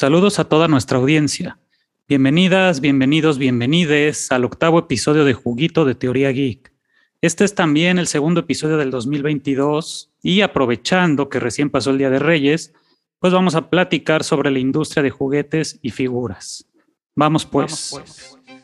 Saludos 0.00 0.38
a 0.38 0.44
toda 0.44 0.66
nuestra 0.66 0.96
audiencia. 0.96 1.58
Bienvenidas, 2.08 2.80
bienvenidos, 2.80 3.36
bienvenides 3.36 4.32
al 4.32 4.46
octavo 4.46 4.78
episodio 4.78 5.26
de 5.26 5.34
Juguito 5.34 5.84
de 5.84 5.94
Teoría 5.94 6.30
Geek. 6.30 6.72
Este 7.20 7.44
es 7.44 7.54
también 7.54 7.98
el 7.98 8.06
segundo 8.06 8.40
episodio 8.40 8.78
del 8.78 8.90
2022 8.90 10.10
y 10.22 10.40
aprovechando 10.40 11.28
que 11.28 11.38
recién 11.38 11.68
pasó 11.68 11.90
el 11.90 11.98
Día 11.98 12.08
de 12.08 12.18
Reyes, 12.18 12.72
pues 13.18 13.34
vamos 13.34 13.54
a 13.56 13.68
platicar 13.68 14.24
sobre 14.24 14.50
la 14.50 14.58
industria 14.58 15.02
de 15.02 15.10
juguetes 15.10 15.78
y 15.82 15.90
figuras. 15.90 16.66
Vamos 17.14 17.44
pues. 17.44 17.90
Vamos 17.92 18.38
pues. 18.46 18.59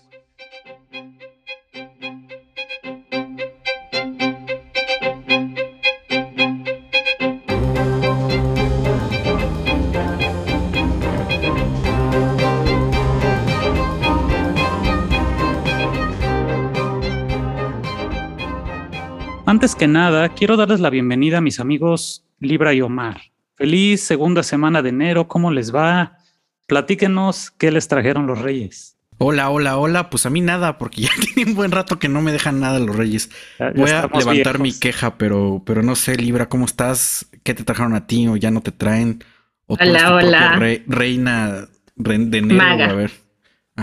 Antes 19.57 19.75
que 19.75 19.89
nada, 19.89 20.29
quiero 20.29 20.59
darles 20.59 20.81
la 20.81 20.91
bienvenida 20.91 21.39
a 21.39 21.41
mis 21.41 21.61
amigos 21.61 22.27
Libra 22.41 22.75
y 22.75 22.83
Omar. 22.83 23.23
Feliz 23.55 24.03
segunda 24.03 24.43
semana 24.43 24.83
de 24.83 24.91
enero, 24.91 25.29
¿cómo 25.29 25.51
les 25.51 25.75
va? 25.75 26.19
Platíquenos 26.67 27.53
qué 27.53 27.71
les 27.71 27.89
trajeron 27.89 28.27
los 28.27 28.39
reyes. 28.39 28.99
Hola, 29.17 29.49
hola, 29.49 29.79
hola. 29.79 30.11
Pues 30.11 30.27
a 30.27 30.31
mí 30.31 30.43
nada, 30.43 30.77
porque 30.77 31.01
ya 31.05 31.11
tiene 31.35 31.53
un 31.53 31.57
buen 31.57 31.71
rato 31.71 31.99
que 31.99 32.07
no 32.07 32.21
me 32.21 32.33
dejan 32.33 32.61
nada 32.61 32.79
los 32.81 32.95
reyes. 32.95 33.31
Voy 33.75 33.89
a 33.89 34.11
levantar 34.15 34.59
mi 34.59 34.79
queja, 34.79 35.17
pero, 35.17 35.63
pero 35.65 35.83
no 35.83 35.97
sé, 35.97 36.19
Libra, 36.19 36.51
¿cómo 36.51 36.67
estás? 36.67 37.27
¿Qué 37.43 37.55
te 37.55 37.65
trajeron 37.65 37.95
a 37.95 38.07
ti 38.07 38.29
o 38.29 38.37
ya 38.37 38.51
no 38.51 38.61
te 38.61 38.73
traen? 38.73 39.25
hola, 39.69 40.17
hola. 40.17 40.61
reina 40.87 41.67
de 41.95 42.15
enero, 42.15 42.63
maga. 42.63 42.91
a 42.91 42.93
ver. 42.93 43.11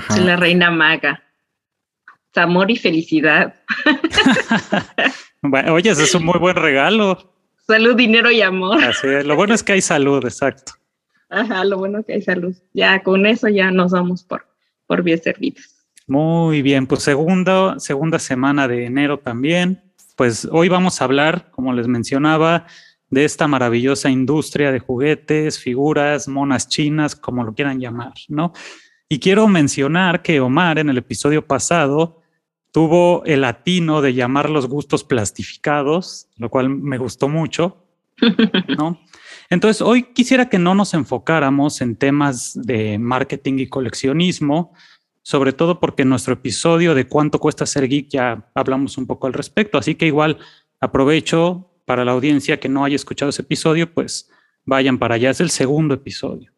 Soy 0.09 0.23
la 0.23 0.35
reina 0.35 0.69
maga. 0.69 1.23
Amor 2.35 2.69
y 2.69 2.75
felicidad. 2.75 3.55
oye, 5.71 5.89
ese 5.89 6.03
es 6.03 6.15
un 6.15 6.25
muy 6.25 6.39
buen 6.39 6.55
regalo. 6.55 7.33
Salud, 7.67 7.95
dinero 7.95 8.31
y 8.31 8.41
amor. 8.41 8.83
Así 8.83 9.07
es. 9.07 9.25
Lo 9.25 9.35
bueno 9.35 9.53
es 9.53 9.63
que 9.63 9.73
hay 9.73 9.81
salud, 9.81 10.23
exacto. 10.25 10.73
Ajá, 11.29 11.63
lo 11.65 11.77
bueno 11.77 11.99
es 11.99 12.05
que 12.05 12.13
hay 12.13 12.21
salud. 12.21 12.55
Ya 12.73 13.01
con 13.03 13.25
eso 13.25 13.47
ya 13.47 13.71
nos 13.71 13.91
vamos 13.91 14.23
por, 14.23 14.45
por 14.85 15.01
bien 15.01 15.21
servidos. 15.21 15.73
Muy 16.07 16.61
bien, 16.61 16.85
pues 16.85 17.03
segunda, 17.03 17.79
segunda 17.79 18.19
semana 18.19 18.67
de 18.67 18.85
enero 18.85 19.19
también. 19.19 19.81
Pues 20.15 20.47
hoy 20.51 20.69
vamos 20.69 21.01
a 21.01 21.05
hablar, 21.05 21.49
como 21.51 21.73
les 21.73 21.87
mencionaba, 21.87 22.67
de 23.09 23.25
esta 23.25 23.47
maravillosa 23.47 24.09
industria 24.09 24.71
de 24.71 24.79
juguetes, 24.79 25.59
figuras, 25.59 26.27
monas 26.27 26.67
chinas, 26.67 27.15
como 27.15 27.43
lo 27.43 27.53
quieran 27.53 27.79
llamar, 27.79 28.13
¿no? 28.27 28.53
Y 29.07 29.19
quiero 29.19 29.47
mencionar 29.47 30.21
que 30.21 30.39
Omar 30.39 30.79
en 30.79 30.89
el 30.89 30.97
episodio 30.97 31.45
pasado 31.45 32.22
tuvo 32.73 33.23
el 33.25 33.41
latino 33.41 34.01
de 34.01 34.15
llamar 34.15 34.49
los 34.49 34.67
gustos 34.67 35.03
plastificados, 35.03 36.27
lo 36.37 36.49
cual 36.49 36.69
me 36.69 36.97
gustó 36.97 37.29
mucho, 37.29 37.85
¿no? 38.77 38.99
Entonces, 39.51 39.79
hoy 39.83 40.03
quisiera 40.11 40.49
que 40.49 40.57
no 40.57 40.73
nos 40.73 40.95
enfocáramos 40.95 41.81
en 41.81 41.95
temas 41.95 42.59
de 42.59 42.97
marketing 42.97 43.59
y 43.59 43.67
coleccionismo, 43.67 44.73
sobre 45.21 45.53
todo 45.53 45.79
porque 45.79 46.01
en 46.01 46.09
nuestro 46.09 46.33
episodio 46.33 46.95
de 46.95 47.07
cuánto 47.07 47.39
cuesta 47.39 47.67
ser 47.67 47.87
geek 47.87 48.09
ya 48.09 48.49
hablamos 48.55 48.97
un 48.97 49.05
poco 49.05 49.27
al 49.27 49.33
respecto, 49.33 49.77
así 49.77 49.93
que 49.93 50.07
igual 50.07 50.39
aprovecho 50.79 51.69
para 51.85 52.03
la 52.03 52.13
audiencia 52.13 52.59
que 52.59 52.69
no 52.69 52.83
haya 52.83 52.95
escuchado 52.95 53.29
ese 53.29 53.43
episodio, 53.43 53.93
pues 53.93 54.31
vayan 54.65 54.97
para 54.97 55.15
allá, 55.15 55.29
es 55.29 55.41
el 55.41 55.51
segundo 55.51 55.93
episodio. 55.93 56.51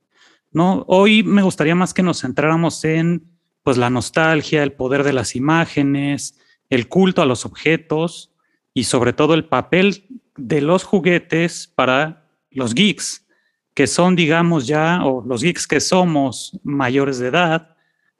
¿no? 0.54 0.86
Hoy 0.88 1.24
me 1.24 1.42
gustaría 1.42 1.76
más 1.76 1.94
que 1.94 2.04
nos 2.04 2.22
centráramos 2.22 2.86
en 2.86 3.35
pues 3.66 3.78
la 3.78 3.90
nostalgia, 3.90 4.62
el 4.62 4.74
poder 4.74 5.04
de 5.04 5.12
las 5.12 5.36
imágenes, 5.36 6.38
el 6.70 6.88
culto 6.88 7.24
a 7.24 7.26
los 7.26 7.48
objetos 7.48 8.32
y 8.76 8.84
sobre 8.84 9.12
todo 9.12 9.34
el 9.34 9.46
papel 9.46 10.06
de 10.38 10.62
los 10.62 10.84
juguetes 10.84 11.66
para 11.74 12.30
los 12.52 12.76
geeks, 12.76 13.26
que 13.74 13.88
son, 13.88 14.16
digamos, 14.16 14.68
ya, 14.68 15.04
o 15.04 15.26
los 15.26 15.42
geeks 15.42 15.66
que 15.66 15.80
somos 15.80 16.60
mayores 16.64 17.18
de 17.18 17.30
edad, 17.30 17.76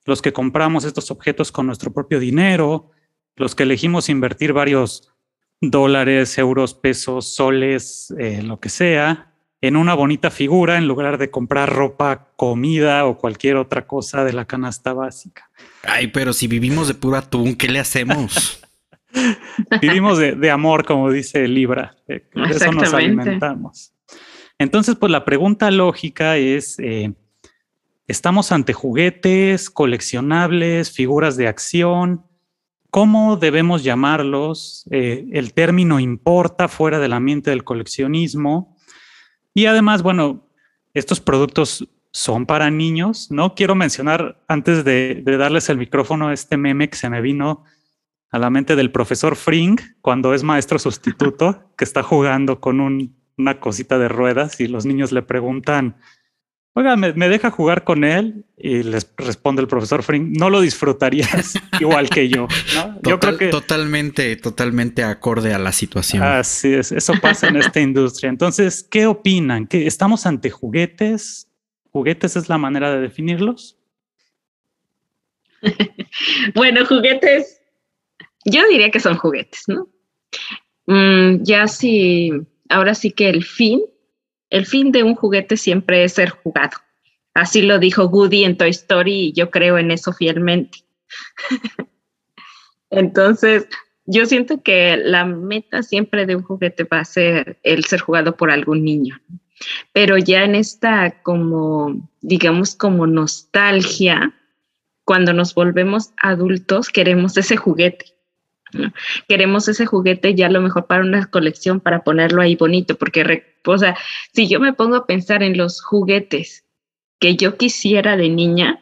los 0.06 0.24
que 0.24 0.34
compramos 0.34 0.84
estos 0.84 1.12
objetos 1.12 1.52
con 1.52 1.68
nuestro 1.68 1.94
propio 1.94 2.20
dinero, 2.20 2.90
los 3.36 3.54
que 3.54 3.64
elegimos 3.64 4.10
invertir 4.10 4.52
varios 4.52 5.14
dólares, 5.62 6.40
euros, 6.40 6.74
pesos, 6.74 7.36
soles, 7.36 8.12
eh, 8.18 8.42
lo 8.42 8.60
que 8.60 8.70
sea, 8.70 9.35
en 9.62 9.76
una 9.76 9.94
bonita 9.94 10.30
figura 10.30 10.78
en 10.78 10.88
lugar 10.88 11.18
de 11.18 11.32
comprar 11.32 11.74
ropa, 11.74 12.30
comida 12.36 13.06
o 13.06 13.18
cualquier 13.18 13.58
otra 13.58 13.88
cosa 13.88 14.24
de 14.24 14.34
la 14.34 14.46
canasta 14.46 14.94
básica. 14.94 15.50
Ay, 15.84 16.08
pero 16.08 16.34
si 16.34 16.48
vivimos 16.48 16.88
de 16.88 16.94
puro 16.94 17.18
atún, 17.18 17.56
¿qué 17.56 17.68
le 17.68 17.80
hacemos? 17.80 18.62
vivimos 19.82 20.18
de, 20.20 20.52
amor, 20.52 20.86
como 20.86 21.12
dice 21.12 21.48
Libra. 21.48 21.96
Eh, 22.08 22.28
de 22.34 22.52
eso 22.52 22.72
nos 22.72 22.94
alimentamos. 22.94 23.94
Entonces, 24.58 24.96
pues 24.96 25.12
la 25.12 25.26
pregunta 25.26 25.70
lógica 25.72 26.38
es, 26.38 26.80
eh, 26.80 27.14
¿estamos 28.08 28.52
ante 28.52 28.74
juguetes, 28.74 29.70
coleccionables, 29.70 30.92
figuras 30.92 31.38
de 31.38 31.48
acción? 31.48 32.26
¿Cómo 32.90 33.36
debemos 33.36 33.84
llamarlos? 33.84 34.88
Eh, 34.92 35.26
¿El 35.34 35.54
término 35.54 36.00
importa 36.00 36.70
fuera 36.70 37.00
del 37.00 37.14
ambiente 37.14 37.50
del 37.50 37.66
coleccionismo? 37.66 38.75
Y 39.56 39.68
además, 39.68 40.04
bueno, 40.04 40.46
estos 40.94 41.22
productos 41.22 41.88
son 42.12 42.46
para 42.46 42.70
niños, 42.70 43.32
¿no? 43.32 43.56
Quiero 43.56 43.74
mencionar, 43.74 44.44
antes 44.50 44.84
de, 44.84 45.24
darles 45.26 45.70
el 45.70 45.78
micrófono, 45.78 46.32
este 46.32 46.58
meme 46.58 46.90
que 46.90 46.98
se 46.98 47.10
me 47.10 47.22
vino 47.22 47.64
a 48.32 48.38
la 48.38 48.50
mente 48.50 48.76
del 48.76 48.92
profesor 48.92 49.38
Fring, 49.38 49.80
cuando 50.02 50.34
es 50.34 50.44
maestro 50.44 50.78
sustituto, 50.78 51.72
que 51.78 51.86
está 51.86 52.04
jugando 52.04 52.60
con 52.60 52.82
una 53.38 53.60
cosita 53.62 53.98
de 53.98 54.10
ruedas 54.10 54.60
y 54.60 54.68
los 54.68 54.86
niños 54.86 55.14
le 55.14 55.22
preguntan, 55.22 55.96
oiga, 56.76 56.96
¿me, 56.98 57.30
deja 57.30 57.50
jugar 57.50 57.84
con 57.84 58.04
él? 58.04 58.46
Y 58.58 58.84
les 58.84 59.10
responde 59.18 59.62
el 59.62 59.68
profesor 59.68 60.04
Fring, 60.04 60.38
no 60.38 60.50
lo 60.50 60.62
disfrutarías 60.62 61.56
igual 61.80 62.10
que 62.10 62.30
yo. 62.30 62.48
yo 63.02 63.20
creo 63.20 63.38
que 63.38 63.48
totalmente, 63.48 64.36
totalmente 64.36 65.04
acorde 65.04 65.54
a 65.54 65.60
la 65.60 65.72
situación. 65.72 66.22
Así 66.22 66.74
es, 66.74 66.92
eso 66.92 67.14
pasa 67.22 67.48
en 67.48 67.58
esta 67.58 67.80
industria. 67.80 68.30
Entonces, 68.30 68.84
¿qué 68.84 69.08
opinan? 69.08 69.68
¿Que 69.68 69.88
estamos 69.88 70.26
ante 70.26 70.50
juguetes? 70.50 71.48
¿Juguetes 71.92 72.36
es 72.36 72.50
la 72.50 72.58
manera 72.58 72.94
de 72.94 73.00
definirlos? 73.00 73.78
bueno, 76.56 76.86
juguetes, 76.86 77.62
yo 78.44 78.68
diría 78.68 78.92
que 78.92 79.00
son 79.00 79.18
juguetes, 79.18 79.64
¿no? 79.68 79.88
Mm, 80.88 81.44
ya 81.44 81.68
sí, 81.68 82.32
ahora 82.70 82.94
sí 82.94 83.12
que 83.12 83.30
el 83.30 83.44
fin 83.46 83.82
el 84.56 84.66
fin 84.66 84.94
de 84.94 85.04
un 85.04 85.16
juguete 85.16 85.58
siempre 85.58 86.06
es 86.06 86.14
ser 86.14 86.30
jugado. 86.30 86.78
Así 87.34 87.62
lo 87.62 87.78
dijo 87.78 88.06
Woody 88.06 88.46
en 88.46 88.56
Toy 88.56 88.70
Story 88.70 89.14
y 89.14 89.34
yo 89.34 89.52
creo 89.52 89.78
en 89.78 89.92
eso 89.92 90.14
fielmente. 90.14 90.78
Entonces, 92.90 93.68
yo 94.06 94.26
siento 94.26 94.64
que 94.64 94.96
la 94.96 95.26
meta 95.26 95.84
siempre 95.84 96.26
de 96.26 96.38
un 96.38 96.44
juguete 96.44 96.86
va 96.86 97.00
a 97.00 97.06
ser 97.06 97.60
el 97.64 97.84
ser 97.84 98.00
jugado 98.00 98.38
por 98.38 98.50
algún 98.50 98.86
niño. 98.86 99.20
Pero 99.92 100.18
ya 100.18 100.46
en 100.46 100.56
esta 100.56 101.22
como, 101.22 102.10
digamos, 102.22 102.76
como 102.76 103.08
nostalgia, 103.08 104.34
cuando 105.04 105.34
nos 105.34 105.54
volvemos 105.54 106.14
adultos, 106.16 106.88
queremos 106.88 107.36
ese 107.36 107.58
juguete. 107.58 108.15
Queremos 109.28 109.68
ese 109.68 109.86
juguete 109.86 110.36
ya 110.36 110.48
a 110.48 110.52
lo 110.52 110.62
mejor 110.62 110.88
para 110.88 111.04
una 111.04 111.26
colección, 111.28 111.80
para 111.80 112.04
ponerlo 112.04 112.42
ahí 112.42 112.56
bonito, 112.56 112.96
porque, 112.96 113.56
o 113.66 113.78
sea, 113.78 113.98
si 114.34 114.48
yo 114.48 114.60
me 114.60 114.74
pongo 114.74 114.96
a 114.96 115.06
pensar 115.06 115.44
en 115.44 115.58
los 115.58 115.82
juguetes 115.82 116.66
que 117.20 117.36
yo 117.36 117.58
quisiera 117.58 118.18
de 118.18 118.30
niña, 118.30 118.82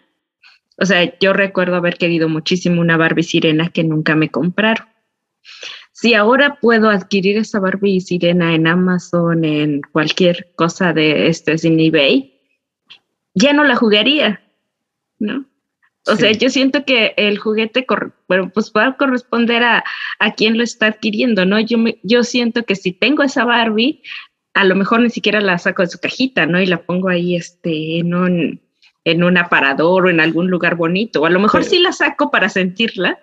o 0.77 0.85
sea, 0.85 1.17
yo 1.19 1.33
recuerdo 1.33 1.75
haber 1.75 1.97
querido 1.97 2.29
muchísimo 2.29 2.81
una 2.81 2.97
Barbie 2.97 3.23
sirena 3.23 3.69
que 3.69 3.83
nunca 3.83 4.15
me 4.15 4.29
compraron. 4.29 4.87
Si 5.91 6.15
ahora 6.15 6.57
puedo 6.59 6.89
adquirir 6.89 7.37
esa 7.37 7.59
Barbie 7.59 8.01
sirena 8.01 8.55
en 8.55 8.67
Amazon, 8.67 9.45
en 9.45 9.81
cualquier 9.91 10.51
cosa 10.55 10.91
de 10.91 11.27
esto, 11.27 11.51
en 11.51 11.79
eBay, 11.79 12.41
ya 13.35 13.53
no 13.53 13.63
la 13.63 13.75
jugaría, 13.75 14.41
¿no? 15.19 15.45
O 16.07 16.15
sea, 16.15 16.31
yo 16.31 16.49
siento 16.49 16.83
que 16.83 17.13
el 17.15 17.37
juguete 17.37 17.85
bueno, 18.27 18.51
pues 18.53 18.73
va 18.75 18.87
a 18.87 18.97
corresponder 18.97 19.63
a, 19.63 19.83
a 20.19 20.33
quien 20.33 20.57
lo 20.57 20.63
está 20.63 20.87
adquiriendo, 20.87 21.45
¿no? 21.45 21.59
Yo, 21.59 21.77
me, 21.77 21.97
yo 22.03 22.23
siento 22.23 22.63
que 22.63 22.75
si 22.75 22.91
tengo 22.91 23.23
esa 23.23 23.45
Barbie, 23.45 24.01
a 24.53 24.65
lo 24.65 24.75
mejor 24.75 24.99
ni 24.99 25.09
siquiera 25.09 25.39
la 25.39 25.57
saco 25.57 25.81
de 25.81 25.87
su 25.87 25.99
cajita, 25.99 26.45
¿no? 26.45 26.61
Y 26.61 26.65
la 26.65 26.81
pongo 26.83 27.07
ahí 27.07 27.35
este, 27.35 27.99
en, 27.99 28.13
un, 28.13 28.61
en 29.05 29.23
un 29.23 29.37
aparador 29.37 30.05
o 30.05 30.09
en 30.09 30.19
algún 30.19 30.49
lugar 30.49 30.75
bonito. 30.75 31.21
O 31.21 31.25
a 31.25 31.29
lo 31.29 31.39
mejor 31.39 31.63
sí 31.63 31.79
la 31.79 31.93
saco 31.93 32.29
para 32.31 32.49
sentirla 32.49 33.19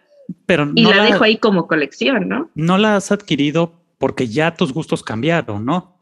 pero 0.46 0.70
y 0.74 0.84
la, 0.84 1.04
dejo 1.04 1.24
ahí 1.24 1.36
como 1.38 1.66
colección, 1.66 2.28
¿no? 2.28 2.50
No 2.54 2.78
la 2.78 2.96
has 2.96 3.12
adquirido 3.12 3.74
porque 3.98 4.28
ya 4.28 4.54
tus 4.54 4.72
gustos 4.72 5.02
cambiaron, 5.02 5.64
¿no? 5.64 5.99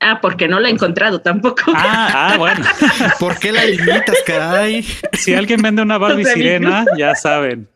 Ah, 0.00 0.20
porque 0.20 0.46
no 0.46 0.60
la 0.60 0.68
he 0.68 0.72
encontrado 0.72 1.20
tampoco. 1.20 1.62
Ah, 1.74 2.32
ah 2.32 2.38
bueno. 2.38 2.64
¿Por 3.18 3.38
qué 3.38 3.50
la 3.50 3.64
limitas, 3.64 4.18
caray? 4.24 4.82
Si 5.12 5.34
alguien 5.34 5.60
vende 5.60 5.82
una 5.82 5.98
Barbie 5.98 6.24
sirena, 6.24 6.84
ya 6.96 7.14
saben. 7.14 7.68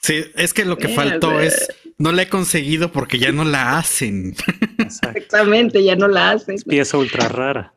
Sí, 0.00 0.24
es 0.36 0.54
que 0.54 0.64
lo 0.64 0.78
que 0.78 0.88
faltó 0.88 1.40
es 1.40 1.68
no 1.98 2.12
la 2.12 2.22
he 2.22 2.28
conseguido 2.28 2.92
porque 2.92 3.18
ya 3.18 3.32
no 3.32 3.44
la 3.44 3.78
hacen. 3.78 4.36
Exactamente, 4.78 5.82
ya 5.82 5.96
no 5.96 6.06
la 6.06 6.30
hacen. 6.30 6.54
Es 6.54 6.64
pieza 6.64 6.96
ultra 6.96 7.28
rara. 7.28 7.74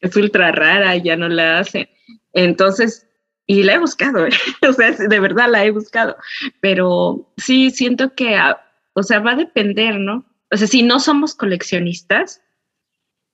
Es 0.00 0.14
ultra 0.14 0.52
rara, 0.52 0.96
ya 0.96 1.16
no 1.16 1.28
la 1.28 1.58
hacen. 1.58 1.88
Entonces, 2.32 3.08
y 3.46 3.64
la 3.64 3.74
he 3.74 3.78
buscado, 3.78 4.26
¿eh? 4.26 4.30
o 4.68 4.72
sea, 4.72 4.92
de 4.92 5.20
verdad 5.20 5.48
la 5.50 5.64
he 5.64 5.72
buscado, 5.72 6.16
pero 6.60 7.32
sí 7.36 7.72
siento 7.72 8.14
que, 8.14 8.36
ah, 8.36 8.62
o 8.92 9.02
sea, 9.02 9.18
va 9.18 9.32
a 9.32 9.36
depender, 9.36 9.98
¿no? 9.98 10.24
O 10.52 10.56
sea, 10.56 10.68
si 10.68 10.84
no 10.84 11.00
somos 11.00 11.34
coleccionistas, 11.34 12.42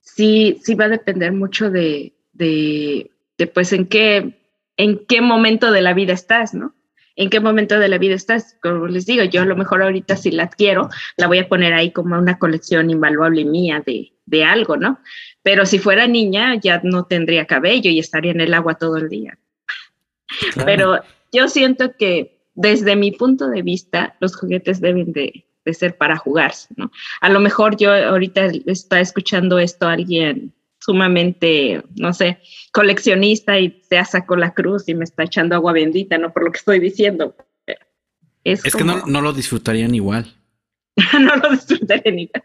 sí, 0.06 0.58
sí 0.64 0.74
va 0.74 0.86
a 0.86 0.90
depender 0.90 1.32
mucho 1.32 1.70
de, 1.70 2.14
de, 2.32 3.10
de 3.36 3.46
pues 3.46 3.74
en 3.74 3.86
qué, 3.86 4.40
en 4.78 5.04
qué 5.06 5.20
momento 5.20 5.70
de 5.70 5.82
la 5.82 5.92
vida 5.92 6.14
estás, 6.14 6.54
¿no? 6.54 6.74
en 7.16 7.30
qué 7.30 7.40
momento 7.40 7.78
de 7.78 7.88
la 7.88 7.98
vida 7.98 8.14
estás. 8.14 8.56
Como 8.62 8.86
les 8.86 9.06
digo, 9.06 9.24
yo 9.24 9.42
a 9.42 9.46
lo 9.46 9.56
mejor 9.56 9.82
ahorita 9.82 10.16
si 10.16 10.30
la 10.30 10.44
adquiero, 10.44 10.88
la 11.16 11.26
voy 11.26 11.38
a 11.38 11.48
poner 11.48 11.72
ahí 11.72 11.90
como 11.90 12.16
una 12.18 12.38
colección 12.38 12.90
invaluable 12.90 13.44
mía 13.44 13.82
de, 13.84 14.12
de 14.26 14.44
algo, 14.44 14.76
¿no? 14.76 15.00
Pero 15.42 15.64
si 15.64 15.78
fuera 15.78 16.06
niña, 16.06 16.54
ya 16.56 16.80
no 16.84 17.06
tendría 17.06 17.46
cabello 17.46 17.90
y 17.90 17.98
estaría 17.98 18.32
en 18.32 18.40
el 18.42 18.54
agua 18.54 18.74
todo 18.74 18.98
el 18.98 19.08
día. 19.08 19.38
Pero 20.64 21.00
yo 21.32 21.48
siento 21.48 21.96
que 21.96 22.38
desde 22.54 22.96
mi 22.96 23.12
punto 23.12 23.48
de 23.48 23.62
vista, 23.62 24.16
los 24.20 24.36
juguetes 24.36 24.80
deben 24.80 25.12
de, 25.12 25.46
de 25.66 25.74
ser 25.74 25.98
para 25.98 26.16
jugarse, 26.16 26.68
¿no? 26.76 26.90
A 27.20 27.28
lo 27.28 27.40
mejor 27.40 27.76
yo 27.76 27.92
ahorita 27.92 28.46
está 28.66 29.00
escuchando 29.00 29.58
esto 29.58 29.86
alguien 29.86 30.54
sumamente, 30.78 31.82
no 31.96 32.14
sé, 32.14 32.38
coleccionista 32.72 33.58
y 33.58 33.82
se 33.88 34.02
sacó 34.04 34.36
la 34.36 34.54
cruz 34.54 34.88
y 34.88 34.94
me 34.94 35.04
está 35.04 35.24
echando 35.24 35.56
agua 35.56 35.72
bendita, 35.72 36.16
¿no? 36.16 36.32
Por 36.32 36.44
lo 36.44 36.52
que 36.52 36.58
estoy 36.58 36.78
diciendo. 36.78 37.36
Es, 38.44 38.62
que 38.62 38.84
no, 38.84 39.20
lo 39.20 39.32
disfrutarían 39.32 39.92
igual. 39.96 40.32
no 41.20 41.34
lo 41.34 41.50
disfrutarían 41.50 42.20
igual. 42.20 42.44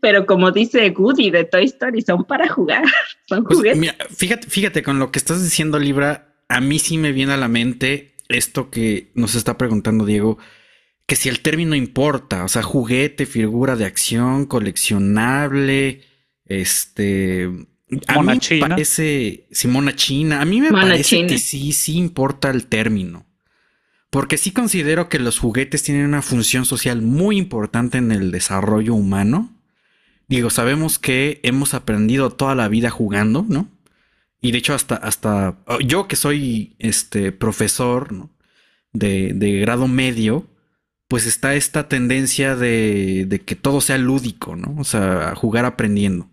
Pero 0.00 0.24
como 0.24 0.52
dice 0.52 0.94
Woody 0.96 1.32
de 1.32 1.42
Toy 1.42 1.64
Story, 1.64 2.02
son 2.02 2.24
para 2.24 2.48
jugar. 2.48 2.84
Son 3.26 3.44
pues, 3.44 3.58
juguetes. 3.58 3.94
fíjate, 4.16 4.48
fíjate, 4.48 4.82
con 4.82 4.98
lo 4.98 5.10
que 5.10 5.18
estás 5.18 5.42
diciendo, 5.42 5.78
Libra, 5.78 6.34
a 6.48 6.60
mí 6.60 6.80
sí 6.80 6.98
me 6.98 7.12
viene 7.12 7.32
a 7.32 7.36
la 7.36 7.46
mente 7.46 8.14
esto 8.28 8.70
que 8.70 9.10
nos 9.14 9.34
está 9.34 9.58
preguntando 9.58 10.04
Diego, 10.04 10.38
que 11.10 11.16
si 11.16 11.28
el 11.28 11.40
término 11.40 11.74
importa, 11.74 12.44
o 12.44 12.48
sea, 12.48 12.62
juguete, 12.62 13.26
figura 13.26 13.74
de 13.74 13.84
acción, 13.84 14.46
coleccionable, 14.46 16.02
este, 16.44 17.50
a 18.06 18.22
mí 18.22 18.38
me 18.48 18.60
parece 18.60 19.48
Simona 19.50 19.96
China. 19.96 20.40
A 20.40 20.44
mí 20.44 20.60
me 20.60 20.70
parece 20.70 21.26
que 21.26 21.38
sí, 21.38 21.72
sí 21.72 21.96
importa 21.96 22.48
el 22.50 22.68
término. 22.68 23.26
Porque 24.10 24.38
sí 24.38 24.52
considero 24.52 25.08
que 25.08 25.18
los 25.18 25.40
juguetes 25.40 25.82
tienen 25.82 26.06
una 26.06 26.22
función 26.22 26.64
social 26.64 27.02
muy 27.02 27.38
importante 27.38 27.98
en 27.98 28.12
el 28.12 28.30
desarrollo 28.30 28.94
humano. 28.94 29.52
Digo, 30.28 30.48
sabemos 30.48 31.00
que 31.00 31.40
hemos 31.42 31.74
aprendido 31.74 32.30
toda 32.30 32.54
la 32.54 32.68
vida 32.68 32.88
jugando, 32.88 33.44
¿no? 33.48 33.68
Y 34.40 34.52
de 34.52 34.58
hecho, 34.58 34.74
hasta, 34.74 34.94
hasta 34.94 35.58
yo 35.84 36.06
que 36.06 36.14
soy 36.14 36.76
este 36.78 37.32
profesor 37.32 38.28
de, 38.92 39.32
de, 39.34 39.58
grado 39.58 39.88
medio, 39.88 40.46
pues 41.10 41.26
está 41.26 41.56
esta 41.56 41.88
tendencia 41.88 42.54
de, 42.54 43.24
de 43.26 43.40
que 43.40 43.56
todo 43.56 43.80
sea 43.80 43.98
lúdico, 43.98 44.54
¿no? 44.54 44.76
O 44.78 44.84
sea, 44.84 45.34
jugar 45.34 45.64
aprendiendo. 45.64 46.30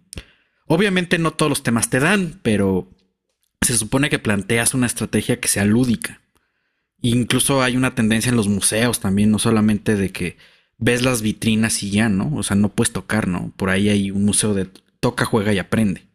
Obviamente 0.68 1.18
no 1.18 1.32
todos 1.32 1.50
los 1.50 1.64
temas 1.64 1.90
te 1.90 2.00
dan, 2.00 2.40
pero 2.44 2.88
se 3.62 3.76
supone 3.76 4.12
que 4.12 4.20
planteas 4.20 4.76
una 4.76 4.86
estrategia 4.86 5.40
que 5.40 5.48
sea 5.48 5.66
lúdica. 5.66 6.22
Incluso 7.02 7.64
hay 7.64 7.76
una 7.76 7.96
tendencia 7.96 8.30
en 8.30 8.36
los 8.36 8.48
museos 8.48 9.00
también, 9.00 9.32
no 9.32 9.40
solamente 9.40 9.96
de 9.96 10.12
que 10.12 10.38
ves 10.78 11.02
las 11.02 11.24
vitrinas 11.24 11.82
y 11.82 11.90
ya, 11.90 12.08
¿no? 12.08 12.32
O 12.36 12.44
sea, 12.44 12.56
no 12.56 12.70
puedes 12.70 12.94
tocar, 12.94 13.28
¿no? 13.28 13.52
Por 13.58 13.72
ahí 13.72 13.90
hay 13.90 14.12
un 14.12 14.26
museo 14.26 14.54
de 14.54 14.70
toca, 15.00 15.26
juega 15.26 15.54
y 15.54 15.58
aprende. 15.58 16.06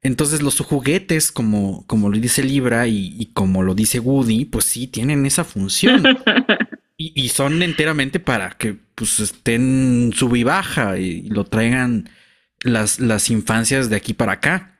Entonces 0.00 0.42
los 0.42 0.60
juguetes, 0.60 1.32
como, 1.32 1.84
como 1.88 2.08
lo 2.08 2.16
dice 2.18 2.44
Libra 2.44 2.86
y, 2.86 3.32
como 3.34 3.64
lo 3.64 3.74
dice 3.74 3.98
Woody, 3.98 4.44
pues 4.44 4.64
sí, 4.64 4.86
tienen 4.86 5.26
esa 5.26 5.42
función. 5.42 6.04
y, 7.02 7.28
son 7.30 7.62
enteramente 7.62 8.20
para 8.20 8.50
que 8.50 8.76
pues 8.94 9.20
estén 9.20 10.12
sub 10.14 10.36
y 10.36 10.44
baja 10.44 10.98
y 10.98 11.22
lo 11.22 11.44
traigan 11.44 12.10
las, 12.62 13.00
las 13.00 13.30
infancias 13.30 13.88
de 13.88 13.96
aquí 13.96 14.12
para 14.12 14.32
acá. 14.32 14.78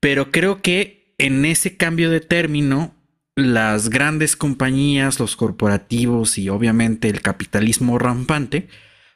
Pero 0.00 0.32
creo 0.32 0.62
que 0.62 1.14
en 1.18 1.44
ese 1.44 1.76
cambio 1.76 2.10
de 2.10 2.20
término, 2.20 2.94
las 3.36 3.90
grandes 3.90 4.34
compañías, 4.34 5.20
los 5.20 5.36
corporativos 5.36 6.38
y 6.38 6.48
obviamente 6.48 7.10
el 7.10 7.20
capitalismo 7.20 7.98
rampante, 7.98 8.68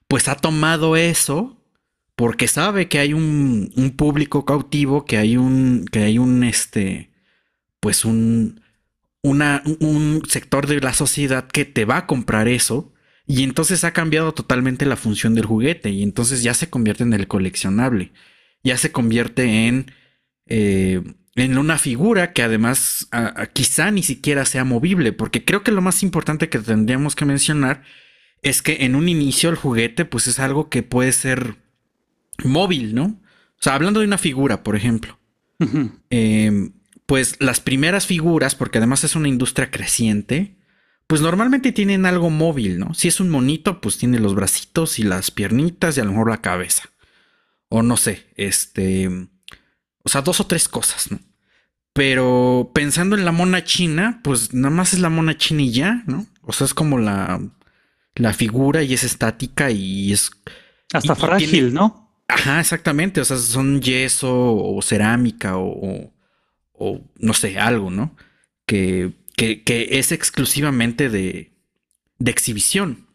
pues 0.06 0.28
ha 0.28 0.36
tomado 0.36 0.96
eso 0.96 1.58
porque 2.16 2.48
sabe 2.48 2.88
que 2.88 2.98
hay 2.98 3.14
un, 3.14 3.72
un, 3.76 3.90
público 3.92 4.44
cautivo, 4.44 5.06
que 5.06 5.16
hay 5.16 5.38
un, 5.38 5.86
que 5.90 6.00
hay 6.00 6.18
un, 6.18 6.44
este, 6.44 7.10
pues 7.80 8.04
un, 8.04 8.61
una, 9.22 9.62
un 9.80 10.22
sector 10.28 10.66
de 10.66 10.80
la 10.80 10.92
sociedad 10.92 11.46
que 11.46 11.64
te 11.64 11.84
va 11.84 11.98
a 11.98 12.06
comprar 12.06 12.48
eso 12.48 12.92
y 13.26 13.44
entonces 13.44 13.84
ha 13.84 13.92
cambiado 13.92 14.34
totalmente 14.34 14.84
la 14.84 14.96
función 14.96 15.34
del 15.34 15.46
juguete 15.46 15.90
y 15.90 16.02
entonces 16.02 16.42
ya 16.42 16.54
se 16.54 16.68
convierte 16.68 17.04
en 17.04 17.12
el 17.12 17.28
coleccionable. 17.28 18.12
Ya 18.64 18.76
se 18.76 18.92
convierte 18.92 19.68
en, 19.68 19.92
eh, 20.46 21.02
en 21.36 21.58
una 21.58 21.78
figura 21.78 22.32
que 22.32 22.42
además 22.42 23.08
quizá 23.52 23.90
ni 23.90 24.02
siquiera 24.02 24.44
sea 24.44 24.64
movible, 24.64 25.12
porque 25.12 25.44
creo 25.44 25.62
que 25.62 25.72
lo 25.72 25.82
más 25.82 26.02
importante 26.02 26.48
que 26.48 26.58
tendríamos 26.58 27.14
que 27.16 27.24
mencionar 27.24 27.82
es 28.42 28.60
que 28.60 28.84
en 28.84 28.96
un 28.96 29.08
inicio 29.08 29.50
el 29.50 29.56
juguete 29.56 30.04
pues 30.04 30.26
es 30.26 30.38
algo 30.40 30.68
que 30.68 30.82
puede 30.82 31.12
ser 31.12 31.56
móvil, 32.44 32.94
¿no? 32.94 33.04
O 33.04 33.62
sea, 33.62 33.74
hablando 33.74 34.00
de 34.00 34.06
una 34.06 34.18
figura, 34.18 34.64
por 34.64 34.74
ejemplo. 34.74 35.18
Em, 36.10 36.72
pues 37.12 37.36
las 37.40 37.60
primeras 37.60 38.06
figuras, 38.06 38.54
porque 38.54 38.78
además 38.78 39.04
es 39.04 39.16
una 39.16 39.28
industria 39.28 39.70
creciente, 39.70 40.56
pues 41.06 41.20
normalmente 41.20 41.70
tienen 41.70 42.06
algo 42.06 42.30
móvil, 42.30 42.78
¿no? 42.78 42.94
Si 42.94 43.06
es 43.06 43.20
un 43.20 43.28
monito, 43.28 43.82
pues 43.82 43.98
tiene 43.98 44.18
los 44.18 44.34
bracitos 44.34 44.98
y 44.98 45.02
las 45.02 45.30
piernitas 45.30 45.94
y 45.94 46.00
a 46.00 46.04
lo 46.04 46.12
mejor 46.12 46.30
la 46.30 46.40
cabeza. 46.40 46.84
O 47.68 47.82
no 47.82 47.98
sé, 47.98 48.28
este... 48.36 49.10
O 50.02 50.08
sea, 50.08 50.22
dos 50.22 50.40
o 50.40 50.46
tres 50.46 50.70
cosas, 50.70 51.10
¿no? 51.10 51.20
Pero 51.92 52.70
pensando 52.74 53.14
en 53.14 53.26
la 53.26 53.32
mona 53.32 53.62
china, 53.62 54.22
pues 54.24 54.54
nada 54.54 54.74
más 54.74 54.94
es 54.94 55.00
la 55.00 55.10
mona 55.10 55.36
china 55.36 55.60
y 55.60 55.70
ya, 55.70 56.04
¿no? 56.06 56.26
O 56.40 56.54
sea, 56.54 56.64
es 56.64 56.72
como 56.72 56.96
la, 56.96 57.42
la 58.14 58.32
figura 58.32 58.82
y 58.82 58.94
es 58.94 59.04
estática 59.04 59.70
y 59.70 60.14
es... 60.14 60.30
Hasta 60.94 61.14
frágil, 61.14 61.74
¿no? 61.74 62.10
Ajá, 62.26 62.58
exactamente. 62.58 63.20
O 63.20 63.24
sea, 63.26 63.36
son 63.36 63.82
yeso 63.82 64.32
o 64.32 64.80
cerámica 64.80 65.58
o, 65.58 65.66
o 65.72 66.21
no 67.18 67.34
sé, 67.34 67.58
algo, 67.58 67.90
¿no? 67.90 68.16
Que 68.66 69.12
que, 69.36 69.88
es 69.92 70.12
exclusivamente 70.12 71.08
de, 71.08 71.52
de 72.18 72.30
exhibición. 72.30 73.06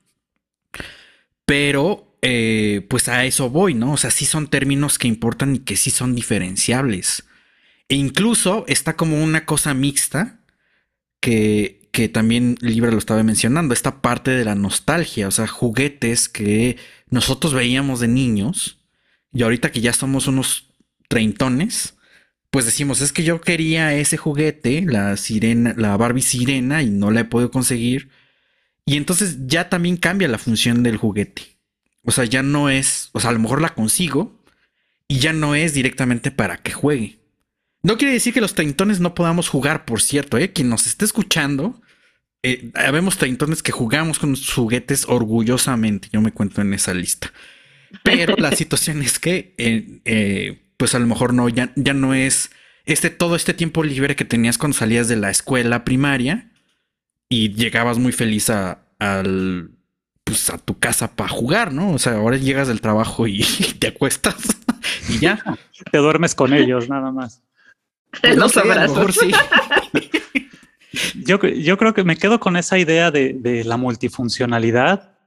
Pero, 1.45 2.17
eh, 2.21 2.85
pues 2.89 3.07
a 3.07 3.25
eso 3.25 3.49
voy, 3.49 3.73
¿no? 3.73 3.93
O 3.93 3.97
sea, 3.97 4.11
sí 4.11 4.25
son 4.25 4.47
términos 4.47 4.97
que 4.97 5.07
importan 5.07 5.55
y 5.55 5.59
que 5.59 5.77
sí 5.77 5.91
son 5.91 6.15
diferenciables. 6.15 7.25
E 7.89 7.95
incluso 7.95 8.65
está 8.67 8.97
como 8.97 9.23
una 9.23 9.45
cosa 9.45 9.73
mixta 9.73 10.41
que, 11.21 11.89
que 11.91 12.09
también 12.09 12.57
Libra 12.59 12.91
lo 12.91 12.97
estaba 12.97 13.23
mencionando, 13.23 13.73
esta 13.73 14.01
parte 14.01 14.31
de 14.31 14.43
la 14.43 14.55
nostalgia, 14.55 15.27
o 15.27 15.31
sea, 15.31 15.47
juguetes 15.47 16.27
que 16.27 16.77
nosotros 17.09 17.53
veíamos 17.53 18.01
de 18.01 18.09
niños 18.09 18.79
y 19.31 19.43
ahorita 19.43 19.71
que 19.71 19.81
ya 19.81 19.93
somos 19.93 20.27
unos 20.27 20.73
treintones, 21.07 21.96
pues 22.49 22.65
decimos, 22.65 23.01
es 23.01 23.11
que 23.11 23.23
yo 23.23 23.41
quería 23.41 23.93
ese 23.93 24.17
juguete, 24.17 24.81
la 24.81 25.17
sirena, 25.17 25.73
la 25.77 25.97
Barbie 25.97 26.21
sirena, 26.21 26.81
y 26.81 26.89
no 26.89 27.11
la 27.11 27.21
he 27.21 27.25
podido 27.25 27.51
conseguir. 27.51 28.09
Y 28.85 28.95
entonces 28.95 29.37
ya 29.47 29.69
también 29.69 29.97
cambia 29.97 30.27
la 30.27 30.37
función 30.37 30.81
del 30.81 30.97
juguete. 30.97 31.57
O 32.03 32.11
sea, 32.11 32.23
ya 32.23 32.43
no 32.43 32.69
es, 32.69 33.09
o 33.11 33.19
sea, 33.19 33.31
a 33.31 33.33
lo 33.33 33.39
mejor 33.39 33.61
la 33.61 33.75
consigo 33.75 34.41
y 35.09 35.19
ya 35.19 35.33
no 35.33 35.55
es 35.55 35.73
directamente 35.73 36.31
para 36.31 36.57
que 36.57 36.71
juegue. 36.71 37.19
No 37.83 37.97
quiere 37.97 38.13
decir 38.13 38.33
que 38.33 38.41
los 38.41 38.55
treintones 38.55 39.01
no 39.01 39.13
podamos 39.13 39.49
jugar, 39.49 39.85
por 39.85 40.01
cierto, 40.01 40.37
¿eh? 40.37 40.53
Quien 40.53 40.69
nos 40.69 40.87
esté 40.87 41.03
escuchando, 41.03 41.81
eh, 42.43 42.71
habemos 42.75 43.17
treintones 43.17 43.61
que 43.61 43.73
jugamos 43.73 44.19
con 44.19 44.35
juguetes 44.35 45.05
orgullosamente. 45.07 46.07
Yo 46.11 46.21
me 46.21 46.31
cuento 46.31 46.61
en 46.61 46.73
esa 46.73 46.93
lista. 46.93 47.33
Pero 48.03 48.35
la 48.37 48.51
situación 48.55 49.01
es 49.01 49.19
que 49.19 49.53
eh, 49.57 49.99
eh 50.05 50.66
pues 50.77 50.95
a 50.95 50.99
lo 50.99 51.07
mejor 51.07 51.33
no, 51.33 51.49
ya, 51.49 51.71
ya 51.75 51.93
no 51.93 52.13
es 52.13 52.51
este, 52.85 53.09
todo 53.09 53.35
este 53.35 53.53
tiempo 53.53 53.83
libre 53.83 54.15
que 54.15 54.25
tenías 54.25 54.57
cuando 54.57 54.77
salías 54.77 55.07
de 55.07 55.17
la 55.17 55.29
escuela 55.29 55.83
primaria 55.83 56.51
y 57.29 57.53
llegabas 57.53 57.97
muy 57.97 58.13
feliz 58.13 58.49
a, 58.49 58.85
pues, 60.23 60.49
a 60.49 60.57
tu 60.57 60.79
casa 60.79 61.15
para 61.15 61.29
jugar, 61.29 61.73
¿no? 61.73 61.91
O 61.91 61.99
sea, 61.99 62.13
ahora 62.13 62.37
llegas 62.37 62.69
del 62.69 62.79
trabajo 62.79 63.27
y 63.27 63.43
te 63.79 63.87
acuestas 63.87 64.35
y 65.09 65.19
ya. 65.19 65.43
Te 65.91 65.99
duermes 65.99 66.33
con 66.33 66.53
ellos, 66.53 66.89
nada 66.89 67.11
más. 67.11 67.43
Pues 68.21 68.35
Los 68.35 68.57
abrazos. 68.57 69.15
Sí. 69.15 69.31
Yo, 71.13 71.39
yo, 71.39 71.77
creo 71.77 71.93
que 71.93 72.03
me 72.03 72.15
quedo 72.15 72.39
con 72.39 72.55
esa 72.55 72.79
idea 72.79 73.11
de, 73.11 73.33
de, 73.33 73.63
la 73.63 73.77
multifuncionalidad, 73.77 75.17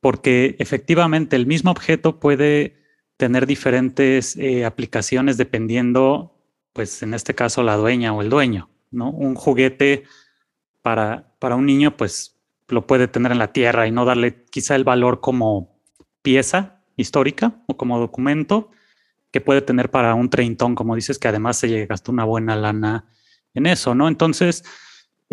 porque 0.00 0.56
efectivamente 0.58 1.36
el 1.36 1.46
mismo 1.46 1.70
objeto 1.70 2.18
puede 2.18 2.81
tener 3.22 3.46
diferentes 3.46 4.36
eh, 4.36 4.64
aplicaciones 4.64 5.36
dependiendo, 5.36 6.34
pues 6.72 7.04
en 7.04 7.14
este 7.14 7.36
caso, 7.36 7.62
la 7.62 7.76
dueña 7.76 8.12
o 8.12 8.20
el 8.20 8.28
dueño, 8.28 8.68
¿no? 8.90 9.10
Un 9.12 9.36
juguete 9.36 10.02
para, 10.82 11.32
para 11.38 11.54
un 11.54 11.64
niño, 11.64 11.96
pues 11.96 12.36
lo 12.66 12.84
puede 12.84 13.06
tener 13.06 13.30
en 13.30 13.38
la 13.38 13.52
tierra 13.52 13.86
y 13.86 13.92
no 13.92 14.04
darle 14.04 14.42
quizá 14.50 14.74
el 14.74 14.82
valor 14.82 15.20
como 15.20 15.78
pieza 16.22 16.82
histórica 16.96 17.62
o 17.68 17.76
como 17.76 18.00
documento 18.00 18.72
que 19.30 19.40
puede 19.40 19.62
tener 19.62 19.88
para 19.88 20.16
un 20.16 20.28
treintón, 20.28 20.74
como 20.74 20.96
dices, 20.96 21.20
que 21.20 21.28
además 21.28 21.58
se 21.58 21.86
gastó 21.86 22.10
una 22.10 22.24
buena 22.24 22.56
lana 22.56 23.04
en 23.54 23.66
eso, 23.66 23.94
¿no? 23.94 24.08
Entonces, 24.08 24.64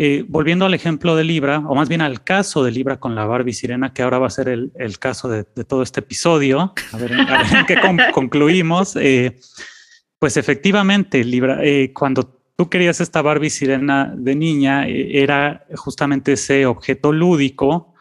eh, 0.02 0.24
volviendo 0.26 0.64
al 0.64 0.72
ejemplo 0.72 1.14
de 1.14 1.24
Libra, 1.24 1.58
o 1.58 1.74
más 1.74 1.90
bien 1.90 2.00
al 2.00 2.24
caso 2.24 2.64
de 2.64 2.70
Libra 2.70 2.98
con 2.98 3.14
la 3.14 3.26
Barbie 3.26 3.52
Sirena, 3.52 3.92
que 3.92 4.00
ahora 4.00 4.18
va 4.18 4.28
a 4.28 4.30
ser 4.30 4.48
el, 4.48 4.72
el 4.76 4.98
caso 4.98 5.28
de, 5.28 5.44
de, 5.54 5.62
todo 5.62 5.82
este 5.82 6.00
episodio, 6.00 6.72
a 6.92 6.96
ver, 6.96 7.12
a 7.12 7.42
ver 7.42 7.58
en 7.58 7.66
qué 7.66 7.78
con, 7.78 7.98
concluimos, 8.14 8.96
eh, 8.96 9.38
pues 10.18 10.38
efectivamente, 10.38 11.22
Libra, 11.22 11.58
eh, 11.62 11.92
cuando 11.92 12.22
tú 12.56 12.70
querías 12.70 13.02
esta 13.02 13.20
Barbie 13.20 13.50
Sirena 13.50 14.10
de 14.16 14.34
niña, 14.34 14.86
era 14.88 15.66
justamente 15.76 16.32
ese 16.32 16.64
objeto 16.64 17.12
lúdico, 17.12 17.92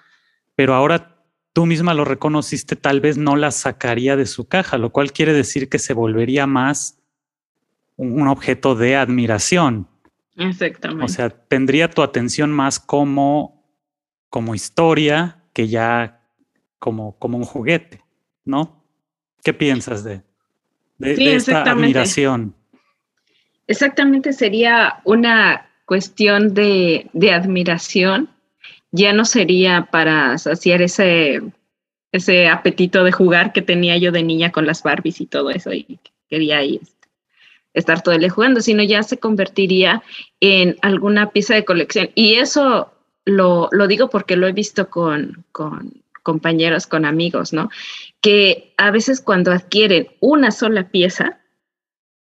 pero 0.56 0.76
ahora 0.76 1.22
tú 1.52 1.66
misma 1.66 1.94
lo 1.94 2.06
reconociste, 2.06 2.78
tal 2.78 3.02
vez 3.02 3.18
no 3.18 3.36
la 3.36 3.52
sacaría 3.52 4.16
de 4.16 4.26
su 4.26 4.48
caja, 4.48 4.78
lo 4.78 4.94
cual 4.94 5.12
quiere 5.12 5.34
decir 5.34 5.68
que 5.68 5.80
se 5.80 5.94
volvería 5.94 6.48
más 6.48 6.98
un, 7.98 8.22
un 8.22 8.30
objeto 8.30 8.76
de 8.76 8.96
admiración. 8.96 9.90
Exactamente. 10.40 11.06
O 11.06 11.08
sea, 11.08 11.30
tendría 11.30 11.90
tu 11.90 12.02
atención 12.02 12.52
más 12.52 12.80
como, 12.80 13.64
como 14.30 14.56
historia 14.56 15.44
que 15.54 15.68
ya 15.68 16.22
como, 16.80 17.18
como 17.20 17.38
un 17.38 17.44
juguete, 17.44 18.02
¿no? 18.46 18.84
¿Qué 19.44 19.54
piensas 19.54 20.04
de, 20.04 20.22
de, 20.98 21.16
sí, 21.16 21.26
de 21.26 21.36
esta 21.36 21.64
admiración? 21.64 22.56
Exactamente, 23.68 24.34
sería 24.34 25.02
una 25.04 25.70
cuestión 25.86 26.54
de, 26.54 27.10
de 27.14 27.32
admiración 27.32 28.30
ya 28.92 29.14
no 29.14 29.26
sería 29.26 29.88
para 29.92 30.38
saciar 30.38 30.82
ese, 30.82 31.42
ese 32.12 32.48
apetito 32.48 33.04
de 33.04 33.12
jugar 33.12 33.54
que 33.54 33.62
tenía 33.62 33.98
yo 33.98 34.12
de 34.12 34.24
niña 34.24 34.52
con 34.52 34.66
las 34.66 34.84
Barbies 34.84 35.22
y 35.22 35.26
todo 35.26 35.52
eso, 35.52 35.72
y 35.74 36.00
quería 36.30 36.64
ir, 36.64 36.82
estar 37.74 38.02
todo 38.02 38.16
el 38.16 38.22
día 38.22 38.30
jugando, 38.30 38.62
sino 38.62 38.84
ya 38.84 39.04
se 39.04 39.18
convertiría 39.18 40.04
en 40.40 40.78
alguna 40.82 41.32
pieza 41.32 41.56
de 41.56 41.66
colección. 41.66 42.10
Y 42.16 42.36
eso 42.36 42.92
lo, 43.26 43.70
lo 43.72 43.88
digo 43.88 44.10
porque 44.10 44.36
lo 44.36 44.48
he 44.48 44.54
visto 44.54 44.90
con, 44.90 45.46
con 45.52 46.02
compañeros, 46.24 46.88
con 46.88 47.06
amigos, 47.06 47.54
¿no? 47.54 47.70
Que 48.22 48.74
a 48.78 48.92
veces 48.92 49.22
cuando 49.22 49.52
adquieren 49.52 50.10
una 50.20 50.52
sola 50.52 50.90
pieza, 50.90 51.40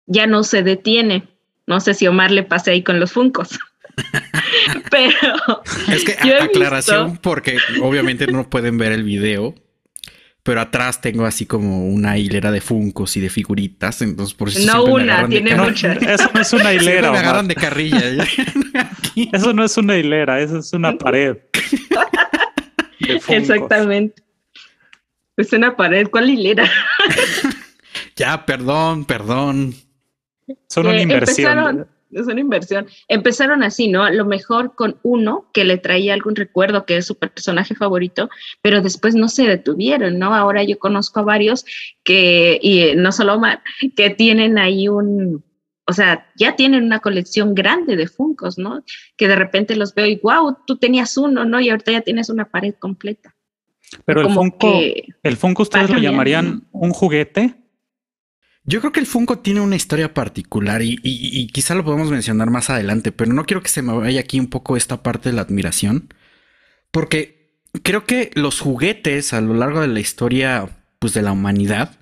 ya 0.07 0.27
no 0.27 0.43
se 0.43 0.63
detiene. 0.63 1.29
No 1.67 1.81
sé 1.81 1.95
si 1.95 2.07
Omar 2.07 2.31
le 2.31 2.43
pase 2.43 2.71
ahí 2.71 2.83
con 2.83 3.01
los 3.01 3.13
Funcos. 3.13 3.59
pero 4.91 5.63
es 5.91 6.05
que 6.05 6.13
aclaración 6.35 7.13
visto... 7.13 7.23
porque 7.23 7.57
obviamente 7.83 8.27
no 8.27 8.49
pueden 8.49 8.77
ver 8.77 8.93
el 8.93 9.05
video 9.05 9.55
pero 10.47 10.61
atrás 10.61 11.01
tengo 11.01 11.27
así 11.27 11.45
como 11.45 11.89
una 11.89 12.17
hilera 12.19 12.53
de 12.53 12.61
funcos 12.61 13.17
y 13.17 13.21
de 13.21 13.29
figuritas 13.29 14.01
entonces 14.01 14.33
por 14.33 14.49
eso 14.49 14.61
no 14.65 14.85
una 14.85 15.27
tiene 15.27 15.57
muchas. 15.57 16.01
No, 16.01 16.09
eso 16.13 16.31
no 16.33 16.41
es 16.41 16.53
una 16.53 16.73
hilera 16.73 17.11
me 17.11 17.19
agarran 17.19 17.49
de 17.49 17.57
carrilla 17.57 18.25
eso 19.33 19.53
no 19.53 19.65
es 19.65 19.77
una 19.77 19.97
hilera 19.97 20.41
eso 20.41 20.59
es 20.59 20.73
una 20.73 20.97
pared. 20.97 21.39
Exactamente. 23.29 24.23
Es 25.37 25.53
una 25.53 25.77
pared 25.77 26.07
cuál 26.11 26.31
hilera 26.31 26.71
ya 28.15 28.47
perdón 28.47 29.05
perdón. 29.05 29.75
Son 30.69 30.87
una 30.87 31.01
inversión 31.01 31.59
empezaron 31.59 31.89
es 32.11 32.27
una 32.27 32.41
inversión. 32.41 32.87
Empezaron 33.09 33.63
así, 33.63 33.89
¿no? 33.89 34.05
A 34.05 34.11
lo 34.11 34.25
mejor 34.25 34.75
con 34.75 34.99
uno 35.03 35.49
que 35.53 35.65
le 35.65 35.79
traía 35.79 36.15
algún 36.15 36.37
recuerdo 36.37 36.87
que 36.87 36.97
es 36.97 37.07
su 37.07 37.17
personaje 37.17 37.75
favorito, 37.75 38.31
pero 38.63 38.81
después 38.81 39.15
no 39.15 39.29
se 39.29 39.45
detuvieron, 39.45 40.19
¿no? 40.19 40.35
Ahora 40.35 40.63
yo 40.63 40.79
conozco 40.79 41.21
a 41.21 41.25
varios 41.25 41.65
que, 42.05 42.59
y 42.63 42.95
no 42.97 43.13
solo 43.13 43.35
Omar, 43.35 43.63
que 43.97 44.11
tienen 44.11 44.59
ahí 44.59 44.89
un, 44.89 45.45
o 45.87 45.93
sea, 45.93 46.27
ya 46.37 46.57
tienen 46.57 46.85
una 46.85 47.01
colección 47.01 47.55
grande 47.55 47.97
de 47.97 48.09
Funcos, 48.09 48.59
¿no? 48.59 48.83
Que 49.17 49.29
de 49.29 49.37
repente 49.37 49.77
los 49.77 49.95
veo 49.95 50.07
y, 50.07 50.17
wow, 50.17 50.57
tú 50.67 50.77
tenías 50.77 51.17
uno, 51.17 51.45
¿no? 51.45 51.61
Y 51.61 51.71
ahorita 51.71 51.93
ya 51.93 52.01
tienes 52.01 52.29
una 52.29 52.47
pared 52.51 52.75
completa. 52.79 53.35
Pero 54.05 54.23
el 54.23 54.31
Funko, 54.31 54.81
el 55.23 55.37
Funko 55.37 55.63
ustedes 55.63 55.91
lo 55.91 55.99
llamarían 55.99 56.67
un 56.73 56.91
juguete. 56.91 57.55
Yo 58.67 58.81
creo 58.81 58.93
que 58.93 58.99
el 58.99 59.07
Funko 59.07 59.39
tiene 59.39 59.61
una 59.61 59.77
historia 59.77 60.13
particular 60.13 60.83
y, 60.83 61.47
quizá 61.53 61.77
lo 61.77 61.85
podemos 61.85 62.11
mencionar 62.11 62.51
más 62.51 62.69
adelante, 62.69 63.13
pero 63.13 63.33
no 63.33 63.45
quiero 63.45 63.63
que 63.63 63.69
se 63.69 63.81
me 63.81 63.93
vaya 63.93 64.21
aquí 64.21 64.41
un 64.41 64.49
poco 64.49 64.77
esta 64.77 65.05
parte 65.05 65.29
de 65.29 65.37
la 65.37 65.43
admiración, 65.43 66.13
porque 66.91 67.53
creo 67.85 68.05
que 68.05 68.31
los 68.35 68.61
juguetes 68.61 69.33
a 69.33 69.41
lo 69.41 69.55
largo 69.55 69.81
de 69.81 69.89
la 69.89 70.01
historia 70.01 70.69
pues, 70.99 71.15
de 71.15 71.23
la 71.23 71.33
humanidad 71.33 71.97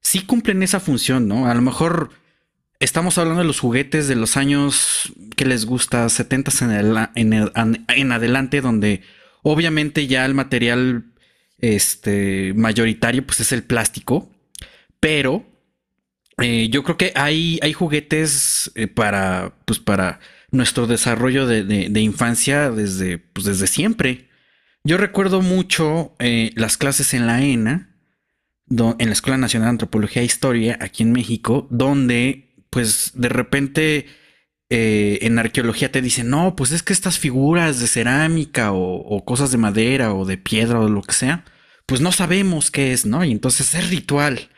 sí 0.00 0.22
cumplen 0.22 0.64
esa 0.64 0.80
función, 0.80 1.28
¿no? 1.28 1.48
A 1.48 1.54
lo 1.54 1.62
mejor 1.62 2.10
estamos 2.80 3.16
hablando 3.18 3.42
de 3.42 3.46
los 3.46 3.60
juguetes 3.60 4.08
de 4.08 4.16
los 4.16 4.36
años 4.36 5.12
que 5.36 5.44
les 5.44 5.64
gusta, 5.64 6.08
70 6.08 6.50
en, 7.14 7.44
en, 7.54 7.86
en 7.86 8.12
adelante, 8.12 8.60
donde 8.62 9.02
obviamente 9.42 10.08
ya 10.08 10.24
el 10.26 10.34
material 10.34 11.04
este, 11.58 12.52
mayoritario 12.56 13.24
pues 13.24 13.40
es 13.40 13.52
el 13.52 13.62
plástico, 13.62 14.28
pero 14.98 15.49
eh, 16.40 16.68
yo 16.70 16.82
creo 16.82 16.96
que 16.96 17.12
hay, 17.14 17.58
hay 17.62 17.72
juguetes 17.72 18.70
eh, 18.74 18.86
para, 18.86 19.54
pues 19.64 19.78
para 19.78 20.20
nuestro 20.50 20.86
desarrollo 20.86 21.46
de, 21.46 21.64
de, 21.64 22.00
infancia 22.00 22.70
desde, 22.70 23.18
pues 23.18 23.46
desde 23.46 23.66
siempre. 23.66 24.28
Yo 24.82 24.96
recuerdo 24.96 25.42
mucho 25.42 26.14
eh, 26.18 26.52
las 26.56 26.76
clases 26.76 27.14
en 27.14 27.26
la 27.26 27.42
ENA, 27.42 27.96
en 28.68 29.06
la 29.06 29.12
Escuela 29.12 29.36
Nacional 29.36 29.66
de 29.66 29.70
Antropología 29.70 30.22
e 30.22 30.24
Historia, 30.24 30.78
aquí 30.80 31.02
en 31.02 31.12
México, 31.12 31.66
donde 31.70 32.54
pues 32.70 33.12
de 33.14 33.28
repente 33.28 34.06
en 34.72 35.40
arqueología 35.40 35.90
te 35.90 36.00
dicen, 36.00 36.30
no, 36.30 36.54
pues 36.54 36.70
es 36.70 36.84
que 36.84 36.92
estas 36.92 37.18
figuras 37.18 37.80
de 37.80 37.88
cerámica 37.88 38.70
o, 38.72 39.24
cosas 39.24 39.50
de 39.50 39.58
madera 39.58 40.14
o 40.14 40.24
de 40.24 40.38
piedra 40.38 40.78
o 40.78 40.88
lo 40.88 41.02
que 41.02 41.12
sea, 41.12 41.44
pues 41.86 42.00
no 42.00 42.12
sabemos 42.12 42.70
qué 42.70 42.92
es, 42.92 43.04
¿no? 43.04 43.24
Y 43.24 43.32
entonces 43.32 43.74
es 43.74 43.90
ritual. 43.90 44.48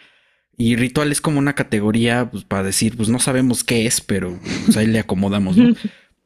Y 0.57 0.77
ritual 0.77 1.11
es 1.11 1.21
como 1.21 1.39
una 1.39 1.55
categoría 1.55 2.31
pues, 2.31 2.45
para 2.45 2.63
decir, 2.63 2.97
pues 2.97 3.09
no 3.09 3.19
sabemos 3.19 3.65
qué 3.65 3.87
es, 3.87 4.01
pero 4.01 4.39
pues, 4.67 4.77
ahí 4.77 4.87
le 4.87 4.99
acomodamos, 4.99 5.57
¿no? 5.57 5.75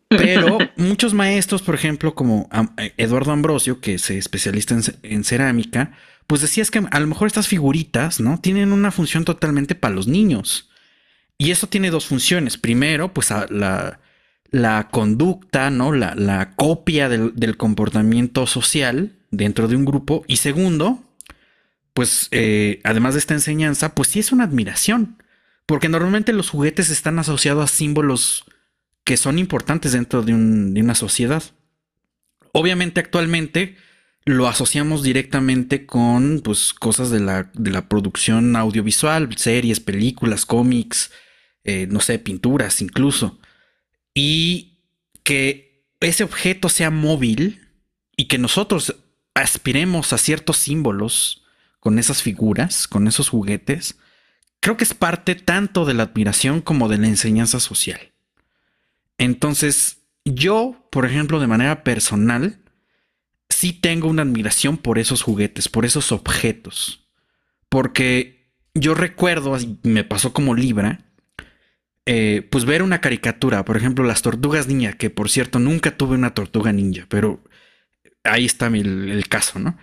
Pero 0.08 0.58
muchos 0.76 1.14
maestros, 1.14 1.62
por 1.62 1.74
ejemplo, 1.74 2.14
como 2.14 2.48
Eduardo 2.96 3.32
Ambrosio, 3.32 3.80
que 3.80 3.94
es 3.94 4.08
especialista 4.08 4.76
en, 4.76 4.82
en, 5.02 5.24
cerámica, 5.24 5.94
pues 6.28 6.42
decías 6.42 6.70
que 6.70 6.80
a 6.88 7.00
lo 7.00 7.08
mejor 7.08 7.26
estas 7.26 7.48
figuritas, 7.48 8.20
¿no? 8.20 8.38
Tienen 8.38 8.72
una 8.72 8.92
función 8.92 9.24
totalmente 9.24 9.74
para 9.74 9.96
los 9.96 10.06
niños. 10.06 10.70
Y 11.38 11.50
eso 11.50 11.66
tiene 11.66 11.90
dos 11.90 12.06
funciones. 12.06 12.56
Primero, 12.56 13.12
pues 13.12 13.30
la, 13.30 13.98
la 14.50 14.88
conducta, 14.90 15.70
¿no? 15.70 15.92
La, 15.92 16.14
la 16.14 16.54
copia 16.54 17.08
del, 17.08 17.34
del 17.34 17.56
comportamiento 17.56 18.46
social 18.46 19.16
dentro 19.30 19.68
de 19.68 19.76
un 19.76 19.84
grupo. 19.84 20.24
Y 20.28 20.36
segundo, 20.36 21.02
pues 21.96 22.28
eh, 22.30 22.82
además 22.84 23.14
de 23.14 23.20
esta 23.20 23.32
enseñanza, 23.32 23.94
pues 23.94 24.08
sí 24.08 24.18
es 24.18 24.30
una 24.30 24.44
admiración, 24.44 25.16
porque 25.64 25.88
normalmente 25.88 26.34
los 26.34 26.50
juguetes 26.50 26.90
están 26.90 27.18
asociados 27.18 27.64
a 27.64 27.74
símbolos 27.74 28.44
que 29.02 29.16
son 29.16 29.38
importantes 29.38 29.92
dentro 29.92 30.22
de, 30.22 30.34
un, 30.34 30.74
de 30.74 30.82
una 30.82 30.94
sociedad. 30.94 31.42
Obviamente 32.52 33.00
actualmente 33.00 33.78
lo 34.26 34.46
asociamos 34.46 35.04
directamente 35.04 35.86
con 35.86 36.42
pues, 36.44 36.74
cosas 36.74 37.08
de 37.08 37.20
la, 37.20 37.50
de 37.54 37.70
la 37.70 37.88
producción 37.88 38.56
audiovisual, 38.56 39.34
series, 39.38 39.80
películas, 39.80 40.44
cómics, 40.44 41.12
eh, 41.64 41.86
no 41.90 42.00
sé, 42.00 42.18
pinturas 42.18 42.82
incluso. 42.82 43.40
Y 44.12 44.82
que 45.22 45.86
ese 46.00 46.24
objeto 46.24 46.68
sea 46.68 46.90
móvil 46.90 47.70
y 48.18 48.26
que 48.26 48.36
nosotros 48.36 48.96
aspiremos 49.32 50.12
a 50.12 50.18
ciertos 50.18 50.58
símbolos, 50.58 51.45
con 51.86 52.00
esas 52.00 52.20
figuras, 52.20 52.88
con 52.88 53.06
esos 53.06 53.28
juguetes, 53.28 53.96
creo 54.58 54.76
que 54.76 54.82
es 54.82 54.92
parte 54.92 55.36
tanto 55.36 55.84
de 55.84 55.94
la 55.94 56.02
admiración 56.02 56.60
como 56.60 56.88
de 56.88 56.98
la 56.98 57.06
enseñanza 57.06 57.60
social. 57.60 58.12
Entonces, 59.18 59.98
yo, 60.24 60.88
por 60.90 61.06
ejemplo, 61.06 61.38
de 61.38 61.46
manera 61.46 61.84
personal, 61.84 62.58
sí 63.48 63.72
tengo 63.72 64.08
una 64.08 64.22
admiración 64.22 64.78
por 64.78 64.98
esos 64.98 65.22
juguetes, 65.22 65.68
por 65.68 65.84
esos 65.84 66.10
objetos, 66.10 67.06
porque 67.68 68.50
yo 68.74 68.94
recuerdo, 68.94 69.56
me 69.84 70.02
pasó 70.02 70.32
como 70.32 70.56
Libra, 70.56 71.04
eh, 72.04 72.48
pues 72.50 72.64
ver 72.64 72.82
una 72.82 73.00
caricatura, 73.00 73.64
por 73.64 73.76
ejemplo, 73.76 74.04
las 74.04 74.22
tortugas 74.22 74.66
ninja, 74.66 74.94
que 74.94 75.08
por 75.08 75.30
cierto 75.30 75.60
nunca 75.60 75.96
tuve 75.96 76.16
una 76.16 76.34
tortuga 76.34 76.72
ninja, 76.72 77.06
pero 77.08 77.44
ahí 78.24 78.44
está 78.44 78.66
el, 78.66 79.24
caso, 79.28 79.60
¿no? 79.60 79.78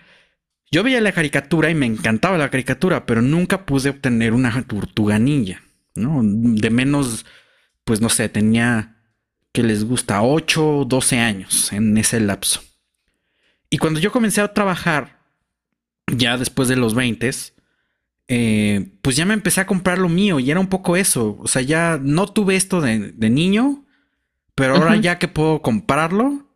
Yo 0.70 0.82
veía 0.82 1.00
la 1.00 1.12
caricatura 1.12 1.70
y 1.70 1.74
me 1.74 1.86
encantaba 1.86 2.38
la 2.38 2.50
caricatura, 2.50 3.06
pero 3.06 3.22
nunca 3.22 3.64
pude 3.66 3.90
obtener 3.90 4.32
una 4.32 4.62
tortuga 4.62 5.18
ninja, 5.18 5.62
¿no? 5.94 6.20
De 6.22 6.70
menos, 6.70 7.26
pues 7.84 8.00
no 8.00 8.08
sé, 8.08 8.28
tenía 8.28 8.96
que 9.52 9.62
les 9.62 9.84
gusta 9.84 10.22
8 10.22 10.78
o 10.78 10.84
12 10.84 11.20
años 11.20 11.72
en 11.72 11.96
ese 11.96 12.18
lapso. 12.18 12.60
Y 13.70 13.78
cuando 13.78 14.00
yo 14.00 14.10
comencé 14.10 14.40
a 14.40 14.52
trabajar, 14.52 15.20
ya 16.08 16.36
después 16.36 16.68
de 16.68 16.76
los 16.76 16.94
20, 16.94 17.30
eh, 18.28 18.92
pues 19.02 19.16
ya 19.16 19.26
me 19.26 19.34
empecé 19.34 19.60
a 19.60 19.66
comprar 19.66 19.98
lo 19.98 20.08
mío 20.08 20.40
y 20.40 20.50
era 20.50 20.60
un 20.60 20.68
poco 20.68 20.96
eso. 20.96 21.36
O 21.40 21.46
sea, 21.46 21.62
ya 21.62 21.98
no 22.02 22.26
tuve 22.26 22.56
esto 22.56 22.80
de, 22.80 23.12
niño, 23.30 23.84
pero 24.54 24.76
ahora 24.76 24.96
ya 24.96 25.18
que 25.18 25.28
puedo 25.28 25.62
comprarlo, 25.62 26.48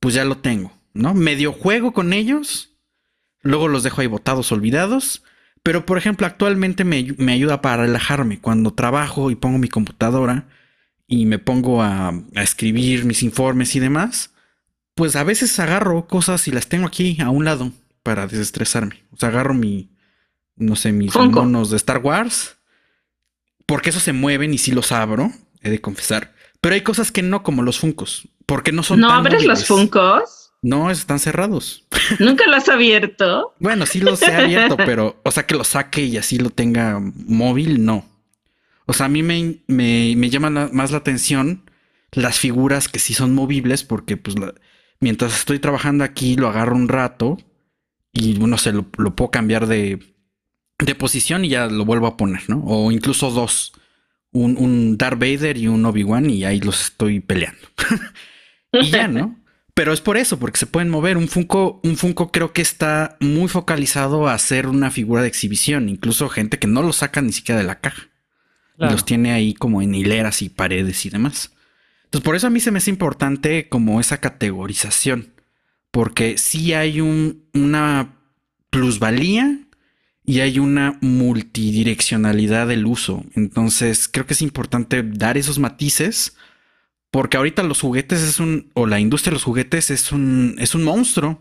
pues 0.00 0.14
ya 0.14 0.24
lo 0.24 0.38
tengo, 0.38 0.72
¿no? 0.94 1.14
Medio 1.14 1.52
juego 1.52 1.92
con 1.92 2.12
ellos, 2.12 2.75
luego 3.46 3.68
los 3.68 3.82
dejo 3.82 4.00
ahí 4.00 4.06
botados, 4.06 4.52
olvidados. 4.52 5.22
Pero, 5.62 5.84
por 5.86 5.98
ejemplo, 5.98 6.26
actualmente 6.26 6.84
me, 6.84 7.14
me 7.18 7.32
ayuda 7.32 7.60
para 7.60 7.82
relajarme. 7.82 8.40
Cuando 8.40 8.72
trabajo 8.72 9.30
y 9.30 9.34
pongo 9.34 9.58
mi 9.58 9.68
computadora 9.68 10.46
y 11.08 11.26
me 11.26 11.38
pongo 11.38 11.82
a, 11.82 12.08
a 12.08 12.42
escribir 12.42 13.04
mis 13.04 13.22
informes 13.22 13.74
y 13.74 13.80
demás, 13.80 14.32
pues 14.94 15.16
a 15.16 15.24
veces 15.24 15.58
agarro 15.58 16.06
cosas 16.06 16.46
y 16.48 16.52
las 16.52 16.68
tengo 16.68 16.86
aquí 16.86 17.18
a 17.20 17.30
un 17.30 17.44
lado 17.44 17.72
para 18.02 18.26
desestresarme. 18.26 19.02
O 19.12 19.16
sea, 19.16 19.30
agarro 19.30 19.54
mi, 19.54 19.90
no 20.56 20.76
sé, 20.76 20.92
mis 20.92 21.14
monos 21.14 21.70
de 21.70 21.76
Star 21.76 21.98
Wars. 21.98 22.56
Porque 23.66 23.90
esos 23.90 24.02
se 24.02 24.12
mueven 24.12 24.54
y 24.54 24.58
sí 24.58 24.70
los 24.70 24.92
abro, 24.92 25.32
he 25.60 25.70
de 25.70 25.80
confesar. 25.80 26.32
Pero 26.60 26.74
hay 26.76 26.82
cosas 26.82 27.10
que 27.10 27.22
no, 27.22 27.42
como 27.42 27.62
los 27.62 27.80
Funcos. 27.80 28.28
Porque 28.46 28.70
no 28.70 28.82
son. 28.82 29.00
¿No 29.00 29.10
abres 29.10 29.44
los 29.44 29.66
Funcos? 29.66 30.45
No, 30.62 30.90
están 30.90 31.18
cerrados. 31.18 31.86
¿Nunca 32.18 32.46
los 32.46 32.56
has 32.56 32.68
abierto? 32.68 33.54
bueno, 33.60 33.86
sí 33.86 34.00
los 34.00 34.22
he 34.22 34.34
abierto, 34.34 34.76
pero, 34.86 35.20
o 35.24 35.30
sea, 35.30 35.46
que 35.46 35.54
lo 35.54 35.64
saque 35.64 36.02
y 36.02 36.16
así 36.16 36.38
lo 36.38 36.50
tenga 36.50 37.00
móvil, 37.00 37.84
no. 37.84 38.04
O 38.86 38.92
sea, 38.92 39.06
a 39.06 39.08
mí 39.08 39.22
me, 39.22 39.58
me, 39.66 40.14
me 40.16 40.30
llaman 40.30 40.70
más 40.72 40.90
la 40.90 40.98
atención 40.98 41.70
las 42.12 42.38
figuras 42.38 42.88
que 42.88 42.98
sí 42.98 43.14
son 43.14 43.34
movibles, 43.34 43.84
porque 43.84 44.16
pues 44.16 44.36
mientras 45.00 45.36
estoy 45.36 45.58
trabajando 45.58 46.04
aquí 46.04 46.36
lo 46.36 46.48
agarro 46.48 46.76
un 46.76 46.88
rato 46.88 47.36
y 48.12 48.34
no 48.34 48.56
sé, 48.58 48.72
lo 48.72 48.84
puedo 48.84 49.30
cambiar 49.30 49.66
de, 49.66 49.98
de 50.78 50.94
posición 50.94 51.44
y 51.44 51.48
ya 51.50 51.66
lo 51.66 51.84
vuelvo 51.84 52.06
a 52.06 52.16
poner, 52.16 52.48
¿no? 52.48 52.62
O 52.64 52.90
incluso 52.92 53.30
dos. 53.30 53.72
Un, 54.32 54.56
un 54.58 54.98
Darth 54.98 55.18
Vader 55.18 55.56
y 55.56 55.68
un 55.68 55.84
Obi-Wan 55.86 56.28
y 56.28 56.44
ahí 56.44 56.60
los 56.60 56.82
estoy 56.82 57.20
peleando. 57.20 57.68
y 58.72 58.90
ya, 58.90 59.08
¿no? 59.08 59.38
Pero 59.76 59.92
es 59.92 60.00
por 60.00 60.16
eso, 60.16 60.38
porque 60.38 60.56
se 60.58 60.64
pueden 60.64 60.88
mover. 60.88 61.18
Un 61.18 61.28
Funko, 61.28 61.82
un 61.84 61.98
Funko 61.98 62.32
creo 62.32 62.54
que 62.54 62.62
está 62.62 63.18
muy 63.20 63.46
focalizado 63.46 64.26
a 64.26 64.38
ser 64.38 64.68
una 64.68 64.90
figura 64.90 65.20
de 65.20 65.28
exhibición. 65.28 65.90
Incluso 65.90 66.30
gente 66.30 66.58
que 66.58 66.66
no 66.66 66.82
lo 66.82 66.94
saca 66.94 67.20
ni 67.20 67.30
siquiera 67.30 67.60
de 67.60 67.66
la 67.66 67.80
caja. 67.80 68.08
los 68.78 69.04
tiene 69.04 69.32
ahí 69.32 69.52
como 69.52 69.82
en 69.82 69.94
hileras 69.94 70.40
y 70.40 70.48
paredes 70.48 71.04
y 71.04 71.10
demás. 71.10 71.52
Entonces, 72.04 72.24
por 72.24 72.36
eso 72.36 72.46
a 72.46 72.50
mí 72.50 72.58
se 72.58 72.70
me 72.70 72.78
hace 72.78 72.88
importante 72.88 73.68
como 73.68 74.00
esa 74.00 74.16
categorización. 74.16 75.34
Porque 75.90 76.38
sí 76.38 76.72
hay 76.72 77.02
un, 77.02 77.44
una 77.52 78.16
plusvalía 78.70 79.58
y 80.24 80.40
hay 80.40 80.58
una 80.58 80.96
multidireccionalidad 81.02 82.66
del 82.66 82.86
uso. 82.86 83.26
Entonces, 83.34 84.08
creo 84.08 84.24
que 84.24 84.32
es 84.32 84.40
importante 84.40 85.02
dar 85.02 85.36
esos 85.36 85.58
matices 85.58 86.34
porque 87.16 87.38
ahorita 87.38 87.62
los 87.62 87.80
juguetes 87.80 88.20
es 88.20 88.40
un 88.40 88.70
o 88.74 88.84
la 88.84 89.00
industria 89.00 89.30
de 89.30 89.36
los 89.36 89.44
juguetes 89.44 89.90
es 89.90 90.12
un 90.12 90.54
es 90.58 90.74
un 90.74 90.84
monstruo, 90.84 91.40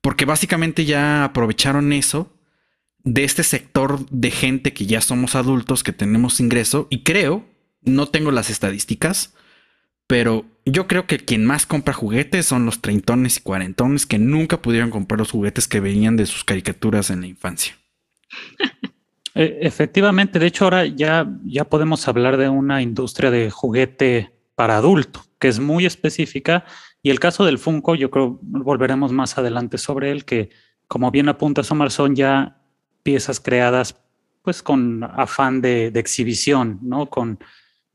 porque 0.00 0.24
básicamente 0.24 0.86
ya 0.86 1.24
aprovecharon 1.24 1.92
eso 1.92 2.34
de 3.04 3.24
este 3.24 3.42
sector 3.42 4.08
de 4.08 4.30
gente 4.30 4.72
que 4.72 4.86
ya 4.86 5.02
somos 5.02 5.34
adultos, 5.34 5.82
que 5.84 5.92
tenemos 5.92 6.40
ingreso 6.40 6.86
y 6.88 7.02
creo, 7.02 7.44
no 7.82 8.06
tengo 8.06 8.30
las 8.30 8.48
estadísticas, 8.48 9.34
pero 10.06 10.46
yo 10.64 10.86
creo 10.86 11.06
que 11.06 11.18
quien 11.18 11.44
más 11.44 11.66
compra 11.66 11.92
juguetes 11.92 12.46
son 12.46 12.64
los 12.64 12.80
treintones 12.80 13.36
y 13.36 13.40
cuarentones 13.42 14.06
que 14.06 14.18
nunca 14.18 14.62
pudieron 14.62 14.88
comprar 14.88 15.18
los 15.18 15.32
juguetes 15.32 15.68
que 15.68 15.80
venían 15.80 16.16
de 16.16 16.24
sus 16.24 16.42
caricaturas 16.42 17.10
en 17.10 17.20
la 17.20 17.26
infancia. 17.26 17.76
E, 19.34 19.60
efectivamente, 19.62 20.38
de 20.38 20.46
hecho 20.46 20.64
ahora 20.64 20.84
ya, 20.84 21.26
ya 21.46 21.64
podemos 21.64 22.06
hablar 22.06 22.36
de 22.36 22.50
una 22.50 22.82
industria 22.82 23.30
de 23.30 23.50
juguete 23.50 24.30
para 24.62 24.76
adulto, 24.76 25.24
que 25.40 25.48
es 25.48 25.58
muy 25.58 25.86
específica. 25.86 26.64
Y 27.02 27.10
el 27.10 27.18
caso 27.18 27.44
del 27.44 27.58
Funko, 27.58 27.96
yo 27.96 28.12
creo 28.12 28.38
volveremos 28.42 29.10
más 29.10 29.36
adelante 29.36 29.76
sobre 29.76 30.12
él, 30.12 30.24
que 30.24 30.50
como 30.86 31.10
bien 31.10 31.28
apunta 31.28 31.62
Omar, 31.68 31.90
son 31.90 32.14
ya 32.14 32.58
piezas 33.02 33.40
creadas 33.40 34.00
pues 34.40 34.62
con 34.62 35.02
afán 35.02 35.60
de, 35.62 35.88
exhibición, 35.96 36.78
¿no? 36.80 37.06
Con, 37.06 37.40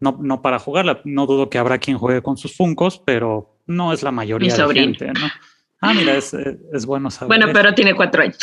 no, 0.02 0.20
no 0.22 0.42
para 0.42 0.60
jugarla. 0.60 1.00
No 1.06 1.26
dudo 1.26 1.50
que 1.50 1.58
habrá 1.58 1.78
quien 1.78 1.98
juegue 1.98 2.22
con 2.22 2.36
sus 2.36 2.58
Funcos, 2.58 3.00
pero 3.00 3.58
no 3.66 3.94
es 3.94 4.04
la 4.04 4.12
mayoría 4.12 4.54
de 4.54 4.74
gente, 4.74 5.08
¿no? 5.08 5.28
Ah, 5.80 5.94
mira, 5.94 6.18
es, 6.18 6.34
es 6.34 6.86
bueno 6.86 7.10
saber. 7.10 7.30
Bueno, 7.30 7.54
pero 7.54 7.74
tiene 7.74 7.96
cuatro 7.96 8.24
años. 8.24 8.40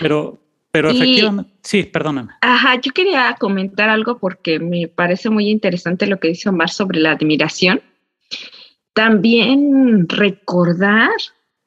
Pero, 0.00 0.41
pero 0.72 0.90
efectivamente, 0.90 1.52
sí, 1.62 1.82
perdóname. 1.84 2.32
Ajá, 2.40 2.80
yo 2.80 2.92
quería 2.92 3.36
comentar 3.38 3.90
algo 3.90 4.18
porque 4.18 4.58
me 4.58 4.88
parece 4.88 5.28
muy 5.28 5.50
interesante 5.50 6.06
lo 6.06 6.18
que 6.18 6.28
dice 6.28 6.48
Omar 6.48 6.70
sobre 6.70 6.98
la 6.98 7.12
admiración. 7.12 7.82
También 8.94 10.08
recordar 10.08 11.10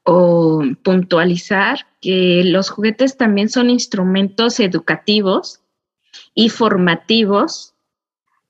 o 0.03 0.63
puntualizar 0.83 1.85
que 2.01 2.43
los 2.45 2.71
juguetes 2.71 3.15
también 3.15 3.49
son 3.49 3.69
instrumentos 3.69 4.59
educativos 4.59 5.61
y 6.33 6.49
formativos 6.49 7.75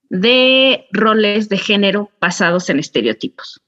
de 0.09 0.87
roles 0.91 1.49
de 1.49 1.57
género 1.57 2.11
basados 2.21 2.69
en 2.69 2.79
estereotipos. 2.79 3.61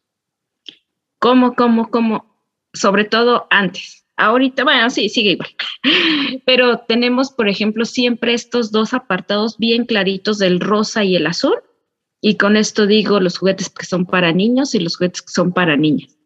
¿Cómo, 1.19 1.53
cómo, 1.55 1.89
cómo? 1.89 2.33
Sobre 2.73 3.03
todo 3.03 3.47
antes. 3.49 3.96
Ahorita, 4.17 4.63
bueno, 4.63 4.89
sí, 4.89 5.09
sigue 5.09 5.31
igual. 5.31 5.49
Pero 6.45 6.79
tenemos, 6.79 7.31
por 7.31 7.47
ejemplo, 7.47 7.85
siempre 7.85 8.33
estos 8.33 8.71
dos 8.71 8.93
apartados 8.93 9.57
bien 9.57 9.85
claritos 9.85 10.39
del 10.39 10.59
rosa 10.59 11.03
y 11.03 11.15
el 11.15 11.27
azul. 11.27 11.55
Y 12.19 12.35
con 12.35 12.57
esto 12.57 12.87
digo 12.87 13.19
los 13.19 13.37
juguetes 13.37 13.69
que 13.69 13.85
son 13.85 14.05
para 14.07 14.33
niños 14.33 14.73
y 14.73 14.79
los 14.79 14.97
juguetes 14.97 15.21
que 15.21 15.31
son 15.31 15.53
para 15.53 15.77
niñas. 15.77 16.17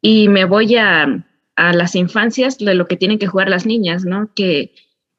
Y 0.00 0.28
me 0.28 0.44
voy 0.44 0.76
a, 0.76 1.26
a 1.56 1.72
las 1.72 1.96
infancias 1.96 2.58
de 2.58 2.74
lo 2.74 2.86
que 2.86 2.96
tienen 2.96 3.18
que 3.18 3.26
jugar 3.26 3.48
las 3.48 3.66
niñas, 3.66 4.04
¿no? 4.04 4.32
Que, 4.34 4.72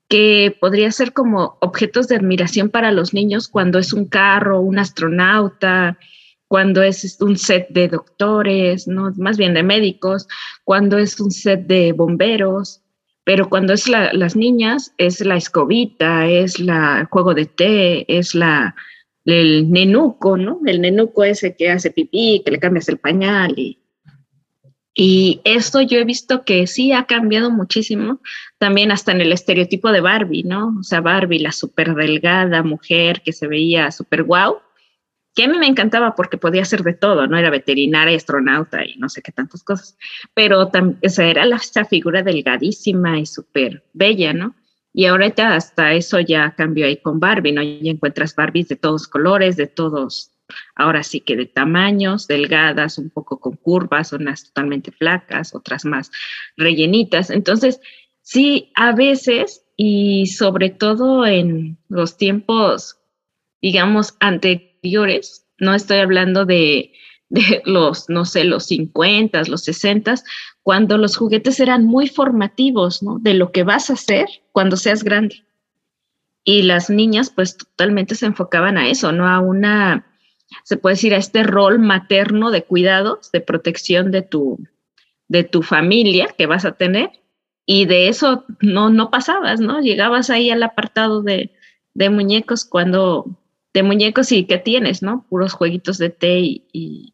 que 0.08 0.56
podría 0.62 0.92
ser 0.92 1.12
como 1.12 1.58
objetos 1.60 2.08
de 2.08 2.16
admiración 2.16 2.70
para 2.70 2.92
los 2.94 3.14
niños 3.14 3.50
cuando 3.50 3.80
es 3.80 3.92
un 3.92 4.06
carro, 4.06 4.62
un 4.62 4.80
astronauta, 4.80 5.98
cuando 6.48 6.84
es 6.84 7.20
un 7.22 7.38
set 7.38 7.68
de 7.70 7.88
doctores, 7.88 8.88
¿no? 8.88 9.12
más 9.18 9.38
bien 9.38 9.54
de 9.54 9.64
médicos, 9.64 10.28
cuando 10.64 10.98
es 10.98 11.20
un 11.20 11.32
set 11.32 11.66
de 11.68 11.92
bomberos, 11.92 12.82
pero 13.24 13.50
cuando 13.50 13.74
es 13.74 13.88
las 13.88 14.36
niñas 14.36 14.94
es 14.98 15.20
la 15.22 15.36
escobita, 15.36 16.28
es 16.28 16.60
la, 16.60 17.00
el 17.00 17.06
juego 17.08 17.34
de 17.34 17.48
té, 17.48 18.06
es 18.18 18.36
la, 18.36 18.76
el 19.26 19.72
nenuco, 19.72 20.38
¿no? 20.38 20.60
El 20.66 20.82
nenuco 20.82 21.24
ese 21.24 21.56
que 21.56 21.72
hace 21.72 21.90
pipí, 21.90 22.44
que 22.46 22.52
le 22.52 22.60
cambias 22.60 22.88
el 22.88 23.00
pañal 23.00 23.58
y, 23.58 23.80
y 24.94 25.42
esto 25.44 25.82
yo 25.82 25.98
he 25.98 26.06
visto 26.06 26.46
que 26.46 26.68
sí 26.68 26.94
ha 26.94 27.06
cambiado 27.06 27.50
muchísimo, 27.50 28.22
también 28.60 28.92
hasta 28.92 29.12
en 29.12 29.22
el 29.22 29.34
estereotipo 29.34 29.92
de 29.92 30.02
Barbie, 30.02 30.44
¿no? 30.44 30.76
O 30.80 30.84
sea, 30.84 31.02
Barbie, 31.02 31.40
la 31.40 31.52
súper 31.52 31.96
delgada 31.96 32.64
mujer 32.64 33.22
que 33.22 33.34
se 33.34 33.48
veía 33.48 33.92
súper 33.92 34.24
guau, 34.24 34.60
que 35.36 35.44
a 35.44 35.48
mí 35.50 35.58
me 35.58 35.68
encantaba 35.68 36.16
porque 36.16 36.38
podía 36.38 36.64
ser 36.64 36.82
de 36.82 36.94
todo, 36.94 37.28
¿no? 37.28 37.38
Era 37.38 37.50
veterinaria, 37.50 38.16
astronauta 38.16 38.86
y 38.86 38.96
no 38.96 39.10
sé 39.10 39.22
qué 39.22 39.32
tantas 39.32 39.64
cosas, 39.64 39.98
pero 40.34 40.72
o 40.72 41.10
sea, 41.10 41.30
era 41.30 41.46
la, 41.46 41.58
esta 41.58 41.84
figura 41.86 42.24
delgadísima 42.24 43.20
y 43.20 43.26
súper 43.26 43.84
bella, 43.94 44.34
¿no? 44.34 44.56
Y 44.94 45.08
ahorita 45.08 45.56
hasta 45.56 45.94
eso 45.94 46.22
ya 46.22 46.56
cambió 46.56 46.86
ahí 46.86 46.98
con 46.98 47.20
Barbie, 47.20 47.52
¿no? 47.52 47.62
Ya 47.62 47.92
encuentras 47.92 48.34
Barbies 48.34 48.70
de 48.70 48.78
todos 48.78 49.10
colores, 49.10 49.58
de 49.58 49.68
todos, 49.68 50.32
ahora 50.74 51.04
sí 51.04 51.20
que 51.20 51.36
de 51.36 51.48
tamaños, 51.48 52.28
delgadas, 52.28 52.98
un 52.98 53.10
poco 53.10 53.42
con 53.42 53.58
curvas, 53.58 54.14
unas 54.14 54.46
totalmente 54.46 54.94
flacas, 54.94 55.54
otras 55.54 55.84
más 55.84 56.12
rellenitas. 56.56 57.30
Entonces, 57.30 57.82
sí, 58.22 58.72
a 58.74 58.94
veces, 58.94 59.66
y 59.76 60.28
sobre 60.28 60.70
todo 60.70 61.26
en 61.26 61.78
los 61.90 62.16
tiempos, 62.16 62.98
digamos, 63.62 64.16
anteriores, 64.22 64.75
no 65.60 65.74
estoy 65.74 65.98
hablando 65.98 66.46
de, 66.46 66.92
los, 67.66 68.10
no 68.10 68.26
sé, 68.26 68.44
los 68.44 68.66
50, 68.68 69.44
los 69.44 69.64
60, 69.64 70.16
cuando 70.64 70.98
los 70.98 71.18
juguetes 71.18 71.60
eran 71.60 71.86
muy 71.86 72.08
formativos, 72.08 73.04
¿no? 73.04 73.20
De 73.20 73.34
lo 73.34 73.52
que 73.52 73.64
vas 73.64 73.90
a 73.90 73.94
hacer 73.94 74.28
cuando 74.52 74.78
seas 74.78 75.04
grande. 75.04 75.44
y 76.48 76.62
las 76.62 76.92
niñas 76.92 77.32
pues 77.32 77.58
totalmente 77.58 78.14
se 78.14 78.28
enfocaban 78.28 78.78
a 78.78 78.88
eso, 78.88 79.12
no 79.12 79.28
a 79.28 79.40
una, 79.40 80.06
se 80.64 80.78
puede 80.78 80.94
decir, 80.96 81.14
a 81.16 81.18
este 81.18 81.42
rol 81.42 81.80
materno 81.80 82.52
de 82.52 82.64
cuidados, 82.64 83.32
de 83.32 83.42
protección 83.42 84.12
de 84.12 84.22
tu, 84.22 84.60
de 85.28 85.44
tu 85.44 85.64
familia 85.64 86.28
que 86.38 86.46
vas 86.46 86.66
a 86.66 86.74
tener 86.74 87.10
y 87.66 87.86
de 87.86 88.10
eso 88.10 88.46
no, 88.62 88.92
no 88.92 89.10
pasabas, 89.10 89.60
¿no? 89.60 89.82
Llegabas 89.82 90.30
ahí 90.30 90.52
al 90.52 90.62
apartado 90.62 91.24
de, 91.24 91.52
de 91.96 92.10
muñecos 92.12 92.64
cuando, 92.66 93.26
de 93.76 93.84
muñecos 93.84 94.32
y 94.32 94.46
¿qué 94.46 94.58
tienes, 94.58 95.04
no? 95.04 95.26
Puros 95.30 95.52
jueguitos 95.52 95.98
de 95.98 96.10
té 96.10 96.40
y, 96.40 97.14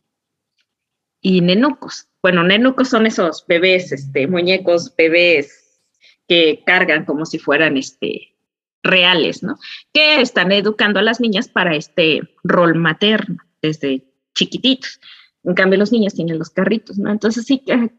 y, 1.19 1.41
nenucos. 1.41 2.07
Bueno, 2.21 2.43
nenucos 2.43 2.87
son 2.87 3.07
esos 3.07 3.45
bebés, 3.47 3.91
este, 3.91 4.27
muñecos 4.27 4.95
bebés 4.95 5.81
que 6.27 6.61
cargan 6.63 7.03
como 7.05 7.25
si 7.25 7.39
fueran, 7.39 7.77
este, 7.77 8.35
reales, 8.83 9.41
¿no? 9.41 9.57
Que 9.91 10.21
están 10.21 10.51
educando 10.51 10.99
a 10.99 11.03
las 11.03 11.19
niñas 11.19 11.49
para 11.49 11.75
este 11.75 12.21
rol 12.43 12.75
materno 12.75 13.37
desde 13.63 14.05
chiquititos. 14.35 14.99
En 15.43 15.55
cambio, 15.55 15.79
los 15.79 15.91
niños 15.91 16.13
tienen 16.13 16.37
los 16.37 16.51
carritos, 16.51 16.99
¿no? 16.99 17.11
Entonces 17.11 17.45
sí 17.47 17.63
que, 17.65 17.89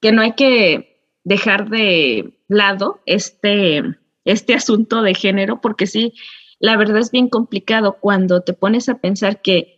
que 0.00 0.12
no 0.12 0.22
hay 0.22 0.32
que 0.32 1.02
dejar 1.22 1.68
de 1.68 2.38
lado 2.48 3.02
este, 3.04 3.82
este 4.24 4.54
asunto 4.54 5.02
de 5.02 5.14
género, 5.14 5.60
porque 5.60 5.86
sí, 5.86 6.14
la 6.58 6.76
verdad 6.76 6.98
es 6.98 7.10
bien 7.10 7.28
complicado 7.28 7.98
cuando 8.00 8.40
te 8.42 8.52
pones 8.52 8.88
a 8.88 8.98
pensar 8.98 9.42
que 9.42 9.76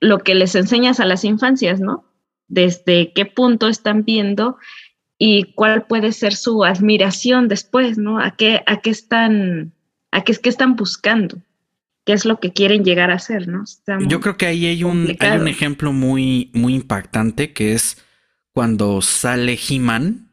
lo 0.00 0.18
que 0.18 0.34
les 0.34 0.54
enseñas 0.54 1.00
a 1.00 1.06
las 1.06 1.24
infancias, 1.24 1.80
¿no? 1.80 2.04
Desde 2.48 3.12
qué 3.12 3.24
punto 3.24 3.68
están 3.68 4.04
viendo 4.04 4.56
y 5.18 5.52
cuál 5.54 5.86
puede 5.86 6.12
ser 6.12 6.34
su 6.34 6.64
admiración 6.64 7.48
después, 7.48 7.98
¿no? 7.98 8.20
A 8.20 8.36
qué, 8.36 8.62
a 8.66 8.80
qué 8.80 8.90
están, 8.90 9.72
a 10.10 10.24
qué 10.24 10.32
es 10.32 10.38
que 10.38 10.48
están 10.48 10.74
buscando, 10.74 11.38
qué 12.04 12.12
es 12.12 12.24
lo 12.24 12.40
que 12.40 12.52
quieren 12.52 12.84
llegar 12.84 13.10
a 13.10 13.18
ser, 13.18 13.46
¿no? 13.46 13.64
Yo 14.08 14.20
creo 14.20 14.36
que 14.36 14.46
ahí 14.46 14.66
hay 14.66 14.82
un, 14.82 15.16
hay 15.20 15.38
un 15.38 15.48
ejemplo 15.48 15.92
muy, 15.92 16.50
muy 16.52 16.74
impactante 16.74 17.52
que 17.52 17.72
es 17.72 18.04
cuando 18.52 19.00
sale 19.00 19.56
He-Man, 19.68 20.30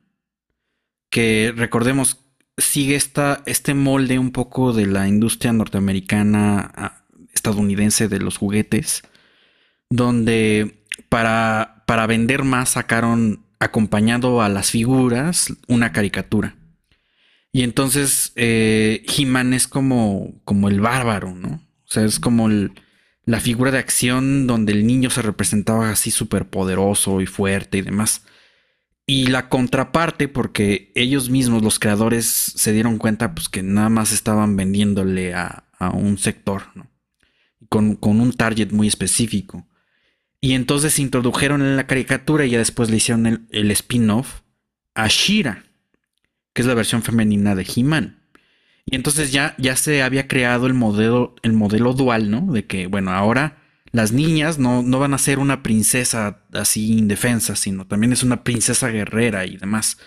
que 1.09 1.53
recordemos, 1.55 2.17
sigue 2.59 2.95
esta, 2.95 3.41
este 3.45 3.73
molde 3.73 4.19
un 4.19 4.31
poco 4.31 4.73
de 4.73 4.85
la 4.85 5.07
industria 5.07 5.53
norteamericana, 5.53 6.71
ah, 6.75 7.03
estadounidense 7.33 8.07
de 8.07 8.19
los 8.19 8.37
juguetes, 8.37 9.03
donde 9.89 10.83
para, 11.09 11.83
para 11.85 12.07
vender 12.07 12.43
más 12.43 12.69
sacaron 12.69 13.45
acompañado 13.59 14.41
a 14.41 14.49
las 14.49 14.71
figuras 14.71 15.53
una 15.67 15.91
caricatura. 15.91 16.55
Y 17.51 17.63
entonces 17.63 18.31
eh, 18.35 19.03
He-Man 19.07 19.53
es 19.53 19.67
como, 19.67 20.39
como 20.45 20.69
el 20.69 20.81
bárbaro, 20.81 21.33
¿no? 21.33 21.49
O 21.49 21.91
sea, 21.91 22.05
es 22.05 22.19
como 22.19 22.47
la 23.25 23.39
figura 23.39 23.71
de 23.71 23.79
acción 23.79 24.45
donde 24.47 24.73
el 24.73 24.85
niño 24.85 25.09
se 25.09 25.21
representaba 25.21 25.89
así 25.89 26.11
súper 26.11 26.47
poderoso 26.49 27.21
y 27.21 27.25
fuerte 27.25 27.79
y 27.79 27.81
demás. 27.81 28.23
Y 29.09 29.25
la 29.25 29.49
contraparte, 29.49 30.27
porque 30.27 30.91
ellos 30.93 31.31
mismos, 31.31 31.63
los 31.63 31.79
creadores, 31.79 32.27
se 32.27 32.71
dieron 32.73 32.99
cuenta 32.99 33.33
pues, 33.33 33.49
que 33.49 33.63
nada 33.63 33.89
más 33.89 34.11
estaban 34.11 34.55
vendiéndole 34.55 35.33
a, 35.33 35.63
un 35.95 36.19
sector, 36.19 36.65
¿no? 36.75 36.91
Con, 37.69 37.97
un 38.03 38.33
target 38.33 38.69
muy 38.69 38.87
específico. 38.87 39.67
Y 40.39 40.53
entonces 40.53 40.99
introdujeron 40.99 41.63
en 41.63 41.75
la 41.75 41.87
caricatura 41.87 42.45
y 42.45 42.51
ya 42.51 42.59
después 42.59 42.91
le 42.91 42.97
hicieron 42.97 43.47
el, 43.49 43.71
spin-off 43.71 44.41
a 44.93 45.07
Shira, 45.07 45.63
que 46.53 46.61
es 46.61 46.67
la 46.67 46.75
versión 46.75 47.01
femenina 47.01 47.55
de 47.55 47.65
He-Man. 47.65 48.19
Y 48.85 48.95
entonces 48.95 49.31
ya, 49.31 49.55
ya 49.57 49.75
se 49.75 50.03
había 50.03 50.27
creado 50.27 50.67
el 50.67 50.75
modelo, 50.75 51.33
el 51.41 51.53
modelo 51.53 51.93
dual, 51.93 52.29
¿no? 52.29 52.41
De 52.53 52.67
que, 52.67 52.85
bueno, 52.85 53.09
ahora 53.09 53.58
las 53.91 54.11
niñas 54.11 54.59
no, 54.59 54.81
no, 54.81 54.99
van 54.99 55.13
a 55.13 55.17
ser 55.17 55.39
una 55.39 55.63
princesa 55.63 56.43
así 56.53 56.97
indefensa, 56.97 57.55
sino 57.55 57.87
también 57.87 58.13
es 58.13 58.23
una 58.23 58.43
princesa 58.43 58.89
guerrera 58.89 59.45
y 59.45 59.57
demás. 59.57 59.97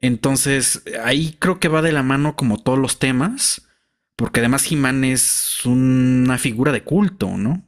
Entonces, 0.00 0.82
ahí 1.04 1.36
creo 1.38 1.58
que 1.58 1.68
va 1.68 1.82
de 1.82 1.92
la 1.92 2.02
mano 2.02 2.36
como 2.36 2.58
todos 2.58 2.78
los 2.78 2.98
temas, 2.98 3.68
porque 4.16 4.40
además 4.40 4.70
He-Man 4.70 5.04
es 5.04 5.64
una 5.64 6.38
figura 6.38 6.72
de 6.72 6.82
culto, 6.82 7.36
¿no? 7.36 7.64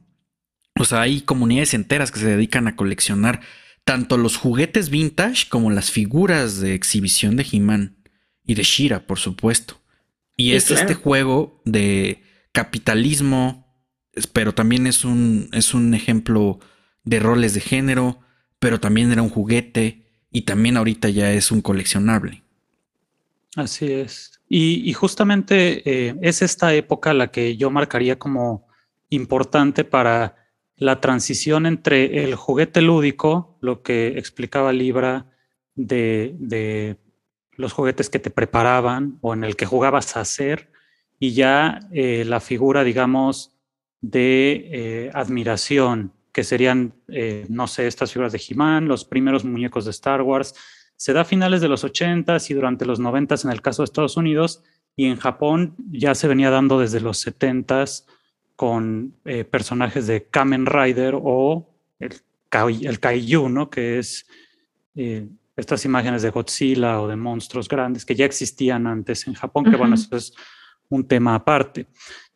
O 0.79 0.85
sea, 0.85 1.01
hay 1.01 1.21
comunidades 1.21 1.73
enteras 1.73 2.11
que 2.11 2.19
se 2.19 2.27
dedican 2.27 2.67
a 2.67 2.75
coleccionar 2.75 3.41
tanto 3.83 4.17
los 4.17 4.37
juguetes 4.37 4.89
vintage 4.89 5.47
como 5.49 5.71
las 5.71 5.91
figuras 5.91 6.59
de 6.59 6.73
exhibición 6.73 7.35
de 7.35 7.45
He-Man 7.51 7.97
y 8.45 8.55
de 8.55 8.63
Shira, 8.63 9.05
por 9.05 9.19
supuesto. 9.19 9.81
Y 10.37 10.53
es 10.53 10.71
este 10.71 10.93
juego 10.93 11.61
de 11.65 12.23
capitalismo, 12.51 13.60
pero 14.33 14.53
también 14.53 14.87
es 14.87 15.05
un, 15.05 15.49
es 15.53 15.73
un 15.73 15.93
ejemplo 15.93 16.59
de 17.03 17.19
roles 17.19 17.53
de 17.53 17.61
género, 17.61 18.19
pero 18.59 18.79
también 18.79 19.11
era 19.11 19.21
un 19.21 19.29
juguete 19.29 20.05
y 20.31 20.41
también 20.41 20.77
ahorita 20.77 21.09
ya 21.09 21.31
es 21.31 21.51
un 21.51 21.61
coleccionable. 21.61 22.43
Así 23.55 23.91
es. 23.91 24.39
Y, 24.47 24.91
justamente 24.93 25.81
eh, 25.89 26.15
es 26.21 26.41
esta 26.41 26.73
época 26.73 27.13
la 27.13 27.31
que 27.31 27.57
yo 27.57 27.69
marcaría 27.69 28.19
como 28.19 28.67
importante 29.09 29.83
para 29.83 30.35
la 30.75 30.99
transición 30.99 31.65
entre 31.65 32.23
el 32.23 32.35
juguete 32.35 32.81
lúdico, 32.81 33.57
lo 33.61 33.81
que 33.81 34.17
explicaba 34.17 34.73
Libra 34.73 35.27
de, 35.75 36.35
de 36.39 36.97
los 37.53 37.71
juguetes 37.71 38.09
que 38.09 38.19
te 38.19 38.29
preparaban 38.29 39.19
o 39.21 39.33
en 39.33 39.43
el 39.43 39.55
que 39.55 39.65
jugabas 39.65 40.17
a 40.17 40.21
hacer, 40.21 40.71
y 41.19 41.33
ya 41.33 41.79
eh, 41.91 42.25
la 42.25 42.39
figura, 42.39 42.83
digamos, 42.83 43.53
de 44.01 44.69
eh, 44.71 45.11
admiración, 45.13 46.11
que 46.31 46.43
serían, 46.43 46.93
eh, 47.07 47.45
no 47.49 47.67
sé, 47.67 47.87
estas 47.87 48.11
figuras 48.11 48.31
de 48.31 48.41
He-Man, 48.45 48.87
los 48.87 49.05
primeros 49.05 49.45
muñecos 49.45 49.85
de 49.85 49.91
Star 49.91 50.21
Wars. 50.21 50.55
Se 50.95 51.13
da 51.13 51.21
a 51.21 51.25
finales 51.25 51.61
de 51.61 51.67
los 51.67 51.83
80s 51.83 52.49
y 52.49 52.53
durante 52.53 52.85
los 52.85 52.99
90s 52.99 53.45
en 53.45 53.51
el 53.51 53.61
caso 53.61 53.81
de 53.81 53.85
Estados 53.85 54.17
Unidos, 54.17 54.63
y 54.95 55.05
en 55.05 55.17
Japón 55.17 55.75
ya 55.89 56.15
se 56.15 56.27
venía 56.27 56.49
dando 56.49 56.79
desde 56.79 56.99
los 56.99 57.25
70s 57.25 58.05
con 58.55 59.15
eh, 59.25 59.45
personajes 59.45 60.07
de 60.07 60.25
Kamen 60.25 60.65
Rider 60.65 61.15
o 61.15 61.69
el, 61.99 62.21
el 62.81 62.99
Kaiju, 62.99 63.49
¿no? 63.49 63.69
que 63.69 63.99
es 63.99 64.25
estas 65.55 65.85
imágenes 65.85 66.21
de 66.21 66.29
Godzilla 66.29 67.01
o 67.01 67.07
de 67.07 67.15
monstruos 67.15 67.69
grandes 67.69 68.05
que 68.05 68.15
ya 68.15 68.25
existían 68.25 68.87
antes 68.87 69.27
en 69.27 69.33
Japón, 69.33 69.65
que 69.65 69.77
bueno, 69.77 69.95
eso 69.95 70.15
es 70.15 70.33
un 70.89 71.07
tema 71.07 71.35
aparte. 71.35 71.87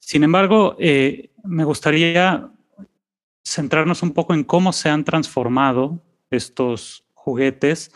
Sin 0.05 0.23
embargo, 0.23 0.75
eh, 0.77 1.31
me 1.43 1.63
gustaría 1.63 2.51
centrarnos 3.43 4.03
un 4.03 4.11
poco 4.11 4.35
en 4.35 4.43
cómo 4.43 4.71
se 4.71 4.87
han 4.87 5.03
transformado 5.03 5.99
estos 6.29 7.07
juguetes 7.15 7.91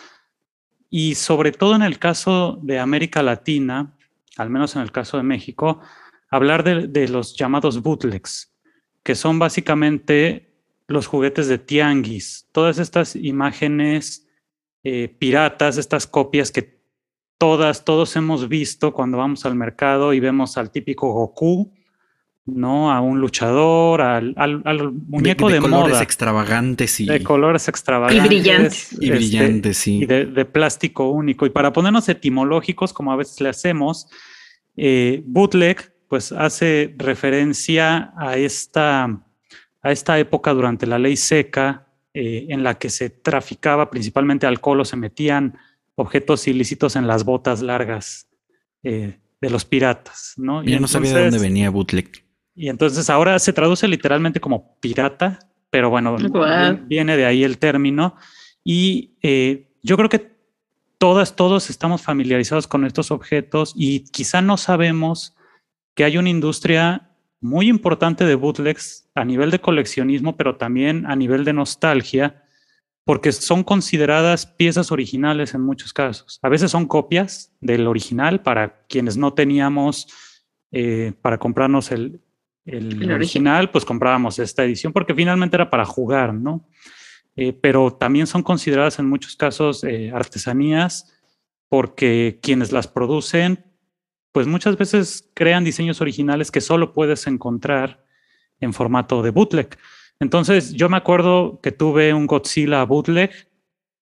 y 0.90 1.14
sobre 1.14 1.52
todo 1.52 1.76
en 1.76 1.84
el 1.84 2.00
caso 2.00 2.58
de 2.64 2.80
América 2.80 3.22
Latina, 3.22 3.96
al 4.38 4.50
menos 4.50 4.76
en 4.76 4.82
el 4.82 4.92
caso 4.92 5.18
de 5.18 5.24
México, 5.24 5.82
hablar 6.32 6.64
de, 6.64 7.08
los 7.08 7.36
llamados 7.36 7.84
bootlegs, 7.84 8.56
que 9.04 9.14
son 9.14 9.38
básicamente 9.38 10.52
los 10.88 11.06
juguetes 11.06 11.48
de 11.48 11.60
tianguis, 11.60 12.48
todas 12.52 12.80
estas 12.80 13.16
imágenes 13.16 14.28
eh, 14.84 15.16
piratas, 15.20 15.78
estas 15.78 16.08
copias 16.08 16.52
que 16.52 16.82
todas, 17.38 17.86
todos 17.86 18.16
hemos 18.16 18.50
visto 18.50 18.94
cuando 18.94 19.20
vamos 19.20 19.46
al 19.46 19.54
mercado 19.54 20.12
y 20.14 20.20
vemos 20.20 20.58
al 20.58 20.72
típico 20.72 21.14
Goku 21.14 21.72
¿no? 22.56 22.92
A 22.92 23.02
un 23.02 23.20
luchador, 23.20 24.02
al, 24.02 24.34
muñeco 25.08 25.50
de, 25.50 25.60
colores 25.60 26.02
extravagantes 26.02 27.00
y 27.00 27.06
de 27.06 27.24
colores 27.24 27.68
extravagantes 27.68 28.26
y 28.26 28.28
brillantes. 28.28 28.94
Y 29.00 29.12
brillantes, 29.12 29.78
este, 29.78 29.84
sí. 29.84 30.00
Y 30.04 30.06
de, 30.06 30.46
plástico 30.46 31.10
único. 31.10 31.46
Y 31.46 31.50
para 31.50 31.74
ponernos 31.74 32.08
etimológicos, 32.10 32.94
como 32.94 33.12
a 33.12 33.16
veces 33.16 33.40
le 33.42 33.50
hacemos, 33.50 34.08
eh, 34.78 35.24
bootleg, 35.26 35.94
pues 36.08 36.32
hace 36.32 36.96
referencia 36.98 38.14
a 38.18 38.36
esta, 38.38 39.06
a 39.82 39.92
esta 39.92 40.20
época 40.20 40.54
durante 40.54 40.88
la 40.88 40.98
ley 40.98 41.16
seca, 41.16 41.88
eh, 42.14 42.48
en 42.50 42.64
la 42.64 42.80
que 42.80 42.90
se 42.90 43.10
traficaba 43.10 43.92
principalmente 43.92 44.48
alcohol 44.48 44.82
o 44.82 44.86
se 44.86 44.96
metían 44.96 45.58
objetos 45.96 46.48
ilícitos 46.48 46.96
en 46.96 47.06
las 47.06 47.24
botas 47.24 47.62
largas 47.62 48.28
eh, 48.84 49.20
de 49.40 49.50
los 49.50 49.66
piratas, 49.66 50.34
¿no? 50.38 50.64
Yo 50.64 50.80
no 50.80 50.88
sabía 50.88 51.14
de 51.14 51.22
dónde 51.26 51.40
venía 51.40 51.70
bootleg. 51.70 52.26
Y 52.60 52.68
entonces 52.68 53.10
ahora 53.10 53.40
se 53.40 53.54
traduce 53.54 53.88
literalmente 53.88 54.42
como 54.42 54.76
pirata, 54.82 55.40
pero 55.70 55.90
bueno, 55.90 56.18
viene 56.88 57.16
de 57.16 57.26
ahí 57.26 57.46
el 57.46 57.58
término. 57.58 58.18
Y 58.66 59.14
eh, 59.22 59.72
yo 59.82 59.96
creo 59.96 60.10
que 60.10 60.36
todas, 60.98 61.38
todos 61.38 61.70
estamos 61.70 62.02
familiarizados 62.02 62.68
con 62.68 62.84
estos 62.84 63.12
objetos 63.12 63.72
y 63.78 64.04
quizá 64.12 64.42
no 64.42 64.58
sabemos 64.58 65.38
que 65.96 66.04
hay 66.04 66.18
una 66.18 66.32
industria 66.32 67.12
muy 67.40 67.70
importante 67.70 68.26
de 68.26 68.36
bootlegs 68.36 69.10
a 69.16 69.24
nivel 69.24 69.52
de 69.52 69.62
coleccionismo, 69.62 70.36
pero 70.36 70.58
también 70.58 71.06
a 71.06 71.16
nivel 71.16 71.46
de 71.46 71.54
nostalgia, 71.54 72.44
porque 73.06 73.32
son 73.32 73.64
consideradas 73.64 74.46
piezas 74.46 74.92
originales 74.92 75.54
en 75.54 75.62
muchos 75.62 75.94
casos. 75.94 76.40
A 76.42 76.50
veces 76.50 76.72
son 76.72 76.88
copias 76.88 77.54
del 77.62 77.88
original 77.88 78.42
para 78.42 78.82
quienes 78.90 79.16
no 79.16 79.34
teníamos 79.34 80.08
eh, 80.74 81.14
para 81.22 81.38
comprarnos 81.38 81.94
el, 81.94 82.20
el, 82.66 83.12
original, 83.12 83.72
pues 83.72 83.86
comprábamos 83.86 84.40
esta 84.40 84.64
edición 84.64 84.94
porque 84.94 85.16
finalmente 85.16 85.56
era 85.56 85.70
para 85.70 85.86
jugar, 85.86 86.34
¿no? 86.34 86.68
Eh, 87.36 87.54
pero 87.54 87.94
también 87.94 88.28
son 88.28 88.44
consideradas 88.44 89.00
en 89.00 89.08
muchos 89.08 89.36
casos 89.36 89.84
eh, 89.84 90.12
artesanías 90.14 91.14
porque 91.70 92.40
quienes 92.42 92.72
las 92.72 92.88
producen, 92.88 93.66
pues 94.32 94.48
muchas 94.48 94.78
veces 94.78 95.30
crean 95.34 95.64
diseños 95.64 96.02
originales 96.02 96.52
que 96.52 96.62
solo 96.62 96.94
puedes 96.94 97.28
encontrar 97.28 98.04
en 98.60 98.74
formato 98.74 99.22
de 99.22 99.30
bootleg. 99.30 99.78
Entonces 100.20 100.74
yo 100.74 100.90
me 100.90 100.98
acuerdo 100.98 101.60
que 101.62 101.72
tuve 101.72 102.14
un 102.14 102.28
Godzilla 102.28 102.84
bootleg, 102.84 103.32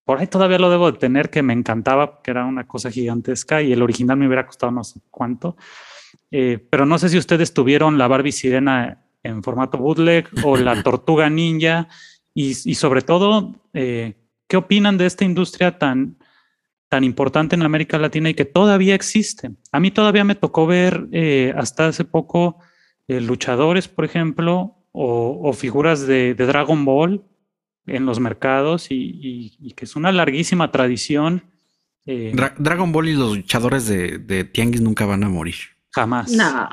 por 0.03 0.19
ahí 0.19 0.27
todavía 0.27 0.57
lo 0.57 0.69
debo 0.69 0.91
de 0.91 0.97
tener, 0.97 1.29
que 1.29 1.43
me 1.43 1.53
encantaba, 1.53 2.21
que 2.23 2.31
era 2.31 2.45
una 2.45 2.65
cosa 2.65 2.89
gigantesca 2.89 3.61
y 3.61 3.73
el 3.73 3.81
original 3.81 4.17
me 4.17 4.25
hubiera 4.25 4.45
costado 4.45 4.71
no 4.71 4.83
sé 4.83 5.01
cuánto. 5.11 5.57
Eh, 6.31 6.59
pero 6.69 6.85
no 6.85 6.99
sé 6.99 7.09
si 7.09 7.17
ustedes 7.17 7.53
tuvieron 7.53 7.97
la 7.97 8.07
Barbie 8.07 8.31
Sirena 8.31 9.03
en 9.23 9.43
formato 9.43 9.77
bootleg 9.77 10.27
o 10.43 10.57
la 10.57 10.81
Tortuga 10.83 11.29
Ninja 11.29 11.87
y, 12.33 12.53
sobre 12.53 13.01
todo, 13.01 13.55
eh, 13.73 14.13
¿qué 14.47 14.57
opinan 14.57 14.99
de 14.99 15.07
esta 15.07 15.25
industria 15.25 15.79
tan, 15.79 16.17
tan 16.87 17.03
importante 17.03 17.55
en 17.55 17.63
América 17.63 17.97
Latina 17.97 18.29
y 18.29 18.35
que 18.35 18.45
todavía 18.45 18.93
existe? 18.93 19.51
A 19.71 19.79
mí 19.79 19.89
todavía 19.89 20.23
me 20.23 20.35
tocó 20.35 20.67
ver 20.67 21.07
eh, 21.11 21.51
hasta 21.57 21.87
hace 21.87 22.03
poco 22.03 22.59
luchadores, 23.07 23.87
por 23.87 24.03
ejemplo, 24.05 24.75
o, 24.91 25.53
figuras 25.53 26.05
de, 26.05 26.35
Dragon 26.35 26.83
Ball 26.83 27.23
en 27.87 28.05
los 28.05 28.19
mercados 28.19 28.87
y, 28.89 29.73
que 29.75 29.85
es 29.85 29.95
una 29.95 30.11
larguísima 30.11 30.71
tradición. 30.71 31.43
Dragon 32.05 32.91
Ball 32.91 33.07
y 33.07 33.13
los 33.13 33.37
luchadores 33.37 33.87
de, 33.87 34.19
de 34.19 34.43
Tianguis 34.43 34.81
nunca 34.81 35.05
van 35.05 35.23
a 35.23 35.29
morir. 35.29 35.76
Jamás. 35.97 36.31
No. 36.31 36.69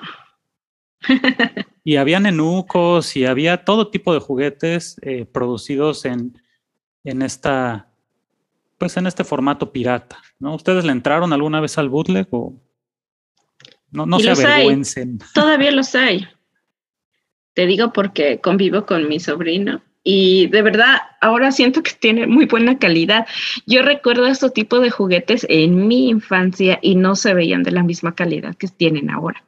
y 1.83 1.97
había 1.97 2.21
nenucos 2.21 3.17
y 3.17 3.25
había 3.25 3.65
todo 3.65 3.89
tipo 3.89 4.13
de 4.13 4.21
juguetes 4.21 4.97
eh, 5.01 5.25
producidos 5.25 6.05
en, 6.05 6.39
en 7.05 7.23
esta, 7.23 7.89
pues 8.77 8.99
en 8.99 9.07
este 9.07 9.25
formato 9.25 9.73
pirata, 9.73 10.19
¿no? 10.39 10.55
¿Ustedes 10.55 10.85
le 10.85 10.93
entraron 10.93 11.33
alguna 11.33 11.63
vez 11.63 11.79
al 11.79 11.89
bootleg 11.89 12.29
o 12.33 12.55
no, 13.91 14.05
no 14.05 14.19
se 14.19 14.31
avergüencen? 14.31 15.21
Todavía 15.33 15.71
los 15.71 15.95
hay. 15.95 16.29
Te 17.55 17.65
digo 17.65 17.95
porque 17.95 18.43
convivo 18.43 18.85
con 18.85 19.09
mi 19.09 19.21
sobrino 19.21 19.83
y 20.05 20.49
de 20.49 20.61
verdad 20.61 20.99
ahora 21.23 21.51
siento 21.51 21.83
que 21.83 21.93
tiene 21.99 22.27
muy 22.27 22.45
buena 22.45 22.79
calidad. 22.79 23.27
Yo 23.67 23.83
recuerdo 23.83 24.27
este 24.27 24.51
tipo 24.51 24.79
de 24.81 24.91
juguetes 24.91 25.47
en 25.49 25.89
mi 25.89 26.11
infancia 26.11 26.79
y 26.83 26.95
no 26.95 27.17
se 27.17 27.33
veían 27.33 27.63
de 27.63 27.73
la 27.73 27.83
misma 27.83 28.15
calidad 28.15 28.55
que 28.55 28.69
tienen 28.69 29.11
ahora. 29.11 29.43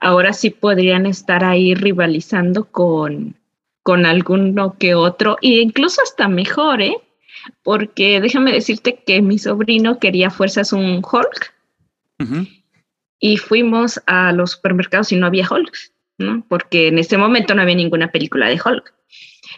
Ahora 0.00 0.32
sí 0.32 0.50
podrían 0.50 1.06
estar 1.06 1.44
ahí 1.44 1.74
rivalizando 1.74 2.64
con, 2.64 3.36
con 3.84 4.04
alguno 4.04 4.76
que 4.76 4.96
otro 4.96 5.38
e 5.40 5.60
incluso 5.60 6.02
hasta 6.02 6.26
mejor, 6.26 6.82
¿eh? 6.82 6.96
Porque 7.62 8.20
déjame 8.20 8.52
decirte 8.52 9.02
que 9.06 9.22
mi 9.22 9.38
sobrino 9.38 10.00
quería 10.00 10.30
fuerzas 10.30 10.72
un 10.72 11.00
Hulk 11.00 11.54
y 13.20 13.36
fuimos 13.36 14.00
a 14.06 14.32
los 14.32 14.52
supermercados 14.52 15.12
y 15.12 15.16
no 15.16 15.26
había 15.26 15.46
Hulk, 15.48 15.72
¿no? 16.18 16.44
Porque 16.48 16.88
en 16.88 16.98
ese 16.98 17.16
momento 17.16 17.54
no 17.54 17.62
había 17.62 17.76
ninguna 17.76 18.10
película 18.10 18.48
de 18.48 18.60
Hulk. 18.62 18.96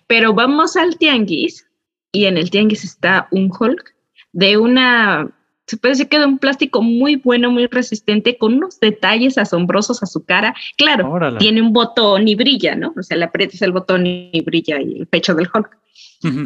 Pero 0.09 0.35
vamos 0.35 0.77
al 0.77 0.99
tianguis 0.99 1.67
y 2.11 2.25
en 2.25 2.37
el 2.37 2.51
tianguis 2.51 2.83
está 2.83 3.29
un 3.31 3.53
Hulk 3.57 3.95
de 4.33 4.57
una, 4.57 5.31
se 5.67 5.77
puede 5.77 5.93
decir 5.93 6.09
que 6.09 6.19
de 6.19 6.27
un 6.27 6.39
plástico 6.39 6.83
muy 6.83 7.17
bueno, 7.17 7.51
muy 7.51 7.67
resistente, 7.67 8.37
con 8.39 8.55
unos 8.55 8.81
detalles 8.81 9.39
asombrosos 9.39 10.03
a 10.03 10.07
su 10.07 10.25
cara. 10.25 10.55
Claro, 10.77 11.37
tiene 11.39 11.63
un 11.63 11.73
botón 11.73 12.27
y 12.27 12.35
brilla, 12.35 12.75
¿no? 12.75 12.95
O 12.97 13.03
sea, 13.03 13.17
le 13.17 13.25
aprietas 13.25 13.63
el 13.63 13.73
botón 13.73 14.07
y 14.07 14.41
brilla 14.41 14.81
y 14.81 15.01
el 15.01 15.07
pecho 15.07 15.35
del 15.35 15.49
Hulk. 15.53 15.79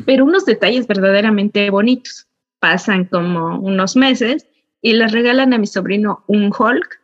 Pero 0.04 0.24
unos 0.24 0.44
detalles 0.44 0.86
verdaderamente 0.86 1.70
bonitos. 1.70 2.26
Pasan 2.58 3.06
como 3.06 3.58
unos 3.58 3.96
meses 3.96 4.46
y 4.80 4.92
le 4.92 5.08
regalan 5.08 5.52
a 5.52 5.58
mi 5.58 5.66
sobrino 5.66 6.24
un 6.26 6.52
Hulk 6.56 7.00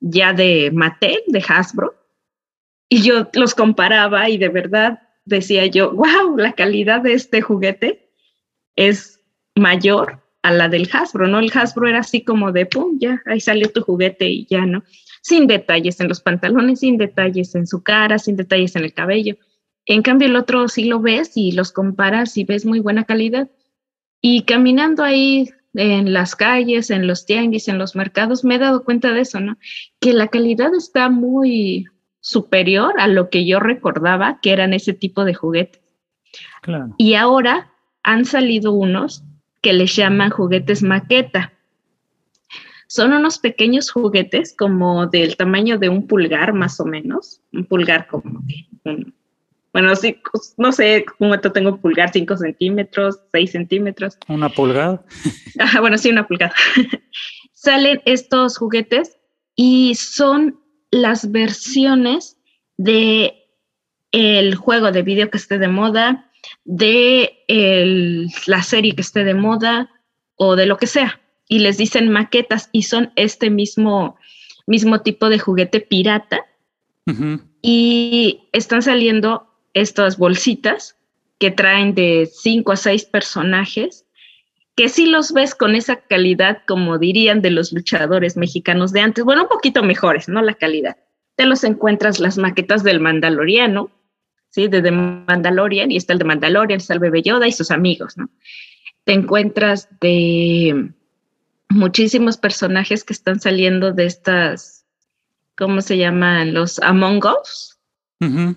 ya 0.00 0.32
de 0.32 0.70
Mattel, 0.72 1.20
de 1.26 1.44
Hasbro. 1.46 1.94
Y 2.88 3.02
yo 3.02 3.28
los 3.34 3.54
comparaba 3.54 4.28
y 4.28 4.38
de 4.38 4.48
verdad 4.48 5.07
decía 5.28 5.66
yo, 5.66 5.92
wow, 5.92 6.36
la 6.36 6.52
calidad 6.52 7.02
de 7.02 7.12
este 7.12 7.40
juguete 7.40 8.10
es 8.76 9.20
mayor 9.54 10.22
a 10.42 10.52
la 10.52 10.68
del 10.68 10.88
Hasbro, 10.92 11.26
¿no? 11.26 11.40
El 11.40 11.50
Hasbro 11.52 11.88
era 11.88 12.00
así 12.00 12.22
como 12.22 12.52
de, 12.52 12.66
pum, 12.66 12.98
ya, 12.98 13.22
ahí 13.26 13.40
salió 13.40 13.70
tu 13.70 13.82
juguete 13.82 14.28
y 14.28 14.46
ya, 14.46 14.64
¿no? 14.64 14.84
Sin 15.22 15.46
detalles 15.46 16.00
en 16.00 16.08
los 16.08 16.20
pantalones, 16.20 16.80
sin 16.80 16.96
detalles 16.96 17.54
en 17.54 17.66
su 17.66 17.82
cara, 17.82 18.18
sin 18.18 18.36
detalles 18.36 18.76
en 18.76 18.84
el 18.84 18.94
cabello. 18.94 19.36
En 19.84 20.02
cambio, 20.02 20.28
el 20.28 20.36
otro 20.36 20.68
sí 20.68 20.84
lo 20.84 21.00
ves 21.00 21.32
y 21.34 21.52
los 21.52 21.72
comparas 21.72 22.36
y 22.36 22.44
ves 22.44 22.64
muy 22.64 22.80
buena 22.80 23.04
calidad. 23.04 23.50
Y 24.20 24.42
caminando 24.44 25.02
ahí 25.02 25.50
en 25.74 26.12
las 26.12 26.34
calles, 26.34 26.90
en 26.90 27.06
los 27.06 27.26
tianguis, 27.26 27.68
en 27.68 27.78
los 27.78 27.94
mercados, 27.94 28.44
me 28.44 28.54
he 28.54 28.58
dado 28.58 28.84
cuenta 28.84 29.12
de 29.12 29.20
eso, 29.20 29.40
¿no? 29.40 29.58
Que 30.00 30.12
la 30.12 30.28
calidad 30.28 30.74
está 30.74 31.08
muy, 31.08 31.86
superior 32.20 32.94
a 32.98 33.08
lo 33.08 33.30
que 33.30 33.46
yo 33.46 33.60
recordaba 33.60 34.38
que 34.40 34.52
eran 34.52 34.72
ese 34.72 34.92
tipo 34.92 35.24
de 35.24 35.34
juguetes. 35.34 35.82
Y 36.96 37.14
ahora 37.14 37.72
han 38.02 38.24
salido 38.24 38.72
unos 38.72 39.24
que 39.60 39.72
les 39.72 39.94
llaman 39.96 40.30
juguetes 40.30 40.82
maqueta. 40.82 41.52
Son 42.86 43.12
unos 43.12 43.38
pequeños 43.38 43.90
juguetes 43.90 44.54
como 44.56 45.06
del 45.06 45.36
tamaño 45.36 45.78
de 45.78 45.88
un 45.88 46.06
pulgar 46.06 46.54
más 46.54 46.80
o 46.80 46.84
menos, 46.84 47.40
un 47.52 47.64
pulgar 47.64 48.06
como 48.06 48.42
bueno, 49.72 49.94
sí, 49.94 50.20
no 50.56 50.72
sé 50.72 51.04
cuánto 51.18 51.52
tengo 51.52 51.70
un 51.70 51.78
pulgar, 51.78 52.10
5 52.10 52.36
centímetros, 52.38 53.20
6 53.32 53.52
centímetros. 53.52 54.18
¿Una 54.26 54.48
pulgada? 54.48 55.04
bueno, 55.80 55.98
sí, 55.98 56.10
una 56.10 56.26
pulgada. 56.26 56.54
Salen 57.52 58.00
estos 58.04 58.56
juguetes 58.56 59.18
y 59.54 59.94
son 59.94 60.58
las 60.90 61.30
versiones 61.30 62.36
de 62.76 63.34
el 64.12 64.54
juego 64.54 64.90
de 64.90 65.02
video 65.02 65.30
que 65.30 65.38
esté 65.38 65.58
de 65.58 65.68
moda, 65.68 66.30
de 66.64 67.44
la 68.46 68.62
serie 68.62 68.94
que 68.94 69.02
esté 69.02 69.24
de 69.24 69.34
moda 69.34 69.90
o 70.36 70.56
de 70.56 70.66
lo 70.66 70.76
que 70.76 70.86
sea. 70.86 71.20
Y 71.48 71.60
les 71.60 71.78
dicen 71.78 72.10
maquetas 72.10 72.68
y 72.72 72.82
son 72.82 73.12
este 73.16 73.50
mismo, 73.50 74.16
mismo 74.66 75.00
tipo 75.00 75.28
de 75.28 75.38
juguete 75.38 75.80
pirata. 75.80 76.44
Y 77.62 78.48
están 78.52 78.82
saliendo 78.82 79.48
estas 79.72 80.18
bolsitas 80.18 80.96
que 81.38 81.50
traen 81.50 81.94
de 81.94 82.28
cinco 82.30 82.72
a 82.72 82.76
seis 82.76 83.04
personajes 83.04 84.04
que 84.78 84.88
si 84.88 85.06
los 85.06 85.32
ves 85.32 85.56
con 85.56 85.74
esa 85.74 85.96
calidad, 85.96 86.62
como 86.64 86.98
dirían 86.98 87.42
de 87.42 87.50
los 87.50 87.72
luchadores 87.72 88.36
mexicanos 88.36 88.92
de 88.92 89.00
antes, 89.00 89.24
bueno, 89.24 89.42
un 89.42 89.48
poquito 89.48 89.82
mejores, 89.82 90.28
¿no? 90.28 90.40
La 90.40 90.54
calidad. 90.54 90.96
Te 91.34 91.46
los 91.46 91.64
encuentras 91.64 92.20
las 92.20 92.38
maquetas 92.38 92.84
del 92.84 93.00
Mandaloriano, 93.00 93.90
¿sí? 94.50 94.68
De 94.68 94.80
The 94.80 94.92
Mandalorian, 94.92 95.90
y 95.90 95.96
está 95.96 96.12
el 96.12 96.20
de 96.20 96.26
Mandalorian, 96.26 96.78
está 96.78 96.94
el 96.94 97.00
bebé 97.00 97.22
Yoda 97.22 97.48
y 97.48 97.52
sus 97.52 97.72
amigos, 97.72 98.16
¿no? 98.16 98.30
Te 99.02 99.14
encuentras 99.14 99.88
de 100.00 100.92
muchísimos 101.70 102.36
personajes 102.36 103.02
que 103.02 103.14
están 103.14 103.40
saliendo 103.40 103.90
de 103.90 104.06
estas, 104.06 104.86
¿cómo 105.56 105.80
se 105.80 105.98
llaman? 105.98 106.54
Los 106.54 106.78
Among 106.78 107.20
Us. 107.24 107.80
Uh 108.20 108.54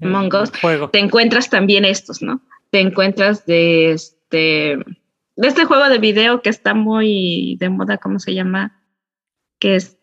Among 0.00 0.30
Us. 0.36 0.52
Te 0.92 1.00
encuentras 1.00 1.50
también 1.50 1.84
estos, 1.84 2.22
¿no? 2.22 2.40
Te 2.70 2.78
encuentras 2.78 3.44
de 3.44 3.98
este, 4.30 4.78
de 5.36 5.48
este 5.48 5.64
juego 5.64 5.88
de 5.88 5.98
video 5.98 6.40
que 6.42 6.50
está 6.50 6.74
muy 6.74 7.56
de 7.58 7.68
moda, 7.68 7.98
¿cómo 7.98 8.18
se 8.20 8.34
llama? 8.34 8.80
Que 9.58 9.76
es, 9.76 9.98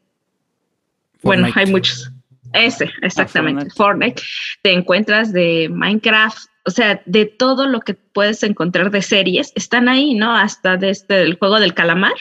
bueno, 1.24 1.48
hay 1.56 1.66
muchos. 1.68 2.12
Ese, 2.54 2.90
exactamente, 3.02 3.70
Fortnite. 3.70 4.22
Te 4.62 4.74
encuentras 4.74 5.32
de 5.32 5.70
Minecraft, 5.72 6.38
o 6.66 6.72
sea, 6.72 7.02
de 7.06 7.26
todo 7.26 7.68
lo 7.68 7.82
que 7.82 7.94
puedes 7.94 8.44
encontrar 8.44 8.92
de 8.92 9.02
series, 9.02 9.54
están 9.56 9.88
ahí, 9.90 10.16
¿no? 10.16 10.36
Hasta 10.36 10.78
de 10.78 10.90
este, 10.90 11.22
el 11.22 11.38
juego 11.38 11.60
del 11.60 11.74
calamar, 11.74 12.14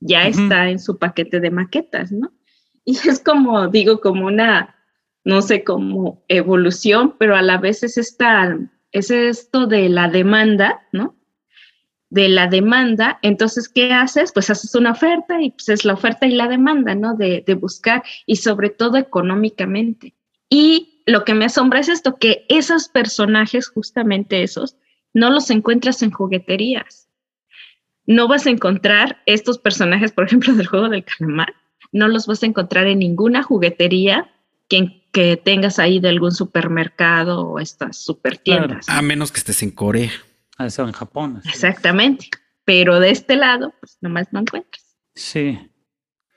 ya 0.00 0.26
está 0.26 0.68
en 0.70 0.78
su 0.78 0.98
paquete 0.98 1.40
de 1.40 1.50
maquetas, 1.50 2.12
¿no? 2.12 2.32
Y 2.86 2.96
es 3.08 3.18
como, 3.18 3.68
digo, 3.68 4.00
como 4.00 4.26
una, 4.26 4.76
no 5.24 5.40
sé, 5.40 5.64
como 5.64 6.22
evolución, 6.28 7.16
pero 7.18 7.34
a 7.34 7.40
la 7.40 7.56
vez 7.56 7.82
es 7.82 7.96
esta, 7.96 8.58
es 8.92 9.10
esto 9.10 9.66
de 9.66 9.88
la 9.88 10.08
demanda, 10.08 10.86
¿no? 10.92 11.16
De 12.14 12.28
la 12.28 12.46
demanda, 12.46 13.18
entonces, 13.22 13.68
¿qué 13.68 13.92
haces? 13.92 14.30
Pues 14.32 14.48
haces 14.48 14.72
una 14.76 14.92
oferta 14.92 15.42
y 15.42 15.50
pues 15.50 15.68
es 15.68 15.84
la 15.84 15.94
oferta 15.94 16.28
y 16.28 16.30
la 16.30 16.46
demanda, 16.46 16.94
¿no? 16.94 17.16
De, 17.16 17.42
de 17.44 17.54
buscar 17.54 18.04
y 18.24 18.36
sobre 18.36 18.70
todo 18.70 18.98
económicamente. 18.98 20.14
Y 20.48 21.02
lo 21.06 21.24
que 21.24 21.34
me 21.34 21.46
asombra 21.46 21.80
es 21.80 21.88
esto, 21.88 22.16
que 22.16 22.46
esos 22.48 22.88
personajes, 22.88 23.66
justamente 23.68 24.44
esos, 24.44 24.76
no 25.12 25.28
los 25.30 25.50
encuentras 25.50 26.02
en 26.02 26.12
jugueterías. 26.12 27.08
No 28.06 28.28
vas 28.28 28.46
a 28.46 28.50
encontrar 28.50 29.20
estos 29.26 29.58
personajes, 29.58 30.12
por 30.12 30.26
ejemplo, 30.26 30.54
del 30.54 30.68
juego 30.68 30.88
del 30.88 31.04
calamar, 31.04 31.52
no 31.90 32.06
los 32.06 32.28
vas 32.28 32.44
a 32.44 32.46
encontrar 32.46 32.86
en 32.86 33.00
ninguna 33.00 33.42
juguetería 33.42 34.30
que, 34.68 35.02
que 35.10 35.36
tengas 35.36 35.80
ahí 35.80 35.98
de 35.98 36.10
algún 36.10 36.30
supermercado 36.30 37.40
o 37.40 37.58
estas 37.58 37.96
super 37.96 38.38
tiendas. 38.38 38.88
A 38.88 39.02
menos 39.02 39.32
que 39.32 39.38
estés 39.38 39.64
en 39.64 39.72
Corea. 39.72 40.12
A 40.56 40.66
eso 40.66 40.84
en 40.84 40.92
Japón. 40.92 41.42
Exactamente. 41.44 42.28
Pero 42.64 43.00
de 43.00 43.10
este 43.10 43.36
lado, 43.36 43.74
pues 43.80 43.98
nomás 44.00 44.32
no 44.32 44.40
encuentras. 44.40 44.96
Sí. 45.14 45.58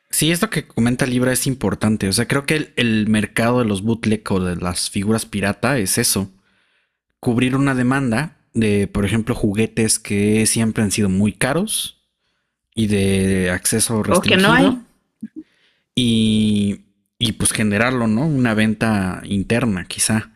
Sí, 0.09 0.31
esto 0.31 0.49
que 0.49 0.67
comenta 0.67 1.05
Libra 1.05 1.31
es 1.33 1.47
importante. 1.47 2.07
O 2.07 2.13
sea, 2.13 2.27
creo 2.27 2.45
que 2.45 2.55
el, 2.55 2.73
el 2.75 3.07
mercado 3.07 3.59
de 3.59 3.65
los 3.65 3.83
bootleg 3.83 4.23
o 4.31 4.39
de 4.39 4.55
las 4.55 4.89
figuras 4.89 5.25
pirata 5.25 5.77
es 5.77 5.97
eso. 5.97 6.31
Cubrir 7.19 7.55
una 7.55 7.75
demanda 7.75 8.37
de, 8.53 8.87
por 8.87 9.05
ejemplo, 9.05 9.35
juguetes 9.35 9.99
que 9.99 10.45
siempre 10.45 10.83
han 10.83 10.91
sido 10.91 11.09
muy 11.09 11.33
caros 11.33 12.07
y 12.73 12.87
de 12.87 13.51
acceso 13.51 14.03
restringido. 14.03 14.51
O 14.51 14.53
que 14.55 14.61
no 14.63 14.69
hay. 14.69 14.81
Y, 15.95 16.85
y 17.19 17.33
pues 17.33 17.51
generarlo, 17.51 18.07
¿no? 18.07 18.25
Una 18.25 18.53
venta 18.53 19.21
interna, 19.25 19.85
quizá. 19.85 20.31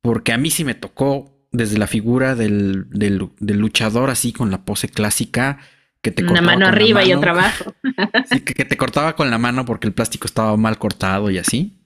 Porque 0.00 0.32
a 0.32 0.38
mí 0.38 0.50
sí 0.50 0.64
me 0.64 0.74
tocó 0.74 1.35
desde 1.56 1.78
la 1.78 1.86
figura 1.86 2.34
del, 2.34 2.86
del, 2.90 3.30
del 3.40 3.58
luchador 3.58 4.10
así 4.10 4.32
con 4.32 4.50
la 4.50 4.64
pose 4.64 4.88
clásica 4.88 5.58
que 6.02 6.10
te 6.12 6.22
Una 6.22 6.40
cortaba 6.40 6.56
mano 6.56 6.66
con 6.66 6.78
la 6.78 6.82
arriba 6.82 7.04
y 7.04 7.10
mano. 7.10 7.18
otra 7.18 7.30
abajo. 7.32 7.74
Sí, 8.24 8.40
que, 8.40 8.54
que 8.54 8.64
te 8.64 8.76
cortaba 8.76 9.16
con 9.16 9.30
la 9.30 9.38
mano 9.38 9.64
porque 9.64 9.86
el 9.86 9.94
plástico 9.94 10.26
estaba 10.26 10.56
mal 10.56 10.78
cortado 10.78 11.30
y 11.30 11.38
así. 11.38 11.78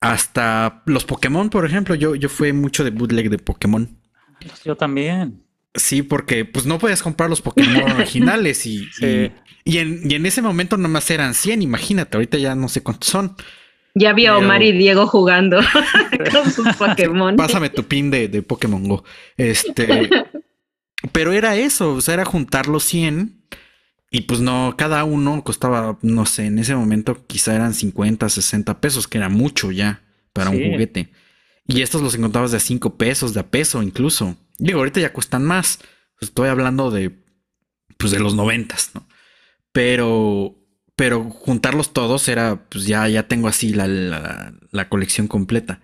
Hasta 0.00 0.82
los 0.86 1.04
Pokémon, 1.04 1.50
por 1.50 1.64
ejemplo, 1.66 1.94
yo, 1.94 2.14
yo 2.14 2.28
fui 2.28 2.52
mucho 2.52 2.84
de 2.84 2.90
bootleg 2.90 3.30
de 3.30 3.38
Pokémon. 3.38 3.98
Yo 4.64 4.76
también. 4.76 5.42
Sí, 5.74 6.02
porque 6.02 6.44
pues 6.44 6.66
no 6.66 6.78
puedes 6.78 7.02
comprar 7.02 7.28
los 7.28 7.40
Pokémon 7.42 7.90
originales 7.92 8.64
y, 8.66 8.88
Sí. 8.92 9.32
y, 9.64 9.74
y 9.74 9.78
en, 9.78 10.10
y 10.10 10.14
en 10.14 10.26
ese 10.26 10.40
momento 10.42 10.76
nomás 10.76 11.10
eran 11.10 11.34
100, 11.34 11.62
imagínate, 11.62 12.16
ahorita 12.16 12.38
ya 12.38 12.54
no 12.54 12.68
sé 12.68 12.82
cuántos 12.82 13.08
son. 13.10 13.36
Ya 13.98 14.12
vi 14.12 14.26
a 14.26 14.34
Pero- 14.34 14.44
Omar 14.44 14.62
y 14.62 14.72
Diego 14.72 15.06
jugando 15.06 15.60
con 16.32 16.50
sus 16.52 16.74
Pokémon. 16.76 17.36
Pásame 17.36 17.70
tu 17.70 17.84
pin 17.84 18.10
de, 18.10 18.28
de 18.28 18.42
Pokémon 18.42 18.86
Go. 18.86 19.04
Este, 19.36 20.08
pero 21.12 21.32
era 21.32 21.56
eso, 21.56 21.94
o 21.94 22.00
sea, 22.00 22.14
era 22.14 22.24
juntar 22.24 22.66
los 22.68 22.84
100 22.84 23.42
y 24.10 24.22
pues 24.22 24.40
no, 24.40 24.74
cada 24.78 25.04
uno 25.04 25.42
costaba, 25.44 25.98
no 26.02 26.24
sé, 26.26 26.46
en 26.46 26.58
ese 26.58 26.74
momento 26.74 27.26
quizá 27.26 27.54
eran 27.54 27.74
50, 27.74 28.28
60 28.28 28.80
pesos, 28.80 29.06
que 29.06 29.18
era 29.18 29.28
mucho 29.28 29.70
ya 29.70 30.02
para 30.32 30.50
un 30.50 30.56
juguete. 30.56 31.10
Y 31.66 31.82
estos 31.82 32.00
los 32.00 32.14
encontrabas 32.14 32.50
de 32.52 32.56
a 32.56 32.60
5 32.60 32.96
pesos, 32.96 33.34
de 33.34 33.40
a 33.40 33.50
peso 33.50 33.82
incluso. 33.82 34.36
Digo, 34.58 34.78
ahorita 34.78 35.00
ya 35.00 35.12
cuestan 35.12 35.44
más. 35.44 35.78
Pues 36.18 36.30
estoy 36.30 36.48
hablando 36.48 36.90
de, 36.90 37.12
pues 37.98 38.10
de 38.10 38.18
los 38.20 38.34
noventas, 38.34 38.92
¿no? 38.94 39.06
Pero, 39.72 40.57
pero 40.98 41.30
juntarlos 41.30 41.94
todos 41.94 42.28
era, 42.28 42.68
pues 42.70 42.86
ya, 42.86 43.08
ya 43.08 43.28
tengo 43.28 43.48
así 43.48 43.72
la, 43.72 43.88
la- 43.88 44.54
colección 44.90 45.28
completa. 45.28 45.80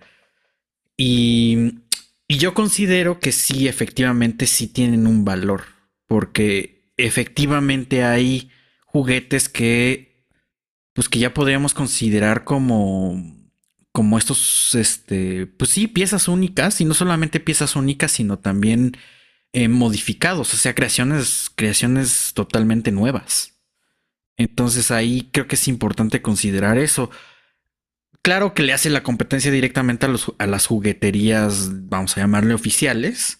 Y, 0.97 1.79
y 2.27 2.37
yo 2.37 2.53
considero 2.53 3.19
que 3.19 3.31
sí, 3.31 3.67
efectivamente, 3.67 4.47
sí 4.47 4.67
tienen 4.67 5.07
un 5.07 5.25
valor. 5.25 5.63
Porque 6.07 6.91
efectivamente 6.97 8.03
hay 8.03 8.51
juguetes 8.85 9.49
que, 9.49 10.27
pues 10.93 11.09
que 11.09 11.19
ya 11.19 11.33
podríamos 11.33 11.73
considerar 11.73 12.43
como, 12.45 13.21
como 13.93 14.17
estos, 14.17 14.75
este, 14.75 15.47
pues 15.47 15.71
sí, 15.71 15.87
piezas 15.87 16.27
únicas. 16.27 16.81
Y 16.81 16.85
no 16.85 16.93
solamente 16.93 17.39
piezas 17.39 17.75
únicas, 17.77 18.11
sino 18.11 18.39
también 18.39 18.97
eh, 19.53 19.69
modificados. 19.69 20.53
O 20.53 20.57
sea, 20.57 20.75
creaciones, 20.75 21.51
creaciones 21.55 22.33
totalmente 22.35 22.91
nuevas. 22.91 23.54
Entonces 24.37 24.91
ahí 24.91 25.29
creo 25.31 25.47
que 25.47 25.55
es 25.55 25.67
importante 25.67 26.21
considerar 26.21 26.77
eso. 26.77 27.09
Claro 28.21 28.53
que 28.53 28.63
le 28.63 28.73
hace 28.73 28.89
la 28.89 29.03
competencia 29.03 29.51
directamente 29.51 30.05
a, 30.07 30.09
los- 30.09 30.33
a 30.39 30.47
las 30.47 30.65
jugueterías, 30.65 31.69
vamos 31.89 32.17
a 32.17 32.21
llamarle 32.21 32.53
oficiales, 32.55 33.39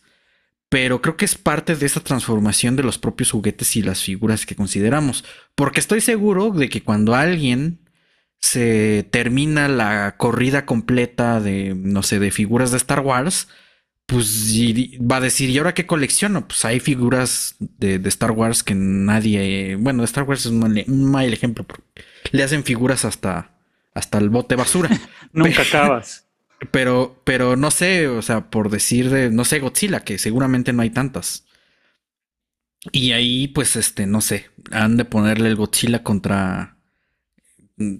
pero 0.69 1.01
creo 1.01 1.17
que 1.17 1.25
es 1.25 1.35
parte 1.35 1.75
de 1.75 1.85
esa 1.85 2.01
transformación 2.01 2.75
de 2.75 2.83
los 2.83 2.97
propios 2.97 3.31
juguetes 3.31 3.75
y 3.75 3.81
las 3.81 4.03
figuras 4.03 4.45
que 4.45 4.55
consideramos. 4.55 5.23
Porque 5.55 5.79
estoy 5.79 6.01
seguro 6.01 6.51
de 6.51 6.69
que 6.69 6.83
cuando 6.83 7.15
alguien 7.15 7.79
se 8.41 9.07
termina 9.11 9.67
la 9.67 10.17
corrida 10.17 10.65
completa 10.65 11.39
de, 11.41 11.73
no 11.75 12.03
sé, 12.03 12.19
de 12.19 12.31
figuras 12.31 12.71
de 12.71 12.77
Star 12.77 12.99
Wars, 12.99 13.47
pues 14.05 14.51
y- 14.53 14.97
va 14.99 15.17
a 15.17 15.21
decir, 15.21 15.49
¿y 15.49 15.57
ahora 15.57 15.73
qué 15.73 15.85
colecciono? 15.87 16.47
Pues 16.47 16.63
hay 16.65 16.79
figuras 16.79 17.55
de, 17.59 17.99
de 17.99 18.09
Star 18.09 18.31
Wars 18.31 18.63
que 18.63 18.75
nadie, 18.75 19.75
bueno, 19.75 20.01
de 20.01 20.05
Star 20.05 20.23
Wars 20.25 20.41
es 20.41 20.51
un 20.51 20.59
mal, 20.59 20.83
un 20.87 21.11
mal 21.11 21.33
ejemplo, 21.33 21.65
le 22.31 22.43
hacen 22.43 22.63
figuras 22.63 23.05
hasta, 23.05 23.51
hasta 23.93 24.17
el 24.19 24.29
bote 24.29 24.55
basura. 24.55 24.89
Nunca 25.33 25.63
acabas. 25.63 26.27
Pero, 26.71 27.21
pero 27.25 27.55
no 27.57 27.71
sé, 27.71 28.07
o 28.07 28.21
sea, 28.21 28.49
por 28.49 28.69
decir 28.69 29.09
de, 29.09 29.29
no 29.29 29.45
sé, 29.45 29.59
Godzilla, 29.59 30.01
que 30.01 30.17
seguramente 30.17 30.73
no 30.73 30.81
hay 30.83 30.89
tantas. 30.89 31.45
Y 32.91 33.11
ahí, 33.13 33.47
pues, 33.47 33.75
este, 33.75 34.05
no 34.05 34.21
sé, 34.21 34.51
han 34.71 34.95
de 34.97 35.05
ponerle 35.05 35.49
el 35.49 35.55
Godzilla 35.55 36.03
contra, 36.03 36.77
mm, 37.77 37.95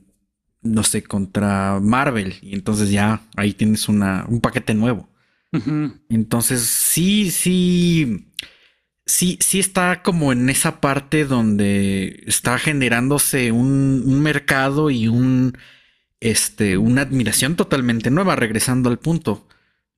no 0.64 0.84
sé, 0.84 1.04
contra 1.04 1.80
Marvel. 1.82 2.36
Y 2.42 2.56
entonces 2.56 2.92
ya 2.92 3.24
ahí 3.38 3.54
tienes 3.54 3.90
una, 3.90 4.26
un 4.30 4.42
paquete 4.42 4.74
nuevo. 4.74 5.10
Entonces, 6.10 6.62
sí, 6.62 7.32
sí, 7.32 8.28
sí, 9.06 9.38
sí 9.42 9.60
está 9.60 10.02
como 10.04 10.32
en 10.32 10.50
esa 10.50 10.82
parte 10.82 11.26
donde 11.26 12.24
está 12.28 12.58
generándose 12.60 13.52
un, 13.52 14.22
mercado 14.22 14.90
y 14.90 15.08
un, 15.08 15.58
este, 16.20 16.78
una 16.78 17.02
admiración 17.02 17.56
totalmente 17.56 18.10
nueva, 18.12 18.36
regresando 18.36 18.90
al 18.90 19.00
punto, 19.00 19.48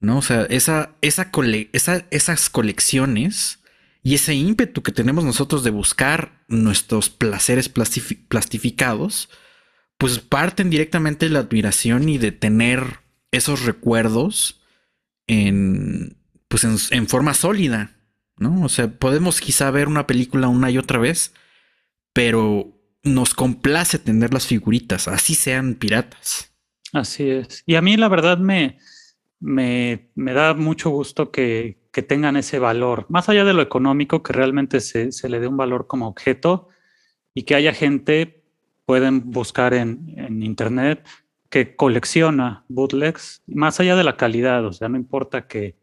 ¿no? 0.00 0.18
O 0.18 0.22
sea, 0.22 0.42
esa, 0.44 0.92
esa 1.00 1.30
cole- 1.30 1.70
esa- 1.72 2.06
esas 2.10 2.50
colecciones 2.50 3.60
y 4.02 4.14
ese 4.14 4.34
ímpetu 4.34 4.82
que 4.82 4.92
tenemos 4.92 5.24
nosotros 5.24 5.64
de 5.64 5.70
buscar 5.70 6.44
nuestros 6.48 7.10
placeres 7.10 7.72
plastifi- 7.72 8.26
plastificados, 8.28 9.28
pues 9.98 10.18
parten 10.20 10.70
directamente 10.70 11.28
la 11.28 11.40
admiración 11.40 12.08
y 12.08 12.18
de 12.18 12.30
tener 12.32 13.00
esos 13.32 13.64
recuerdos 13.64 14.57
en, 15.28 16.16
pues 16.48 16.64
en, 16.64 17.06
forma 17.06 17.34
sólida, 17.34 17.92
¿no? 18.38 18.62
O 18.62 18.68
sea, 18.68 18.88
podemos 18.88 19.40
quizá 19.40 19.70
ver 19.70 19.86
una 19.86 20.06
película 20.06 20.48
una 20.48 20.70
y 20.70 20.78
otra 20.78 20.98
vez, 20.98 21.32
pero 22.12 22.72
nos 23.04 23.34
complace 23.34 23.98
tener 23.98 24.34
las 24.34 24.46
figuritas, 24.46 25.06
así 25.06 25.34
sean 25.34 25.74
piratas. 25.74 26.52
Así 26.92 27.30
es. 27.30 27.62
Y 27.66 27.76
a 27.76 27.82
mí 27.82 27.96
la 27.96 28.08
verdad 28.08 28.38
me, 28.38 28.78
me, 29.38 30.10
me 30.14 30.32
da 30.32 30.54
mucho 30.54 30.90
gusto 30.90 31.30
que, 31.30 31.78
que 31.92 32.02
tengan 32.02 32.36
ese 32.36 32.58
valor, 32.58 33.06
más 33.08 33.28
allá 33.28 33.44
de 33.44 33.54
lo 33.54 33.62
económico, 33.62 34.22
que 34.22 34.32
realmente 34.32 34.80
se, 34.80 35.12
se 35.12 35.28
le 35.28 35.38
dé 35.38 35.46
un 35.46 35.56
valor 35.56 35.86
como 35.86 36.08
objeto 36.08 36.68
y 37.34 37.42
que 37.42 37.54
haya 37.54 37.74
gente, 37.74 38.42
pueden 38.86 39.30
buscar 39.30 39.74
en, 39.74 40.14
en 40.16 40.42
internet, 40.42 41.06
que 41.50 41.76
colecciona 41.76 42.64
bootlegs, 42.68 43.42
más 43.46 43.80
allá 43.80 43.96
de 43.96 44.04
la 44.04 44.16
calidad, 44.16 44.64
o 44.66 44.72
sea, 44.72 44.88
no 44.88 44.96
importa 44.96 45.46
que, 45.46 45.76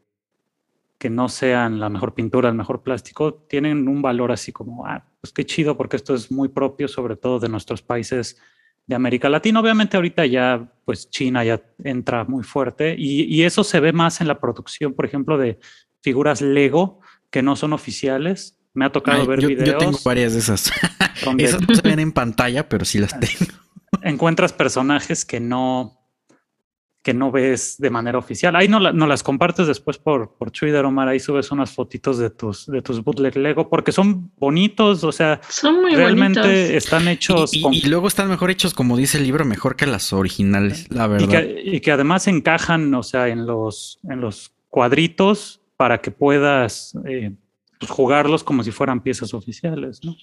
que 0.97 1.09
no 1.09 1.27
sean 1.27 1.79
la 1.79 1.89
mejor 1.89 2.13
pintura, 2.13 2.49
el 2.49 2.55
mejor 2.55 2.83
plástico, 2.83 3.33
tienen 3.33 3.87
un 3.87 4.01
valor 4.01 4.31
así 4.31 4.51
como, 4.51 4.85
ah, 4.85 5.03
pues 5.21 5.33
qué 5.33 5.45
chido, 5.45 5.75
porque 5.75 5.95
esto 5.95 6.13
es 6.13 6.31
muy 6.31 6.49
propio, 6.49 6.87
sobre 6.87 7.15
todo 7.15 7.39
de 7.39 7.49
nuestros 7.49 7.81
países 7.81 8.39
de 8.85 8.95
América 8.95 9.27
Latina. 9.27 9.59
Obviamente 9.59 9.97
ahorita 9.97 10.25
ya, 10.27 10.71
pues 10.85 11.09
China 11.09 11.43
ya 11.43 11.61
entra 11.83 12.23
muy 12.25 12.43
fuerte 12.43 12.95
y, 12.97 13.23
y 13.23 13.43
eso 13.43 13.63
se 13.63 13.79
ve 13.79 13.91
más 13.91 14.21
en 14.21 14.27
la 14.27 14.39
producción, 14.39 14.93
por 14.93 15.05
ejemplo, 15.05 15.37
de 15.37 15.59
figuras 16.01 16.41
Lego 16.41 16.99
que 17.31 17.41
no 17.41 17.55
son 17.55 17.73
oficiales. 17.73 18.57
Me 18.73 18.85
ha 18.85 18.91
tocado 18.91 19.21
Ay, 19.21 19.27
ver 19.27 19.39
yo, 19.41 19.47
videos 19.47 19.69
yo 19.69 19.77
tengo 19.77 19.97
varias 20.05 20.33
de 20.33 20.39
esas. 20.39 20.71
Esas 21.37 21.67
no 21.67 21.73
se 21.73 21.81
ven 21.81 21.99
en 21.99 22.11
pantalla, 22.11 22.67
pero 22.67 22.85
sí 22.85 22.99
las 22.99 23.19
tengo. 23.19 23.51
Encuentras 24.05 24.53
personajes 24.53 25.25
que 25.25 25.39
no 25.41 26.01
que 27.03 27.13
no 27.13 27.31
ves 27.31 27.75
de 27.77 27.91
manera 27.91 28.17
oficial. 28.17 28.55
Ahí 28.55 28.67
no, 28.67 28.79
la- 28.79 28.91
no 28.91 29.05
las 29.05 29.21
compartes 29.21 29.67
después 29.67 29.99
por, 29.99 30.37
por 30.37 30.49
Twitter, 30.49 30.83
Omar. 30.85 31.07
Ahí 31.07 31.19
subes 31.19 31.51
unas 31.51 31.69
fotitos 31.71 32.17
de 32.17 32.31
tus, 32.31 32.65
de 32.65 32.81
tus 32.81 33.03
bootleg 33.03 33.35
Lego 33.37 33.69
porque 33.69 33.91
son 33.91 34.31
bonitos. 34.39 35.03
O 35.03 35.11
sea, 35.11 35.39
Son 35.47 35.81
muy 35.83 35.93
realmente 35.93 36.39
bonitos. 36.39 36.69
están 36.71 37.07
hechos 37.07 37.53
Y, 37.53 37.59
y- 37.59 37.61
con- 37.61 37.73
y 37.75 37.81
luego 37.83 38.07
están 38.07 38.27
mejor 38.27 38.49
hechos, 38.49 38.73
como 38.73 38.97
dice 38.97 39.19
el 39.19 39.23
libro, 39.25 39.45
mejor 39.45 39.75
que 39.75 39.85
las 39.85 40.13
originales, 40.13 40.87
la 40.91 41.05
y 41.05 41.09
verdad. 41.09 41.27
que, 41.29 41.61
y 41.63 41.79
que 41.79 41.91
además 41.91 42.25
encajan, 42.27 42.91
o 42.95 43.03
sea, 43.03 43.27
en 43.27 43.45
los, 43.45 43.99
en 44.09 44.19
los 44.21 44.51
cuadritos 44.71 45.61
para 45.77 46.01
que 46.01 46.09
puedas 46.09 46.97
eh, 47.07 47.35
pues, 47.79 47.91
jugarlos 47.91 48.43
como 48.43 48.63
si 48.63 48.71
fueran 48.71 49.03
piezas 49.03 49.35
oficiales, 49.35 50.03
¿no? 50.03 50.15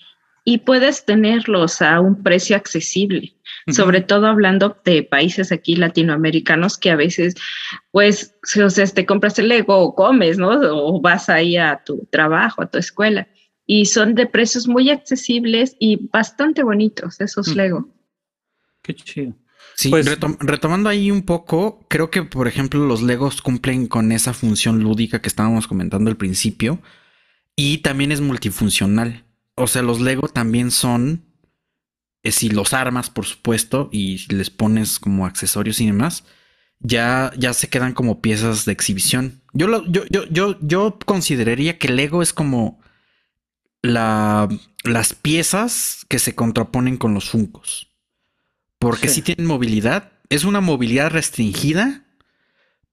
Y 0.45 0.59
puedes 0.59 1.05
tenerlos 1.05 1.81
a 1.83 2.01
un 2.01 2.23
precio 2.23 2.57
accesible, 2.57 3.33
sobre 3.69 4.01
todo 4.01 4.27
hablando 4.27 4.77
de 4.85 5.05
países 5.05 5.53
aquí 5.53 5.77
latinoamericanos 5.77 6.77
que 6.79 6.91
a 6.91 6.97
veces, 6.97 7.35
pues, 7.93 8.35
o 8.61 8.69
sea, 8.69 8.87
te 8.87 9.07
compras 9.07 9.39
el 9.39 9.49
Lego 9.49 9.79
o 9.79 9.95
comes, 9.95 10.39
¿no? 10.39 10.51
O 10.51 11.01
vas 11.01 11.29
ahí 11.29 11.57
a 11.57 11.83
tu 11.85 12.09
trabajo, 12.11 12.63
a 12.63 12.67
tu 12.71 12.79
escuela. 12.79 13.29
Y 13.67 13.87
son 13.87 14.17
de 14.17 14.27
precios 14.27 14.67
muy 14.67 14.91
accesibles 14.91 15.77
y 15.79 16.09
bastante 16.09 16.65
bonitos 16.65 17.21
esos 17.21 17.47
Ujú. 17.47 17.57
Lego. 17.57 17.89
Qué 18.83 18.95
chido. 18.95 19.35
Sí, 19.75 19.89
pues, 19.91 20.19
retomando 20.41 20.89
ahí 20.89 21.11
un 21.11 21.23
poco, 21.23 21.87
creo 21.89 22.11
que 22.11 22.23
por 22.25 22.47
ejemplo 22.47 22.85
los 22.85 23.03
Legos 23.03 23.41
cumplen 23.41 23.87
con 23.87 24.13
esa 24.13 24.35
función 24.35 24.81
lúdica 24.81 25.21
que 25.23 25.29
estábamos 25.29 25.67
comentando 25.67 26.11
al 26.11 26.17
principio 26.17 26.81
y 27.57 27.79
también 27.79 28.13
es 28.13 28.21
multifuncional. 28.21 29.25
O 29.55 29.67
sea, 29.67 29.83
los 29.83 30.01
Lego 30.01 30.29
también 30.29 30.71
son, 30.71 31.25
eh, 32.23 32.33
si 32.33 32.49
los 32.49 32.73
armas, 32.73 33.11
por 33.11 33.27
supuesto, 33.27 33.89
y 33.93 34.27
les 34.33 34.51
pones 34.51 34.99
como 34.99 35.27
accesorios 35.27 35.81
y 35.81 35.87
demás, 35.87 36.25
ya, 36.81 37.33
ya 37.39 37.53
se 37.53 37.69
quedan 37.69 37.93
como 37.93 38.21
piezas 38.21 38.65
de 38.65 38.73
exhibición. 38.73 39.43
Yo, 39.53 39.69
lo, 39.69 39.87
yo, 39.87 40.05
yo, 40.11 40.25
yo, 40.27 40.59
yo 40.61 40.99
consideraría 41.05 41.79
que 41.79 41.89
Lego 41.89 42.23
es 42.23 42.33
como 42.33 42.81
la, 43.83 44.49
las 44.85 45.15
piezas 45.15 46.07
que 46.09 46.19
se 46.19 46.35
contraponen 46.35 46.97
con 46.97 47.15
los 47.15 47.31
Funcos. 47.31 47.93
Porque 48.79 49.09
si 49.09 49.23
tienen 49.23 49.47
movilidad. 49.47 50.13
Es 50.29 50.45
una 50.45 50.61
movilidad 50.61 51.11
restringida, 51.11 52.05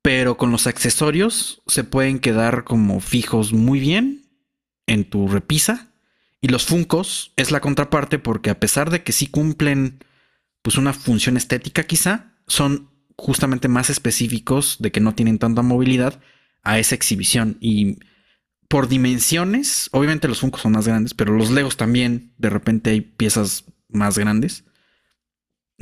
pero 0.02 0.38
con 0.38 0.52
los 0.52 0.68
accesorios 0.68 1.62
se 1.68 1.84
pueden 1.84 2.20
quedar 2.20 2.64
como 2.64 3.00
fijos 3.00 3.54
muy 3.54 3.80
bien 3.80 4.30
en 4.88 5.10
tu 5.10 5.28
repisa. 5.28 5.89
Y 6.42 6.48
los 6.48 6.66
Funcos 6.66 7.34
es 7.36 7.52
la 7.52 7.60
contraparte 7.60 8.20
porque 8.20 8.50
a 8.50 8.60
pesar 8.60 8.90
de 8.90 9.04
que 9.04 9.12
sí 9.12 9.28
cumplen 9.28 10.04
pues 10.62 10.78
una 10.78 10.94
función 10.94 11.38
estética 11.38 11.84
quizá, 11.84 12.34
son 12.48 12.90
justamente 13.16 13.68
más 13.68 13.90
específicos 13.90 14.78
de 14.80 14.92
que 14.92 15.00
no 15.00 15.14
tienen 15.14 15.40
tanta 15.40 15.62
movilidad 15.62 16.20
a 16.64 16.80
esa 16.80 16.96
exhibición. 16.96 17.58
Y 17.60 17.98
por 18.68 18.88
dimensiones, 18.88 19.90
obviamente 19.92 20.28
los 20.28 20.40
Funcos 20.40 20.62
son 20.62 20.74
más 20.74 20.88
grandes, 20.88 21.14
pero 21.14 21.34
los 21.34 21.52
Legos 21.52 21.78
también, 21.78 22.34
de 22.38 22.50
repente 22.50 22.92
hay 22.92 23.02
piezas 23.02 23.66
más 23.90 24.18
grandes. 24.18 24.64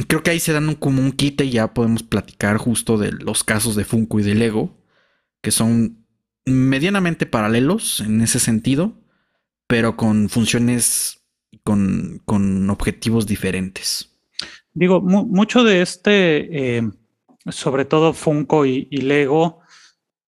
Creo 0.08 0.24
que 0.24 0.32
ahí 0.32 0.40
se 0.40 0.54
dan 0.54 0.70
un, 0.70 0.76
como 0.76 1.02
un 1.02 1.12
quite 1.12 1.46
y 1.46 1.52
ya 1.52 1.74
podemos 1.74 2.04
platicar 2.04 2.58
justo 2.58 2.98
de 2.98 3.12
los 3.12 3.44
casos 3.44 3.76
de 3.76 3.86
Funko 3.86 4.20
y 4.20 4.24
de 4.24 4.36
Lego, 4.36 4.78
que 5.42 5.52
son 5.52 6.06
medianamente 6.46 7.26
paralelos 7.26 8.00
en 8.00 8.22
ese 8.22 8.40
sentido, 8.40 9.04
pero 9.68 9.96
con 9.96 10.30
funciones, 10.30 11.22
con, 11.64 12.22
con 12.26 12.70
objetivos 12.70 13.28
diferentes. 13.28 14.18
Digo, 14.74 15.02
mucho 15.02 15.64
de 15.64 15.82
este, 15.82 16.78
eh, 16.78 16.90
sobre 17.48 17.86
todo 17.86 18.14
Funko 18.14 18.66
y, 18.66 18.86
Lego, 18.92 19.60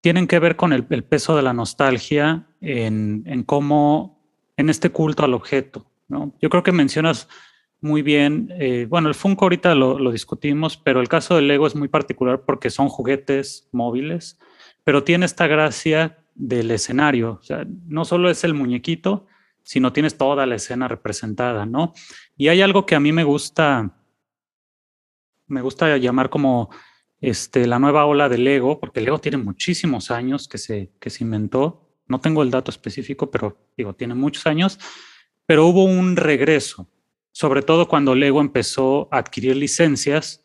tienen 0.00 0.26
que 0.26 0.38
ver 0.38 0.56
con 0.56 0.72
el, 0.72 0.84
peso 0.84 1.36
de 1.36 1.42
la 1.42 1.52
nostalgia 1.52 2.46
en, 2.60 3.22
en, 3.26 3.44
cómo, 3.44 4.22
en 4.56 4.68
este 4.68 4.90
culto 4.90 5.24
al 5.24 5.34
objeto. 5.34 5.86
¿no? 6.08 6.34
Yo 6.40 6.50
creo 6.50 6.62
que 6.62 6.72
mencionas 6.72 7.28
muy 7.80 8.02
bien. 8.02 8.52
Eh, 8.58 8.86
bueno, 8.88 9.08
el 9.08 9.14
Funko 9.14 9.46
ahorita 9.46 9.74
lo, 9.74 10.10
discutimos, 10.10 10.76
pero 10.76 11.00
el 11.00 11.08
caso 11.08 11.36
del 11.36 11.48
Lego 11.48 11.66
es 11.66 11.74
muy 11.74 11.88
particular 11.88 12.42
porque 12.44 12.70
son 12.70 12.88
juguetes 12.88 13.68
móviles, 13.72 14.38
pero 14.84 15.04
tiene 15.04 15.26
esta 15.26 15.46
gracia 15.46 16.18
del 16.34 16.70
escenario. 16.70 17.38
O 17.40 17.42
sea, 17.42 17.66
no 17.86 18.04
solo 18.04 18.30
es 18.30 18.44
el 18.44 18.54
muñequito, 18.54 19.26
sino 19.62 19.92
tienes 19.92 20.16
toda 20.16 20.46
la 20.46 20.56
escena 20.56 20.88
representada, 20.88 21.66
¿no? 21.66 21.92
Y 22.36 22.48
hay 22.48 22.62
algo 22.62 22.86
que 22.86 22.94
a 22.94 23.00
mí 23.00 23.12
me 23.12 23.24
gusta, 23.24 23.96
me 25.46 25.62
gusta 25.62 25.96
llamar 25.96 26.30
como 26.30 26.70
este, 27.20 27.66
la 27.66 27.78
nueva 27.78 28.06
ola 28.06 28.28
del 28.28 28.44
Lego, 28.44 28.80
porque 28.80 29.00
el 29.00 29.06
Lego 29.06 29.20
tiene 29.20 29.38
muchísimos 29.38 30.10
años 30.10 30.48
que 30.48 30.58
se, 30.58 30.90
que 30.98 31.10
se 31.10 31.24
inventó. 31.24 31.88
No 32.06 32.20
tengo 32.20 32.42
el 32.42 32.50
dato 32.50 32.70
específico, 32.70 33.30
pero 33.30 33.56
digo, 33.76 33.94
tiene 33.94 34.14
muchos 34.14 34.46
años, 34.46 34.78
pero 35.46 35.66
hubo 35.66 35.84
un 35.84 36.16
regreso 36.16 36.88
sobre 37.32 37.62
todo 37.62 37.88
cuando 37.88 38.14
Lego 38.14 38.40
empezó 38.40 39.08
a 39.10 39.18
adquirir 39.18 39.56
licencias 39.56 40.42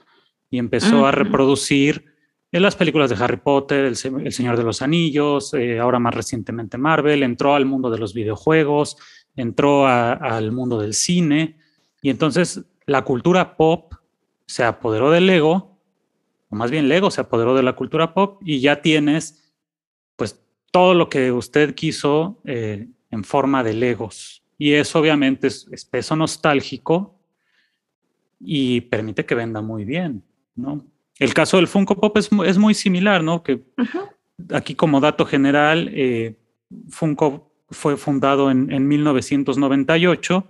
y 0.50 0.60
empezó 0.60 1.06
a 1.06 1.12
reproducir 1.12 2.15
en 2.56 2.62
las 2.62 2.78
películas 2.78 3.10
de 3.10 3.22
Harry 3.22 3.36
Potter, 3.36 3.84
El, 3.84 3.98
Señor 3.98 4.56
de 4.56 4.64
los 4.64 4.82
Anillos, 4.82 5.54
eh, 5.56 5.78
ahora 5.78 6.00
más 6.00 6.16
recientemente 6.16 6.78
Marvel, 6.78 7.22
entró 7.22 7.54
al 7.54 7.66
mundo 7.66 7.90
de 7.90 7.98
los 7.98 8.14
videojuegos, 8.14 8.96
entró 9.36 9.86
al 9.88 10.54
mundo 10.54 10.80
del 10.80 10.94
cine 10.94 11.58
y 12.02 12.10
entonces 12.10 12.64
la 12.86 13.04
cultura 13.04 13.58
pop 13.58 13.96
se 14.46 14.64
apoderó 14.64 15.12
del 15.12 15.26
Lego, 15.26 15.82
o 16.48 16.56
más 16.56 16.72
bien 16.72 16.88
Lego 16.88 17.12
se 17.12 17.20
apoderó 17.20 17.56
de 17.56 17.64
la 17.64 17.76
cultura 17.76 18.14
pop 18.14 18.42
y 18.42 18.62
ya 18.62 18.82
tienes 18.82 19.54
pues 20.16 20.42
todo 20.72 20.94
lo 20.94 21.10
que 21.10 21.34
usted 21.34 21.76
quiso 21.76 22.40
eh, 22.46 22.88
en 23.12 23.26
forma 23.26 23.66
de 23.66 23.74
Legos. 23.74 24.46
Y 24.58 24.72
eso 24.72 25.00
obviamente 25.00 25.48
es, 25.48 25.86
peso 25.92 26.16
nostálgico 26.16 27.20
y 28.40 28.80
permite 28.80 29.26
que 29.26 29.36
venda 29.36 29.62
muy 29.62 29.84
bien, 29.84 30.24
¿no? 30.56 30.95
El 31.20 31.34
caso 31.34 31.58
del 31.58 31.68
Funko 31.68 32.00
Pop 32.00 32.18
es, 32.18 32.30
es 32.46 32.58
muy 32.58 32.74
similar, 32.74 33.24
¿no? 33.24 33.44
Que 33.44 33.64
aquí 34.52 34.76
como 34.76 35.00
dato 35.00 35.26
general, 35.26 35.90
eh, 35.94 36.38
Funko 36.90 37.52
fue 37.70 37.98
fundado 37.98 38.52
en, 38.52 38.72
en, 38.72 38.88
1998, 38.88 40.48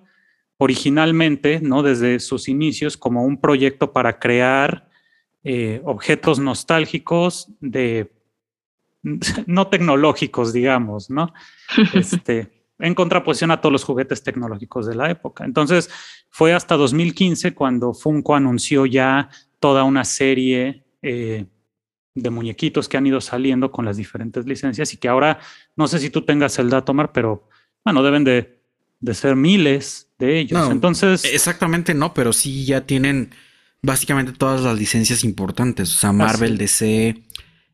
originalmente, 0.57 1.59
¿no? 1.61 1.83
Desde 1.83 2.19
sus 2.19 2.47
inicios 2.47 2.97
como 2.97 3.23
un 3.23 3.39
proyecto 3.39 3.93
para 3.93 4.19
crear 4.19 4.89
eh, 5.43 5.81
objetos 5.85 6.39
nostálgicos 6.39 7.51
de 7.59 8.11
no 9.45 9.67
tecnológicos, 9.67 10.51
digamos, 10.51 11.09
¿no? 11.09 11.33
Este, 11.93 12.51
en 12.79 12.95
contraposición 12.95 13.51
a 13.51 13.61
todos 13.61 13.71
los 13.71 13.83
juguetes 13.83 14.23
tecnológicos 14.23 14.87
de 14.87 14.95
la 14.95 15.09
época. 15.11 15.45
Entonces, 15.45 15.89
fue 16.35 16.51
hasta 16.51 16.75
2015 16.75 17.53
cuando 17.53 17.93
Funko 17.93 18.35
anunció 18.35 18.85
ya 18.85 19.29
toda 19.61 19.85
una 19.85 20.03
serie 20.03 20.83
eh, 21.01 21.45
de 22.13 22.29
muñequitos 22.29 22.89
que 22.89 22.97
han 22.97 23.07
ido 23.07 23.21
saliendo 23.21 23.71
con 23.71 23.85
las 23.85 23.95
diferentes 23.95 24.45
licencias 24.45 24.93
y 24.93 24.97
que 24.97 25.07
ahora, 25.07 25.39
no 25.77 25.87
sé 25.87 25.99
si 25.99 26.09
tú 26.09 26.23
tengas 26.23 26.59
el 26.59 26.69
dato, 26.69 26.93
Mar, 26.93 27.13
pero 27.13 27.47
bueno, 27.85 28.03
deben 28.03 28.25
de, 28.25 28.59
ser 29.13 29.37
miles 29.37 30.09
de 30.19 30.39
ellos. 30.39 30.69
Entonces. 30.69 31.23
Exactamente 31.23 31.93
no, 31.93 32.13
pero 32.13 32.33
sí 32.33 32.65
ya 32.65 32.81
tienen 32.81 33.29
básicamente 33.81 34.33
todas 34.33 34.61
las 34.61 34.77
licencias 34.77 35.23
importantes. 35.23 35.89
O 35.95 35.97
sea, 35.97 36.11
Marvel, 36.11 36.57
DC, 36.57 37.15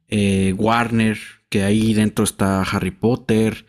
eh, 0.08 0.54
Warner, 0.56 1.18
que 1.50 1.64
ahí 1.64 1.96
dentro 1.96 2.24
está 2.24 2.62
Harry 2.62 2.92
Potter 2.92 3.66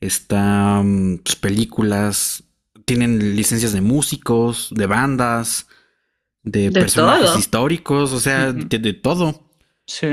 están 0.00 1.20
pues, 1.24 1.36
películas, 1.36 2.44
tienen 2.86 3.36
licencias 3.36 3.72
de 3.72 3.82
músicos, 3.82 4.70
de 4.70 4.86
bandas, 4.86 5.66
de, 6.42 6.70
personajes 6.70 7.36
históricos, 7.36 8.12
o 8.12 8.20
sea, 8.20 8.52
de, 8.52 8.92
todo. 8.94 9.50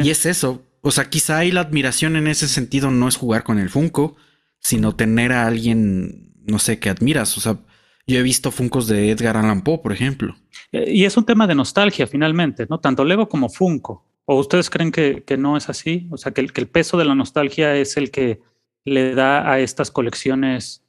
Y 0.04 0.10
es 0.10 0.26
eso. 0.26 0.66
O 0.82 0.92
sea, 0.92 1.10
quizá 1.10 1.38
ahí 1.38 1.52
la 1.52 1.62
admiración 1.62 2.16
en 2.16 2.28
ese 2.28 2.48
sentido 2.48 2.92
no 2.92 3.08
es 3.08 3.16
jugar 3.16 3.44
con 3.44 3.60
el 3.60 3.70
Funko, 3.70 4.18
sino 4.60 4.96
tener 4.96 5.32
a 5.32 5.46
alguien, 5.46 6.34
no 6.46 6.58
sé, 6.60 6.80
que 6.80 6.90
admiras. 6.90 7.38
O 7.38 7.42
sea, 7.42 7.60
yo 8.08 8.20
he 8.20 8.24
visto 8.24 8.52
Funcos 8.52 8.88
de 8.88 9.12
Edgar 9.12 9.38
Allan 9.38 9.64
Poe, 9.64 9.78
por 9.78 9.94
ejemplo. 9.94 10.36
Eh, 10.72 10.92
y 10.92 11.06
es 11.06 11.16
un 11.16 11.26
tema 11.26 11.46
de 11.46 11.56
nostalgia, 11.56 12.08
finalmente, 12.08 12.66
¿no? 12.70 12.80
Tanto 12.80 13.06
Lego 13.06 13.30
como 13.30 13.50
Funko. 13.50 14.04
¿O 14.26 14.40
ustedes 14.40 14.70
creen 14.72 14.92
que, 14.92 15.24
no 15.38 15.58
es 15.58 15.70
así? 15.70 16.08
O 16.10 16.18
sea, 16.18 16.32
que 16.32 16.42
el 16.42 16.68
peso 16.68 16.98
de 16.98 17.06
la 17.06 17.14
nostalgia 17.14 17.76
es 17.76 17.98
el 17.98 18.10
que 18.10 18.42
le 18.84 19.14
da 19.14 19.50
a 19.50 19.60
estas 19.60 19.92
colecciones 19.92 20.84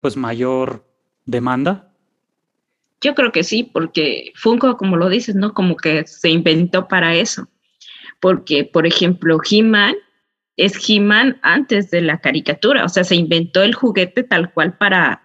pues 0.00 0.16
mayor 0.16 0.91
demanda? 1.24 1.92
Yo 3.00 3.14
creo 3.14 3.32
que 3.32 3.42
sí, 3.42 3.64
porque 3.64 4.32
Funko, 4.36 4.76
como 4.76 4.96
lo 4.96 5.08
dices, 5.08 5.34
¿no? 5.34 5.54
Como 5.54 5.76
que 5.76 6.06
se 6.06 6.30
inventó 6.30 6.86
para 6.86 7.14
eso. 7.14 7.48
Porque, 8.20 8.64
por 8.64 8.86
ejemplo, 8.86 9.38
He-Man 9.48 9.96
es 10.56 10.88
He-Man 10.88 11.38
antes 11.42 11.90
de 11.90 12.02
la 12.02 12.20
caricatura, 12.20 12.84
o 12.84 12.88
sea, 12.88 13.04
se 13.04 13.16
inventó 13.16 13.62
el 13.62 13.74
juguete 13.74 14.22
tal 14.22 14.52
cual 14.52 14.76
para, 14.76 15.22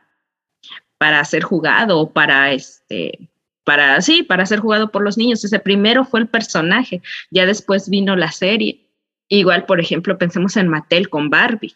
para 0.98 1.24
ser 1.26 1.44
jugado, 1.44 2.12
para 2.12 2.52
este, 2.52 3.30
para, 3.64 4.02
sí, 4.02 4.24
para 4.24 4.46
ser 4.46 4.60
jugado 4.60 4.92
por 4.92 5.04
los 5.04 5.18
niños. 5.18 5.44
Ese 5.44 5.60
primero 5.60 6.06
fue 6.06 6.22
el 6.22 6.28
personaje, 6.28 7.02
ya 7.30 7.46
después 7.46 7.90
vino 7.90 8.16
la 8.16 8.32
serie. 8.32 8.88
Igual, 9.28 9.66
por 9.66 9.80
ejemplo, 9.80 10.18
pensemos 10.18 10.56
en 10.58 10.70
Mattel 10.70 11.10
con 11.10 11.30
Barbie. 11.30 11.76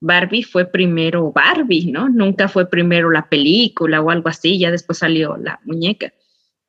Barbie 0.00 0.42
fue 0.42 0.64
primero 0.64 1.32
Barbie, 1.32 1.90
¿no? 1.90 2.08
Nunca 2.08 2.48
fue 2.48 2.68
primero 2.68 3.10
la 3.10 3.28
película 3.28 4.00
o 4.00 4.10
algo 4.10 4.28
así, 4.28 4.58
ya 4.58 4.70
después 4.70 4.98
salió 4.98 5.36
la 5.36 5.60
muñeca. 5.64 6.12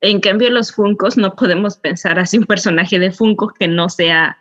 En 0.00 0.20
cambio, 0.20 0.50
los 0.50 0.72
Funcos 0.72 1.16
no 1.16 1.36
podemos 1.36 1.76
pensar 1.76 2.18
así 2.18 2.38
un 2.38 2.46
personaje 2.46 2.98
de 2.98 3.12
Funko 3.12 3.48
que 3.48 3.68
no 3.68 3.88
sea 3.88 4.38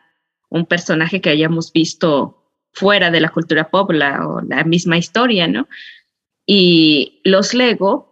un 0.49 0.65
personaje 0.65 1.21
que 1.21 1.29
hayamos 1.29 1.71
visto 1.71 2.51
fuera 2.71 3.11
de 3.11 3.19
la 3.19 3.29
cultura 3.29 3.69
pop 3.69 3.89
o 3.89 3.93
la 3.93 4.63
misma 4.65 4.97
historia, 4.97 5.47
¿no? 5.47 5.67
Y 6.45 7.21
los 7.23 7.53
Lego, 7.53 8.09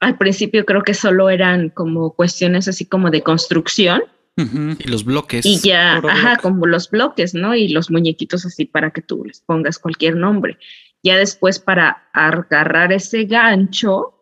al 0.00 0.16
principio 0.16 0.64
creo 0.64 0.82
que 0.82 0.94
solo 0.94 1.28
eran 1.28 1.70
como 1.70 2.14
cuestiones 2.14 2.68
así 2.68 2.86
como 2.86 3.10
de 3.10 3.22
construcción, 3.22 4.02
y 4.36 4.88
los 4.88 5.04
bloques. 5.04 5.46
Y 5.46 5.60
ya, 5.60 5.96
ajá, 5.96 6.36
como 6.36 6.66
los 6.66 6.90
bloques, 6.90 7.34
¿no? 7.34 7.54
Y 7.54 7.68
los 7.68 7.90
muñequitos 7.90 8.44
así 8.44 8.66
para 8.66 8.90
que 8.90 9.02
tú 9.02 9.24
les 9.24 9.40
pongas 9.40 9.78
cualquier 9.78 10.16
nombre. 10.16 10.58
Ya 11.02 11.16
después 11.16 11.58
para 11.58 12.08
agarrar 12.12 12.92
ese 12.92 13.24
gancho, 13.24 14.16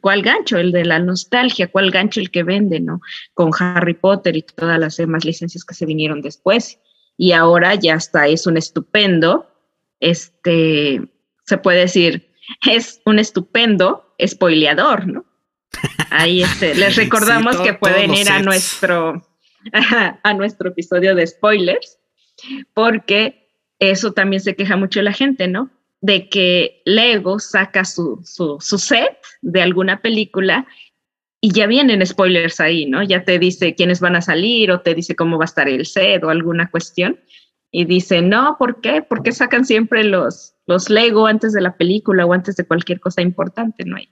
¿Cuál 0.00 0.22
gancho? 0.22 0.58
El 0.58 0.72
de 0.72 0.84
la 0.84 0.98
nostalgia, 0.98 1.70
¿cuál 1.70 1.90
gancho 1.90 2.20
el 2.20 2.30
que 2.30 2.42
vende, 2.42 2.80
¿no? 2.80 3.00
Con 3.34 3.50
Harry 3.58 3.94
Potter 3.94 4.36
y 4.36 4.42
todas 4.42 4.78
las 4.78 4.96
demás 4.96 5.24
licencias 5.24 5.64
que 5.64 5.74
se 5.74 5.86
vinieron 5.86 6.22
después. 6.22 6.78
Y 7.16 7.32
ahora 7.32 7.74
ya 7.74 7.94
está, 7.94 8.28
es 8.28 8.46
un 8.46 8.56
estupendo, 8.56 9.50
este, 10.00 11.02
se 11.46 11.58
puede 11.58 11.80
decir, 11.80 12.30
es 12.70 13.00
un 13.04 13.18
estupendo 13.18 14.14
spoileador, 14.24 15.06
¿no? 15.06 15.24
Ahí 16.10 16.42
este, 16.42 16.74
les 16.74 16.96
recordamos 16.96 17.56
que 17.60 17.74
pueden 17.74 18.14
ir 18.14 18.30
a 18.30 18.40
nuestro, 18.42 19.27
a 20.22 20.34
nuestro 20.34 20.70
episodio 20.70 21.14
de 21.14 21.26
spoilers, 21.26 21.98
porque 22.74 23.48
eso 23.78 24.12
también 24.12 24.40
se 24.40 24.56
queja 24.56 24.76
mucho 24.76 25.02
la 25.02 25.12
gente, 25.12 25.48
¿no? 25.48 25.70
De 26.00 26.28
que 26.28 26.82
Lego 26.84 27.38
saca 27.38 27.84
su, 27.84 28.20
su, 28.24 28.78
set 28.78 29.18
de 29.42 29.62
alguna 29.62 30.00
película 30.00 30.66
y 31.40 31.52
ya 31.52 31.66
vienen 31.66 32.04
spoilers 32.04 32.60
ahí, 32.60 32.86
¿no? 32.86 33.02
Ya 33.02 33.24
te 33.24 33.38
dice 33.38 33.74
quiénes 33.74 34.00
van 34.00 34.16
a 34.16 34.20
salir 34.20 34.70
o 34.70 34.80
te 34.80 34.94
dice 34.94 35.16
cómo 35.16 35.38
va 35.38 35.44
a 35.44 35.46
estar 35.46 35.68
el 35.68 35.86
set 35.86 36.22
o 36.24 36.30
alguna 36.30 36.70
cuestión. 36.70 37.20
Y 37.70 37.84
dice, 37.84 38.22
no, 38.22 38.56
¿por 38.58 38.80
qué? 38.80 39.02
¿Por 39.02 39.22
qué 39.22 39.32
sacan 39.32 39.64
siempre 39.64 40.02
los, 40.02 40.54
los 40.66 40.88
Lego 40.88 41.26
antes 41.26 41.52
de 41.52 41.60
la 41.60 41.76
película 41.76 42.24
o 42.24 42.32
antes 42.32 42.56
de 42.56 42.66
cualquier 42.66 42.98
cosa 42.98 43.20
importante? 43.20 43.84
No 43.84 43.96
hay. 43.96 44.08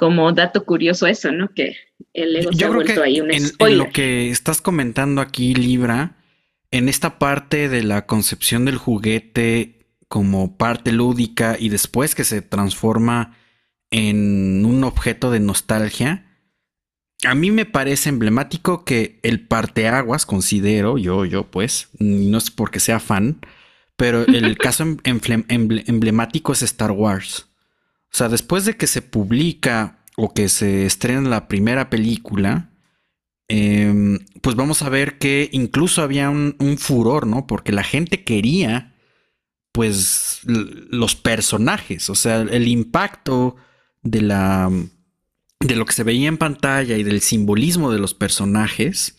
Como 0.00 0.32
dato 0.32 0.64
curioso 0.64 1.06
eso, 1.06 1.30
¿no? 1.30 1.52
Que 1.52 1.76
el 2.14 2.32
Lego 2.32 2.54
se 2.54 2.64
ha 2.64 2.70
vuelto 2.70 3.02
ahí 3.02 3.20
un 3.20 3.38
spoiler. 3.38 3.78
En 3.80 3.86
lo 3.86 3.92
que 3.92 4.30
estás 4.30 4.62
comentando 4.62 5.20
aquí, 5.20 5.52
Libra, 5.54 6.16
en 6.70 6.88
esta 6.88 7.18
parte 7.18 7.68
de 7.68 7.82
la 7.82 8.06
concepción 8.06 8.64
del 8.64 8.78
juguete 8.78 9.84
como 10.08 10.56
parte 10.56 10.90
lúdica 10.90 11.58
y 11.60 11.68
después 11.68 12.14
que 12.14 12.24
se 12.24 12.40
transforma 12.40 13.36
en 13.90 14.64
un 14.64 14.84
objeto 14.84 15.30
de 15.30 15.40
nostalgia, 15.40 16.24
a 17.22 17.34
mí 17.34 17.50
me 17.50 17.66
parece 17.66 18.08
emblemático 18.08 18.86
que 18.86 19.20
el 19.22 19.46
parteaguas, 19.46 20.24
considero 20.24 20.96
yo, 20.96 21.26
yo 21.26 21.50
pues, 21.50 21.90
no 21.98 22.38
es 22.38 22.50
porque 22.50 22.80
sea 22.80 23.00
fan, 23.00 23.40
pero 23.96 24.26
el 24.26 24.56
caso 24.56 24.84
em, 25.04 25.20
emblemático 25.48 26.54
es 26.54 26.62
Star 26.62 26.90
Wars. 26.92 27.49
O 28.12 28.16
sea, 28.16 28.28
después 28.28 28.64
de 28.64 28.76
que 28.76 28.86
se 28.86 29.02
publica 29.02 29.98
o 30.16 30.34
que 30.34 30.48
se 30.48 30.86
estrena 30.86 31.28
la 31.28 31.48
primera 31.48 31.90
película, 31.90 32.70
em, 33.48 34.18
pues 34.42 34.56
vamos 34.56 34.82
a 34.82 34.88
ver 34.88 35.18
que 35.18 35.48
incluso 35.52 36.02
había 36.02 36.30
un, 36.30 36.56
un, 36.58 36.78
furor, 36.78 37.26
¿no? 37.26 37.46
Porque 37.46 37.72
la 37.72 37.84
gente 37.84 38.24
quería, 38.24 38.94
pues, 39.72 40.40
los 40.44 41.16
personajes, 41.16 42.10
o 42.10 42.14
sea, 42.14 42.42
el 42.42 42.68
impacto 42.68 43.56
de 44.02 44.22
la 44.22 44.70
de 45.60 45.76
lo 45.76 45.84
que 45.84 45.92
se 45.92 46.04
veía 46.04 46.28
en 46.28 46.38
pantalla 46.38 46.96
y 46.96 47.02
del 47.02 47.20
simbolismo 47.20 47.92
de 47.92 47.98
los 47.98 48.14
personajes 48.14 49.16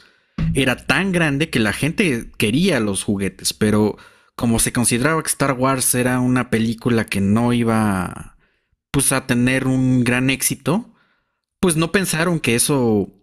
era 0.55 0.75
tan 0.75 1.11
grande 1.11 1.49
que 1.49 1.59
la 1.59 1.71
gente 1.71 2.31
quería 2.37 2.79
los 2.79 3.03
juguetes, 3.03 3.53
pero 3.53 3.97
como 4.35 4.57
se 4.57 4.73
consideraba 4.73 5.21
que 5.21 5.29
Star 5.29 5.53
Wars 5.53 5.93
era 5.93 6.19
una 6.19 6.49
película 6.49 7.05
que 7.05 7.21
no 7.21 7.53
iba 7.53 8.30
pues 8.91 9.11
a 9.11 9.25
tener 9.27 9.67
un 9.67 10.03
gran 10.03 10.29
éxito, 10.29 10.93
pues 11.59 11.75
no 11.75 11.91
pensaron 11.91 12.39
que 12.39 12.55
eso 12.55 13.13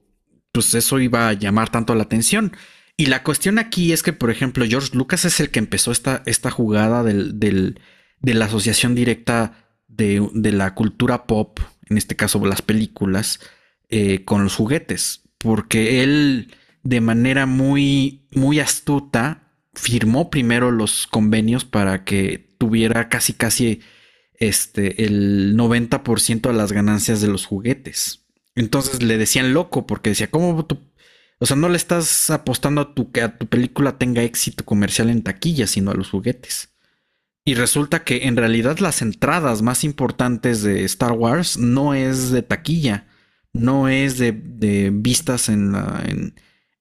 pues 0.53 0.75
eso 0.75 0.99
iba 0.99 1.29
a 1.29 1.35
llamar 1.35 1.71
tanto 1.71 1.95
la 1.95 2.05
atención. 2.05 2.57
Y 2.97 3.07
la 3.07 3.23
cuestión 3.23 3.59
aquí 3.59 3.93
es 3.93 4.03
que, 4.03 4.12
por 4.12 4.31
ejemplo, 4.31 4.64
George 4.66 4.97
Lucas 4.97 5.25
es 5.25 5.39
el 5.41 5.51
que 5.51 5.61
empezó 5.61 5.93
esta, 5.93 6.23
esta 6.27 6.51
jugada 6.51 7.05
del, 7.05 7.39
de 7.39 8.35
la 8.35 8.47
asociación 8.47 8.95
directa 8.95 9.69
de, 9.87 10.27
de 10.33 10.53
la 10.53 10.75
cultura 10.75 11.27
pop 11.27 11.61
en 11.89 11.99
este 11.99 12.16
caso 12.16 12.45
las 12.45 12.62
películas, 12.62 13.41
eh, 13.89 14.25
con 14.25 14.45
los 14.45 14.57
juguetes, 14.57 15.23
porque 15.39 16.03
él 16.03 16.55
de 16.83 17.01
manera 17.01 17.47
muy, 17.47 18.27
muy 18.33 18.61
astuta 18.61 19.43
firmó 19.75 20.31
primero 20.31 20.71
los 20.71 21.07
convenios 21.07 21.64
para 21.64 22.05
que 22.05 22.55
tuviera 22.59 23.09
casi, 23.09 23.33
casi 23.33 23.81
este, 24.39 25.05
el 25.05 25.57
90% 25.57 26.49
de 26.49 26.53
las 26.53 26.72
ganancias 26.72 27.20
de 27.20 27.28
los 27.28 27.47
juguetes. 27.47 28.24
Entonces 28.55 29.03
le 29.03 29.18
decían 29.18 29.53
loco 29.53 29.86
porque 29.86 30.11
decía, 30.11 30.30
¿cómo 30.30 30.64
tú? 30.64 30.78
O 31.39 31.47
sea, 31.47 31.57
no 31.57 31.68
le 31.68 31.76
estás 31.76 32.30
apostando 32.30 32.80
a 32.80 32.95
tu, 32.95 33.12
que 33.12 33.22
a 33.22 33.39
tu 33.39 33.47
película 33.47 33.99
tenga 33.99 34.22
éxito 34.22 34.64
comercial 34.64 35.11
en 35.11 35.22
taquilla, 35.22 35.66
sino 35.66 35.91
a 35.91 35.95
los 35.95 36.11
juguetes. 36.11 36.70
Y 37.45 37.55
resulta 37.55 38.05
que 38.05 38.26
en 38.26 38.36
realidad 38.36 38.78
las 38.78 39.01
entradas 39.01 39.62
más 39.62 39.84
importantes 39.84 40.62
de 40.62 40.84
Star 40.84 41.12
Wars 41.12 41.57
no 41.57 41.95
es 41.95 42.30
de 42.30 42.43
taquilla, 42.43 43.07
no 43.53 43.89
es 43.89 44.18
de, 44.18 44.91
vistas 44.93 45.49
en, 45.49 46.34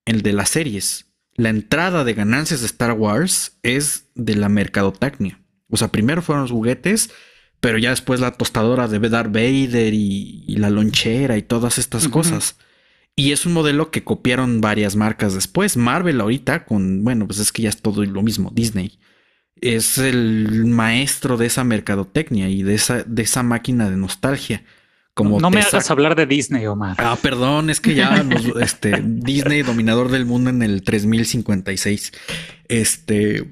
el 0.06 0.22
de 0.24 0.34
las 0.34 0.50
series. 0.50 1.06
La 1.36 1.50
entrada 1.50 2.04
de 2.04 2.16
ganancias 2.16 2.62
de 2.62 2.66
Star 2.66 2.94
Wars 2.94 3.60
es 3.64 4.10
de 4.16 4.36
la 4.36 4.50
mercadotecnia. 4.50 5.40
O 5.70 5.78
sea, 5.78 5.90
primero 5.90 6.22
fueron 6.22 6.44
los 6.44 6.52
juguetes, 6.52 7.12
pero 7.60 7.78
ya 7.78 7.90
después 7.90 8.20
la 8.20 8.32
tostadora 8.32 8.88
de 8.88 9.00
Darth 9.00 9.32
Vader 9.32 9.94
y, 9.94 10.56
la 10.58 10.70
lonchera 10.70 11.38
y 11.38 11.42
todas 11.42 11.78
estas 11.78 12.08
cosas. 12.08 12.58
Y 13.16 13.32
es 13.32 13.46
un 13.46 13.54
modelo 13.54 13.90
que 13.90 14.04
copiaron 14.04 14.62
varias 14.62 14.96
marcas 14.96 15.34
después. 15.34 15.76
Marvel 15.76 16.22
ahorita 16.22 16.66
con, 16.66 17.04
bueno, 17.04 17.26
pues 17.26 17.40
es 17.40 17.52
que 17.52 17.64
ya 17.64 17.70
es 17.70 17.82
todo 17.82 18.04
lo 18.06 18.22
mismo, 18.22 18.52
Disney 18.54 19.00
es 19.62 19.98
el 19.98 20.66
maestro 20.66 21.38
de 21.38 21.48
esa 21.48 21.64
mercadotecnia 21.64 22.50
y 22.50 22.64
de 22.64 22.76
esa, 22.76 23.04
de 23.04 23.24
esa 23.24 23.44
máquina 23.44 23.90
de 23.90 23.98
nostalgia. 23.98 24.64
Como 25.14 25.40
no, 25.40 25.50
me 25.50 25.62
hagas 25.62 25.90
hablar 25.90 26.16
de 26.16 26.28
Disney, 26.28 26.68
Omar. 26.68 26.96
Ah, 27.00 27.18
perdón, 27.20 27.72
es 27.72 27.82
que 27.82 27.96
ya 27.96 28.24
este, 28.62 29.02
Disney, 29.04 29.64
dominador 29.64 30.12
del 30.12 30.26
mundo 30.26 30.52
en 30.52 30.62
el 30.62 30.84
3056. 30.84 32.12
Este, 32.68 33.50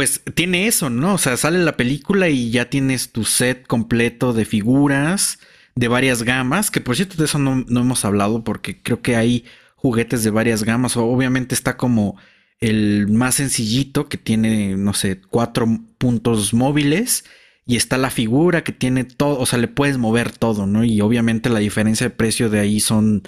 pues 0.00 0.22
tiene 0.34 0.66
eso, 0.66 0.88
¿no? 0.88 1.12
O 1.12 1.18
sea, 1.18 1.36
sale 1.36 1.58
la 1.58 1.76
película 1.76 2.30
y 2.30 2.50
ya 2.50 2.70
tienes 2.70 3.12
tu 3.12 3.24
set 3.26 3.66
completo 3.66 4.32
de 4.32 4.46
figuras 4.46 5.40
de 5.74 5.88
varias 5.88 6.22
gamas, 6.22 6.70
que 6.70 6.80
por 6.80 6.96
cierto 6.96 7.16
de 7.18 7.26
eso 7.26 7.38
no, 7.38 7.66
hemos 7.68 8.06
hablado 8.06 8.42
porque 8.42 8.80
creo 8.80 9.02
que 9.02 9.16
hay 9.16 9.44
juguetes 9.76 10.24
de 10.24 10.30
varias 10.30 10.64
gamas. 10.64 10.96
Obviamente 10.96 11.54
está 11.54 11.76
como 11.76 12.16
el 12.60 13.08
más 13.08 13.34
sencillito 13.34 14.08
que 14.08 14.16
tiene, 14.16 14.74
no 14.74 14.94
sé, 14.94 15.20
cuatro 15.20 15.66
puntos 15.98 16.54
móviles 16.54 17.26
y 17.66 17.76
está 17.76 17.98
la 17.98 18.08
figura 18.08 18.64
que 18.64 18.72
tiene 18.72 19.04
todo, 19.04 19.38
o 19.38 19.44
sea, 19.44 19.58
le 19.58 19.68
puedes 19.68 19.98
mover 19.98 20.32
todo, 20.32 20.66
¿no? 20.66 20.82
Y 20.82 21.02
obviamente 21.02 21.50
la 21.50 21.58
diferencia 21.58 22.06
de 22.06 22.16
precio 22.16 22.48
de 22.48 22.60
ahí 22.60 22.80
son 22.80 23.22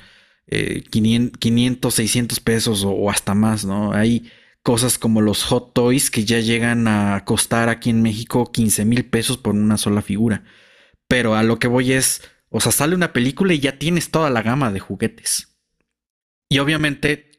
500, 0.90 1.94
600 1.94 2.40
pesos 2.40 2.82
o, 2.86 3.10
hasta 3.10 3.34
más, 3.34 3.66
¿no? 3.66 3.92
Hay 3.92 4.30
cosas 4.62 4.98
como 4.98 5.20
los 5.20 5.44
hot 5.44 5.72
toys 5.74 6.10
que 6.10 6.24
ya 6.24 6.40
llegan 6.40 6.86
a 6.88 7.24
costar 7.24 7.68
aquí 7.68 7.90
en 7.90 8.02
México 8.02 8.50
15 8.50 8.84
mil 8.84 9.04
pesos 9.04 9.38
por 9.38 9.54
una 9.54 9.76
sola 9.76 10.02
figura. 10.02 10.44
Pero 11.08 11.34
a 11.34 11.42
lo 11.42 11.58
que 11.58 11.68
voy 11.68 11.92
es, 11.92 12.22
o 12.48 12.60
sea, 12.60 12.72
sale 12.72 12.94
una 12.94 13.12
película 13.12 13.54
y 13.54 13.60
ya 13.60 13.78
tienes 13.78 14.10
toda 14.10 14.30
la 14.30 14.42
gama 14.42 14.72
de 14.72 14.80
juguetes. 14.80 15.58
Y 16.48 16.58
obviamente 16.58 17.30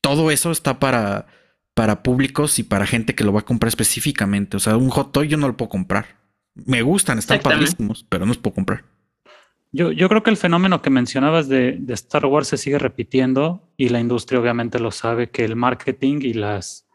todo 0.00 0.30
eso 0.30 0.50
está 0.50 0.78
para 0.78 1.26
para 1.74 2.02
públicos 2.02 2.58
y 2.58 2.62
para 2.62 2.86
gente 2.86 3.14
que 3.14 3.24
lo 3.24 3.32
va 3.32 3.40
a 3.40 3.44
comprar 3.44 3.68
específicamente. 3.68 4.56
O 4.56 4.60
sea, 4.60 4.76
un 4.76 4.90
hot 4.90 5.12
toy 5.12 5.28
yo 5.28 5.38
no 5.38 5.48
lo 5.48 5.56
puedo 5.56 5.70
comprar. 5.70 6.18
Me 6.54 6.82
gustan, 6.82 7.18
están 7.18 7.40
padrísimos, 7.40 8.04
pero 8.08 8.26
no 8.26 8.30
los 8.30 8.38
puedo 8.38 8.54
comprar. 8.54 8.84
Yo, 9.72 9.92
yo 9.92 10.08
creo 10.08 10.22
que 10.22 10.30
el 10.30 10.36
fenómeno 10.36 10.82
que 10.82 10.90
mencionabas 10.90 11.48
de, 11.48 11.80
Star 11.88 12.26
Wars 12.26 12.48
se 12.48 12.56
sigue 12.56 12.78
repitiendo 12.78 13.68
y 13.76 13.88
la 13.88 14.00
industria 14.00 14.40
obviamente 14.40 14.80
lo 14.80 14.90
sabe 14.90 15.30
que 15.30 15.44
el 15.44 15.56
marketing 15.56 16.20
y 16.22 16.34
las 16.34 16.86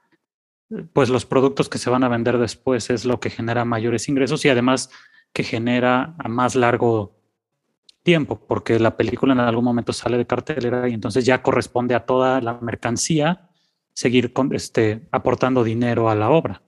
pues 0.93 1.09
los 1.09 1.25
productos 1.25 1.69
que 1.69 1.77
se 1.77 1.89
van 1.89 2.03
a 2.03 2.09
vender 2.09 2.37
después 2.37 2.89
es 2.89 3.05
lo 3.05 3.19
que 3.19 3.29
genera 3.29 3.65
mayores 3.65 4.09
ingresos 4.09 4.43
y 4.45 4.49
además 4.49 4.89
que 5.31 5.43
genera 5.43 6.15
a 6.17 6.27
más 6.27 6.55
largo 6.55 7.15
tiempo, 8.03 8.39
porque 8.47 8.79
la 8.79 8.97
película 8.97 9.33
en 9.33 9.39
algún 9.39 9.63
momento 9.63 9.93
sale 9.93 10.17
de 10.17 10.25
cartelera 10.25 10.89
y 10.89 10.93
entonces 10.93 11.25
ya 11.25 11.41
corresponde 11.41 11.95
a 11.95 12.05
toda 12.05 12.41
la 12.41 12.59
mercancía 12.61 13.49
seguir 13.93 14.33
con, 14.33 14.53
este, 14.53 15.07
aportando 15.11 15.63
dinero 15.63 16.09
a 16.09 16.15
la 16.15 16.29
obra. 16.29 16.61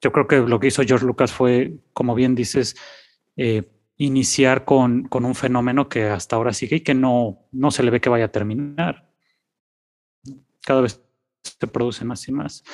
Yo 0.00 0.12
creo 0.12 0.26
que 0.26 0.40
lo 0.40 0.58
que 0.58 0.66
hizo 0.66 0.82
George 0.82 1.06
Lucas 1.06 1.32
fue, 1.32 1.78
como 1.92 2.14
bien 2.14 2.34
dices, 2.34 2.76
eh, 3.36 3.62
iniciar 3.96 4.64
con, 4.64 5.04
con, 5.04 5.24
un 5.24 5.34
fenómeno 5.34 5.88
que 5.88 6.04
hasta 6.04 6.36
ahora 6.36 6.52
sigue 6.52 6.76
y 6.76 6.80
que 6.80 6.94
no, 6.94 7.46
no 7.52 7.70
se 7.70 7.82
le 7.82 7.90
ve 7.90 8.00
que 8.00 8.08
vaya 8.08 8.26
a 8.26 8.32
terminar. 8.32 9.08
Cada 10.62 10.80
vez 10.80 11.00
se 11.42 11.66
produce 11.66 12.04
más 12.04 12.26
y 12.28 12.32
más. 12.32 12.64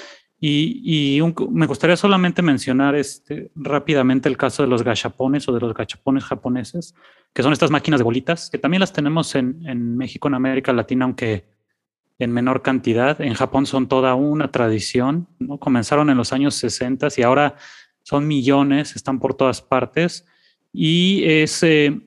Y, 0.43 1.19
y 1.19 1.23
me 1.51 1.67
gustaría 1.67 1.97
solamente 1.97 2.41
mencionar 2.41 2.95
este, 2.95 3.51
rápidamente 3.55 4.29
el 4.29 4.39
caso 4.39 4.63
de 4.63 4.69
los 4.69 4.83
gachapones 4.83 5.47
o 5.49 5.53
de 5.53 5.61
los 5.61 5.75
gachapones 5.75 6.25
japoneses, 6.25 6.95
que 7.35 7.43
son 7.43 7.53
estas 7.53 7.71
máquinas 7.71 8.01
de 8.01 8.05
bolitas, 8.05 8.49
que 8.49 8.57
también 8.57 8.81
las 8.81 8.93
tenemos 8.93 9.35
en, 9.35 9.67
en 9.67 9.99
México, 9.99 10.29
en 10.29 10.35
América 10.35 10.73
Latina, 10.73 11.05
aunque 11.05 11.45
en 12.19 12.33
menor 12.33 12.63
cantidad. 12.63 13.21
En 13.21 13.35
Japón 13.35 13.67
son 13.67 13.89
toda 13.89 14.15
una 14.15 14.51
tradición, 14.51 15.29
¿no? 15.39 15.59
Comenzaron 15.59 16.09
en 16.09 16.17
los 16.17 16.33
años 16.33 16.55
60 16.55 17.09
y 17.17 17.23
ahora 17.23 17.57
son 18.03 18.27
millones, 18.27 18.97
están 18.97 19.21
por 19.21 19.35
todas 19.35 19.61
partes. 19.61 20.27
Y 20.73 21.23
es, 21.25 21.63
eh, 21.63 22.01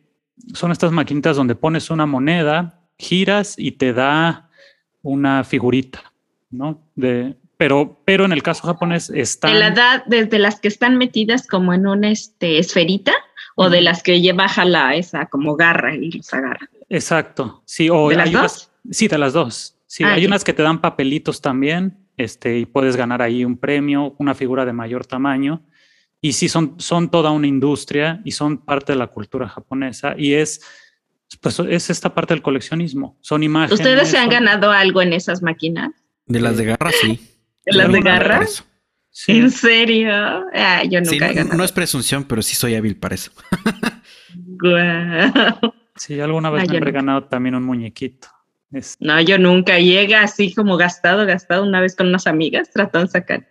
son 0.54 0.72
estas 0.72 0.92
maquinitas 0.92 1.36
donde 1.36 1.56
pones 1.56 1.90
una 1.90 2.06
moneda, 2.06 2.80
giras 2.98 3.56
y 3.58 3.74
te 3.74 3.94
da 3.94 4.50
una 5.02 5.44
figurita, 5.44 6.14
¿no? 6.50 6.82
De, 6.96 7.36
pero, 7.58 8.02
pero 8.06 8.26
en 8.26 8.32
el 8.32 8.44
caso 8.44 8.68
japonés 8.68 9.10
está. 9.10 9.50
De 9.50 9.56
la 9.56 9.68
edad, 9.68 10.04
desde 10.06 10.40
las 10.40 10.60
que 10.60 10.68
están 10.68 10.98
metidas 10.98 11.48
como 11.48 11.74
en 11.74 11.88
una 11.88 12.12
este, 12.12 12.58
esferita 12.58 13.14
o 13.56 13.70
de 13.70 13.82
las 13.82 14.02
que 14.02 14.22
lleva 14.22 14.48
jala 14.48 14.96
esa 14.96 15.28
como 15.28 15.56
garra 15.56 15.96
y 15.96 16.12
los 16.12 16.34
agarra. 16.34 16.70
Exacto, 16.90 17.64
sí, 17.66 17.90
o 17.90 18.10
¿De 18.10 18.16
las 18.16 18.32
dos? 18.32 18.72
sí, 18.90 19.08
de 19.08 19.18
las 19.18 19.34
dos. 19.34 19.78
Sí, 19.88 20.04
Ah, 20.04 20.14
hay 20.14 20.26
unas 20.26 20.44
que 20.44 20.54
te 20.54 20.64
dan 20.64 20.82
papelitos 20.82 21.40
también, 21.40 21.98
este, 22.18 22.58
y 22.58 22.66
puedes 22.66 22.96
ganar 22.96 23.22
ahí 23.22 23.46
un 23.46 23.58
premio, 23.58 24.16
una 24.18 24.34
figura 24.34 24.66
de 24.66 24.74
mayor 24.74 25.06
tamaño. 25.06 25.62
Y 26.24 26.32
sí, 26.34 26.48
son, 26.48 26.76
son 26.80 27.12
toda 27.12 27.32
una 27.32 27.48
industria 27.48 28.22
y 28.24 28.32
son 28.32 28.58
parte 28.58 28.94
de 28.94 28.98
la 28.98 29.08
cultura 29.08 29.48
japonesa. 29.50 30.16
Y 30.18 30.34
es, 30.34 30.62
pues, 31.42 31.60
es 31.60 31.90
esta 31.90 32.14
parte 32.16 32.34
del 32.34 32.42
coleccionismo. 32.42 33.18
Son 33.20 33.44
imágenes. 33.44 33.78
¿Ustedes 33.78 34.08
se 34.08 34.18
han 34.18 34.24
son- 34.32 34.32
ganado 34.34 34.72
algo 34.72 35.02
en 35.02 35.12
esas 35.12 35.42
máquinas? 35.44 35.92
De 36.26 36.40
las 36.40 36.56
de 36.56 36.64
garra, 36.64 36.92
sí. 37.02 37.20
¿En 37.66 37.78
las 37.78 37.92
de 37.92 38.00
garra? 38.02 38.48
Sí. 39.10 39.34
¿En 39.38 39.52
serio? 39.52 40.10
Ah, 40.54 40.84
yo 40.90 41.02
nunca 41.02 41.10
Sí, 41.12 41.18
he 41.18 41.20
no, 41.28 41.34
ganado. 41.36 41.58
no 41.58 41.64
es 41.66 41.72
presunción, 41.74 42.24
pero 42.24 42.42
sí 42.42 42.56
soy 42.56 42.76
hábil 42.76 42.96
para 42.96 43.16
eso. 43.16 43.32
Guau. 44.36 45.74
Sí, 45.96 46.20
alguna 46.20 46.50
vez 46.50 46.64
Ah, 46.64 46.72
me 46.74 46.80
nunca. 46.80 46.92
ganado 46.92 47.24
también 47.26 47.56
un 47.56 47.64
muñequito. 47.64 48.28
Es- 48.72 48.98
No, 49.00 49.20
yo 49.22 49.38
nunca. 49.38 49.78
Llega 49.80 50.24
así 50.24 50.54
como 50.54 50.78
gastado, 50.78 51.26
gastado 51.26 51.64
una 51.64 51.82
vez 51.82 51.96
con 51.96 52.08
unas 52.08 52.26
amigas, 52.28 52.70
tratando 52.72 53.06
de 53.08 53.12
sacar. 53.12 53.48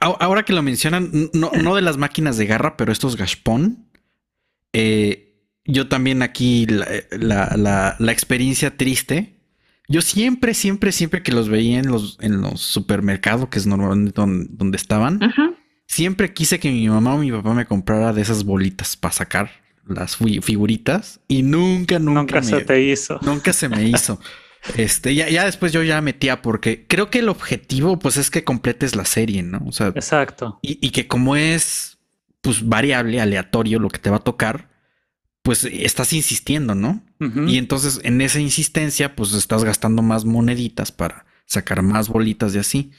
Ahora 0.00 0.44
que 0.44 0.52
lo 0.54 0.62
mencionan, 0.62 1.10
no, 1.34 1.50
no 1.62 1.74
de 1.74 1.82
las 1.82 1.98
máquinas 1.98 2.36
de 2.38 2.46
garra, 2.46 2.76
pero 2.76 2.90
estos 2.92 3.16
gashpon. 3.16 3.86
eh, 4.72 5.20
yo 5.66 5.88
también 5.88 6.22
aquí 6.22 6.66
la, 6.66 6.86
la- 7.10 7.54
la- 7.56 7.96
la 7.98 8.12
experiencia 8.12 8.76
triste. 8.76 9.38
Yo 9.88 10.00
siempre, 10.02 10.52
siempre, 10.54 10.92
siempre 10.92 11.22
que 11.22 11.32
los 11.32 11.48
veía 11.48 11.78
en 11.78 11.88
los, 11.90 12.18
en 12.20 12.40
los 12.40 12.60
supermercados, 12.60 13.48
que 13.48 13.58
es 13.58 13.66
normalmente 13.66 14.12
donde, 14.14 14.46
donde 14.50 14.76
estaban, 14.76 15.20
siempre 15.86 16.32
quise 16.34 16.58
que 16.58 16.70
mi 16.70 16.88
mamá 16.88 17.14
o 17.14 17.18
mi 17.18 17.30
papá 17.30 17.54
me 17.54 17.66
comprara 17.66 18.12
de 18.12 18.22
esas 18.22 18.44
bolitas 18.44 18.96
para 18.96 19.12
sacar 19.12 19.50
las 19.86 20.16
fi- 20.16 20.40
figuritas 20.40 21.20
y 21.28 21.42
nunca, 21.42 21.98
nunca, 21.98 22.20
Nunca 22.20 22.40
me- 22.40 22.46
se 22.46 22.60
te 22.62 22.82
hizo. 22.82 23.18
Nunca 23.22 23.52
se 23.52 23.68
me 23.68 23.86
hizo. 23.88 24.18
Este, 24.76 25.14
ya, 25.14 25.28
ya 25.28 25.44
después 25.44 25.72
yo 25.72 25.82
ya 25.82 26.00
metía 26.00 26.40
porque 26.42 26.86
creo 26.86 27.10
que 27.10 27.18
el 27.18 27.28
objetivo 27.28 27.98
pues 27.98 28.16
es 28.16 28.30
que 28.30 28.44
completes 28.44 28.96
la 28.96 29.04
serie, 29.04 29.42
¿no? 29.42 29.62
O 29.66 29.72
sea, 29.72 29.88
Exacto. 29.88 30.58
y, 30.62 30.78
y 30.84 30.90
que 30.90 31.06
como 31.06 31.36
es 31.36 31.98
pues 32.40 32.66
variable, 32.66 33.20
aleatorio 33.20 33.78
lo 33.78 33.88
que 33.88 33.98
te 33.98 34.10
va 34.10 34.16
a 34.16 34.24
tocar, 34.24 34.70
pues 35.42 35.64
estás 35.64 36.12
insistiendo, 36.12 36.74
¿no? 36.74 37.02
Y 37.46 37.56
entonces 37.56 38.00
en 38.02 38.20
esa 38.20 38.38
insistencia 38.38 39.16
pues 39.16 39.32
estás 39.32 39.64
gastando 39.64 40.02
más 40.02 40.26
moneditas 40.26 40.92
para 40.92 41.24
sacar 41.46 41.80
más 41.80 42.08
bolitas 42.08 42.52
de 42.52 42.60
así. 42.60 42.90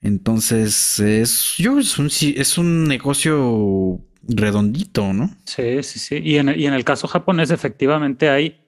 Entonces 0.00 1.00
es, 1.00 1.54
yo 1.58 1.78
es 1.80 1.98
un, 1.98 2.08
es 2.08 2.58
un 2.58 2.84
negocio 2.84 4.00
redondito, 4.22 5.12
¿no? 5.12 5.36
Sí, 5.46 5.82
sí, 5.82 5.98
sí. 5.98 6.20
Y 6.22 6.36
en, 6.36 6.48
y 6.56 6.66
en 6.66 6.74
el 6.74 6.84
caso 6.84 7.08
japonés, 7.08 7.50
efectivamente 7.50 8.28
hay 8.28 8.60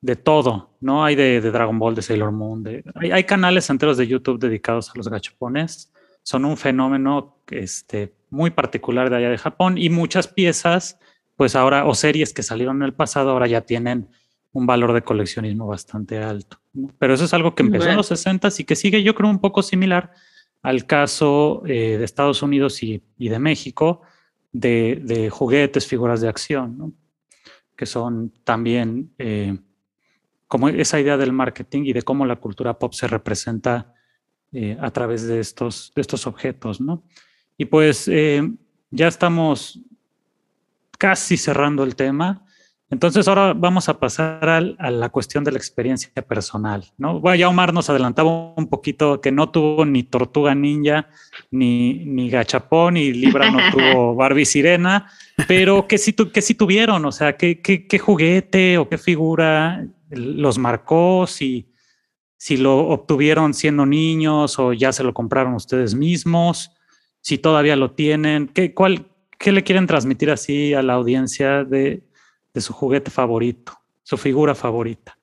de 0.00 0.16
todo, 0.16 0.70
¿no? 0.80 1.04
Hay 1.04 1.14
de, 1.14 1.40
de 1.40 1.50
Dragon 1.50 1.78
Ball, 1.78 1.94
de 1.94 2.02
Sailor 2.02 2.32
Moon, 2.32 2.62
de, 2.62 2.84
hay, 2.94 3.10
hay 3.10 3.24
canales 3.24 3.68
enteros 3.68 3.96
de 3.96 4.06
YouTube 4.06 4.40
dedicados 4.40 4.90
a 4.90 4.92
los 4.96 5.08
gachapones. 5.08 5.92
Son 6.22 6.44
un 6.44 6.56
fenómeno 6.56 7.38
este, 7.50 8.14
muy 8.30 8.50
particular 8.50 9.10
de 9.10 9.16
allá 9.16 9.30
de 9.30 9.38
Japón 9.38 9.76
y 9.78 9.90
muchas 9.90 10.28
piezas, 10.28 10.98
pues 11.36 11.54
ahora, 11.56 11.86
o 11.86 11.94
series 11.94 12.32
que 12.32 12.42
salieron 12.42 12.76
en 12.76 12.82
el 12.82 12.94
pasado, 12.94 13.30
ahora 13.30 13.46
ya 13.46 13.62
tienen 13.62 14.08
un 14.52 14.66
valor 14.66 14.92
de 14.92 15.02
coleccionismo 15.02 15.66
bastante 15.66 16.18
alto. 16.18 16.60
¿no? 16.72 16.90
Pero 16.98 17.14
eso 17.14 17.24
es 17.24 17.34
algo 17.34 17.54
que 17.54 17.62
empezó 17.62 17.88
en 17.88 17.96
los 17.96 18.08
60 18.08 18.48
y 18.58 18.64
que 18.64 18.76
sigue, 18.76 19.02
yo 19.02 19.14
creo, 19.14 19.30
un 19.30 19.40
poco 19.40 19.62
similar 19.62 20.12
al 20.62 20.86
caso 20.86 21.62
eh, 21.66 21.96
de 21.98 22.04
Estados 22.04 22.42
Unidos 22.42 22.82
y, 22.82 23.02
y 23.18 23.28
de 23.28 23.38
México, 23.38 24.02
de, 24.52 25.00
de 25.04 25.30
juguetes, 25.30 25.86
figuras 25.86 26.20
de 26.20 26.28
acción, 26.28 26.76
¿no? 26.76 26.92
que 27.76 27.86
son 27.86 28.32
también 28.44 29.14
eh, 29.16 29.56
como 30.50 30.68
esa 30.68 30.98
idea 30.98 31.16
del 31.16 31.32
marketing 31.32 31.84
y 31.86 31.92
de 31.92 32.02
cómo 32.02 32.26
la 32.26 32.36
cultura 32.36 32.76
pop 32.78 32.92
se 32.92 33.06
representa 33.06 33.94
eh, 34.52 34.76
a 34.80 34.90
través 34.90 35.26
de 35.28 35.38
estos, 35.38 35.92
de 35.94 36.00
estos 36.02 36.26
objetos. 36.26 36.80
¿no? 36.80 37.04
Y 37.56 37.66
pues 37.66 38.08
eh, 38.08 38.42
ya 38.90 39.06
estamos 39.06 39.80
casi 40.98 41.36
cerrando 41.36 41.84
el 41.84 41.94
tema. 41.96 42.44
Entonces 42.90 43.28
ahora 43.28 43.52
vamos 43.54 43.88
a 43.88 44.00
pasar 44.00 44.48
al- 44.48 44.76
a 44.80 44.90
la 44.90 45.08
cuestión 45.10 45.44
de 45.44 45.52
la 45.52 45.58
experiencia 45.58 46.10
personal, 46.26 46.84
¿no? 46.98 47.20
Bueno, 47.20 47.36
ya 47.36 47.48
Omar 47.48 47.72
nos 47.72 47.88
adelantaba 47.88 48.52
un 48.56 48.66
poquito 48.68 49.20
que 49.20 49.30
no 49.30 49.50
tuvo 49.50 49.84
ni 49.84 50.02
Tortuga 50.02 50.56
Ninja, 50.56 51.08
ni, 51.52 52.04
ni 52.04 52.28
Gachapón, 52.28 52.96
y 52.96 53.12
Libra 53.12 53.48
no 53.52 53.58
tuvo 53.70 54.16
Barbie 54.16 54.44
Sirena, 54.44 55.08
pero 55.46 55.86
que 55.86 55.98
sí, 55.98 56.12
tu- 56.12 56.32
que 56.32 56.42
sí 56.42 56.54
tuvieron, 56.54 57.04
o 57.04 57.12
sea, 57.12 57.36
¿qué, 57.36 57.60
qué, 57.60 57.86
qué 57.86 57.98
juguete 58.00 58.76
o 58.78 58.88
qué 58.88 58.98
figura 58.98 59.86
los 60.10 60.58
marcó, 60.58 61.26
si, 61.26 61.72
si 62.36 62.56
lo 62.56 62.88
obtuvieron 62.88 63.54
siendo 63.54 63.86
niños 63.86 64.58
o 64.58 64.72
ya 64.72 64.92
se 64.92 65.04
lo 65.04 65.14
compraron 65.14 65.54
ustedes 65.54 65.94
mismos, 65.94 66.70
si 67.20 67.38
todavía 67.38 67.76
lo 67.76 67.92
tienen, 67.92 68.48
¿qué, 68.48 68.74
cuál, 68.74 69.06
qué 69.38 69.52
le 69.52 69.62
quieren 69.64 69.86
transmitir 69.86 70.30
así 70.30 70.74
a 70.74 70.82
la 70.82 70.94
audiencia 70.94 71.64
de, 71.64 72.02
de 72.54 72.60
su 72.60 72.72
juguete 72.72 73.10
favorito, 73.10 73.78
su 74.02 74.16
figura 74.16 74.54
favorita? 74.54 75.16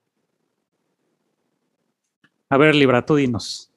A 2.50 2.58
ver, 2.58 2.76
Libra, 2.76 3.06
tú 3.06 3.16
dinos. 3.16 3.72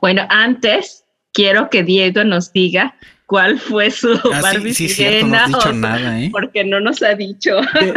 Bueno, 0.00 0.22
antes 0.30 1.04
quiero 1.32 1.68
que 1.68 1.82
Diego 1.82 2.24
nos 2.24 2.52
diga 2.52 2.96
cuál 3.26 3.58
fue 3.60 3.90
su 3.90 4.12
Ah, 4.32 4.40
Barbie 4.40 4.72
sí, 4.72 4.88
sí, 4.88 4.94
cierto, 4.94 5.26
no 5.26 5.34
sirena, 5.34 5.44
has 5.44 5.48
dicho 5.50 5.68
o- 5.68 5.72
nada, 5.74 6.20
¿eh? 6.22 6.28
porque 6.32 6.64
no 6.64 6.80
nos 6.80 7.02
ha 7.02 7.14
dicho. 7.14 7.56
¿De, 7.74 7.92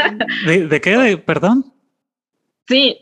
de- 0.45 0.67
de 0.67 0.81
qué? 0.81 0.97
De- 0.97 1.17
perdón. 1.17 1.73
Sí, 2.67 2.97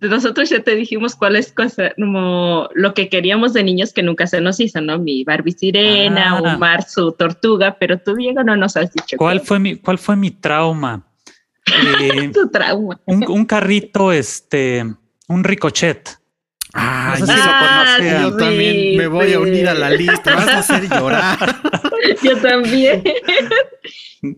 nosotros 0.00 0.50
ya 0.50 0.60
te 0.62 0.74
dijimos 0.74 1.14
cuál 1.14 1.36
es 1.36 1.52
cosa, 1.52 1.92
como 1.96 2.68
lo 2.74 2.92
que 2.94 3.08
queríamos 3.08 3.52
de 3.52 3.62
niños 3.62 3.92
que 3.92 4.02
nunca 4.02 4.26
se 4.26 4.40
nos 4.40 4.58
hizo, 4.58 4.80
¿no? 4.80 4.98
Mi 4.98 5.22
Barbie 5.24 5.52
sirena, 5.52 6.38
Ah. 6.38 6.54
Omar 6.54 6.82
su 6.82 7.12
tortuga, 7.12 7.76
pero 7.78 7.98
tú, 7.98 8.14
Diego, 8.16 8.42
no 8.42 8.56
nos 8.56 8.76
has 8.76 8.92
dicho 8.92 9.16
¿Cuál 9.16 9.40
qué 9.40 9.46
fue 9.46 9.58
mi, 9.60 9.76
cuál 9.76 9.98
fue 9.98 10.16
mi 10.16 10.30
trauma? 10.32 11.06
Eh, 12.00 12.30
tu 12.34 12.48
trauma. 12.50 13.00
un, 13.06 13.24
un 13.30 13.44
carrito, 13.46 14.10
este, 14.12 14.84
un 15.28 15.44
ricochet. 15.44 16.18
Ah, 16.74 17.16
No 17.20 17.26
sé 17.26 17.32
si 17.32 17.38
yo- 17.38 17.44
lo 17.44 17.52
Ah, 17.52 17.98
yo 18.22 18.36
también 18.38 18.96
me 18.96 19.06
voy 19.06 19.28
sí. 19.28 19.34
a 19.34 19.40
unir 19.40 19.68
a 19.68 19.74
la 19.74 19.90
lista. 19.90 20.34
Vas 20.34 20.48
a 20.48 20.58
hacer 20.60 20.88
llorar. 20.88 21.38
Yo 22.22 22.36
también. 22.38 23.02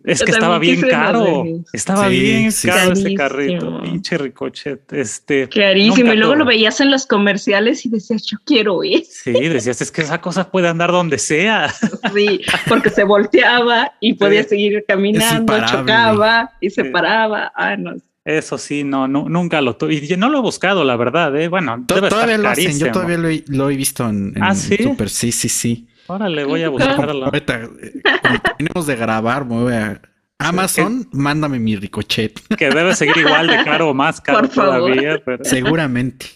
Es 0.04 0.20
Yo 0.20 0.24
que 0.26 0.32
estaba 0.32 0.58
bien 0.58 0.80
caro. 0.82 1.44
Estaba 1.72 2.08
Sí, 2.08 2.20
bien 2.20 2.52
sí, 2.52 2.68
caro 2.68 2.92
ese 2.92 3.14
Carísimo. 3.14 3.16
carrito. 3.18 3.82
Pinche 3.82 4.18
ricochet. 4.18 4.92
Este, 4.92 5.48
Clarísimo. 5.48 5.96
Nunca 5.98 6.14
Y 6.14 6.16
luego 6.18 6.34
lo 6.36 6.44
veías 6.44 6.80
en 6.80 6.90
los 6.90 7.06
comerciales 7.06 7.84
y 7.84 7.90
decías, 7.90 8.24
yo 8.26 8.38
quiero 8.44 8.82
ir. 8.82 9.04
sí, 9.04 9.32
decías, 9.32 9.80
es 9.82 9.90
que 9.90 10.02
esa 10.02 10.20
cosa 10.20 10.50
puede 10.50 10.68
andar 10.68 10.90
donde 10.90 11.18
sea. 11.18 11.72
Sí, 12.14 12.40
porque 12.68 12.90
se 12.90 13.04
volteaba 13.04 13.92
y 14.00 14.14
podía 14.14 14.42
Sí. 14.44 14.50
seguir 14.50 14.84
caminando, 14.88 15.54
chocaba 15.66 16.50
y 16.60 16.70
se 16.70 16.84
Sí. 16.84 16.88
paraba. 16.90 17.52
Ah, 17.54 17.76
no. 17.76 17.94
Eso 18.24 18.56
sí, 18.56 18.84
no, 18.84 19.06
no 19.06 19.28
nunca 19.28 19.60
lo 19.60 19.76
tuve. 19.76 19.94
Y 19.96 20.16
no 20.16 20.30
lo 20.30 20.38
he 20.38 20.40
buscado, 20.40 20.82
la 20.82 20.96
verdad, 20.96 21.36
¿eh? 21.38 21.48
Bueno, 21.48 21.84
debe 21.86 22.08
Todavía 22.08 22.36
estar 22.36 22.40
lo 22.40 22.48
hacen. 22.48 22.64
Yo 22.64 22.70
carísimo. 22.70 22.92
todavía 22.92 23.18
lo 23.18 23.28
he, 23.28 23.44
lo 23.48 23.68
he 23.68 23.76
visto 23.76 24.08
en, 24.08 24.32
en 24.34 24.42
¿Ah, 24.42 24.54
sí? 24.54 24.78
Super. 24.82 25.10
Sí, 25.10 25.30
sí, 25.30 25.50
sí. 25.50 25.86
Órale, 26.06 26.44
voy 26.44 26.62
a 26.62 26.68
buscarlo. 26.68 27.24
Ahorita, 27.26 27.62
eh, 27.82 28.00
cuando 28.20 28.40
terminemos 28.40 28.86
de 28.86 28.96
grabar, 28.96 29.44
me 29.46 29.62
voy 29.62 29.72
a 29.72 30.00
Amazon, 30.38 31.08
mándame 31.12 31.58
mi 31.58 31.76
ricochet. 31.76 32.38
Que 32.56 32.68
debe 32.70 32.94
seguir 32.94 33.16
igual 33.18 33.46
de 33.46 33.62
caro 33.64 33.90
o 33.90 33.94
más 33.94 34.20
caro 34.20 34.40
Por 34.40 34.48
favor. 34.50 34.92
todavía. 34.92 35.22
Pero, 35.24 35.44
Seguramente. 35.44 36.26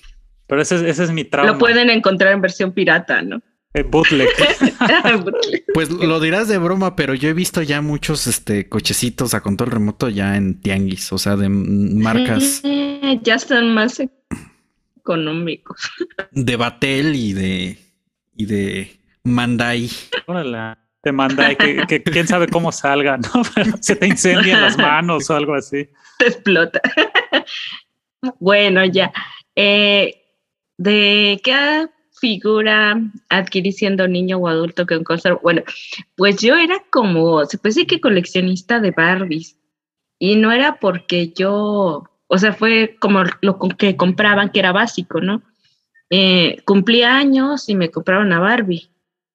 pero 0.47 0.63
ese, 0.63 0.77
es- 0.77 0.83
ese 0.83 1.05
es 1.05 1.11
mi 1.11 1.25
trauma. 1.25 1.53
Lo 1.53 1.59
pueden 1.59 1.91
encontrar 1.91 2.33
en 2.33 2.41
versión 2.41 2.73
pirata, 2.73 3.21
¿no? 3.23 3.43
Eh, 3.75 3.83
bootleg. 3.91 4.29
Pues 5.75 5.91
lo 5.91 6.21
dirás 6.21 6.49
de 6.49 6.57
broma, 6.59 6.97
pero 6.97 7.15
yo 7.15 7.29
he 7.29 7.35
visto 7.35 7.61
ya 7.63 7.83
muchos 7.83 8.27
este 8.27 8.69
cochecitos 8.69 9.35
a 9.35 9.43
control 9.43 9.71
remoto 9.71 10.09
ya 10.09 10.37
en 10.37 10.61
tianguis, 10.61 11.13
o 11.13 11.19
sea, 11.19 11.37
de 11.37 11.49
marcas 11.51 12.63
Eh, 12.65 13.21
ya 13.23 13.35
están 13.35 13.75
más 13.75 14.01
económicos. 14.97 15.91
de 16.33 16.57
Batel 16.57 17.15
y 17.15 17.33
de 17.35 17.79
y 18.37 18.47
de 18.47 18.99
Mandai. 19.25 19.89
Órale. 20.27 20.79
Te 21.01 21.13
manda, 21.13 21.55
que, 21.55 21.87
que 21.87 22.03
quién 22.03 22.27
sabe 22.27 22.49
cómo 22.49 22.73
salga, 22.73 23.17
¿no? 23.17 23.43
Pero 23.55 23.73
se 23.81 23.95
te 23.95 24.07
incendian 24.09 24.61
las 24.61 24.77
manos 24.77 25.31
o 25.31 25.37
algo 25.37 25.55
así. 25.55 25.89
Te 26.19 26.27
explota. 26.27 26.81
bueno, 28.41 28.85
ya. 28.85 29.13
Eh, 29.55 30.21
¿De 30.77 31.41
qué 31.43 31.89
figura 32.21 33.01
adquirí 33.29 33.73
siendo 33.73 34.09
niño 34.09 34.39
o 34.39 34.49
adulto 34.49 34.87
que 34.87 35.03
conservo? 35.05 35.41
Bueno, 35.43 35.63
pues 36.17 36.41
yo 36.41 36.57
era 36.57 36.83
como, 36.91 37.45
se 37.47 37.59
puede 37.59 37.75
decir 37.75 37.87
que 37.87 38.01
coleccionista 38.01 38.81
de 38.81 38.91
Barbies. 38.91 39.57
Y 40.19 40.35
no 40.35 40.51
era 40.51 40.81
porque 40.81 41.33
yo, 41.33 42.05
o 42.27 42.39
sea, 42.39 42.53
fue 42.53 42.97
como 43.01 43.23
lo 43.41 43.59
que 43.59 43.97
compraban, 43.97 44.51
que 44.51 44.59
era 44.59 44.73
básico, 44.73 45.21
¿no? 45.21 45.43
Eh, 46.11 46.61
cumplía 46.65 47.17
años 47.17 47.69
y 47.69 47.77
me 47.77 47.91
compraron 47.91 48.27
una 48.27 48.41
Barbie. 48.41 48.91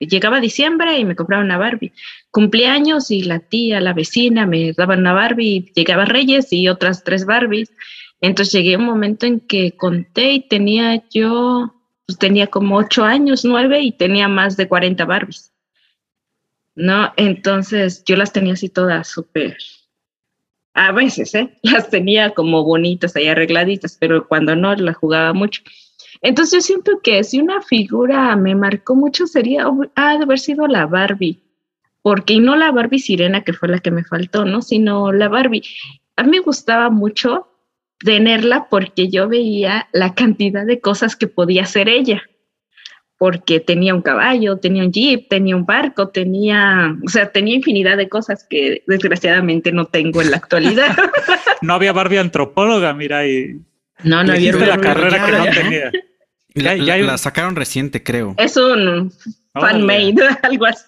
Llegaba 0.08 0.40
diciembre 0.40 0.98
y 0.98 1.06
me 1.06 1.16
compraban 1.16 1.46
una 1.46 1.58
Barbie. 1.58 1.94
Cumplía 2.32 2.74
años 2.74 3.12
y 3.12 3.24
la 3.24 3.40
tía, 3.40 3.80
la 3.82 3.94
vecina 3.94 4.46
me 4.46 4.74
daban 4.74 5.00
una 5.00 5.14
Barbie. 5.14 5.72
Llegaba 5.76 6.06
Reyes 6.06 6.52
y 6.52 6.68
otras 6.68 7.04
tres 7.04 7.26
Barbies. 7.26 7.72
Entonces 8.22 8.54
llegué 8.54 8.76
a 8.76 8.78
un 8.78 8.86
momento 8.86 9.26
en 9.26 9.40
que 9.40 9.76
conté 9.76 10.34
y 10.34 10.48
tenía 10.48 11.04
yo, 11.10 11.74
pues 12.06 12.18
tenía 12.18 12.48
como 12.48 12.78
ocho 12.78 13.04
años, 13.04 13.44
nueve 13.46 13.82
y 13.82 13.92
tenía 13.92 14.28
más 14.28 14.58
de 14.58 14.68
40 14.68 15.06
Barbies. 15.06 15.52
¿No? 16.76 17.14
Entonces 17.18 18.04
yo 18.06 18.16
las 18.16 18.34
tenía 18.34 18.54
así 18.54 18.70
todas 18.70 19.08
súper 19.08 19.58
a 20.74 20.92
veces, 20.92 21.34
¿eh? 21.36 21.54
Las 21.62 21.90
tenía 21.90 22.34
como 22.34 22.64
bonitas 22.64 23.16
ahí 23.16 23.28
arregladitas, 23.28 23.98
pero 24.00 24.28
cuando 24.28 24.56
no, 24.56 24.76
las 24.76 24.98
jugaba 24.98 25.34
mucho. 25.34 25.62
Entonces 26.24 26.54
yo 26.54 26.62
siento 26.62 27.02
que 27.04 27.24
si 27.24 27.40
una 27.40 27.62
figura 27.62 28.36
me 28.38 28.56
marcó 28.56 28.96
mucho 28.96 29.28
sería, 29.28 29.68
ha 29.96 30.18
de 30.18 30.24
haber 30.24 30.40
sido 30.40 30.68
la 30.68 30.86
Barbie, 30.86 31.44
porque 32.02 32.34
y 32.34 32.40
no 32.40 32.56
la 32.56 32.72
Barbie 32.72 33.00
sirena 33.00 33.44
que 33.44 33.54
fue 33.54 33.68
la 33.68 33.80
que 33.80 33.92
me 33.92 34.06
faltó, 34.06 34.46
¿no? 34.46 34.62
Sino 34.62 35.12
la 35.12 35.28
Barbie. 35.28 35.64
A 36.16 36.24
mí 36.24 36.32
me 36.32 36.40
gustaba 36.40 36.90
mucho 36.90 37.50
tenerla 38.00 38.68
porque 38.70 39.10
yo 39.10 39.28
veía 39.28 39.90
la 39.92 40.16
cantidad 40.16 40.66
de 40.66 40.80
cosas 40.80 41.16
que 41.16 41.28
podía 41.28 41.64
hacer 41.64 41.90
ella 41.90 42.24
porque 43.18 43.62
tenía 43.62 43.96
un 43.96 44.02
caballo, 44.02 44.58
tenía 44.58 44.84
un 44.84 44.92
jeep, 44.92 45.30
tenía 45.30 45.56
un 45.56 45.66
barco, 45.66 46.10
tenía, 46.10 46.94
o 47.06 47.10
sea, 47.10 47.32
tenía 47.32 47.56
infinidad 47.56 47.96
de 47.96 48.10
cosas 48.10 48.46
que 48.50 48.84
desgraciadamente 48.86 49.72
no 49.72 49.86
tengo 49.86 50.22
en 50.22 50.32
la 50.32 50.38
actualidad. 50.38 50.94
no 51.62 51.74
había 51.74 51.94
Barbie 51.94 52.18
antropóloga, 52.18 52.94
mira, 52.94 53.26
y 53.26 53.62
no, 54.04 54.26
no 54.26 54.34
había 54.34 54.52
la 54.54 54.78
carrera 54.78 55.26
que 55.26 55.32
no 55.32 55.46
tenía. 55.46 55.92
La, 56.56 56.76
la, 56.76 57.18
sacaron 57.18 57.56
reciente, 57.56 58.04
creo. 58.04 58.36
Es 58.38 58.58
un 58.58 59.12
fan-made, 59.54 60.16
algo 60.44 60.66
así. 60.66 60.86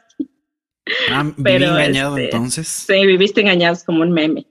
Ah, 1.12 1.32
viví 1.36 1.64
engañado 1.64 2.18
este, 2.18 2.26
entonces. 2.26 2.68
Sí, 2.68 3.06
viviste 3.06 3.42
engañados 3.42 3.84
como 3.84 4.02
un 4.02 4.12
meme. 4.12 4.46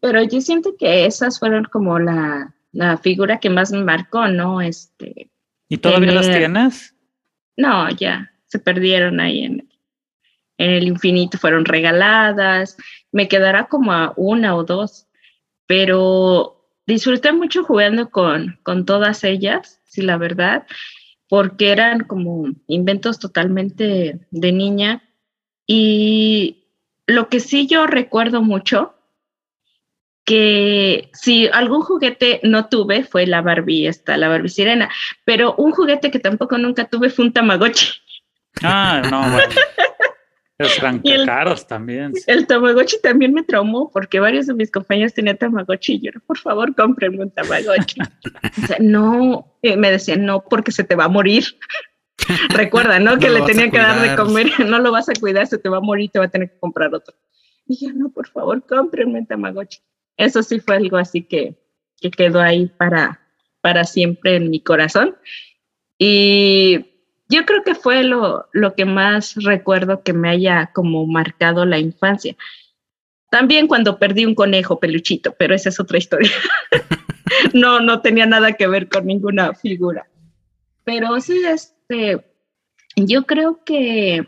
Pero 0.00 0.22
yo 0.24 0.40
siento 0.40 0.74
que 0.76 1.06
esas 1.06 1.38
fueron 1.38 1.64
como 1.64 1.98
la, 1.98 2.54
la 2.72 2.98
figura 2.98 3.38
que 3.38 3.50
más 3.50 3.70
me 3.70 3.84
marcó, 3.84 4.26
¿no? 4.26 4.60
Este. 4.60 5.30
¿Y 5.68 5.78
todavía 5.78 6.12
las 6.12 6.26
tienes? 6.26 6.94
No, 7.56 7.88
ya 7.90 8.32
se 8.48 8.58
perdieron 8.58 9.20
ahí 9.20 9.44
en, 9.44 9.68
en 10.58 10.70
el 10.70 10.88
infinito, 10.88 11.38
fueron 11.38 11.64
regaladas, 11.64 12.76
me 13.12 13.28
quedará 13.28 13.66
como 13.68 13.92
a 13.92 14.12
una 14.16 14.56
o 14.56 14.64
dos, 14.64 15.06
pero 15.66 16.66
disfruté 16.86 17.32
mucho 17.32 17.62
jugando 17.64 18.10
con, 18.10 18.58
con 18.62 18.84
todas 18.84 19.22
ellas, 19.22 19.77
sí, 19.88 20.02
la 20.02 20.16
verdad, 20.16 20.66
porque 21.28 21.70
eran 21.70 22.04
como 22.04 22.46
inventos 22.66 23.18
totalmente 23.18 24.20
de 24.30 24.52
niña. 24.52 25.02
Y 25.66 26.64
lo 27.06 27.28
que 27.28 27.40
sí 27.40 27.66
yo 27.66 27.86
recuerdo 27.86 28.42
mucho, 28.42 28.94
que 30.24 31.10
si 31.14 31.48
algún 31.48 31.80
juguete 31.80 32.40
no 32.42 32.68
tuve 32.68 33.02
fue 33.02 33.26
la 33.26 33.40
Barbie 33.40 33.86
esta, 33.86 34.18
la 34.18 34.28
Barbie 34.28 34.50
sirena, 34.50 34.90
pero 35.24 35.54
un 35.56 35.72
juguete 35.72 36.10
que 36.10 36.18
tampoco 36.18 36.58
nunca 36.58 36.84
tuve 36.84 37.08
fue 37.08 37.24
un 37.24 37.32
Tamagotchi. 37.32 37.94
Ah, 38.62 39.02
no, 39.10 39.20
bueno. 39.22 39.54
Eran 40.82 41.00
caros 41.24 41.66
también. 41.66 42.12
El 42.26 42.46
Tamagotchi 42.46 43.00
también 43.00 43.32
me 43.32 43.42
traumó 43.42 43.90
porque 43.90 44.20
varios 44.20 44.46
de 44.46 44.54
mis 44.54 44.70
compañeros 44.70 45.14
tenían 45.14 45.36
Tamagotchi 45.36 45.94
y 45.94 46.00
yo, 46.00 46.10
por 46.26 46.38
favor, 46.38 46.74
cómprenme 46.74 47.22
un 47.22 47.30
Tamagotchi. 47.30 48.00
o 48.00 48.66
sea, 48.66 48.76
no, 48.80 49.54
eh, 49.62 49.76
me 49.76 49.90
decían, 49.90 50.24
no, 50.24 50.42
porque 50.42 50.72
se 50.72 50.84
te 50.84 50.96
va 50.96 51.04
a 51.04 51.08
morir. 51.08 51.44
Recuerda, 52.50 52.98
¿no? 52.98 53.18
que 53.18 53.30
le 53.30 53.42
tenían 53.42 53.70
que 53.70 53.78
dar 53.78 54.00
de 54.00 54.16
comer, 54.16 54.48
no 54.66 54.80
lo 54.80 54.90
vas 54.90 55.08
a 55.08 55.14
cuidar, 55.14 55.46
se 55.46 55.58
te 55.58 55.68
va 55.68 55.78
a 55.78 55.80
morir, 55.80 56.10
te 56.10 56.18
va 56.18 56.24
a 56.24 56.30
tener 56.30 56.50
que 56.50 56.58
comprar 56.58 56.94
otro. 56.94 57.14
Y 57.66 57.86
yo, 57.86 57.92
no, 57.92 58.10
por 58.10 58.26
favor, 58.28 58.64
cómprenme 58.66 59.20
un 59.20 59.26
Tamagotchi 59.26 59.78
eso 60.18 60.42
sí 60.42 60.60
fue 60.60 60.76
algo 60.76 60.98
así 60.98 61.22
que, 61.22 61.54
que 62.00 62.10
quedó 62.10 62.40
ahí 62.40 62.66
para, 62.76 63.20
para 63.62 63.84
siempre 63.84 64.36
en 64.36 64.50
mi 64.50 64.60
corazón. 64.60 65.16
Y 65.96 66.87
yo 67.28 67.44
creo 67.44 67.62
que 67.62 67.74
fue 67.74 68.04
lo, 68.04 68.48
lo 68.52 68.74
que 68.74 68.84
más 68.84 69.34
recuerdo 69.36 70.02
que 70.02 70.12
me 70.12 70.30
haya 70.30 70.70
como 70.72 71.06
marcado 71.06 71.66
la 71.66 71.78
infancia. 71.78 72.36
También 73.30 73.66
cuando 73.66 73.98
perdí 73.98 74.24
un 74.24 74.34
conejo 74.34 74.80
peluchito, 74.80 75.34
pero 75.38 75.54
esa 75.54 75.68
es 75.68 75.78
otra 75.78 75.98
historia. 75.98 76.30
no, 77.52 77.80
no 77.80 78.00
tenía 78.00 78.26
nada 78.26 78.52
que 78.52 78.66
ver 78.66 78.88
con 78.88 79.06
ninguna 79.06 79.54
figura. 79.54 80.08
Pero 80.84 81.20
sí, 81.20 81.42
este, 81.44 82.24
yo 82.96 83.26
creo 83.26 83.62
que 83.64 84.26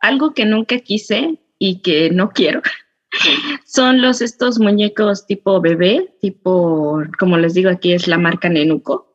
algo 0.00 0.32
que 0.32 0.46
nunca 0.46 0.78
quise 0.78 1.38
y 1.58 1.80
que 1.82 2.10
no 2.10 2.30
quiero 2.30 2.62
son 3.66 4.00
los 4.00 4.22
estos 4.22 4.58
muñecos 4.58 5.26
tipo 5.26 5.60
bebé, 5.60 6.14
tipo, 6.20 7.02
como 7.18 7.36
les 7.36 7.54
digo 7.54 7.68
aquí, 7.68 7.92
es 7.92 8.08
la 8.08 8.18
marca 8.18 8.48
Nenuco. 8.48 9.14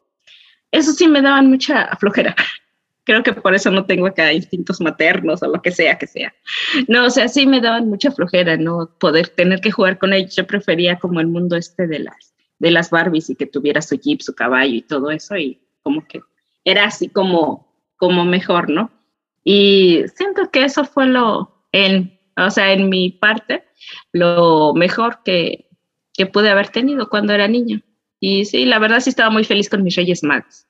Eso 0.71 0.93
sí 0.93 1.07
me 1.07 1.21
daban 1.21 1.49
mucha 1.49 1.95
flojera. 1.97 2.35
Creo 3.11 3.23
que 3.23 3.33
por 3.33 3.53
eso 3.53 3.69
no 3.71 3.85
tengo 3.85 4.07
acá 4.07 4.31
instintos 4.31 4.79
maternos 4.79 5.43
o 5.43 5.47
lo 5.47 5.61
que 5.61 5.71
sea 5.71 5.97
que 5.97 6.07
sea. 6.07 6.33
No, 6.87 7.07
o 7.07 7.09
sea, 7.09 7.27
sí 7.27 7.45
me 7.45 7.59
daban 7.59 7.89
mucha 7.89 8.09
flojera, 8.09 8.55
¿no? 8.55 8.89
Poder 9.01 9.27
tener 9.27 9.59
que 9.59 9.69
jugar 9.69 9.99
con 9.99 10.13
ellos. 10.13 10.33
Yo 10.33 10.47
prefería 10.47 10.97
como 10.97 11.19
el 11.19 11.27
mundo 11.27 11.57
este 11.57 11.87
de 11.87 11.99
las, 11.99 12.33
de 12.57 12.71
las 12.71 12.89
Barbies 12.89 13.29
y 13.29 13.35
que 13.35 13.47
tuviera 13.47 13.81
su 13.81 13.99
jeep, 13.99 14.21
su 14.21 14.33
caballo 14.33 14.75
y 14.75 14.81
todo 14.81 15.11
eso 15.11 15.35
y 15.35 15.59
como 15.83 16.07
que 16.07 16.21
era 16.63 16.85
así 16.85 17.09
como, 17.09 17.75
como 17.97 18.23
mejor, 18.23 18.69
¿no? 18.69 18.89
Y 19.43 20.05
siento 20.15 20.49
que 20.49 20.63
eso 20.63 20.85
fue 20.85 21.05
lo, 21.05 21.65
en, 21.73 22.17
o 22.37 22.49
sea, 22.49 22.71
en 22.71 22.87
mi 22.87 23.09
parte, 23.09 23.65
lo 24.13 24.73
mejor 24.73 25.19
que, 25.25 25.67
que 26.13 26.27
pude 26.27 26.49
haber 26.49 26.69
tenido 26.69 27.09
cuando 27.09 27.33
era 27.33 27.49
niña. 27.49 27.83
Y 28.21 28.45
sí, 28.45 28.63
la 28.63 28.79
verdad 28.79 29.01
sí 29.01 29.09
estaba 29.09 29.29
muy 29.29 29.43
feliz 29.43 29.67
con 29.67 29.83
mis 29.83 29.97
Reyes 29.97 30.23
Magos. 30.23 30.65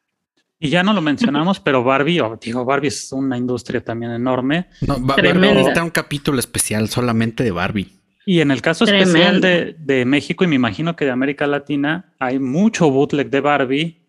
Y 0.64 0.70
ya 0.70 0.84
no 0.84 0.94
lo 0.94 1.02
mencionamos, 1.02 1.60
pero 1.60 1.84
Barbie, 1.84 2.22
o 2.22 2.38
digo, 2.40 2.64
Barbie 2.64 2.90
es 2.90 3.12
una 3.12 3.36
industria 3.36 3.84
también 3.84 4.12
enorme. 4.12 4.68
No, 4.82 4.98
Barbie 5.00 5.34
necesita 5.34 5.84
un 5.84 5.90
capítulo 5.90 6.40
especial 6.40 6.88
solamente 6.88 7.44
de 7.44 7.52
Barbie. 7.52 7.92
Y 8.26 8.42
en 8.42 8.52
el 8.52 8.62
caso 8.62 8.86
especial 8.86 9.42
de, 9.42 9.76
de, 9.80 10.06
México 10.06 10.44
y 10.44 10.48
me 10.48 10.56
imagino 10.56 10.96
que 10.96 11.06
de 11.06 11.12
América 11.12 11.48
Latina, 11.48 12.14
hay 12.20 12.38
mucho 12.38 12.92
bootleg 12.92 13.32
de 13.32 13.42
Barbie. 13.42 14.02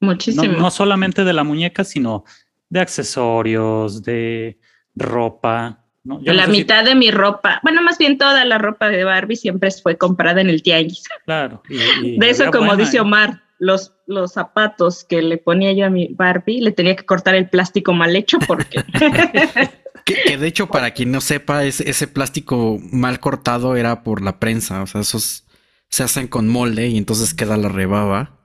Muchísimo. 0.00 0.56
no 0.56 0.70
solamente 0.70 1.24
de 1.24 1.32
la 1.32 1.42
muñeca, 1.42 1.82
sino 1.82 2.24
de 2.70 2.78
accesorios, 2.78 4.04
de 4.04 4.60
ropa 4.94 5.84
la 6.04 6.46
mitad 6.46 6.84
de 6.84 6.94
mi 6.94 7.10
ropa, 7.10 7.60
bueno, 7.62 7.82
más 7.82 7.98
bien 7.98 8.18
toda 8.18 8.44
la 8.44 8.58
ropa 8.58 8.88
de 8.88 9.04
Barbie 9.04 9.36
siempre 9.36 9.70
fue 9.70 9.98
comprada 9.98 10.40
en 10.40 10.48
el 10.48 10.62
tianguis. 10.62 11.04
Claro. 11.24 11.62
de 11.68 12.30
eso, 12.30 12.50
como 12.50 12.76
dice 12.76 12.96
¿eh? 12.96 13.00
Omar, 13.00 13.42
los, 13.58 13.94
los 14.06 14.32
zapatos 14.32 15.04
que 15.04 15.22
le 15.22 15.38
ponía 15.38 15.72
yo 15.72 15.86
a 15.86 15.90
mi 15.90 16.08
Barbie, 16.14 16.60
le 16.60 16.72
tenía 16.72 16.96
que 16.96 17.06
cortar 17.06 17.34
el 17.34 17.48
plástico 17.48 17.92
mal 17.92 18.14
hecho 18.16 18.38
porque... 18.46 18.82
que, 20.04 20.36
de 20.36 20.46
hecho, 20.46 20.68
para 20.68 20.92
quien 20.92 21.10
no 21.10 21.20
sepa, 21.20 21.64
ese, 21.64 21.88
ese 21.90 22.08
plástico 22.08 22.78
mal 22.92 23.20
cortado 23.20 23.76
era 23.76 24.02
por 24.02 24.22
la 24.22 24.38
prensa, 24.38 24.82
o 24.82 24.86
sea, 24.86 25.00
esos 25.00 25.44
se 25.88 26.02
hacen 26.02 26.28
con 26.28 26.48
molde 26.48 26.88
y 26.88 26.96
entonces 26.96 27.34
queda 27.34 27.56
la 27.56 27.68
rebaba. 27.68 28.38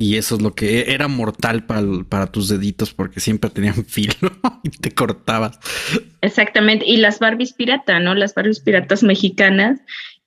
Y 0.00 0.16
eso 0.16 0.36
es 0.36 0.40
lo 0.40 0.54
que 0.54 0.94
era 0.94 1.08
mortal 1.08 1.66
para, 1.66 2.26
tus 2.28 2.48
deditos 2.48 2.94
porque 2.94 3.20
siempre 3.20 3.50
tenían 3.50 3.84
filo 3.86 4.14
y 4.62 4.70
te 4.70 4.92
cortabas. 4.92 5.58
Exactamente. 6.22 6.86
Y 6.86 6.96
las 6.96 7.18
Barbies 7.18 7.52
pirata, 7.52 8.00
¿no? 8.00 8.14
Las 8.14 8.34
Barbies 8.34 8.60
piratas 8.60 9.02
mexicanas, 9.02 9.80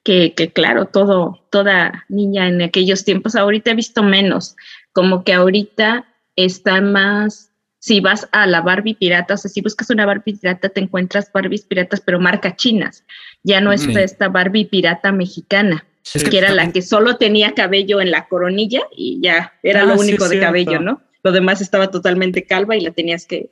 que, 0.03 0.33
que 0.33 0.51
claro, 0.51 0.85
todo, 0.85 1.45
toda 1.49 2.05
niña 2.09 2.47
en 2.47 2.61
aquellos 2.61 3.05
tiempos, 3.05 3.35
ahorita 3.35 3.71
he 3.71 3.75
visto 3.75 4.03
menos, 4.03 4.55
como 4.91 5.23
que 5.23 5.33
ahorita 5.33 6.05
está 6.35 6.81
más, 6.81 7.51
si 7.79 7.99
vas 7.99 8.27
a 8.31 8.45
la 8.47 8.61
Barbie 8.61 8.95
pirata, 8.95 9.33
o 9.33 9.37
sea, 9.37 9.49
si 9.49 9.61
buscas 9.61 9.89
una 9.89 10.05
Barbie 10.05 10.35
pirata, 10.35 10.69
te 10.69 10.81
encuentras 10.81 11.31
Barbies 11.31 11.63
piratas, 11.63 12.01
pero 12.01 12.19
marca 12.19 12.55
chinas. 12.55 13.03
Ya 13.43 13.61
no 13.61 13.71
es 13.71 13.85
esta 13.87 14.29
Barbie 14.29 14.65
pirata 14.65 15.11
mexicana 15.11 15.85
que 16.29 16.37
era 16.37 16.51
la 16.51 16.71
que 16.71 16.81
solo 16.81 17.17
tenía 17.17 17.53
cabello 17.53 18.01
en 18.01 18.11
la 18.11 18.27
coronilla 18.27 18.81
y 18.95 19.19
ya 19.21 19.53
era 19.63 19.85
lo 19.85 19.93
ah, 19.93 19.97
único 19.97 20.27
de 20.27 20.39
cabello, 20.39 20.79
¿no? 20.79 21.01
Lo 21.23 21.31
demás 21.31 21.61
estaba 21.61 21.89
totalmente 21.89 22.43
calva 22.45 22.75
y 22.75 22.81
la 22.81 22.91
tenías 22.91 23.25
que, 23.25 23.49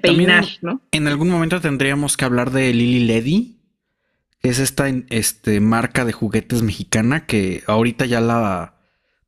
peinar, 0.00 0.44
¿no? 0.60 0.82
En 0.92 1.06
algún 1.08 1.30
momento 1.30 1.60
tendríamos 1.60 2.16
que 2.16 2.24
hablar 2.24 2.50
de 2.50 2.72
Lily 2.72 3.06
que 3.06 3.53
es 4.44 4.58
esta 4.58 4.88
este, 5.08 5.58
marca 5.60 6.04
de 6.04 6.12
juguetes 6.12 6.62
mexicana 6.62 7.24
que 7.24 7.64
ahorita 7.66 8.04
ya 8.04 8.20
la, 8.20 8.76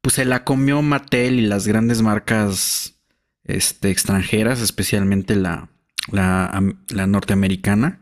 pues 0.03 0.15
se 0.15 0.27
la 0.27 0.45
comió 0.45 0.83
Mattel 0.83 1.41
y 1.41 1.47
las 1.47 1.67
grandes 1.67 2.03
marcas 2.03 3.01
este, 3.45 3.91
extranjeras, 3.91 4.61
especialmente 4.61 5.35
la, 5.35 5.71
la, 6.13 6.63
la 6.91 7.07
norteamericana. 7.07 8.01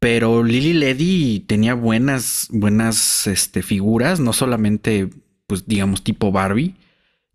Pero 0.00 0.42
Lily 0.42 0.72
Ledy 0.72 1.40
tenía 1.40 1.74
buenas, 1.74 2.48
buenas 2.50 3.26
este, 3.26 3.62
figuras, 3.62 4.18
no 4.18 4.32
solamente, 4.32 5.10
pues 5.46 5.68
digamos, 5.68 6.02
tipo 6.02 6.32
Barbie 6.32 6.76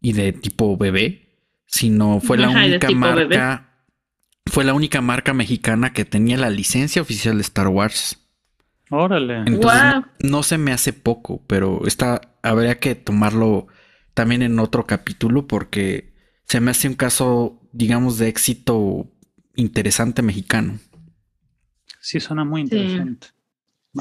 y 0.01 0.13
de 0.13 0.33
tipo 0.33 0.75
bebé, 0.75 1.29
sino 1.67 2.19
fue 2.19 2.39
la 2.39 2.49
única 2.49 2.89
marca, 2.89 3.85
fue 4.47 4.63
la 4.63 4.73
única 4.73 5.01
marca 5.01 5.33
mexicana 5.33 5.93
que 5.93 6.03
tenía 6.03 6.35
la 6.35 6.49
licencia 6.49 7.01
oficial 7.01 7.35
de 7.35 7.41
Star 7.43 7.67
Wars. 7.67 8.26
Órale. 8.89 9.43
Entonces 9.45 10.03
no, 10.19 10.43
se 10.43 10.57
me 10.57 10.71
hace 10.71 10.93
poco, 10.93 11.41
pero 11.47 11.85
está, 11.85 12.21
habría 12.41 12.79
que 12.79 12.95
tomarlo 12.95 13.67
también 14.13 14.41
en 14.41 14.59
otro 14.59 14.85
capítulo 14.85 15.47
porque 15.47 16.13
se 16.45 16.61
me 16.61 16.71
hace 16.71 16.87
un 16.87 16.95
caso, 16.95 17.61
digamos, 17.73 18.17
de 18.17 18.29
éxito 18.29 19.07
interesante 19.55 20.21
mexicano. 20.21 20.79
Sí, 21.99 22.19
suena 22.19 22.45
muy 22.45 22.61
interesante. 22.61 23.27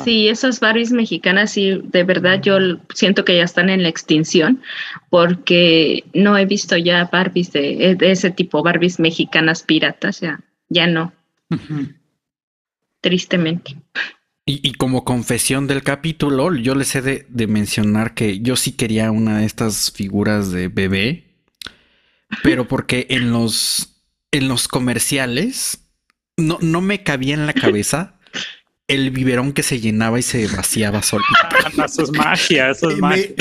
Sí. 0.05 0.29
esas 0.29 0.61
Barbies 0.61 0.93
mexicanas 0.93 1.53
sí, 1.53 1.81
de 1.83 2.05
verdad 2.05 2.41
yo 2.43 2.59
siento 2.95 3.25
que 3.25 3.37
ya 3.37 3.45
están 3.45 3.71
en 3.71 3.83
la 3.83 3.89
extinción 3.89 4.63
porque 5.09 6.05
no 6.13 6.37
he 6.37 6.45
visto 6.45 6.77
ya 6.77 7.07
Barbies 7.07 7.53
de, 7.53 7.97
ese 8.01 8.31
tipo, 8.31 8.63
Barbies 8.63 9.01
mexicanas 9.01 9.63
piratas, 9.63 10.21
ya, 10.21 10.41
ya 10.69 10.87
no. 10.87 11.13
Tristemente. 13.01 13.77
Y, 14.49 14.75
como 14.75 15.05
confesión 15.05 15.67
del 15.67 15.83
capítulo, 15.83 16.55
yo 16.55 16.77
les 16.77 16.95
he 16.95 17.03
de, 17.03 17.47
mencionar 17.49 18.15
que 18.15 18.39
yo 18.39 18.55
sí 18.55 18.71
quería 18.71 19.11
una 19.11 19.41
de 19.41 19.45
estas 19.45 19.91
figuras 19.91 20.53
de 20.53 20.69
bebé, 20.69 21.25
pero 22.45 22.69
porque 22.69 23.09
en 23.11 23.33
los, 23.33 24.05
en 24.31 24.47
los 24.47 24.69
comerciales 24.69 25.81
no, 26.37 26.59
no 26.61 26.81
me 26.81 27.03
cabía 27.03 27.35
en 27.35 27.47
la 27.47 27.55
cabeza 27.55 28.21
el 28.89 29.11
biberón 29.11 29.53
que 29.53 29.63
se 29.63 29.81
llenaba 29.81 30.19
y 30.19 30.23
se 30.23 30.47
vaciaba 30.47 31.03
solo. 31.03 31.25
Ah, 31.79 31.85
eso 31.85 32.05
es 32.05 32.13
magia, 32.13 32.71
eso 32.71 32.91
es 32.91 32.99
magia. 32.99 33.35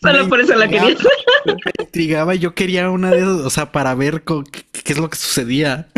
Solo 0.00 0.28
por 0.28 0.40
eso 0.40 0.54
la 0.54 0.68
quería. 0.68 0.96
Me 1.46 1.84
intrigaba, 1.84 2.34
yo 2.34 2.54
quería 2.54 2.90
una 2.90 3.10
de 3.10 3.18
esas, 3.18 3.40
o 3.40 3.50
sea, 3.50 3.72
para 3.72 3.94
ver 3.94 4.22
qué, 4.22 4.92
es 4.92 4.98
lo 4.98 5.08
que 5.10 5.16
sucedía. 5.16 5.88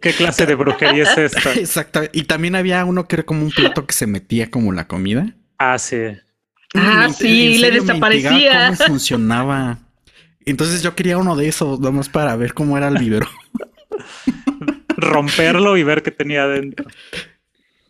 ¿Qué 0.00 0.12
clase 0.12 0.46
de 0.46 0.54
brujería 0.54 1.04
es 1.04 1.18
esta? 1.34 1.54
Exacto. 1.54 2.02
Y 2.12 2.24
también 2.24 2.54
había 2.54 2.84
uno 2.84 3.06
que 3.06 3.16
era 3.16 3.22
como 3.22 3.42
un 3.42 3.50
plato 3.50 3.86
que 3.86 3.94
se 3.94 4.06
metía 4.06 4.50
como 4.50 4.72
la 4.72 4.86
comida. 4.86 5.34
Ah, 5.58 5.78
sí. 5.78 5.96
Ah, 6.74 7.08
sí, 7.16 7.58
le 7.58 7.70
desaparecía. 7.70 8.74
¿Cómo 8.76 8.88
funcionaba? 8.88 9.78
Entonces 10.44 10.82
yo 10.82 10.94
quería 10.94 11.18
uno 11.18 11.36
de 11.36 11.48
esos, 11.48 11.80
nomás 11.80 12.08
para 12.08 12.36
ver 12.36 12.54
cómo 12.54 12.76
era 12.76 12.88
el 12.88 12.98
biberón 12.98 13.28
romperlo 14.98 15.76
y 15.76 15.82
ver 15.82 16.02
qué 16.02 16.10
tenía 16.10 16.42
adentro. 16.42 16.86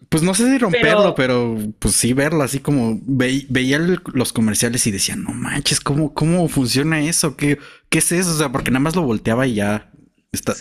Pues 0.08 0.22
no 0.22 0.34
sé 0.34 0.50
si 0.50 0.58
romperlo, 0.58 1.14
pero, 1.14 1.58
pues 1.78 1.94
sí 1.94 2.14
verlo, 2.14 2.42
así 2.42 2.60
como 2.60 2.98
veía 3.02 3.78
los 3.78 4.32
comerciales 4.32 4.86
y 4.86 4.90
decía, 4.90 5.16
no 5.16 5.34
manches, 5.34 5.80
¿cómo, 5.80 6.14
cómo 6.14 6.48
funciona 6.48 7.00
eso? 7.00 7.36
¿Qué, 7.36 7.58
¿Qué 7.90 7.98
es 7.98 8.12
eso? 8.12 8.32
O 8.32 8.38
sea, 8.38 8.50
porque 8.50 8.70
nada 8.70 8.80
más 8.80 8.96
lo 8.96 9.02
volteaba 9.02 9.46
y 9.46 9.54
ya 9.54 9.90
está, 10.32 10.54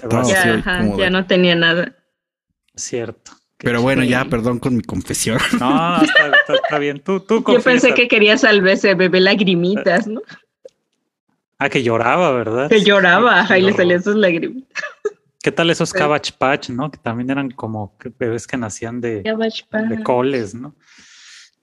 ya, 0.97 1.09
no 1.09 1.25
tenía 1.25 1.55
nada. 1.55 1.95
Cierto. 2.75 3.31
Pero 3.57 3.81
bueno, 3.81 4.03
ya, 4.03 4.25
perdón 4.25 4.59
con 4.59 4.75
mi 4.75 4.83
confesión. 4.83 5.39
No, 5.59 5.99
está, 6.01 6.77
bien. 6.79 6.99
Tú, 6.99 7.19
tú 7.19 7.43
Yo 7.47 7.61
pensé 7.61 7.93
que 7.93 8.07
querías 8.07 8.43
al 8.43 8.61
veces 8.61 8.95
bebé 8.95 9.19
lagrimitas, 9.19 10.07
¿no? 10.07 10.21
Ah, 11.57 11.69
que 11.69 11.81
lloraba, 11.81 12.31
¿verdad? 12.31 12.69
Que 12.69 12.83
lloraba, 12.83 13.39
ajá, 13.39 13.57
y 13.57 13.63
le 13.63 13.73
salían 13.73 14.03
sus 14.03 14.15
lagrimitas. 14.15 14.83
¿Qué 15.41 15.51
tal 15.51 15.69
esos 15.69 15.91
Cabbage 15.91 16.33
Patch, 16.37 16.69
no? 16.69 16.91
Que 16.91 16.99
también 16.99 17.31
eran 17.31 17.49
como 17.49 17.97
bebés 18.19 18.45
que 18.45 18.57
nacían 18.57 19.01
de, 19.01 19.23
de 19.23 20.03
coles, 20.03 20.53
¿no? 20.53 20.75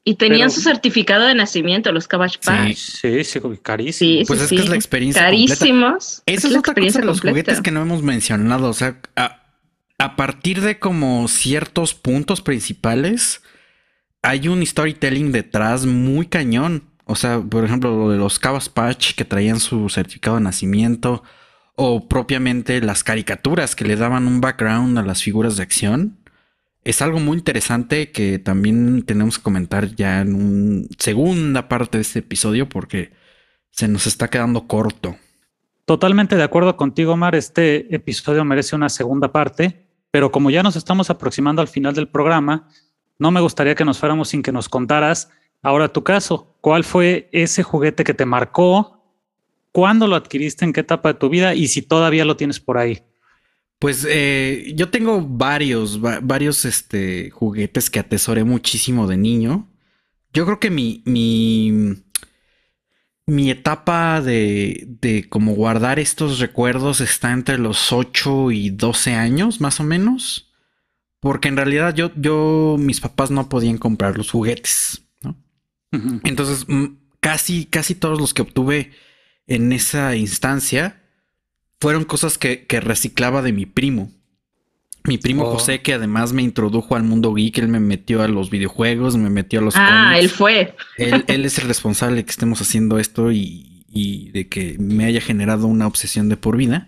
Y 0.07 0.17
tenían 0.17 0.51
su 0.51 0.61
certificado 0.61 1.25
de 1.25 1.35
nacimiento, 1.35 1.91
los 1.91 2.07
Cabbage 2.07 2.39
Patch. 2.45 2.77
Sí, 2.77 3.25
sí, 3.25 3.41
carísimo. 3.63 4.27
pues 4.27 4.43
es 4.43 4.51
que 4.51 4.57
es 4.57 4.69
la 4.69 4.77
experiencia. 4.77 5.23
Carísimos. 5.23 6.23
Esa 6.27 6.49
es, 6.49 6.57
otra 6.57 6.75
cosa 6.75 7.01
de 7.01 7.07
los 7.07 7.23
juguetes 7.23 7.63
que 7.63 7.71
no 7.71 7.81
hemos 7.81 8.03
mencionado. 8.03 8.69
O 8.69 8.75
sea, 8.75 9.01
a, 9.17 10.17
partir 10.17 10.61
de 10.61 10.79
como 10.79 11.27
ciertos 11.27 11.95
puntos 11.95 12.43
principales, 12.43 13.41
hay 14.21 14.49
un 14.49 14.65
storytelling 14.65 15.33
detrás 15.33 15.87
muy 15.87 16.27
cañón. 16.27 16.85
O 17.07 17.17
sea, 17.17 17.41
por 17.41 17.65
ejemplo, 17.65 17.97
lo 17.97 18.11
de 18.11 18.19
los 18.19 18.39
Cabbage 18.39 18.71
Patch 18.75 19.15
que 19.15 19.25
traían 19.25 19.59
su 19.59 19.89
certificado 19.89 20.37
de 20.37 20.43
nacimiento 20.43 21.23
o 21.77 22.09
propiamente 22.09 22.83
las 22.83 23.05
caricaturas 23.05 23.75
que 23.75 23.87
le 23.87 23.97
daban 23.97 24.27
un 24.27 24.43
background 24.43 24.99
a 24.99 25.03
las 25.03 25.23
figuras 25.23 25.57
de 25.57 25.63
acción. 25.63 26.19
Es 26.85 27.03
algo 27.03 27.19
muy 27.19 27.39
interesante 27.39 28.13
que 28.13 28.39
también 28.39 29.03
tenemos 29.05 29.39
que 29.39 29.43
comentar 29.43 29.95
ya 29.95 30.21
en 30.21 30.35
una 30.35 30.87
segunda 30.99 31.69
parte 31.69 31.99
de 31.99 32.03
este 32.03 32.19
episodio 32.21 32.69
porque 32.69 33.13
se 33.71 33.89
nos 33.89 34.07
está 34.07 34.29
quedando 34.29 34.67
corto. 34.67 35.17
Totalmente 35.87 36.37
de 36.37 36.43
acuerdo 36.43 36.77
contigo, 36.77 37.17
Mar. 37.17 37.35
Este 37.35 37.95
episodio 37.95 38.45
merece 38.45 38.77
una 38.77 38.89
segunda 38.89 39.33
parte, 39.33 39.87
pero 40.11 40.31
como 40.31 40.51
ya 40.51 40.63
nos 40.63 40.77
estamos 40.77 41.11
aproximando 41.11 41.63
al 41.63 41.69
final 41.69 41.95
del 41.95 42.09
programa, 42.09 42.69
no 43.19 43.31
me 43.31 43.41
gustaría 43.41 43.75
que 43.75 43.85
nos 43.85 43.99
fuéramos 43.99 44.29
sin 44.29 44.43
que 44.43 44.53
nos 44.53 44.69
contaras 44.69 45.31
ahora 45.63 45.93
tu 45.93 46.05
caso. 46.05 46.55
¿Cuál 46.61 46.85
fue 46.85 47.29
ese 47.33 47.63
juguete 47.63 48.05
que 48.05 48.15
te 48.15 48.27
marcó 48.27 48.95
¿Cuándo 49.75 50.07
lo 50.07 50.15
adquiriste? 50.15 50.65
¿En 50.65 50.73
qué 50.73 50.83
etapa 50.83 51.09
de 51.09 51.19
tu 51.19 51.29
vida? 51.29 51.57
Y 51.57 51.67
si 51.67 51.83
todavía 51.83 52.25
lo 52.25 52.37
tienes 52.37 52.61
por 52.61 52.79
ahí. 52.79 53.03
Pues 53.85 54.07
eh, 54.09 54.73
yo 54.77 54.89
tengo 54.89 55.21
varios, 55.21 56.01
varios 56.01 56.65
este, 56.65 57.29
juguetes 57.29 57.91
que 57.91 57.99
atesoré 57.99 58.43
muchísimo 58.43 59.07
de 59.07 59.19
niño. 59.19 59.69
Yo 60.33 60.47
creo 60.47 60.59
que 60.59 60.71
mi, 60.71 61.03
mi, 61.05 62.03
mi 63.27 63.51
etapa 63.51 64.23
de, 64.23 64.87
de 65.03 65.29
como 65.29 65.53
guardar 65.53 65.99
estos 65.99 66.39
recuerdos 66.39 67.03
está 67.03 67.31
entre 67.33 67.59
los 67.59 67.93
8 67.93 68.53
y 68.53 68.71
12 68.71 69.13
años, 69.17 69.61
más 69.61 69.81
o 69.81 69.83
menos. 69.83 70.51
Porque 71.21 71.49
en 71.49 71.59
realidad 71.59 71.95
yo, 71.95 72.11
yo, 72.17 72.77
mis 72.79 73.03
papás 73.03 73.31
no 73.31 73.51
podían 73.51 73.77
comprar 73.77 74.17
los 74.17 74.31
juguetes, 74.31 75.03
¿no? 75.21 75.37
Entonces, 76.23 76.65
casi, 77.21 77.67
casi 77.67 77.95
todos 77.95 78.19
los 78.19 78.33
que 78.33 78.41
obtuve 78.41 78.93
en 79.47 79.75
esa 79.75 80.17
instancia 80.17 81.04
fueron 81.85 82.05
cosas 82.05 82.39
que, 82.39 82.67
reciclaba 82.81 83.43
de 83.43 83.53
mi 83.53 83.67
primo. 83.67 84.11
Mi 85.07 85.19
primo 85.19 85.45
oh. 85.45 85.53
José, 85.53 85.83
que 85.83 85.93
además 85.93 86.33
me 86.33 86.41
introdujo 86.41 86.97
al 86.97 87.03
mundo 87.03 87.35
geek, 87.35 87.59
él 87.59 87.69
me 87.69 87.79
metió 87.79 88.23
a 88.23 88.29
los 88.29 88.49
videojuegos, 88.49 89.19
me 89.19 89.29
metió 89.29 89.61
a 89.61 89.63
los. 89.63 89.75
Ah, 89.77 90.19
él 90.19 90.31
fue. 90.31 90.75
Él, 90.97 91.45
es 91.45 91.59
el 91.59 91.69
responsable 91.69 92.17
de 92.17 92.25
que 92.25 92.31
estemos 92.31 92.63
haciendo 92.63 92.99
esto 92.99 93.31
y, 93.31 94.31
de 94.33 94.49
que 94.49 94.77
me 94.79 95.05
haya 95.05 95.21
generado 95.21 95.67
una 95.67 95.87
obsesión 95.87 96.31
de 96.31 96.39
por 96.39 96.57
vida. 96.57 96.87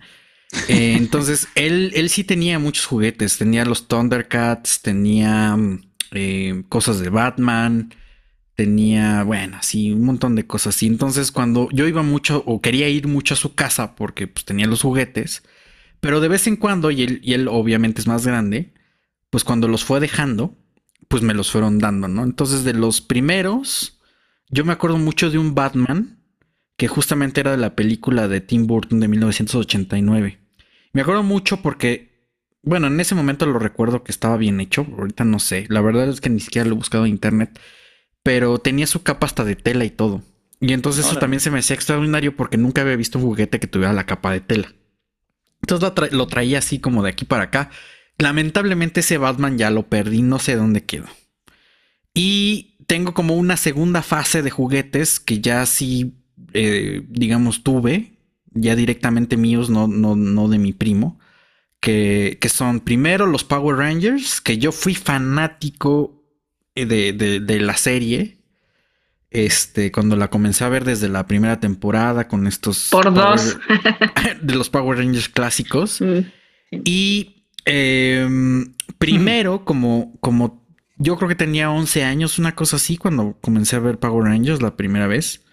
Eh, 0.67 0.93
entonces, 0.97 1.47
él, 1.53 1.91
él 1.93 2.09
sí 2.09 2.23
tenía 2.23 2.57
muchos 2.57 2.87
juguetes. 2.87 3.37
Tenía 3.37 3.65
los 3.65 3.87
Thundercats, 3.87 4.81
tenía 4.81 5.55
eh, 6.11 6.63
cosas 6.69 6.97
de 7.01 7.09
Batman, 7.09 7.93
tenía, 8.57 9.23
bueno, 9.23 9.57
así 9.59 9.91
un 9.93 10.03
montón 10.03 10.33
de 10.33 10.47
cosas 10.47 10.81
Y 10.81 10.87
Entonces, 10.87 11.31
cuando 11.31 11.69
yo 11.71 11.87
iba 11.87 12.01
mucho 12.01 12.43
o 12.47 12.59
quería 12.59 12.89
ir 12.89 13.07
mucho 13.07 13.35
a 13.35 13.37
su 13.37 13.53
casa 13.53 13.95
porque 13.95 14.27
pues 14.27 14.45
tenía 14.45 14.65
los 14.65 14.81
juguetes, 14.81 15.43
pero 15.99 16.19
de 16.19 16.27
vez 16.27 16.47
en 16.47 16.55
cuando, 16.55 16.89
y 16.89 17.03
él, 17.03 17.19
y 17.23 17.33
él 17.33 17.47
obviamente 17.47 18.01
es 18.01 18.07
más 18.07 18.25
grande, 18.25 18.73
pues 19.29 19.43
cuando 19.43 19.67
los 19.67 19.85
fue 19.85 19.99
dejando, 19.99 20.57
pues 21.07 21.21
me 21.21 21.35
los 21.35 21.51
fueron 21.51 21.77
dando, 21.77 22.07
¿no? 22.07 22.23
Entonces, 22.23 22.63
de 22.63 22.73
los 22.73 22.99
primeros, 22.99 23.99
yo 24.49 24.65
me 24.65 24.73
acuerdo 24.73 24.97
mucho 24.97 25.29
de 25.29 25.37
un 25.37 25.53
Batman 25.53 26.23
que 26.77 26.87
justamente 26.87 27.41
era 27.41 27.51
de 27.51 27.57
la 27.57 27.75
película 27.75 28.27
de 28.27 28.41
Tim 28.41 28.65
Burton 28.65 28.99
de 28.99 29.07
1989. 29.07 30.39
Me 30.93 31.01
acuerdo 31.01 31.21
mucho 31.21 31.61
porque, 31.61 32.31
bueno, 32.63 32.87
en 32.87 32.99
ese 32.99 33.13
momento 33.13 33.45
lo 33.45 33.59
recuerdo 33.59 34.03
que 34.03 34.11
estaba 34.11 34.35
bien 34.37 34.59
hecho, 34.61 34.87
ahorita 34.97 35.25
no 35.25 35.37
sé, 35.37 35.67
la 35.69 35.81
verdad 35.81 36.09
es 36.09 36.21
que 36.21 36.31
ni 36.31 36.39
siquiera 36.39 36.67
lo 36.67 36.73
he 36.73 36.77
buscado 36.77 37.05
en 37.05 37.11
internet 37.11 37.59
pero 38.27 38.59
tenía 38.59 38.87
su 38.87 39.03
capa 39.03 39.25
hasta 39.25 39.45
de 39.45 39.55
tela 39.55 39.85
y 39.85 39.89
todo. 39.89 40.21
Y 40.59 40.73
entonces 40.73 41.05
eso 41.05 41.15
también 41.15 41.39
se 41.39 41.49
me 41.49 41.59
hacía 41.59 41.77
extraordinario 41.77 42.35
porque 42.35 42.57
nunca 42.57 42.81
había 42.81 42.97
visto 42.97 43.19
un 43.19 43.23
juguete 43.23 43.57
que 43.57 43.67
tuviera 43.67 43.93
la 43.93 44.05
capa 44.05 44.33
de 44.33 44.41
tela. 44.41 44.73
Entonces 45.61 46.11
lo, 46.11 46.27
traía 46.27 46.59
así 46.59 46.79
como 46.79 47.03
de 47.03 47.11
aquí 47.11 47.23
para 47.23 47.43
acá. 47.43 47.69
Lamentablemente 48.17 48.99
ese 48.99 49.17
Batman 49.17 49.57
ya 49.57 49.69
lo 49.69 49.87
perdí, 49.87 50.23
no 50.23 50.39
sé 50.39 50.57
dónde 50.57 50.83
quedó. 50.83 51.05
Y 52.13 52.75
tengo 52.85 53.13
como 53.13 53.33
una 53.37 53.55
segunda 53.55 54.01
fase 54.01 54.41
de 54.41 54.49
juguetes 54.49 55.21
que 55.21 55.39
ya 55.39 55.65
sí, 55.65 56.17
eh, 56.51 57.03
digamos, 57.07 57.63
tuve, 57.63 58.17
ya 58.51 58.75
directamente 58.75 59.37
míos, 59.37 59.69
no, 59.69 59.87
no, 59.87 60.17
no 60.17 60.49
de 60.49 60.57
mi 60.57 60.73
primo, 60.73 61.17
que, 61.79 62.39
que 62.41 62.49
son 62.49 62.81
primero 62.81 63.25
los 63.25 63.45
Power 63.45 63.77
Rangers, 63.77 64.41
que 64.41 64.57
yo 64.57 64.73
fui 64.73 64.95
fanático 64.95 66.16
de, 66.85 67.59
la 67.59 67.77
serie. 67.77 68.37
Este, 69.29 69.91
cuando 69.91 70.15
la 70.15 70.29
comencé 70.29 70.63
a 70.63 70.69
ver 70.69 70.85
desde 70.85 71.09
la 71.09 71.27
primera 71.27 71.59
temporada 71.59 72.27
con 72.27 72.47
estos. 72.47 72.89
Por 72.91 73.13
dos. 73.13 73.57
de 74.41 74.55
los 74.55 74.69
Power 74.69 74.97
Rangers 74.97 75.29
clásicos. 75.29 76.01
Mm, 76.01 76.19
y 76.85 77.37
Em, 77.69 78.73
primero, 78.97 79.65
como, 79.65 80.17
como 80.21 80.65
yo 80.95 81.17
creo 81.17 81.27
que 81.27 81.35
tenía 81.35 81.69
11 81.69 82.05
años, 82.05 82.39
una 82.39 82.55
cosa 82.55 82.77
así, 82.77 82.95
cuando 82.95 83.37
comencé 83.41 83.75
a 83.75 83.79
ver 83.79 83.99
Power 83.99 84.23
Rangers 84.23 84.61
la 84.61 84.77
primera 84.77 85.05
vez. 85.05 85.43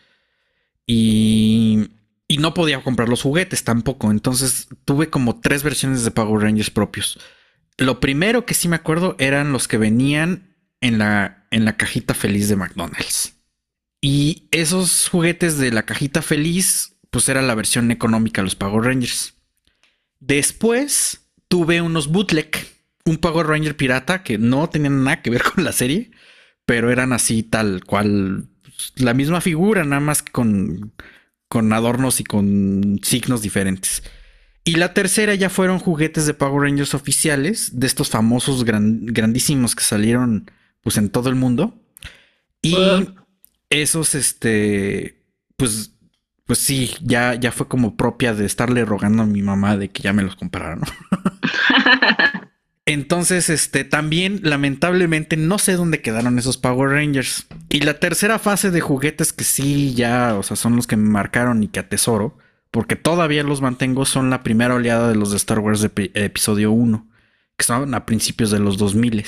Y, 0.87 1.89
y 2.29 2.39
no 2.39 2.55
podía 2.55 2.85
comprar 2.85 3.09
los 3.09 3.23
juguetes 3.23 3.65
tampoco. 3.65 4.13
Entonces 4.13 4.69
tuve 4.85 5.11
como 5.11 5.41
tres 5.41 5.65
versiones 5.65 6.05
de 6.05 6.13
Power 6.13 6.45
Rangers 6.45 6.71
propios. 6.71 7.19
Lo 7.79 7.99
primero 7.99 8.47
que 8.47 8.55
sí 8.55 8.69
me 8.69 8.77
acuerdo 8.77 9.17
eran 9.19 9.53
los 9.53 9.67
que 9.67 9.79
venían 9.79 10.54
en 10.81 10.99
la, 10.99 11.47
en 11.51 11.65
la 11.65 11.77
cajita 11.77 12.15
feliz 12.15 12.49
de 12.49 12.57
McDonald's. 12.57 13.35
Y 14.01 14.49
esos 14.51 15.09
juguetes 15.09 15.57
de 15.57 15.73
la 15.73 15.85
cajita 15.85 16.21
feliz, 16.21 16.97
pues 17.11 17.29
era 17.29 17.41
la 17.41 17.55
versión 17.55 17.91
económica 17.91 18.43
de 18.43 18.45
los 18.45 18.55
Power 18.55 18.85
Rangers. 18.85 19.35
Después 20.21 21.27
tuve 21.49 21.81
unos 21.81 22.09
bootleg, 22.09 22.51
un 23.07 23.17
Power 23.17 23.47
Ranger 23.47 23.77
pirata 23.77 24.23
que 24.23 24.39
no 24.39 24.69
tenían 24.69 25.05
nada 25.05 25.23
que 25.23 25.31
ver 25.31 25.43
con 25.43 25.65
la 25.65 25.73
serie, 25.73 26.11
pero 26.67 26.91
eran 26.91 27.13
así 27.13 27.43
tal 27.43 27.85
cual, 27.85 28.49
la 28.97 29.15
misma 29.15 29.41
figura, 29.41 29.85
nada 29.85 30.01
más 30.01 30.23
que 30.23 30.33
con, 30.33 30.93
con 31.49 31.73
adornos 31.73 32.21
y 32.21 32.25
con 32.25 33.01
signos 33.03 33.43
diferentes. 33.43 34.03
Y 34.65 34.77
la 34.77 34.95
tercera 34.95 35.35
ya 35.35 35.51
fueron 35.51 35.79
juguetes 35.79 36.27
de 36.27 36.35
Power 36.35 36.63
Rangers 36.63 36.95
oficiales, 36.95 37.79
de 37.79 37.87
estos 37.87 38.09
famosos 38.09 38.65
grandísimos 38.65 39.75
que 39.75 39.85
salieron 39.85 40.51
pues 40.85 40.97
en 40.97 41.11
todo 41.11 41.29
el 41.29 41.35
mundo. 41.35 41.75
Y 42.63 42.77
esos, 43.69 44.15
este, 44.15 45.25
pues, 45.57 45.97
pues 46.47 46.61
sí, 46.61 46.95
ya, 47.03 47.35
ya 47.35 47.51
fue 47.51 47.67
como 47.67 47.97
propia 47.97 48.33
de 48.33 48.47
estarle 48.47 48.85
rogando 48.85 49.25
a 49.25 49.27
mi 49.27 49.43
mamá 49.43 49.77
de 49.77 49.91
que 49.91 50.03
ya 50.03 50.13
me 50.13 50.23
los 50.23 50.37
comprara, 50.37 50.77
¿no? 50.77 50.87
Entonces, 52.87 53.51
este, 53.51 53.83
también 53.83 54.41
lamentablemente 54.45 55.37
no 55.37 55.59
sé 55.59 55.73
dónde 55.73 56.01
quedaron 56.01 56.39
esos 56.39 56.59
Power 56.59 56.91
Rangers. 56.91 57.47
Y 57.69 57.81
la 57.81 57.99
tercera 57.99 58.39
fase 58.39 58.71
de 58.71 58.81
juguetes 58.81 59.33
que 59.33 59.43
sí 59.43 59.95
ya, 59.95 60.37
o 60.37 60.45
sea, 60.45 60.57
son 60.57 60.77
los 60.77 60.87
que 60.87 60.97
me 60.97 61.09
marcaron 61.09 61.63
y 61.63 61.69
que 61.69 61.81
atesoro 61.81 62.39
porque 62.75 62.97
todavía 62.97 63.45
los 63.45 63.63
mantengo, 63.63 64.05
son 64.05 64.31
la 64.31 64.43
primera 64.43 64.75
oleada 64.75 65.09
de 65.09 65.15
los 65.15 65.31
de 65.31 65.37
Star 65.37 65.61
Wars 65.61 65.81
de 65.81 66.11
episodio 66.15 66.73
1, 66.73 67.09
que 67.57 67.65
son 67.65 67.95
a 67.95 68.05
principios 68.05 68.51
de 68.51 68.59
los 68.59 68.79
2000. 68.79 69.25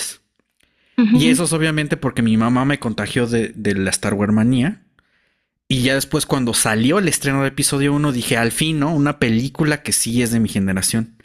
Y 0.97 1.29
eso 1.29 1.45
es 1.45 1.53
obviamente 1.53 1.97
porque 1.97 2.23
mi 2.23 2.37
mamá 2.37 2.65
me 2.65 2.79
contagió 2.79 3.27
de, 3.27 3.53
la 3.75 3.91
Star 3.91 4.15
Wars 4.15 4.33
manía. 4.33 4.83
Y 5.69 5.83
ya 5.83 5.95
después 5.95 6.27
cuando 6.27 6.55
salió 6.55 6.99
el 6.99 7.09
estreno 7.09 7.43
de 7.43 7.49
episodio 7.49 7.93
1 7.93 8.13
dije, 8.13 8.37
al 8.37 8.53
fin, 8.53 8.79
¿no? 8.79 8.95
Una 8.95 9.19
película 9.19 9.83
que 9.83 9.93
sí 9.93 10.23
es 10.23 10.31
de 10.31 10.41
mi 10.41 10.49
generación. 10.49 11.17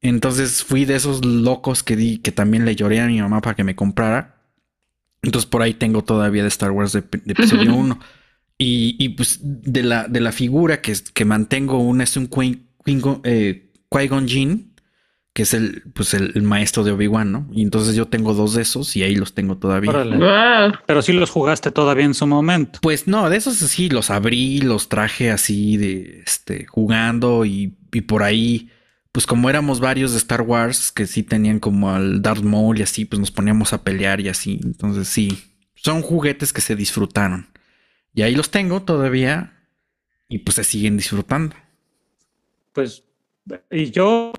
Entonces 0.00 0.64
fui 0.64 0.84
de 0.84 0.96
esos 0.96 1.24
locos 1.24 1.82
que 1.82 1.96
di, 1.96 2.18
que 2.18 2.32
también 2.32 2.64
le 2.64 2.74
lloré 2.74 3.00
a 3.00 3.06
mi 3.06 3.20
mamá 3.20 3.40
para 3.40 3.54
que 3.54 3.64
me 3.64 3.76
comprara. 3.76 4.36
Entonces 5.20 5.48
por 5.48 5.62
ahí 5.62 5.74
tengo 5.74 6.02
todavía 6.02 6.42
de 6.42 6.48
Star 6.48 6.70
Wars 6.70 6.92
de, 6.92 7.00
episodio 7.00 7.74
1. 7.74 7.98
Y, 8.64 9.08
pues 9.10 9.40
de 9.42 9.82
la, 9.82 10.06
de 10.06 10.20
la 10.20 10.30
figura 10.30 10.80
que, 10.80 10.94
que 11.12 11.24
mantengo 11.24 11.78
una 11.78 12.04
es 12.04 12.16
un 12.16 12.30
eh, 13.24 13.72
Qui-Gon 13.90 14.28
Jinn, 14.28 14.71
que 15.32 15.42
es 15.44 15.54
el, 15.54 15.82
pues 15.94 16.12
el, 16.12 16.42
maestro 16.42 16.84
de 16.84 16.92
Obi-Wan, 16.92 17.32
¿no? 17.32 17.48
Y 17.52 17.62
entonces 17.62 17.94
yo 17.94 18.06
tengo 18.06 18.34
dos 18.34 18.54
de 18.54 18.62
esos 18.62 18.94
y 18.96 19.02
ahí 19.02 19.14
los 19.14 19.32
tengo 19.32 19.56
todavía. 19.56 19.92
Pero 20.86 21.00
sí 21.02 21.12
los 21.12 21.30
jugaste 21.30 21.70
todavía 21.70 22.04
en 22.04 22.14
su 22.14 22.26
momento. 22.26 22.80
Pues 22.82 23.06
no, 23.06 23.30
de 23.30 23.38
esos 23.38 23.56
sí 23.56 23.88
los 23.88 24.10
abrí, 24.10 24.60
los 24.60 24.90
traje 24.90 25.30
así 25.30 25.78
de 25.78 26.22
este 26.26 26.66
jugando 26.66 27.46
y, 27.46 27.74
y 27.92 28.02
por 28.02 28.22
ahí, 28.22 28.70
pues 29.10 29.26
como 29.26 29.48
éramos 29.48 29.80
varios 29.80 30.12
de 30.12 30.18
Star 30.18 30.42
Wars 30.42 30.92
que 30.92 31.06
sí 31.06 31.22
tenían 31.22 31.60
como 31.60 31.90
al 31.90 32.20
Darth 32.20 32.42
Maul 32.42 32.78
y 32.78 32.82
así, 32.82 33.06
pues 33.06 33.18
nos 33.18 33.30
poníamos 33.30 33.72
a 33.72 33.82
pelear 33.82 34.20
y 34.20 34.28
así. 34.28 34.60
Entonces 34.62 35.08
sí, 35.08 35.54
son 35.74 36.02
juguetes 36.02 36.52
que 36.52 36.60
se 36.60 36.76
disfrutaron. 36.76 37.48
Y 38.14 38.20
ahí 38.20 38.34
los 38.34 38.50
tengo 38.50 38.82
todavía 38.82 39.54
y 40.28 40.40
pues 40.40 40.56
se 40.56 40.64
siguen 40.64 40.98
disfrutando. 40.98 41.56
Pues, 42.74 43.04
y 43.70 43.90
yo, 43.90 44.32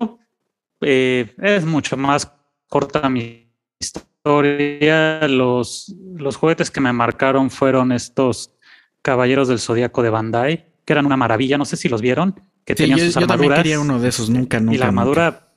eh, 0.84 1.34
es 1.38 1.64
mucho 1.64 1.96
más 1.96 2.30
corta 2.68 3.08
mi 3.08 3.50
historia. 3.78 5.26
Los, 5.28 5.94
los 6.16 6.36
juguetes 6.36 6.70
que 6.70 6.80
me 6.80 6.92
marcaron 6.92 7.50
fueron 7.50 7.92
estos 7.92 8.50
Caballeros 9.02 9.48
del 9.48 9.58
Zodíaco 9.58 10.02
de 10.02 10.10
Bandai, 10.10 10.72
que 10.84 10.92
eran 10.92 11.04
una 11.04 11.16
maravilla. 11.16 11.58
No 11.58 11.64
sé 11.66 11.76
si 11.76 11.88
los 11.88 12.00
vieron, 12.00 12.40
que 12.64 12.74
tenían 12.74 12.98
sus 12.98 13.16
armaduras. 13.16 13.28
Yo 13.28 13.38
también 13.38 13.54
quería 13.62 13.80
uno 13.80 14.00
de 14.00 14.08
esos, 14.08 14.30
nunca, 14.30 14.60
nunca. 14.60 14.74
Y 14.74 14.78
la 14.78 14.86
armadura. 14.86 15.48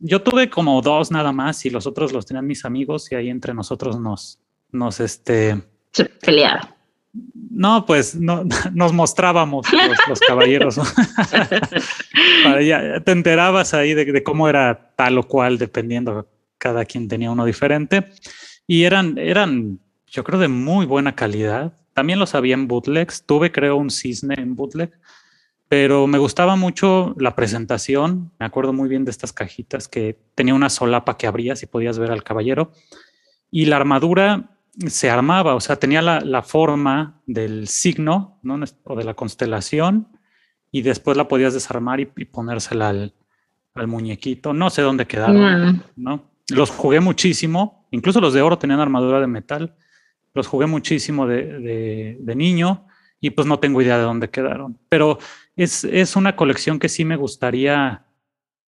yo 0.00 0.22
tuve 0.22 0.50
como 0.50 0.82
dos 0.82 1.10
nada 1.10 1.32
más 1.32 1.64
y 1.64 1.70
los 1.70 1.86
otros 1.86 2.12
los 2.12 2.26
tenían 2.26 2.46
mis 2.46 2.64
amigos 2.64 3.10
y 3.12 3.14
ahí 3.14 3.28
entre 3.30 3.54
nosotros 3.54 4.00
nos, 4.00 4.40
nos, 4.72 4.98
este, 5.00 5.62
se 5.92 6.10
No, 7.50 7.86
pues 7.86 8.14
no, 8.14 8.44
nos 8.72 8.92
mostrábamos 8.92 9.66
los, 10.08 10.20
caballeros. 10.20 10.76
ya, 12.62 13.00
te 13.00 13.12
enterabas 13.12 13.74
ahí 13.74 13.94
de, 13.94 14.22
cómo 14.22 14.48
era 14.48 14.92
tal 14.96 15.18
o 15.18 15.26
cual, 15.26 15.58
dependiendo, 15.58 16.28
cada 16.58 16.84
quien 16.84 17.08
tenía 17.08 17.30
uno 17.30 17.44
diferente. 17.44 18.10
Y 18.66 18.84
eran, 18.84 19.18
eran, 19.18 19.80
yo 20.06 20.24
creo, 20.24 20.38
de 20.38 20.48
muy 20.48 20.86
buena 20.86 21.14
calidad. 21.14 21.72
También 21.94 22.18
los 22.18 22.34
había 22.34 22.54
en 22.54 22.68
bootlegs. 22.68 23.24
Tuve, 23.24 23.50
creo, 23.50 23.76
un 23.76 23.90
cisne 23.90 24.34
en 24.38 24.54
bootleg. 24.54 24.92
Pero 25.68 26.06
me 26.06 26.18
gustaba 26.18 26.56
mucho 26.56 27.14
la 27.18 27.34
presentación. 27.34 28.30
Me 28.38 28.46
acuerdo 28.46 28.72
muy 28.72 28.88
bien 28.88 29.04
de 29.04 29.10
estas 29.10 29.32
cajitas 29.32 29.88
que 29.88 30.18
tenía 30.34 30.54
una 30.54 30.70
solapa 30.70 31.16
que 31.16 31.26
abrías 31.26 31.62
y 31.62 31.66
podías 31.66 31.98
ver 31.98 32.10
al 32.10 32.22
caballero. 32.22 32.72
Y 33.50 33.66
la 33.66 33.76
armadura 33.76 34.57
se 34.86 35.10
armaba, 35.10 35.54
o 35.54 35.60
sea, 35.60 35.76
tenía 35.76 36.02
la, 36.02 36.42
forma 36.42 37.20
del 37.26 37.68
signo 37.68 38.38
¿no? 38.42 38.60
o 38.84 38.96
de 38.96 39.04
la 39.04 39.14
constelación 39.14 40.08
y 40.70 40.82
después 40.82 41.16
la 41.16 41.26
podías 41.26 41.54
desarmar 41.54 42.00
y, 42.00 42.06
ponérsela 42.06 42.90
al, 42.90 43.14
muñequito. 43.86 44.52
No 44.52 44.70
sé 44.70 44.82
dónde 44.82 45.06
quedaron, 45.06 45.82
¿no? 45.96 46.24
Los 46.48 46.70
jugué 46.70 46.98
muchísimo, 47.00 47.86
incluso 47.92 48.20
los 48.20 48.34
de 48.34 48.42
oro 48.42 48.58
tenían 48.58 48.80
armadura 48.80 49.20
de 49.20 49.26
metal. 49.26 49.76
Los 50.34 50.46
jugué 50.46 50.66
muchísimo 50.66 51.26
de, 51.26 52.18
niño 52.34 52.86
y 53.20 53.30
pues 53.30 53.46
no 53.46 53.58
tengo 53.58 53.82
idea 53.82 53.98
de 53.98 54.04
dónde 54.04 54.30
quedaron. 54.30 54.78
Pero 54.88 55.18
es, 55.56 55.84
es 55.84 56.16
una 56.16 56.34
colección 56.36 56.78
que 56.78 56.88
sí 56.88 57.04
me 57.04 57.16
gustaría 57.16 58.04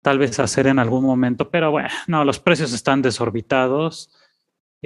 tal 0.02 0.20
vez 0.20 0.40
hacer 0.40 0.68
en 0.68 0.78
algún 0.78 1.04
momento, 1.04 1.50
pero 1.50 1.72
bueno, 1.72 1.90
no, 2.08 2.24
los 2.26 2.40
precios 2.40 2.74
están 2.74 3.02
desorbitados 3.02 4.12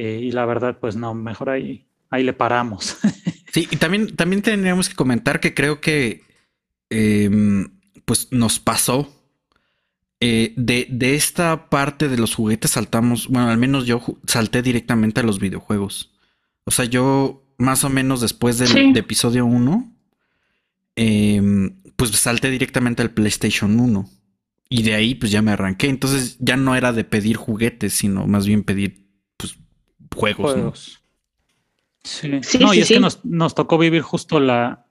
eh, 0.01 0.21
y 0.23 0.31
la 0.31 0.45
verdad, 0.45 0.77
pues 0.79 0.95
no, 0.95 1.13
mejor 1.13 1.49
ahí, 1.49 1.85
ahí 2.09 2.23
le 2.23 2.31
paramos. 2.31 2.95
sí, 3.51 3.67
y 3.69 3.75
también, 3.75 4.15
también 4.15 4.41
tendríamos 4.41 4.87
que 4.87 4.95
comentar 4.95 5.41
que 5.41 5.53
creo 5.53 5.81
que 5.81 6.23
em, 6.89 7.69
pues 8.05 8.29
nos 8.31 8.61
pasó. 8.61 9.13
Eh, 10.21 10.53
de, 10.55 10.87
de, 10.89 11.15
esta 11.15 11.69
parte 11.69 12.07
de 12.07 12.17
los 12.17 12.33
juguetes 12.33 12.71
saltamos, 12.71 13.27
bueno, 13.27 13.49
al 13.49 13.57
menos 13.57 13.85
yo 13.85 14.01
salté 14.25 14.61
directamente 14.61 15.19
a 15.19 15.23
los 15.23 15.37
videojuegos. 15.37 16.13
O 16.63 16.71
sea, 16.71 16.85
yo 16.85 17.43
más 17.57 17.83
o 17.83 17.89
menos 17.89 18.21
después 18.21 18.57
del 18.57 18.95
episodio 18.95 19.45
1, 19.45 19.93
em, 20.95 21.75
pues 21.97 22.11
salté 22.11 22.49
directamente 22.49 23.01
al 23.01 23.11
PlayStation 23.11 23.77
1. 23.77 24.09
Y 24.69 24.83
de 24.83 24.93
ahí 24.93 25.13
pues 25.15 25.29
ya 25.29 25.41
me 25.41 25.51
arranqué. 25.51 25.89
Entonces 25.89 26.37
ya 26.39 26.55
no 26.55 26.73
era 26.77 26.93
de 26.93 27.03
pedir 27.03 27.35
juguetes, 27.35 27.91
sino 27.95 28.27
más 28.27 28.47
bien 28.47 28.63
pedir 28.63 29.08
juegos. 30.15 31.03
Sí. 32.03 32.41
no, 32.59 32.73
y 32.73 32.79
es 32.79 32.87
que 32.87 32.99
nos, 32.99 33.23
nos, 33.25 33.53
tocó 33.53 33.77
vivir 33.77 34.01
justo 34.01 34.39
la, 34.39 34.85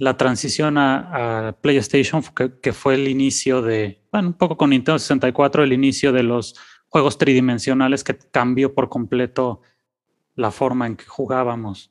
la 0.00 0.16
transición 0.16 0.78
a, 0.78 1.56
PlayStation, 1.60 2.22
que, 2.62 2.72
fue 2.72 2.94
el 2.94 3.06
inicio 3.06 3.60
de, 3.60 4.02
bueno, 4.10 4.28
un 4.28 4.34
poco 4.34 4.56
con 4.56 4.70
Nintendo 4.70 4.98
64, 4.98 5.62
el 5.62 5.74
inicio 5.74 6.10
de 6.12 6.22
los 6.22 6.54
juegos 6.88 7.18
tridimensionales 7.18 8.02
que 8.02 8.16
cambió 8.16 8.74
por 8.74 8.88
completo 8.88 9.60
la 10.36 10.50
forma 10.50 10.86
en 10.86 10.96
que 10.96 11.04
jugábamos. 11.04 11.90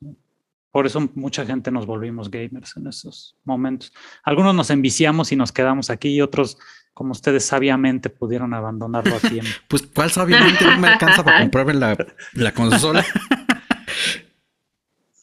Por 0.72 0.86
eso 0.86 1.08
mucha 1.14 1.46
gente 1.46 1.70
nos 1.70 1.86
volvimos 1.86 2.32
gamers 2.32 2.76
en 2.76 2.88
esos 2.88 3.36
momentos. 3.44 3.92
Algunos 4.24 4.56
nos 4.56 4.70
enviciamos 4.70 5.30
y 5.30 5.36
nos 5.36 5.52
quedamos 5.52 5.88
aquí 5.88 6.08
y 6.08 6.20
otros 6.20 6.58
como 6.94 7.12
ustedes 7.12 7.44
sabiamente 7.44 8.10
pudieron 8.10 8.54
abandonarlo 8.54 9.16
a 9.16 9.20
tiempo. 9.20 9.50
pues, 9.68 9.82
¿cuál 9.94 10.10
sabiamente 10.10 10.64
no 10.64 10.78
me 10.78 10.88
alcanza 10.88 11.24
para 11.24 11.40
comprarme 11.40 11.74
la, 11.74 12.52
consola? 12.52 13.04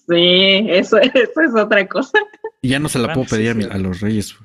sí, 0.07 0.65
eso, 0.69 0.97
eso, 0.97 1.41
es 1.41 1.55
otra 1.55 1.87
cosa. 1.87 2.19
Y 2.61 2.69
ya 2.69 2.79
no 2.79 2.89
se 2.89 2.99
la 2.99 3.13
puedo 3.13 3.27
pedir 3.27 3.69
a 3.71 3.77
los 3.77 4.01
reyes. 4.01 4.35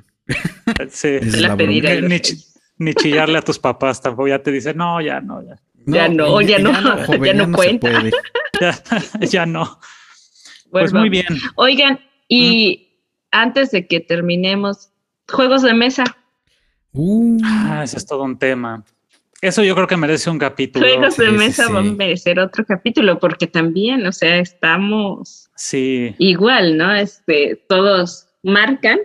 sí, 0.90 1.20
la 1.20 1.56
ni, 1.56 1.80
ni, 2.78 2.94
chillarle 2.94 3.38
a 3.38 3.42
tus 3.42 3.58
papás 3.58 4.00
tampoco. 4.00 4.28
Ya 4.28 4.42
te 4.42 4.52
dicen, 4.52 4.76
no, 4.76 5.00
ya 5.00 5.20
no, 5.20 5.42
ya. 5.42 5.58
ya 5.86 6.08
no, 6.08 6.40
ya, 6.42 6.58
no, 6.58 6.72
ya 7.24 7.34
no, 7.34 7.56
cuenta. 7.56 7.90
ya, 9.20 9.46
no. 9.46 9.80
Pues 10.70 10.92
muy 10.92 11.08
bien. 11.08 11.26
Oigan, 11.56 12.00
y 12.28 12.98
antes 13.30 13.70
de 13.70 13.86
que 13.86 14.00
terminemos, 14.00 14.90
juegos 15.28 15.62
de 15.62 15.74
mesa. 15.74 16.04
Uh. 16.92 17.38
Ah, 17.44 17.82
ese 17.84 17.96
es 17.96 18.06
todo 18.06 18.22
un 18.22 18.38
tema. 18.38 18.84
Eso 19.40 19.64
yo 19.64 19.74
creo 19.74 19.88
que 19.88 19.96
merece 19.96 20.30
un 20.30 20.38
capítulo. 20.38 20.86
Juegos 20.86 21.16
de 21.16 21.30
mesa 21.32 21.68
van 21.68 21.88
a 21.88 21.92
merecer 21.92 22.38
otro 22.38 22.64
capítulo 22.64 23.18
porque 23.18 23.48
también, 23.48 24.06
o 24.06 24.12
sea, 24.12 24.38
estamos 24.38 25.50
sí. 25.56 26.14
igual, 26.18 26.76
¿no? 26.76 26.94
Este, 26.94 27.56
todos 27.68 28.28
marcan 28.44 29.00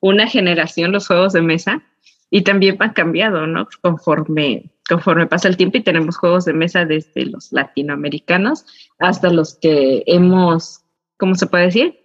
una 0.00 0.26
generación 0.26 0.90
los 0.90 1.06
juegos 1.06 1.32
de 1.32 1.42
mesa 1.42 1.80
y 2.28 2.42
también 2.42 2.76
han 2.80 2.92
cambiado, 2.92 3.46
¿no? 3.46 3.68
Conforme, 3.82 4.72
conforme 4.88 5.28
pasa 5.28 5.46
el 5.46 5.56
tiempo 5.56 5.78
y 5.78 5.82
tenemos 5.82 6.16
juegos 6.16 6.44
de 6.44 6.54
mesa 6.54 6.84
desde 6.84 7.26
los 7.26 7.52
latinoamericanos 7.52 8.66
hasta 8.98 9.30
los 9.30 9.54
que 9.54 10.02
hemos, 10.06 10.80
¿cómo 11.18 11.36
se 11.36 11.46
puede 11.46 11.66
decir? 11.66 12.00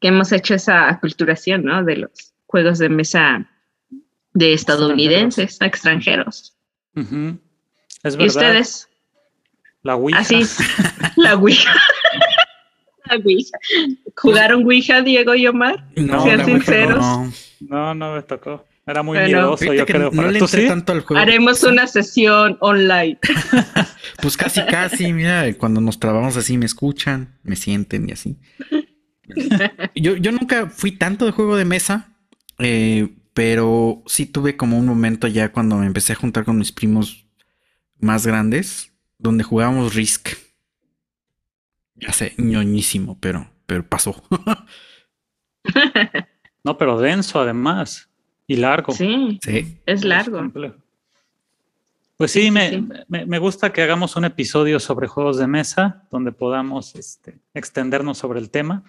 Que 0.00 0.08
hemos 0.08 0.32
hecho 0.32 0.54
esa 0.54 0.90
aculturación, 0.90 1.64
¿no? 1.64 1.82
De 1.82 1.96
los 1.96 2.34
juegos 2.46 2.78
de 2.78 2.90
mesa 2.90 3.48
de 4.34 4.52
estadounidenses, 4.52 5.58
extranjeros. 5.60 6.56
Es 6.94 8.16
verdad. 8.16 8.18
¿Y 8.18 8.26
ustedes? 8.26 8.88
La 9.82 9.96
Ouija. 9.96 10.18
Así 10.18 10.42
la 11.16 11.34
Ouija. 11.36 11.74
la 13.04 13.16
Ouija. 13.16 13.58
¿Jugaron 14.16 14.64
Ouija, 14.64 15.02
Diego 15.02 15.34
y 15.34 15.46
Omar? 15.46 15.86
No, 15.96 16.22
Sean 16.24 16.44
sinceros. 16.44 17.04
No. 17.60 17.94
no. 17.94 18.14
me 18.14 18.22
tocó. 18.22 18.64
Era 18.86 19.02
muy 19.02 19.18
miedoso, 19.18 19.72
yo 19.72 19.86
creo. 19.86 20.10
No 20.10 20.30
le 20.30 20.38
entré 20.38 20.68
tanto 20.68 20.92
al 20.92 21.00
juego. 21.00 21.22
Haremos 21.22 21.62
una 21.62 21.86
sesión 21.86 22.58
online. 22.60 23.18
pues 24.20 24.36
casi, 24.36 24.60
casi, 24.66 25.12
mira, 25.12 25.52
cuando 25.54 25.80
nos 25.80 25.98
trabamos 25.98 26.36
así 26.36 26.58
me 26.58 26.66
escuchan, 26.66 27.38
me 27.42 27.56
sienten 27.56 28.08
y 28.08 28.12
así. 28.12 28.36
Yo, 29.94 30.16
yo 30.16 30.32
nunca 30.32 30.68
fui 30.68 30.92
tanto 30.92 31.24
de 31.24 31.32
juego 31.32 31.56
de 31.56 31.64
mesa, 31.64 32.14
eh, 32.58 33.08
pero 33.34 34.02
sí 34.06 34.26
tuve 34.26 34.56
como 34.56 34.78
un 34.78 34.86
momento 34.86 35.26
ya 35.26 35.52
cuando 35.52 35.76
me 35.76 35.86
empecé 35.86 36.12
a 36.12 36.16
juntar 36.16 36.44
con 36.44 36.56
mis 36.56 36.72
primos 36.72 37.26
más 37.98 38.26
grandes, 38.26 38.92
donde 39.18 39.44
jugábamos 39.44 39.94
Risk. 39.94 40.30
Ya 41.96 42.12
sé, 42.12 42.34
ñoñísimo, 42.38 43.18
pero, 43.20 43.50
pero 43.66 43.86
pasó. 43.86 44.22
no, 46.64 46.78
pero 46.78 46.98
denso 46.98 47.40
además. 47.40 48.08
Y 48.46 48.56
largo. 48.56 48.92
Sí, 48.92 49.38
sí. 49.42 49.78
es 49.86 50.04
largo. 50.04 50.52
pues 52.16 52.30
sí, 52.30 52.50
me, 52.50 52.86
Me, 53.08 53.38
gusta 53.38 53.72
que 53.72 53.82
hagamos 53.82 54.16
un 54.16 54.26
episodio 54.26 54.78
sobre 54.78 55.08
juegos 55.08 55.38
de 55.38 55.46
mesa, 55.46 56.06
donde 56.10 56.30
podamos 56.30 56.94
este, 56.94 57.38
extendernos 57.54 58.18
sobre 58.18 58.40
el 58.40 58.50
tema. 58.50 58.84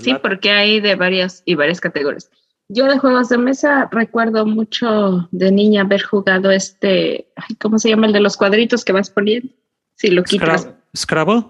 Sí, 0.00 0.14
porque 0.20 0.50
hay 0.50 0.80
de 0.80 0.96
varias 0.96 1.42
y 1.46 1.54
varias 1.54 1.80
categorías. 1.80 2.30
Yo 2.68 2.84
de 2.86 2.98
juegos 2.98 3.30
de 3.30 3.38
mesa 3.38 3.88
recuerdo 3.90 4.44
mucho 4.44 5.26
de 5.30 5.50
niña 5.50 5.82
haber 5.82 6.02
jugado 6.02 6.50
este, 6.50 7.28
¿cómo 7.60 7.78
se 7.78 7.88
llama? 7.88 8.06
El 8.06 8.12
de 8.12 8.20
los 8.20 8.36
cuadritos 8.36 8.84
que 8.84 8.92
vas 8.92 9.08
poniendo. 9.08 9.48
Si 9.94 10.10
lo 10.10 10.22
quitas. 10.22 10.68
¿Scrabble? 10.94 11.44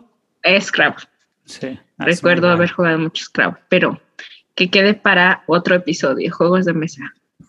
Scrabble. 0.61 1.05
Sí. 1.45 1.79
Recuerdo 1.99 2.49
haber 2.49 2.71
jugado 2.71 2.99
mucho 2.99 3.25
Scrabble, 3.25 3.61
pero 3.69 4.01
que 4.55 4.71
quede 4.71 4.95
para 4.95 5.43
otro 5.47 5.75
episodio, 5.75 6.33
juegos 6.33 6.65
de 6.65 6.73
mesa. 6.73 7.03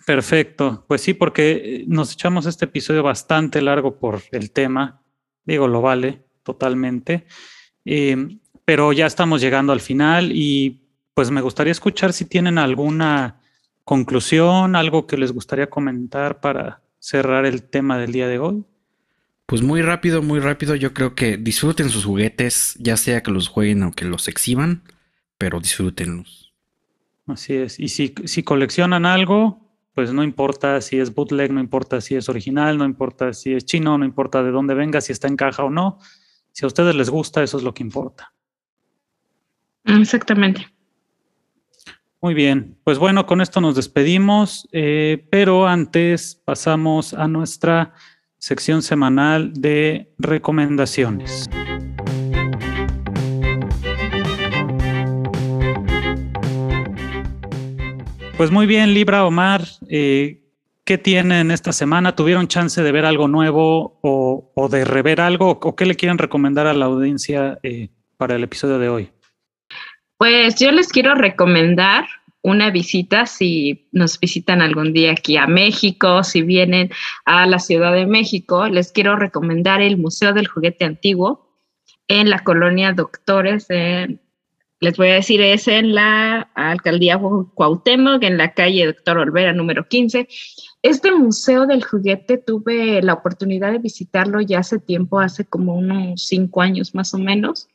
Perfecto. 0.05 0.85
Pues 0.87 1.01
sí, 1.01 1.13
porque 1.13 1.83
nos 1.87 2.13
echamos 2.13 2.47
este 2.47 2.65
episodio 2.65 3.03
bastante 3.03 3.61
largo 3.61 3.99
por 3.99 4.21
el 4.31 4.51
tema. 4.51 5.01
Digo, 5.45 5.67
lo 5.67 5.81
vale 5.81 6.23
totalmente. 6.43 7.27
Eh, 7.85 8.39
pero 8.65 8.93
ya 8.93 9.05
estamos 9.05 9.41
llegando 9.41 9.73
al 9.73 9.79
final 9.79 10.31
y 10.31 10.81
pues 11.13 11.31
me 11.31 11.41
gustaría 11.41 11.71
escuchar 11.71 12.13
si 12.13 12.25
tienen 12.25 12.57
alguna 12.57 13.38
conclusión, 13.89 14.75
algo 14.75 15.07
que 15.07 15.17
les 15.17 15.31
gustaría 15.31 15.67
comentar 15.67 16.41
para 16.41 16.83
cerrar 16.99 17.47
el 17.47 17.63
tema 17.63 17.97
del 17.97 18.11
día 18.11 18.27
de 18.27 18.37
hoy. 18.37 18.63
Pues 19.47 19.63
muy 19.63 19.81
rápido, 19.81 20.21
muy 20.21 20.39
rápido, 20.39 20.75
yo 20.75 20.93
creo 20.93 21.15
que 21.15 21.37
disfruten 21.37 21.89
sus 21.89 22.05
juguetes, 22.05 22.75
ya 22.77 22.97
sea 22.97 23.23
que 23.23 23.31
los 23.31 23.47
jueguen 23.47 23.81
o 23.81 23.91
que 23.91 24.05
los 24.05 24.27
exhiban, 24.27 24.83
pero 25.39 25.59
disfrútenlos. 25.59 26.53
Así 27.25 27.55
es, 27.55 27.79
y 27.79 27.87
si, 27.87 28.13
si 28.25 28.43
coleccionan 28.43 29.07
algo, 29.07 29.67
pues 29.95 30.13
no 30.13 30.23
importa 30.23 30.79
si 30.81 30.99
es 30.99 31.15
bootleg, 31.15 31.51
no 31.51 31.59
importa 31.59 31.99
si 31.99 32.13
es 32.13 32.29
original, 32.29 32.77
no 32.77 32.85
importa 32.85 33.33
si 33.33 33.53
es 33.55 33.65
chino, 33.65 33.97
no 33.97 34.05
importa 34.05 34.43
de 34.43 34.51
dónde 34.51 34.75
venga, 34.75 35.01
si 35.01 35.13
está 35.13 35.27
en 35.27 35.35
caja 35.35 35.63
o 35.63 35.71
no, 35.71 35.97
si 36.51 36.63
a 36.63 36.67
ustedes 36.67 36.93
les 36.93 37.09
gusta, 37.09 37.41
eso 37.41 37.57
es 37.57 37.63
lo 37.63 37.73
que 37.73 37.81
importa. 37.81 38.35
Exactamente. 39.83 40.67
Muy 42.21 42.33
bien, 42.33 42.77
pues 42.83 42.99
bueno, 42.99 43.25
con 43.25 43.39
esto 43.39 43.61
nos 43.61 43.77
despedimos, 43.77 44.67
eh, 44.73 45.25
pero 45.31 45.67
antes 45.67 46.35
pasamos 46.43 47.13
a 47.13 47.29
nuestra 47.29 47.93
sección 48.37 48.81
semanal 48.81 49.53
de 49.53 50.11
recomendaciones. 50.17 51.49
Pues 58.35 58.51
muy 58.51 58.67
bien, 58.67 58.93
Libra 58.93 59.25
Omar, 59.25 59.63
eh, 59.87 60.41
¿qué 60.83 60.97
tienen 60.97 61.51
esta 61.51 61.71
semana? 61.71 62.17
¿Tuvieron 62.17 62.49
chance 62.49 62.83
de 62.83 62.91
ver 62.91 63.05
algo 63.05 63.29
nuevo 63.29 63.97
o, 64.01 64.67
de 64.69 64.83
rever 64.83 65.21
algo? 65.21 65.51
¿O 65.61 65.75
qué 65.75 65.85
le 65.85 65.95
quieren 65.95 66.17
recomendar 66.17 66.67
a 66.67 66.73
la 66.73 66.85
audiencia 66.85 67.59
eh, 67.63 67.91
para 68.17 68.35
el 68.35 68.43
episodio 68.43 68.77
de 68.77 68.89
hoy? 68.89 69.09
Pues 70.19 70.55
yo 70.55 70.73
les 70.73 70.89
quiero 70.89 71.15
recomendar 71.15 72.05
una 72.41 72.71
visita 72.71 73.25
si 73.25 73.87
nos 73.93 74.19
visitan 74.19 74.61
algún 74.61 74.91
día 74.91 75.13
aquí 75.13 75.37
a 75.37 75.47
México, 75.47 76.25
si 76.25 76.41
vienen 76.41 76.91
a 77.23 77.47
la 77.47 77.57
Ciudad 77.57 77.93
de 77.93 78.05
México, 78.05 78.67
les 78.67 78.91
quiero 78.91 79.15
recomendar 79.15 79.81
el 79.81 79.95
Museo 79.97 80.33
del 80.33 80.49
Juguete 80.49 80.83
Antiguo 80.83 81.47
en 82.09 82.29
la 82.29 82.39
colonia 82.39 82.91
Doctores. 82.91 83.67
les 83.69 84.97
voy 84.97 85.07
a 85.07 85.13
decir, 85.13 85.39
es 85.41 85.69
en 85.69 85.95
la 85.95 86.49
alcaldía 86.53 87.17
Cuauhtémoc, 87.17 88.21
en 88.21 88.37
la 88.37 88.53
calle 88.53 88.87
Doctor 88.87 89.19
Olvera 89.19 89.53
número 89.53 89.87
15. 89.87 90.27
Este 90.81 91.13
museo 91.13 91.65
del 91.65 91.85
juguete 91.85 92.37
tuve 92.37 93.01
la 93.01 93.13
oportunidad 93.13 93.71
de 93.71 93.79
visitarlo 93.79 94.41
ya 94.41 94.59
hace 94.59 94.79
tiempo, 94.79 95.21
hace 95.21 95.45
como 95.45 95.75
unos 95.75 96.25
cinco 96.25 96.61
años 96.61 96.93
más 96.93 97.13
o 97.13 97.19
menos 97.19 97.69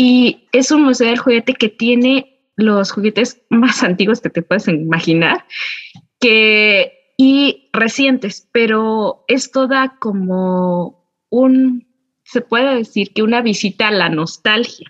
y 0.00 0.46
es 0.52 0.70
un 0.70 0.84
museo 0.84 1.08
del 1.08 1.18
juguete 1.18 1.54
que 1.54 1.68
tiene 1.68 2.38
los 2.54 2.92
juguetes 2.92 3.42
más 3.50 3.82
antiguos 3.82 4.20
que 4.20 4.30
te 4.30 4.42
puedes 4.42 4.68
imaginar 4.68 5.44
que, 6.20 7.14
y 7.16 7.68
recientes, 7.72 8.48
pero 8.52 9.24
es 9.26 9.50
toda 9.50 9.96
como 9.98 11.04
un, 11.30 11.88
se 12.22 12.42
puede 12.42 12.76
decir 12.76 13.12
que 13.12 13.24
una 13.24 13.42
visita 13.42 13.88
a 13.88 13.92
la 13.92 14.08
nostalgia, 14.08 14.86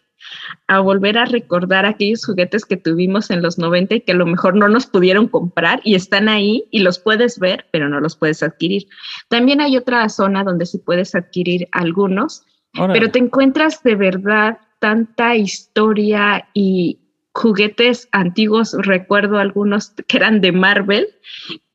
a 0.66 0.80
volver 0.80 1.16
a 1.16 1.24
recordar 1.24 1.86
aquellos 1.86 2.26
juguetes 2.26 2.66
que 2.66 2.76
tuvimos 2.76 3.30
en 3.30 3.40
los 3.40 3.56
90 3.56 3.94
y 3.94 4.00
que 4.02 4.12
a 4.12 4.16
lo 4.16 4.26
mejor 4.26 4.56
no 4.56 4.68
nos 4.68 4.86
pudieron 4.86 5.26
comprar 5.26 5.80
y 5.84 5.94
están 5.94 6.28
ahí 6.28 6.68
y 6.70 6.80
los 6.80 6.98
puedes 6.98 7.38
ver, 7.38 7.64
pero 7.72 7.88
no 7.88 7.98
los 7.98 8.14
puedes 8.14 8.42
adquirir. 8.42 8.86
También 9.28 9.62
hay 9.62 9.78
otra 9.78 10.06
zona 10.10 10.44
donde 10.44 10.66
sí 10.66 10.76
puedes 10.76 11.14
adquirir 11.14 11.66
algunos, 11.72 12.44
pero 12.92 13.10
te 13.10 13.18
encuentras 13.18 13.82
de 13.82 13.94
verdad 13.94 14.58
tanta 14.78 15.36
historia 15.36 16.48
y 16.54 16.98
juguetes 17.32 18.08
antiguos, 18.12 18.74
recuerdo 18.78 19.38
algunos 19.38 19.90
que 19.90 20.16
eran 20.16 20.40
de 20.40 20.52
Marvel, 20.52 21.08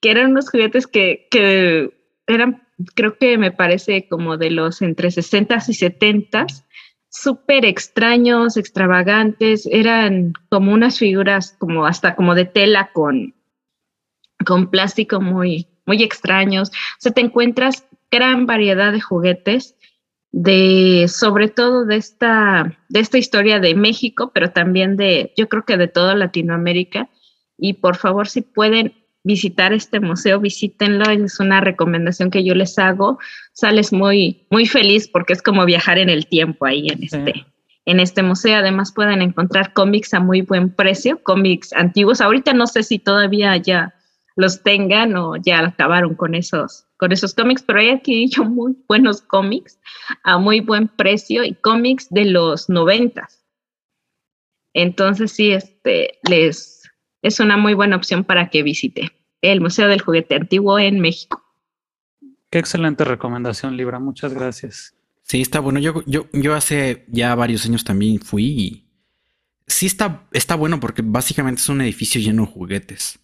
que 0.01 0.11
eran 0.11 0.31
unos 0.31 0.49
juguetes 0.49 0.87
que, 0.87 1.27
eran, 2.27 2.67
creo 2.95 3.17
que 3.17 3.37
me 3.37 3.51
parece 3.51 4.07
como 4.09 4.37
de 4.37 4.51
los 4.51 4.81
entre 4.81 5.11
60 5.11 5.57
y 5.67 5.73
70 5.73 6.47
súper 7.09 7.63
extraños, 7.63 8.57
extravagantes, 8.57 9.67
eran 9.67 10.33
como 10.49 10.73
unas 10.73 10.97
figuras 10.97 11.55
como 11.59 11.85
hasta 11.85 12.15
como 12.15 12.33
de 12.33 12.45
tela 12.45 12.89
con, 12.91 13.35
con 14.45 14.71
plástico 14.71 15.21
muy, 15.21 15.67
muy 15.85 16.01
extraños. 16.01 16.69
O 16.69 16.99
sea, 16.99 17.11
te 17.11 17.21
encuentras 17.21 17.87
gran 18.09 18.47
variedad 18.47 18.91
de 18.91 18.99
juguetes 18.99 19.75
de 20.33 21.05
sobre 21.09 21.47
todo 21.47 21.85
de 21.85 21.95
esta, 21.95 22.75
de 22.89 22.99
esta 22.99 23.19
historia 23.19 23.59
de 23.59 23.75
México, 23.75 24.31
pero 24.33 24.51
también 24.51 24.97
de, 24.97 25.31
yo 25.37 25.47
creo 25.47 25.63
que 25.63 25.77
de 25.77 25.87
toda 25.87 26.15
Latinoamérica. 26.15 27.07
Y 27.55 27.73
por 27.73 27.95
favor, 27.97 28.27
si 28.27 28.41
pueden 28.41 28.95
visitar 29.23 29.73
este 29.73 29.99
museo, 29.99 30.39
visítenlo, 30.39 31.05
es 31.05 31.39
una 31.39 31.61
recomendación 31.61 32.31
que 32.31 32.43
yo 32.43 32.55
les 32.55 32.79
hago. 32.79 33.19
Sales 33.53 33.93
muy, 33.93 34.47
muy 34.49 34.65
feliz 34.65 35.07
porque 35.07 35.33
es 35.33 35.43
como 35.43 35.65
viajar 35.65 35.99
en 35.99 36.09
el 36.09 36.25
tiempo 36.25 36.65
ahí 36.65 36.87
en 36.87 37.03
este, 37.03 37.45
en 37.85 37.99
este 37.99 38.23
museo. 38.23 38.57
Además 38.57 38.91
pueden 38.91 39.21
encontrar 39.21 39.71
cómics 39.73 40.15
a 40.15 40.19
muy 40.19 40.41
buen 40.41 40.71
precio, 40.73 41.21
cómics 41.21 41.71
antiguos. 41.73 42.21
Ahorita 42.21 42.53
no 42.53 42.65
sé 42.65 42.81
si 42.81 42.97
todavía 42.97 43.55
ya 43.57 43.93
los 44.35 44.63
tengan 44.63 45.15
o 45.15 45.35
ya 45.37 45.59
acabaron 45.59 46.15
con 46.15 46.35
esos 46.35 46.85
con 46.97 47.11
esos 47.11 47.33
cómics, 47.33 47.63
pero 47.63 47.79
hay 47.79 47.89
aquí 47.89 48.29
yo 48.35 48.45
muy 48.45 48.75
buenos 48.87 49.21
cómics 49.21 49.79
a 50.23 50.37
muy 50.37 50.59
buen 50.59 50.87
precio 50.87 51.43
y 51.43 51.53
cómics 51.53 52.09
de 52.09 52.25
los 52.25 52.69
noventas. 52.69 53.45
Entonces 54.73 55.31
sí, 55.31 55.51
este, 55.51 56.19
les 56.27 56.83
es 57.21 57.39
una 57.39 57.57
muy 57.57 57.73
buena 57.73 57.95
opción 57.95 58.23
para 58.23 58.49
que 58.49 58.63
visite. 58.63 59.11
el 59.41 59.61
Museo 59.61 59.87
del 59.87 60.01
Juguete 60.01 60.35
Antiguo 60.35 60.79
en 60.79 60.99
México. 60.99 61.41
Qué 62.49 62.59
excelente 62.59 63.03
recomendación, 63.03 63.75
Libra. 63.75 63.99
Muchas 63.99 64.33
gracias. 64.33 64.95
Sí, 65.23 65.41
está 65.41 65.59
bueno. 65.59 65.79
Yo, 65.79 66.03
yo, 66.05 66.27
yo 66.33 66.53
hace 66.53 67.05
ya 67.07 67.33
varios 67.35 67.65
años 67.65 67.83
también 67.83 68.19
fui 68.19 68.45
y 68.45 68.89
sí 69.65 69.85
está, 69.85 70.27
está 70.33 70.55
bueno 70.55 70.79
porque 70.79 71.01
básicamente 71.03 71.61
es 71.61 71.69
un 71.69 71.81
edificio 71.81 72.21
lleno 72.21 72.45
de 72.45 72.51
juguetes. 72.51 73.19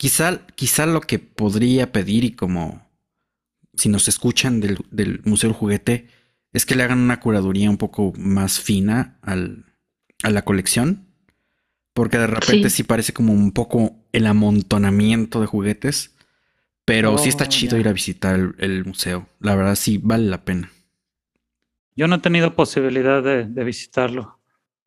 Quizá, 0.00 0.46
quizá 0.54 0.86
lo 0.86 1.02
que 1.02 1.18
podría 1.18 1.92
pedir 1.92 2.24
y 2.24 2.32
como 2.32 2.88
si 3.74 3.90
nos 3.90 4.08
escuchan 4.08 4.58
del, 4.58 4.78
del 4.90 5.20
Museo 5.26 5.50
del 5.50 5.58
Juguete 5.58 6.08
es 6.54 6.64
que 6.64 6.74
le 6.74 6.84
hagan 6.84 7.00
una 7.00 7.20
curaduría 7.20 7.68
un 7.68 7.76
poco 7.76 8.14
más 8.16 8.60
fina 8.60 9.18
al, 9.20 9.66
a 10.22 10.30
la 10.30 10.40
colección. 10.40 11.06
Porque 11.92 12.16
de 12.16 12.28
repente 12.28 12.70
sí. 12.70 12.82
parece 12.82 13.12
como 13.12 13.34
un 13.34 13.52
poco 13.52 13.94
el 14.12 14.26
amontonamiento 14.26 15.38
de 15.38 15.46
juguetes. 15.46 16.16
Pero 16.86 17.18
sí 17.18 17.28
está 17.28 17.44
oh, 17.44 17.48
chido 17.48 17.76
ir 17.76 17.86
a 17.86 17.92
visitar 17.92 18.36
el, 18.36 18.54
el, 18.56 18.86
museo. 18.86 19.28
La 19.38 19.54
verdad 19.54 19.74
sí 19.74 20.00
vale 20.02 20.30
la 20.30 20.46
pena. 20.46 20.72
Yo 21.94 22.08
no 22.08 22.14
he 22.14 22.20
tenido 22.20 22.56
posibilidad 22.56 23.22
de, 23.22 23.44
de 23.44 23.64
visitarlo. 23.64 24.39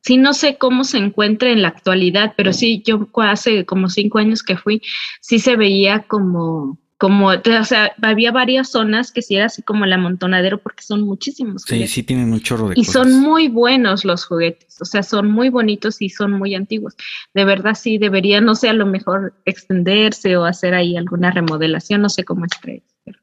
Sí, 0.03 0.17
no 0.17 0.33
sé 0.33 0.57
cómo 0.57 0.83
se 0.83 0.97
encuentra 0.97 1.49
en 1.49 1.61
la 1.61 1.69
actualidad, 1.69 2.33
pero 2.35 2.51
sí, 2.51 2.83
yo 2.85 3.07
hace 3.15 3.65
como 3.65 3.89
cinco 3.89 4.19
años 4.19 4.43
que 4.43 4.57
fui, 4.57 4.81
sí 5.21 5.39
se 5.39 5.55
veía 5.55 6.03
como, 6.03 6.77
como, 6.97 7.27
o 7.27 7.63
sea, 7.63 7.93
había 8.01 8.33
varias 8.33 8.69
zonas 8.69 9.13
que 9.13 9.21
sí 9.21 9.37
era 9.37 9.45
así 9.45 9.61
como 9.61 9.85
el 9.85 9.93
amontonadero 9.93 10.57
porque 10.57 10.83
son 10.83 11.03
muchísimos. 11.03 11.63
Sí, 11.65 11.87
sí 11.87 12.03
tienen 12.03 12.33
un 12.33 12.41
chorro 12.41 12.67
de 12.69 12.73
Y 12.75 12.85
cosas. 12.85 12.93
son 12.93 13.21
muy 13.21 13.47
buenos 13.47 14.03
los 14.03 14.25
juguetes, 14.25 14.81
o 14.81 14.85
sea, 14.85 15.03
son 15.03 15.31
muy 15.31 15.47
bonitos 15.47 16.01
y 16.01 16.09
son 16.09 16.33
muy 16.33 16.53
antiguos. 16.53 16.95
De 17.33 17.45
verdad 17.45 17.75
sí 17.75 17.97
debería, 17.97 18.41
no 18.41 18.55
sé, 18.55 18.67
a 18.67 18.73
lo 18.73 18.85
mejor 18.85 19.33
extenderse 19.45 20.35
o 20.35 20.43
hacer 20.43 20.73
ahí 20.73 20.97
alguna 20.97 21.31
remodelación, 21.31 22.01
no 22.01 22.09
sé 22.09 22.25
cómo 22.25 22.45
es. 22.45 22.51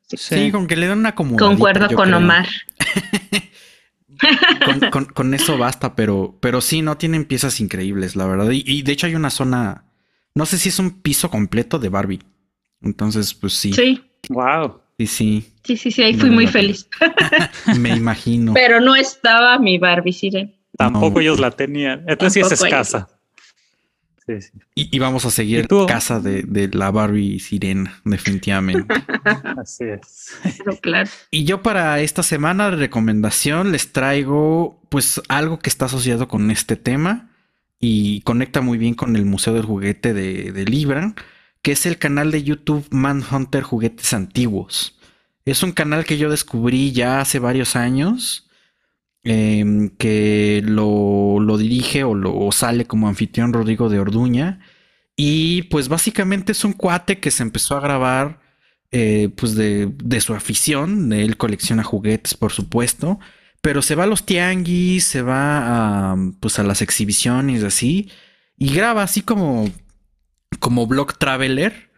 Sí. 0.09 0.17
sí, 0.17 0.51
con 0.51 0.67
que 0.67 0.77
le 0.77 0.89
den 0.89 0.99
una 0.99 1.15
comodidad. 1.15 1.47
Concuerdo 1.47 1.89
con 1.89 2.07
creo. 2.09 2.17
Omar. 2.17 2.49
con, 4.65 4.81
con, 4.91 5.05
con, 5.07 5.35
eso 5.35 5.59
basta, 5.59 5.95
pero, 5.95 6.37
pero 6.41 6.61
sí, 6.61 6.83
no 6.83 6.97
tienen 6.97 7.25
piezas 7.25 7.61
increíbles, 7.61 8.17
la 8.17 8.27
verdad. 8.27 8.51
Y, 8.51 8.63
y, 8.67 8.83
de 8.83 8.93
hecho 8.93 9.07
hay 9.07 9.15
una 9.15 9.31
zona, 9.31 9.85
no 10.35 10.47
sé 10.47 10.59
si 10.59 10.69
es 10.69 10.79
un 10.79 11.03
piso 11.03 11.31
completo 11.31 11.79
de 11.79 11.89
Barbie. 11.89 12.21
Entonces, 12.83 13.35
pues 13.35 13.55
sí. 13.55 13.73
Sí. 13.73 14.03
Wow. 14.29 14.81
Sí, 14.99 15.07
sí. 15.07 15.53
Sí, 15.65 15.77
sí, 15.77 15.91
sí, 15.91 16.03
ahí 16.03 16.15
fui 16.15 16.31
muy 16.31 16.47
feliz. 16.47 16.89
Me 17.79 17.91
imagino. 17.91 18.55
Pero 18.55 18.81
no 18.81 18.95
estaba 18.95 19.59
mi 19.59 19.79
Barbie, 19.79 20.13
Siren. 20.13 20.55
Tampoco 20.77 21.17
no. 21.17 21.21
ellos 21.21 21.41
la 21.41 21.51
tenían. 21.51 22.05
Entonces 22.07 22.47
sí 22.47 22.55
es 22.55 22.63
escasa. 22.63 23.09
Sí, 24.27 24.41
sí. 24.43 24.53
Y, 24.75 24.95
y, 24.95 24.99
vamos 24.99 25.25
a 25.25 25.31
seguir 25.31 25.67
casa 25.89 26.21
de, 26.21 26.43
de, 26.43 26.69
la 26.69 26.91
Barbie 26.91 27.41
sirena, 27.41 28.01
definitivamente. 28.05 28.95
Así 29.59 29.85
es. 29.85 30.35
Pero 30.59 30.77
claro. 30.79 31.11
Y 31.31 31.45
yo 31.45 31.63
para 31.63 32.01
esta 32.01 32.23
semana 32.23 32.71
de 32.71 32.77
recomendación 32.77 33.73
les 33.73 33.93
traigo 33.93 34.81
pues 34.91 35.21
algo 35.29 35.59
que 35.59 35.71
está 35.71 35.87
asociado 35.87 36.29
con 36.29 36.51
este 36.51 36.77
tema 36.77 37.31
y 37.81 38.21
conecta 38.21 38.61
muy 38.61 38.77
bien 38.77 38.95
con 38.95 39.17
el 39.17 39.25
Museo 39.25 39.55
del 39.55 39.65
Juguete 39.65 40.13
de, 40.13 40.53
de 40.53 40.65
Libra, 40.67 41.15
que 41.63 41.73
es 41.73 41.87
el 41.87 41.99
canal 41.99 42.31
de 42.31 42.43
YouTube 42.43 42.87
Manhunter 42.91 43.63
Juguetes 43.63 44.13
Antiguos. 44.13 44.99
Es 45.45 45.63
un 45.63 45.73
canal 45.73 46.05
que 46.05 46.19
yo 46.19 46.31
descubrí 46.31 46.93
ya 46.93 47.21
hace 47.21 47.39
varios 47.39 47.75
años. 47.75 48.50
Eh, 49.23 49.91
que 49.99 50.63
lo, 50.65 51.41
lo 51.41 51.59
dirige 51.59 52.05
o, 52.05 52.15
lo, 52.15 52.51
sale 52.53 52.87
como 52.87 53.09
anfitrión 53.09 53.53
Rodrigo 53.53 53.89
de 53.89 54.01
Orduña. 54.01 54.61
Y 55.17 55.63
pues 55.65 55.89
básicamente 55.89 56.53
es 56.53 56.65
un 56.65 56.73
cuate 56.73 57.21
que 57.21 57.31
se 57.31 57.43
empezó 57.43 57.77
a 57.77 57.81
grabar 57.81 58.41
eh, 58.91 59.29
pues 59.37 59.55
de, 59.55 59.93
de, 60.03 60.21
su 60.21 60.35
afición. 60.35 61.13
Él 61.13 61.37
colecciona 61.37 61.85
juguetes, 61.85 62.35
por 62.35 62.53
supuesto. 62.53 63.19
Pero 63.63 63.83
se 63.83 63.95
va 63.95 64.05
a 64.05 64.07
los 64.07 64.25
tianguis, 64.25 65.05
se 65.05 65.23
va 65.23 66.13
a, 66.13 66.17
pues 66.41 66.59
a 66.59 66.63
las 66.63 66.81
exhibiciones 66.83 67.63
así. 67.63 68.11
Y 68.57 68.75
graba 68.75 69.03
así 69.03 69.23
como, 69.23 69.71
como 70.61 70.87
blog 70.87 71.19
traveler. 71.19 71.91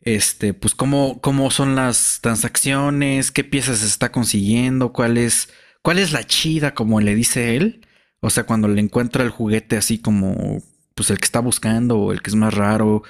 Este, 0.00 0.54
pues 0.54 0.74
cómo, 0.74 1.20
cómo 1.20 1.50
son 1.50 1.74
las 1.74 2.20
transacciones, 2.22 3.32
qué 3.32 3.42
piezas 3.42 3.78
se 3.78 3.86
está 3.86 4.12
consiguiendo, 4.12 4.92
cuál 4.92 5.18
es 5.18 5.48
¿Cuál 5.86 6.00
es 6.00 6.10
la 6.10 6.24
chida, 6.24 6.74
como 6.74 7.00
le 7.00 7.14
dice 7.14 7.54
él? 7.54 7.86
O 8.18 8.28
sea, 8.28 8.42
cuando 8.42 8.66
le 8.66 8.80
encuentra 8.80 9.22
el 9.22 9.30
juguete 9.30 9.76
así 9.76 9.98
como, 9.98 10.60
pues 10.96 11.10
el 11.10 11.18
que 11.18 11.26
está 11.26 11.38
buscando 11.38 11.96
o 11.96 12.12
el 12.12 12.22
que 12.22 12.30
es 12.30 12.34
más 12.34 12.52
raro. 12.54 13.04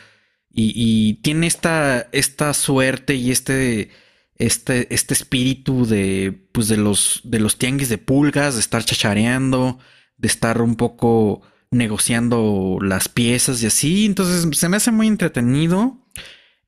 Y, 0.52 1.14
tiene 1.22 1.46
esta, 1.46 2.06
esta 2.12 2.52
suerte 2.52 3.14
y 3.14 3.30
este, 3.30 3.92
este, 4.34 4.94
este 4.94 5.14
espíritu 5.14 5.86
de, 5.86 6.48
pues 6.52 6.68
de 6.68 6.76
los, 6.76 7.22
de 7.24 7.40
los 7.40 7.56
tianguis 7.56 7.88
de 7.88 7.96
pulgas, 7.96 8.56
de 8.56 8.60
estar 8.60 8.84
chachareando, 8.84 9.78
de 10.18 10.28
estar 10.28 10.60
un 10.60 10.76
poco 10.76 11.40
negociando 11.70 12.76
las 12.82 13.08
piezas 13.08 13.62
y 13.62 13.68
así. 13.68 14.04
Entonces 14.04 14.46
se 14.58 14.68
me 14.68 14.76
hace 14.76 14.90
muy 14.92 15.06
entretenido. 15.06 16.06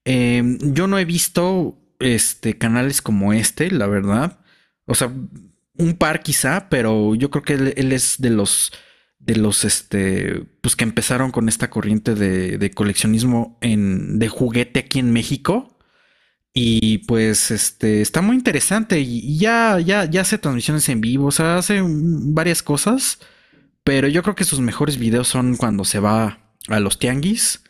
Eh, 0.06 0.42
yo 0.62 0.86
no 0.86 0.98
he 0.98 1.04
visto 1.04 1.78
este, 2.00 2.56
canales 2.56 3.02
como 3.02 3.34
este, 3.34 3.70
la 3.70 3.86
verdad. 3.88 4.40
O 4.86 4.94
sea, 4.94 5.12
un 5.78 5.94
par 5.94 6.22
quizá, 6.22 6.68
pero 6.68 7.14
yo 7.14 7.30
creo 7.30 7.42
que 7.44 7.54
él, 7.54 7.92
es 7.92 8.16
de 8.18 8.30
los 8.30 8.72
de 9.18 9.36
los 9.36 9.64
este 9.64 10.44
pues 10.60 10.76
que 10.76 10.84
empezaron 10.84 11.30
con 11.30 11.48
esta 11.48 11.70
corriente 11.70 12.14
de, 12.14 12.58
de, 12.58 12.70
coleccionismo 12.70 13.58
en 13.60 14.18
de 14.18 14.28
juguete 14.28 14.80
aquí 14.80 14.98
en 14.98 15.12
México 15.12 15.78
y 16.52 16.98
pues 16.98 17.50
este 17.50 18.00
está 18.00 18.22
muy 18.22 18.36
interesante 18.36 19.00
y 19.00 19.38
ya 19.38 19.78
ya 19.80 20.04
ya 20.04 20.22
hace 20.22 20.38
transmisiones 20.38 20.88
en 20.88 21.00
vivo, 21.00 21.26
o 21.26 21.32
sea, 21.32 21.58
hace 21.58 21.80
varias 21.82 22.62
cosas, 22.62 23.18
pero 23.84 24.08
yo 24.08 24.22
creo 24.22 24.34
que 24.34 24.44
sus 24.44 24.60
mejores 24.60 24.98
videos 24.98 25.28
son 25.28 25.56
cuando 25.56 25.84
se 25.84 26.00
va 26.00 26.40
a 26.68 26.80
los 26.80 26.98
tianguis 26.98 27.62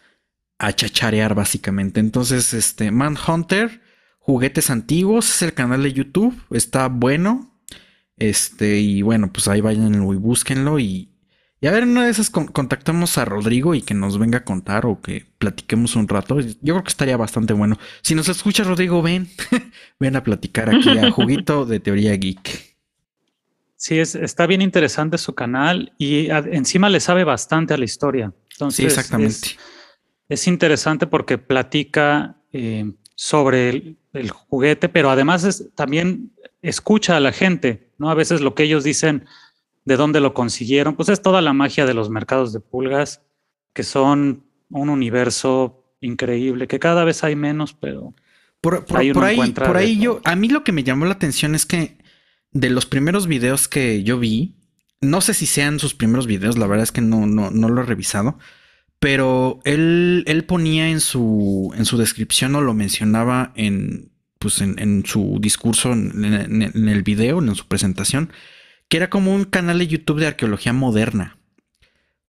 a 0.59 0.73
chacharear 0.73 1.35
básicamente. 1.35 2.01
Entonces, 2.01 2.53
este 2.55 2.91
Manhunter 2.91 3.81
Juguetes 4.19 4.71
Antiguos 4.71 5.31
es 5.31 5.43
el 5.43 5.55
canal 5.55 5.83
de 5.83 5.93
YouTube, 5.93 6.35
está 6.51 6.89
bueno, 6.89 7.58
este, 8.19 8.79
y 8.79 9.03
bueno, 9.03 9.33
pues 9.33 9.49
ahí 9.49 9.61
váyanlo 9.61 10.13
y 10.13 10.17
búsquenlo. 10.17 10.79
Y, 10.79 11.09
y 11.61 11.67
a 11.67 11.71
ver, 11.71 11.85
una 11.85 12.05
de 12.05 12.11
esas 12.11 12.31
con, 12.31 12.47
contactamos 12.47 13.19
a 13.19 13.25
Rodrigo 13.25 13.75
y 13.75 13.83
que 13.83 13.95
nos 13.95 14.19
venga 14.19 14.39
a 14.39 14.45
contar 14.45 14.87
o 14.87 15.01
que 15.01 15.27
platiquemos 15.39 15.97
un 15.97 16.09
rato. 16.09 16.41
Yo 16.41 16.75
creo 16.75 16.83
que 16.83 16.89
estaría 16.89 17.17
bastante 17.17 17.53
bueno. 17.53 17.79
Si 18.03 18.15
nos 18.15 18.29
escucha 18.29 18.65
Rodrigo, 18.65 19.03
ven, 19.03 19.29
ven 20.01 20.17
a 20.17 20.23
platicar 20.23 20.69
aquí 20.75 20.97
a 20.99 21.11
Juguito 21.11 21.65
de 21.65 21.81
Teoría 21.81 22.15
Geek. 22.15 22.77
Sí, 23.77 23.99
es, 23.99 24.17
está 24.17 24.47
bien 24.47 24.61
interesante 24.61 25.19
su 25.19 25.35
canal 25.35 25.93
y 25.99 26.31
a, 26.31 26.39
encima 26.39 26.91
le 26.91 26.99
sabe 26.99 27.23
bastante 27.23 27.75
a 27.75 27.79
la 27.79 27.85
historia. 27.85 28.33
Entonces, 28.53 28.77
sí, 28.77 28.85
exactamente. 28.87 29.35
Es, 29.35 29.59
es 30.29 30.47
interesante 30.49 31.07
porque 31.07 31.39
platica 31.39 32.37
eh, 32.53 32.93
sobre 33.15 33.69
el, 33.69 33.99
el, 34.15 34.31
juguete, 34.31 34.89
pero 34.89 35.11
además 35.11 35.45
es, 35.45 35.73
también 35.77 36.33
escucha 36.61 37.17
a 37.17 37.21
la 37.21 37.33
gente, 37.33 37.88
¿no? 37.99 38.11
A 38.11 38.15
veces 38.15 38.41
lo 38.41 38.55
que 38.55 38.63
ellos 38.63 38.85
dicen, 38.85 39.27
de 39.85 39.97
dónde 39.97 40.21
lo 40.21 40.35
consiguieron, 40.35 40.97
pues 40.97 41.09
es 41.09 41.23
toda 41.23 41.41
la 41.41 41.53
magia 41.53 41.87
de 41.87 41.95
los 41.95 42.11
mercados 42.11 42.53
de 42.53 42.61
pulgas, 42.61 43.23
que 43.73 43.83
son 43.83 44.45
un 44.71 44.91
universo 44.91 45.95
increíble, 46.01 46.69
que 46.69 46.79
cada 46.79 47.05
vez 47.05 47.25
hay 47.25 47.37
menos, 47.37 47.75
pero 47.75 48.15
por, 48.61 48.85
por 48.85 48.99
ahí, 48.99 49.13
por 49.13 49.25
ahí, 49.25 49.53
por 49.53 49.77
ahí 49.77 49.99
yo, 49.99 50.21
a 50.25 50.37
mí 50.37 50.49
lo 50.49 50.63
que 50.63 50.73
me 50.73 50.85
llamó 50.85 51.07
la 51.07 51.13
atención 51.13 51.55
es 51.55 51.65
que 51.65 51.99
de 52.53 52.71
los 52.71 52.87
primeros 52.87 53.27
videos 53.27 53.69
que 53.69 54.03
yo 54.03 54.19
vi, 54.19 54.57
no 55.01 55.21
sé 55.21 55.35
si 55.35 55.47
sean 55.47 55.79
sus 55.79 55.95
primeros 55.95 56.27
videos, 56.27 56.59
la 56.59 56.67
verdad 56.67 56.85
es 56.85 56.93
que 56.93 57.01
no, 57.01 57.27
no, 57.27 57.51
no 57.51 57.69
lo 57.69 57.83
he 57.83 57.85
revisado, 57.87 58.39
pero 59.01 59.61
él, 59.65 60.25
él 60.27 60.45
ponía 60.45 60.91
en 60.91 61.01
su, 61.01 61.73
en 61.77 61.85
su 61.85 61.97
descripción 61.97 62.55
o 62.57 62.61
lo 62.61 62.75
mencionaba 62.75 63.53
en, 63.55 64.11
pues 64.39 64.61
en, 64.61 64.79
en 64.79 65.05
su 65.05 65.39
discurso, 65.41 65.93
en, 65.93 66.63
el 66.63 67.03
video, 67.03 67.41
en 67.41 67.55
su 67.55 67.67
presentación, 67.67 68.33
que 68.89 68.97
era 68.97 69.11
como 69.11 69.35
un 69.35 69.45
canal 69.45 69.79
de 69.79 69.89
YouTube 69.89 70.21
de 70.21 70.29
arqueología 70.29 70.73
moderna. 70.73 71.39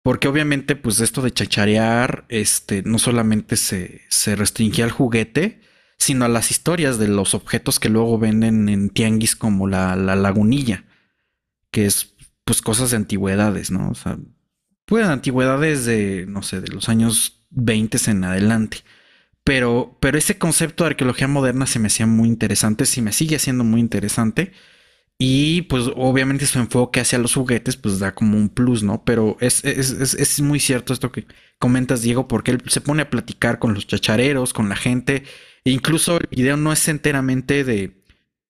Porque 0.02 0.28
obviamente, 0.28 0.76
pues 0.76 1.01
esto 1.01 1.22
de 1.22 1.32
chacharear, 1.32 2.24
este, 2.28 2.82
no 2.82 2.98
solamente 2.98 3.56
se, 3.56 4.02
se 4.09 4.36
restringía 4.36 4.85
al 4.85 4.90
juguete, 4.90 5.60
sino 5.98 6.24
a 6.24 6.28
las 6.28 6.51
historias 6.51 6.98
de 6.98 7.09
los 7.09 7.35
objetos 7.35 7.78
que 7.80 7.89
luego 7.89 8.18
venden 8.18 8.68
en 8.68 8.90
tianguis 8.90 9.36
como 9.36 9.66
la, 9.66 9.97
la 9.97 10.16
lagunilla, 10.16 10.85
que 11.70 11.86
es 11.86 12.14
pues 12.44 12.62
cosas 12.62 12.93
de 12.93 12.97
antigüedades, 12.97 13.70
¿no? 13.70 13.90
O 13.90 13.94
sea, 13.94 14.16
pues 14.86 15.06
antigüedades 15.06 15.85
de, 15.85 16.24
no 16.26 16.43
sé, 16.43 16.62
de 16.62 16.68
los 16.68 16.89
años 16.89 17.44
20 17.51 17.98
en 18.10 18.24
adelante. 18.24 18.78
Pero, 19.49 19.97
pero 19.99 20.19
ese 20.19 20.37
concepto 20.37 20.85
de 20.85 20.89
arqueología 20.89 21.27
moderna 21.27 21.66
se 21.66 21.79
me 21.79 21.87
hacía 21.87 22.07
muy 22.07 22.29
interesante, 22.29 22.85
sí 22.85 23.01
me 23.01 23.12
sigue 23.12 23.39
siendo 23.39 23.65
muy 23.65 23.81
interesante. 23.81 24.53
Y 25.16 25.62
pues 25.62 25.85
obviamente 25.97 26.45
su 26.45 26.59
enfoque 26.59 27.01
hacia 27.01 27.19
los 27.19 27.33
juguetes 27.33 27.79
pues 27.79 27.99
da 27.99 28.15
como 28.15 28.37
un 28.37 28.51
plus, 28.51 28.83
¿no? 28.83 29.05
Pero 29.05 29.39
es, 29.41 29.65
es, 29.65 29.91
es, 29.93 30.12
es, 30.12 30.41
muy 30.43 30.61
cierto 30.61 30.93
esto 30.93 31.11
que 31.12 31.27
comentas, 31.59 32.03
Diego, 32.03 32.29
porque 32.29 32.51
él 32.51 32.62
se 32.66 32.83
pone 32.83 33.01
a 33.01 33.09
platicar 33.09 33.59
con 33.59 33.73
los 33.73 33.87
chachareros, 33.87 34.53
con 34.53 34.69
la 34.69 34.77
gente. 34.77 35.23
Incluso 35.65 36.19
el 36.19 36.27
video 36.31 36.59
no 36.59 36.70
es 36.70 36.87
enteramente 36.87 37.65
de, 37.65 38.03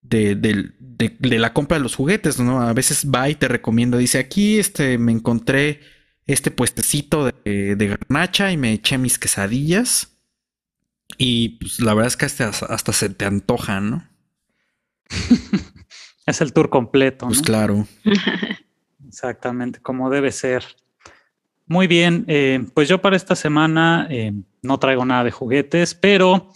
de, 0.03 0.35
de, 0.35 1.39
la 1.39 1.53
compra 1.53 1.77
de 1.77 1.85
los 1.85 1.95
juguetes, 1.95 2.41
¿no? 2.41 2.61
A 2.61 2.73
veces 2.73 3.07
va 3.07 3.31
y 3.31 3.37
te 3.37 3.47
recomienda, 3.47 3.99
dice, 3.99 4.19
aquí 4.19 4.59
este, 4.59 4.99
me 4.99 5.13
encontré 5.13 5.79
este 6.27 6.51
puestecito 6.51 7.31
de 7.45 7.77
garnacha 7.87 8.51
y 8.51 8.57
me 8.57 8.73
eché 8.73 8.99
mis 8.99 9.17
quesadillas. 9.21 10.18
Y 11.17 11.51
pues 11.61 11.81
la 11.81 11.95
verdad 11.95 12.09
es 12.09 12.17
que 12.17 12.27
hasta, 12.27 12.67
hasta 12.67 12.93
se 12.93 13.09
te 13.09 13.25
antoja, 13.25 13.81
¿no? 13.81 14.07
es 16.27 16.41
el 16.41 16.53
tour 16.53 16.69
completo. 16.69 17.27
Pues 17.27 17.41
claro. 17.41 17.87
Exactamente, 19.09 19.81
como 19.81 20.11
debe 20.11 20.31
ser. 20.33 20.65
Muy 21.67 21.87
bien, 21.87 22.25
eh, 22.29 22.65
pues 22.75 22.89
yo 22.89 23.01
para 23.01 23.17
esta 23.17 23.35
semana 23.35 24.07
eh, 24.11 24.33
no 24.63 24.79
traigo 24.79 25.05
nada 25.05 25.25
de 25.25 25.31
juguetes, 25.31 25.95
pero 25.95 26.51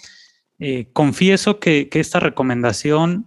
eh, 0.58 0.88
confieso 0.92 1.58
que, 1.58 1.88
esta 1.92 2.20
recomendación 2.20 3.26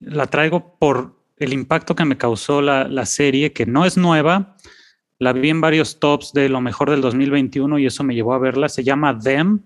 la 0.00 0.26
traigo 0.26 0.78
por 0.78 1.22
el 1.36 1.52
impacto 1.52 1.94
que 1.94 2.04
me 2.04 2.16
causó 2.16 2.62
la, 2.62 2.88
la, 2.88 3.06
serie, 3.06 3.52
que 3.52 3.66
no 3.66 3.84
es 3.84 3.96
nueva. 3.96 4.56
La 5.18 5.32
vi 5.32 5.50
en 5.50 5.60
varios 5.60 6.00
tops 6.00 6.32
de 6.32 6.48
lo 6.48 6.60
mejor 6.60 6.90
del 6.90 7.00
2021 7.00 7.78
y 7.78 7.86
eso 7.86 8.02
me 8.04 8.14
llevó 8.14 8.34
a 8.34 8.38
verla. 8.38 8.68
Se 8.68 8.82
llama 8.82 9.18
Them. 9.18 9.62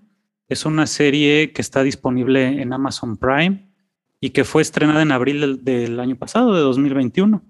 Es 0.49 0.65
una 0.65 0.87
serie 0.87 1.51
que 1.51 1.61
está 1.61 1.83
disponible 1.83 2.61
en 2.61 2.71
Amazon 2.71 3.17
Prime 3.17 3.67
y 4.21 4.29
que 4.29 4.45
fue 4.45 4.61
estrenada 4.61 5.01
en 5.01 5.11
abril 5.11 5.63
del, 5.63 5.99
año 5.99 6.15
pasado, 6.15 6.55
de 6.55 6.61
2021. 6.61 7.43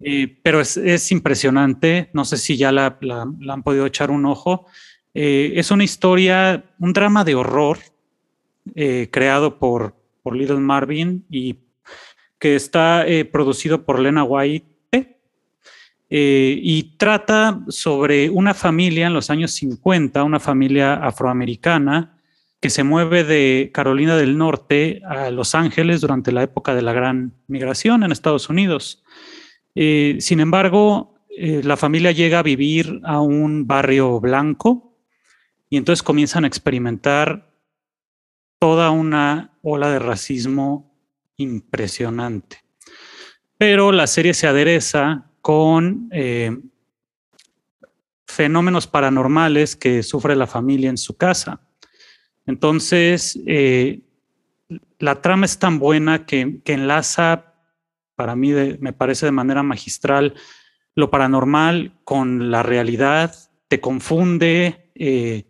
Eh, 0.00 0.38
pero 0.42 0.60
es, 0.60 1.12
impresionante, 1.12 2.10
no 2.12 2.24
sé 2.24 2.36
si 2.36 2.56
ya 2.56 2.72
la, 2.72 2.98
han 3.48 3.62
podido 3.62 3.86
echar 3.86 4.10
un 4.10 4.26
ojo. 4.26 4.66
Eh, 5.14 5.52
es 5.56 5.70
una 5.70 5.84
historia, 5.84 6.64
un 6.78 6.92
drama 6.92 7.24
de 7.24 7.34
horror 7.34 7.78
eh, 8.74 9.08
creado 9.12 9.58
por, 9.58 9.94
por 10.22 10.36
Little 10.36 10.58
Marvin 10.58 11.24
y 11.30 11.56
que 12.38 12.54
está 12.54 13.04
producido 13.32 13.84
por 13.84 13.98
Lena 13.98 14.22
White 14.22 14.77
y 16.10 16.96
trata 16.96 17.60
sobre 17.68 18.30
una 18.30 18.54
familia 18.54 19.06
en 19.06 19.12
los 19.12 19.28
años 19.28 19.52
50, 19.52 20.24
una 20.24 20.40
familia 20.40 20.94
afroamericana 20.94 22.18
que 22.60 22.70
se 22.70 22.82
mueve 22.82 23.24
de 23.24 23.70
Carolina 23.72 24.16
del 24.16 24.36
Norte 24.36 25.00
a 25.04 25.30
Los 25.30 25.54
Ángeles 25.54 26.00
durante 26.00 26.32
la 26.32 26.42
época 26.42 26.74
de 26.74 26.82
la 26.82 26.92
gran 26.92 27.32
migración 27.46 28.02
en 28.02 28.10
Estados 28.10 28.48
Unidos. 28.48 29.04
Eh, 29.74 30.16
sin 30.20 30.40
embargo, 30.40 31.14
eh, 31.30 31.60
la 31.62 31.76
familia 31.76 32.10
llega 32.10 32.40
a 32.40 32.42
vivir 32.42 33.00
a 33.04 33.20
un 33.20 33.66
barrio 33.66 34.18
blanco 34.18 34.96
y 35.70 35.76
entonces 35.76 36.02
comienzan 36.02 36.44
a 36.44 36.48
experimentar 36.48 37.52
toda 38.58 38.90
una 38.90 39.56
ola 39.62 39.90
de 39.90 40.00
racismo 40.00 40.92
impresionante. 41.36 42.64
Pero 43.56 43.92
la 43.92 44.08
serie 44.08 44.34
se 44.34 44.48
adereza 44.48 45.30
con 45.40 46.08
eh, 46.12 46.56
fenómenos 48.26 48.86
paranormales 48.86 49.76
que 49.76 50.02
sufre 50.02 50.36
la 50.36 50.46
familia 50.46 50.90
en 50.90 50.98
su 50.98 51.16
casa. 51.16 51.60
Entonces, 52.46 53.38
eh, 53.46 54.00
la 54.98 55.20
trama 55.22 55.46
es 55.46 55.58
tan 55.58 55.78
buena 55.78 56.26
que, 56.26 56.60
enlaza, 56.66 57.54
para 58.14 58.36
mí 58.36 58.52
me 58.80 58.92
parece 58.92 59.26
de 59.26 59.32
manera 59.32 59.62
magistral, 59.62 60.34
lo 60.94 61.10
paranormal 61.10 61.92
con 62.04 62.50
la 62.50 62.62
realidad, 62.62 63.34
te 63.68 63.80
confunde, 63.80 64.90
eh, 64.94 65.46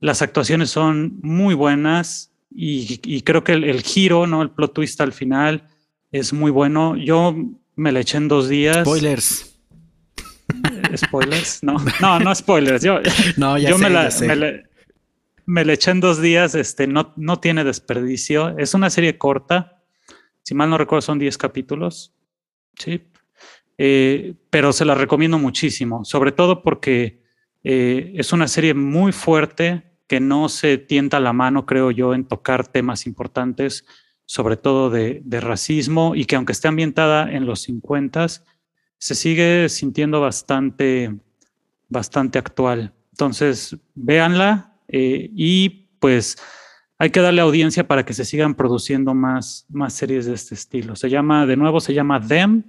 las 0.00 0.20
actuaciones 0.22 0.70
son 0.70 1.18
muy 1.22 1.54
buenas 1.54 2.32
y, 2.50 3.22
creo 3.22 3.42
que 3.42 3.52
el, 3.52 3.82
giro, 3.82 4.26
¿no? 4.26 4.42
el 4.42 4.50
plot 4.50 4.74
twist 4.74 5.00
al 5.00 5.12
final 5.12 5.68
es 6.12 6.32
muy 6.32 6.50
bueno. 6.50 6.96
Yo 6.96 7.34
me 7.76 7.92
la 7.92 8.00
eché 8.00 8.18
en 8.18 8.28
dos 8.28 8.48
días. 8.48 8.86
Spoilers. 8.86 9.58
¿Spoilers? 10.96 11.62
No, 11.62 11.76
no, 12.00 12.20
no 12.20 12.34
spoilers. 12.34 12.82
Yo, 12.82 13.00
no, 13.36 13.58
ya 13.58 13.76
me, 13.76 13.90
la, 13.90 14.10
me 15.46 15.64
le 15.64 15.72
eché 15.72 15.90
en 15.90 16.00
dos 16.00 16.20
días, 16.20 16.54
este, 16.54 16.86
no, 16.86 17.12
no 17.16 17.40
tiene 17.40 17.64
desperdicio. 17.64 18.56
Es 18.58 18.74
una 18.74 18.90
serie 18.90 19.18
corta, 19.18 19.82
si 20.42 20.54
mal 20.54 20.70
no 20.70 20.78
recuerdo 20.78 21.02
son 21.02 21.18
10 21.18 21.36
capítulos, 21.38 22.14
sí, 22.78 23.02
eh, 23.78 24.34
pero 24.50 24.72
se 24.72 24.84
la 24.84 24.94
recomiendo 24.94 25.38
muchísimo, 25.38 26.04
sobre 26.04 26.32
todo 26.32 26.62
porque 26.62 27.22
eh, 27.64 28.12
es 28.14 28.32
una 28.32 28.46
serie 28.46 28.74
muy 28.74 29.10
fuerte 29.12 29.82
que 30.06 30.20
no 30.20 30.48
se 30.48 30.78
tienta 30.78 31.18
la 31.18 31.32
mano, 31.32 31.66
creo 31.66 31.90
yo, 31.90 32.14
en 32.14 32.26
tocar 32.26 32.68
temas 32.68 33.06
importantes, 33.06 33.86
sobre 34.26 34.56
todo 34.56 34.90
de, 34.90 35.22
racismo, 35.40 36.14
y 36.14 36.24
que 36.24 36.36
aunque 36.36 36.52
esté 36.52 36.68
ambientada 36.68 37.30
en 37.30 37.46
los 37.46 37.60
50, 37.62 38.26
se 38.98 39.14
sigue 39.14 39.68
sintiendo 39.68 40.20
bastante, 40.20 41.14
bastante 41.88 42.38
actual. 42.38 42.92
Entonces, 43.12 43.76
véanla, 43.94 44.76
eh, 44.88 45.30
y 45.34 45.88
pues 45.98 46.36
hay 46.98 47.10
que 47.10 47.20
darle 47.20 47.40
audiencia 47.40 47.86
para 47.86 48.04
que 48.04 48.14
se 48.14 48.24
sigan 48.24 48.54
produciendo 48.54 49.14
más, 49.14 49.66
más 49.68 49.92
series 49.92 50.26
de 50.26 50.34
este 50.34 50.54
estilo. 50.54 50.96
Se 50.96 51.10
llama, 51.10 51.46
de 51.46 51.56
nuevo, 51.56 51.80
se 51.80 51.92
llama 51.94 52.20
Them 52.20 52.64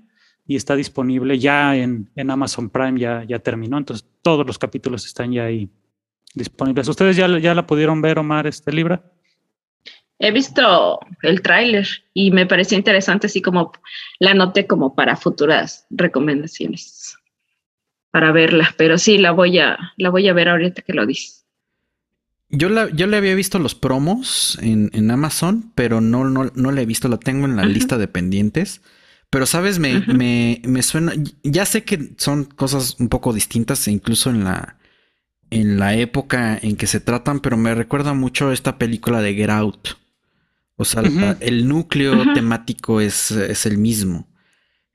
y 0.48 0.56
está 0.56 0.76
disponible 0.76 1.40
ya 1.40 1.76
en, 1.76 2.10
en 2.16 2.30
Amazon 2.30 2.70
Prime, 2.70 3.00
ya, 3.00 3.24
ya 3.24 3.40
terminó, 3.40 3.78
entonces 3.78 4.08
todos 4.22 4.46
los 4.46 4.60
capítulos 4.60 5.06
están 5.06 5.32
ya 5.32 5.46
ahí 5.46 5.70
disponibles. 6.36 6.88
¿Ustedes 6.88 7.16
ya, 7.16 7.28
ya 7.40 7.56
la 7.56 7.66
pudieron 7.66 8.02
ver, 8.02 8.20
Omar, 8.20 8.46
este 8.46 8.72
libro? 8.72 9.02
He 10.20 10.32
visto 10.32 11.00
el 11.24 11.42
tráiler 11.42 11.88
y 12.14 12.32
me 12.32 12.46
pareció 12.46 12.78
interesante, 12.78 13.28
así 13.28 13.42
como 13.42 13.74
la 14.20 14.32
anoté 14.32 14.66
como 14.66 14.96
para 14.96 15.16
futuras 15.18 15.86
recomendaciones 15.90 17.18
para 18.16 18.32
verla, 18.32 18.74
pero 18.78 18.98
sí 18.98 19.18
la 19.18 19.32
voy 19.32 19.60
a 19.60 19.78
la 19.98 20.10
voy 20.10 20.30
a 20.30 20.34
ver 20.34 20.48
ahorita 20.48 20.84
que 20.84 20.94
lo 20.94 21.06
dices. 21.06 21.46
Yo, 22.48 22.70
la, 22.70 22.90
yo 22.92 23.08
le 23.08 23.18
había 23.18 23.36
visto 23.36 23.60
los 23.60 23.76
promos 23.76 24.58
en, 24.62 25.12
Amazon, 25.12 25.74
pero 25.76 26.00
no, 26.00 26.24
no, 26.24 26.50
no 26.56 26.72
la 26.72 26.82
he 26.82 26.86
visto, 26.86 27.10
la 27.10 27.18
tengo 27.18 27.46
en 27.46 27.58
la 27.58 27.66
lista 27.66 27.98
de 27.98 28.08
pendientes. 28.08 28.82
Pero, 29.30 29.46
¿sabes? 29.46 29.80
Me, 29.80 30.00
me, 30.08 30.62
me, 30.64 30.82
suena. 30.82 31.12
Ya 31.44 31.66
sé 31.66 31.84
que 31.84 32.14
son 32.18 32.46
cosas 32.46 32.96
un 33.00 33.10
poco 33.10 33.34
distintas, 33.34 33.86
e 33.86 33.92
incluso 33.92 34.30
en 34.30 34.46
la, 34.46 34.78
en 35.50 35.78
la 35.78 35.96
época 35.96 36.58
en 36.62 36.78
que 36.78 36.88
se 36.88 37.02
tratan, 37.02 37.42
pero 37.42 37.58
me 37.58 37.76
recuerda 37.76 38.14
mucho 38.14 38.54
esta 38.54 38.78
película 38.78 39.22
de 39.22 39.34
Get 39.34 39.50
Out. 39.50 39.90
O 40.78 40.86
sea, 40.86 41.02
el 41.40 41.68
núcleo 41.68 42.34
temático 42.34 43.00
es, 43.00 43.32
es, 43.32 43.66
el 43.66 43.78
mismo. 43.78 44.28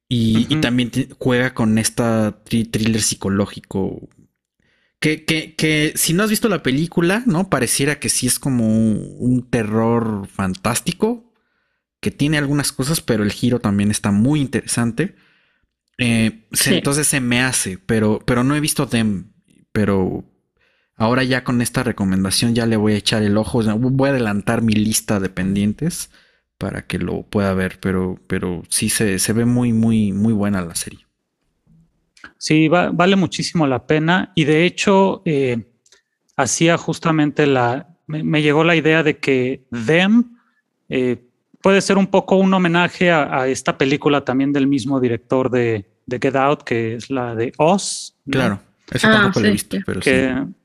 Y, 0.08 0.46
y 0.48 0.60
también 0.60 0.90
juega 1.18 1.54
con 1.54 1.78
esta 1.78 2.42
thriller 2.44 3.00
psicológico 3.00 4.08
que, 5.00 5.24
que, 5.24 5.54
que, 5.54 5.94
si 5.96 6.12
no 6.12 6.22
has 6.22 6.30
visto 6.30 6.50
la 6.50 6.62
película, 6.62 7.22
¿no? 7.26 7.48
Pareciera 7.48 7.98
que 7.98 8.10
sí 8.10 8.26
es 8.26 8.38
como 8.38 8.68
un, 8.68 9.48
terror 9.48 10.28
fantástico, 10.28 11.32
que 12.00 12.10
tiene 12.10 12.36
algunas 12.36 12.70
cosas, 12.70 13.00
pero 13.00 13.24
el 13.24 13.32
giro 13.32 13.60
también 13.60 13.90
está 13.90 14.10
muy 14.10 14.40
interesante. 14.40 15.16
Eh, 15.96 16.46
entonces 16.66 17.06
se 17.06 17.20
me 17.20 17.40
hace, 17.40 17.78
pero, 17.78 18.20
pero 18.26 18.44
no 18.44 18.54
he 18.54 18.60
visto 18.60 18.88
Them, 18.88 19.32
pero 19.72 20.29
ahora 21.00 21.24
ya 21.24 21.44
con 21.44 21.62
esta 21.62 21.82
recomendación 21.82 22.54
ya 22.54 22.66
le 22.66 22.76
voy 22.76 22.92
a 22.92 22.98
echar 22.98 23.22
el 23.22 23.38
ojo, 23.38 23.62
voy 23.78 24.08
a 24.08 24.12
adelantar 24.12 24.60
mi 24.60 24.74
lista 24.74 25.18
de 25.18 25.30
pendientes 25.30 26.10
para 26.58 26.86
que 26.86 26.98
lo 26.98 27.22
pueda 27.22 27.54
ver, 27.54 27.78
pero, 27.80 28.20
pero 28.26 28.62
sí 28.68 28.90
se, 28.90 29.18
se 29.18 29.32
ve 29.32 29.46
muy, 29.46 29.72
muy, 29.72 30.12
muy 30.12 30.34
buena 30.34 30.60
la 30.60 30.74
serie. 30.74 31.00
Sí, 32.36 32.68
vale 32.68 33.16
muchísimo 33.16 33.66
la 33.66 33.86
pena 33.86 34.32
y 34.34 34.44
de 34.44 34.66
hecho 34.66 35.22
eh, 35.24 35.72
hacía 36.36 36.76
justamente 36.76 37.46
la, 37.46 37.88
me, 38.06 38.42
llegó 38.42 38.62
la 38.62 38.76
idea 38.76 39.02
de 39.02 39.18
que 39.18 39.64
Them 39.86 40.36
eh, 40.90 41.24
puede 41.62 41.80
ser 41.80 41.96
un 41.96 42.08
poco 42.08 42.36
un 42.36 42.52
homenaje 42.52 43.10
a, 43.10 43.48
esta 43.48 43.78
película 43.78 44.22
también 44.22 44.52
del 44.52 44.66
mismo 44.66 45.00
director 45.00 45.50
de, 45.50 45.86
Get 46.06 46.36
Out, 46.36 46.62
que 46.64 46.96
es 46.96 47.08
la 47.08 47.34
de 47.34 47.52
Oz. 47.56 48.18
Claro, 48.28 48.60
esa 48.90 49.08
ah, 49.08 49.12
tampoco 49.12 49.40
la 49.40 49.48
he 49.48 49.52
visto, 49.52 49.78
pero 49.86 50.02
sí. 50.02 50.10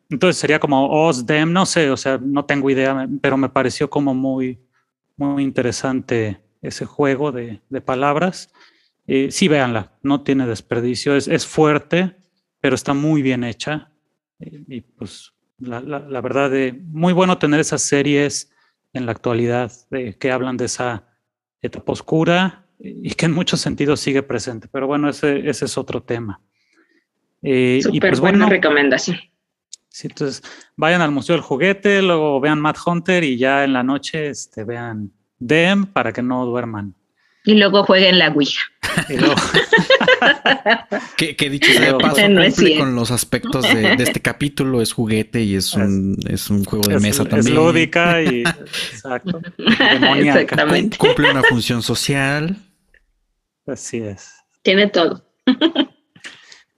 Entonces 0.09 0.37
sería 0.39 0.59
como 0.59 0.89
Oz, 0.89 1.25
Them, 1.25 1.51
no 1.51 1.65
sé, 1.65 1.89
o 1.89 1.97
sea, 1.97 2.19
no 2.21 2.45
tengo 2.45 2.69
idea, 2.69 3.07
pero 3.21 3.37
me 3.37 3.49
pareció 3.49 3.89
como 3.89 4.13
muy, 4.13 4.59
muy 5.17 5.43
interesante 5.43 6.41
ese 6.61 6.85
juego 6.85 7.31
de, 7.31 7.61
de 7.69 7.81
palabras. 7.81 8.51
Eh, 9.07 9.29
sí, 9.31 9.47
véanla, 9.47 9.93
no 10.01 10.21
tiene 10.21 10.47
desperdicio, 10.47 11.15
es, 11.15 11.45
fuerte, 11.45 12.15
pero 12.59 12.75
está 12.75 12.93
muy 12.93 13.21
bien 13.21 13.43
hecha. 13.43 13.91
Eh, 14.39 14.63
y 14.67 14.81
pues 14.81 15.33
la, 15.59 15.79
verdad, 16.21 16.49
de, 16.49 16.73
muy 16.73 17.13
bueno 17.13 17.37
tener 17.37 17.59
esas 17.59 17.81
series 17.81 18.51
en 18.93 19.05
la 19.05 19.11
actualidad 19.11 19.71
que 20.19 20.31
hablan 20.31 20.57
de 20.57 20.65
esa 20.65 21.07
etapa 21.61 21.91
oscura 21.91 22.65
y 22.79 23.11
que 23.11 23.25
en 23.25 23.33
muchos 23.33 23.61
sentidos 23.61 23.99
sigue 23.99 24.23
presente. 24.23 24.67
Pero 24.71 24.87
bueno, 24.87 25.09
ese, 25.09 25.47
ese 25.47 25.65
es 25.65 25.77
otro 25.77 26.01
tema. 26.01 26.41
Eh, 27.41 27.81
y 27.91 27.99
pues, 27.99 28.19
buena 28.19 28.49
recomendación. 28.49 29.17
Sí, 29.95 30.07
entonces 30.07 30.43
vayan 30.75 31.01
al 31.01 31.11
Museo 31.11 31.37
del 31.37 31.41
Juguete, 31.41 32.01
luego 32.01 32.41
vean 32.41 32.59
Mad 32.59 32.75
Hunter 32.85 33.23
y 33.23 33.37
ya 33.37 33.63
en 33.63 33.71
la 33.71 33.81
noche 33.81 34.27
este, 34.27 34.65
vean 34.65 35.13
Dem 35.39 35.85
para 35.85 36.11
que 36.11 36.21
no 36.21 36.45
duerman. 36.45 36.93
Y 37.45 37.53
luego 37.53 37.85
jueguen 37.85 38.19
la 38.19 38.27
Ouija. 38.27 38.59
que, 41.17 41.49
dicho 41.49 41.71
sea 41.71 41.93
de 41.93 41.93
paso, 41.93 42.17
cumple 42.17 42.77
con 42.77 42.93
los 42.93 43.09
aspectos 43.09 43.63
de, 43.73 43.93
este 43.93 44.21
capítulo, 44.21 44.81
es 44.81 44.91
juguete 44.91 45.43
y 45.43 45.55
es 45.55 45.73
un, 45.75 46.17
es, 46.27 46.49
un 46.49 46.65
juego 46.65 46.89
de 46.89 46.99
mesa 46.99 47.23
también. 47.23 47.47
Es 47.47 47.53
lúdica 47.53 48.21
y 48.21 48.41
exacto. 48.41 49.39
Exactamente. 49.57 50.97
Cumple 50.97 51.31
una 51.31 51.43
función 51.43 51.81
social. 51.81 52.57
Así 53.65 53.99
es. 53.99 54.29
Tiene 54.61 54.87
todo. 54.87 55.23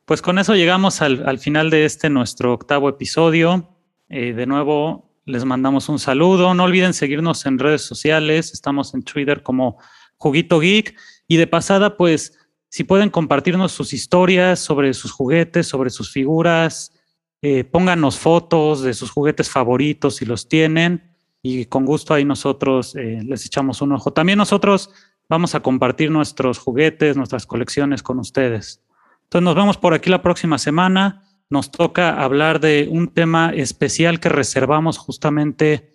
Pues 0.07 0.21
con 0.21 0.39
eso 0.39 0.55
llegamos 0.55 1.01
al, 1.01 1.37
final 1.37 1.69
de 1.69 1.83
este 1.83 2.09
nuestro 2.09 2.53
octavo 2.53 2.87
episodio. 2.87 3.75
Eh, 4.07 4.31
de 4.31 4.45
nuevo, 4.45 5.11
les 5.25 5.43
mandamos 5.43 5.89
un 5.89 5.99
saludo. 5.99 6.53
No 6.53 6.63
olviden 6.63 6.93
seguirnos 6.93 7.45
en 7.45 7.59
redes 7.59 7.81
sociales. 7.81 8.53
Estamos 8.53 8.93
en 8.93 9.03
Twitter 9.03 9.43
como 9.43 9.79
Juguito 10.15 10.61
Geek. 10.61 10.95
Y 11.27 11.35
de 11.35 11.45
pasada, 11.45 11.97
pues, 11.97 12.39
si 12.69 12.85
pueden 12.85 13.09
compartirnos 13.09 13.73
sus 13.73 13.91
historias 13.91 14.61
sobre 14.61 14.93
sus 14.93 15.11
juguetes, 15.11 15.67
sobre 15.67 15.89
sus 15.89 16.09
figuras, 16.09 16.93
eh, 17.41 17.65
pónganos 17.65 18.17
fotos 18.17 18.83
de 18.83 18.93
sus 18.93 19.11
juguetes 19.11 19.49
favoritos 19.49 20.15
si 20.15 20.25
los 20.25 20.47
tienen. 20.47 21.17
Y 21.41 21.65
con 21.65 21.83
gusto 21.83 22.13
ahí 22.13 22.23
nosotros 22.23 22.95
eh, 22.95 23.19
les 23.25 23.45
echamos 23.45 23.81
un 23.81 23.91
ojo. 23.91 24.13
También 24.13 24.37
nosotros 24.37 24.89
vamos 25.27 25.53
a 25.53 25.59
compartir 25.59 26.11
nuestros 26.11 26.59
juguetes, 26.59 27.17
nuestras 27.17 27.45
colecciones 27.45 28.01
con 28.01 28.19
ustedes. 28.19 28.86
Entonces 29.27 29.43
nos 29.43 29.55
vemos 29.55 29.77
por 29.77 29.93
aquí 29.93 30.09
la 30.09 30.21
próxima 30.21 30.57
semana. 30.57 31.23
Nos 31.49 31.69
toca 31.69 32.21
hablar 32.21 32.61
de 32.61 32.87
un 32.89 33.09
tema 33.09 33.51
especial 33.53 34.21
que 34.21 34.29
reservamos 34.29 34.97
justamente 34.97 35.93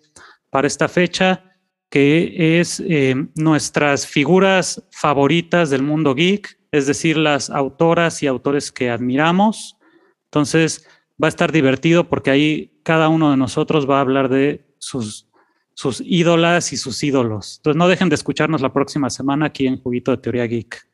para 0.51 0.67
esta 0.67 0.87
fecha, 0.87 1.43
que 1.89 2.59
es 2.59 2.79
eh, 2.79 3.15
nuestras 3.35 4.05
figuras 4.05 4.87
favoritas 4.91 5.71
del 5.71 5.81
mundo 5.81 6.13
geek, 6.13 6.59
es 6.71 6.85
decir, 6.85 7.17
las 7.17 7.49
autoras 7.49 8.21
y 8.21 8.27
autores 8.27 8.71
que 8.71 8.91
admiramos. 8.91 9.77
Entonces 10.25 10.87
va 11.21 11.27
a 11.27 11.29
estar 11.29 11.51
divertido 11.51 12.09
porque 12.09 12.29
ahí 12.29 12.79
cada 12.83 13.09
uno 13.09 13.31
de 13.31 13.37
nosotros 13.37 13.89
va 13.89 13.97
a 13.97 14.01
hablar 14.01 14.29
de 14.29 14.75
sus, 14.77 15.27
sus 15.73 16.03
ídolas 16.05 16.71
y 16.71 16.77
sus 16.77 17.01
ídolos. 17.03 17.57
Entonces 17.57 17.79
no 17.79 17.87
dejen 17.87 18.09
de 18.09 18.15
escucharnos 18.15 18.61
la 18.61 18.73
próxima 18.73 19.09
semana 19.09 19.47
aquí 19.47 19.65
en 19.65 19.81
Juguito 19.81 20.11
de 20.11 20.17
Teoría 20.17 20.45
Geek. 20.45 20.87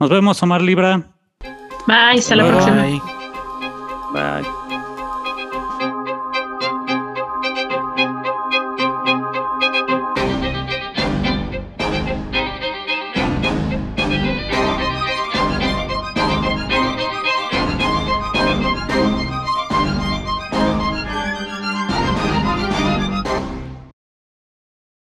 Nos 0.00 0.08
vemos, 0.08 0.42
Omar 0.42 0.62
Libra. 0.62 1.11
Bye, 1.86 2.18
hasta 2.18 2.36
la 2.36 2.46
próxima. 2.46 2.82
Bye. 4.12 4.61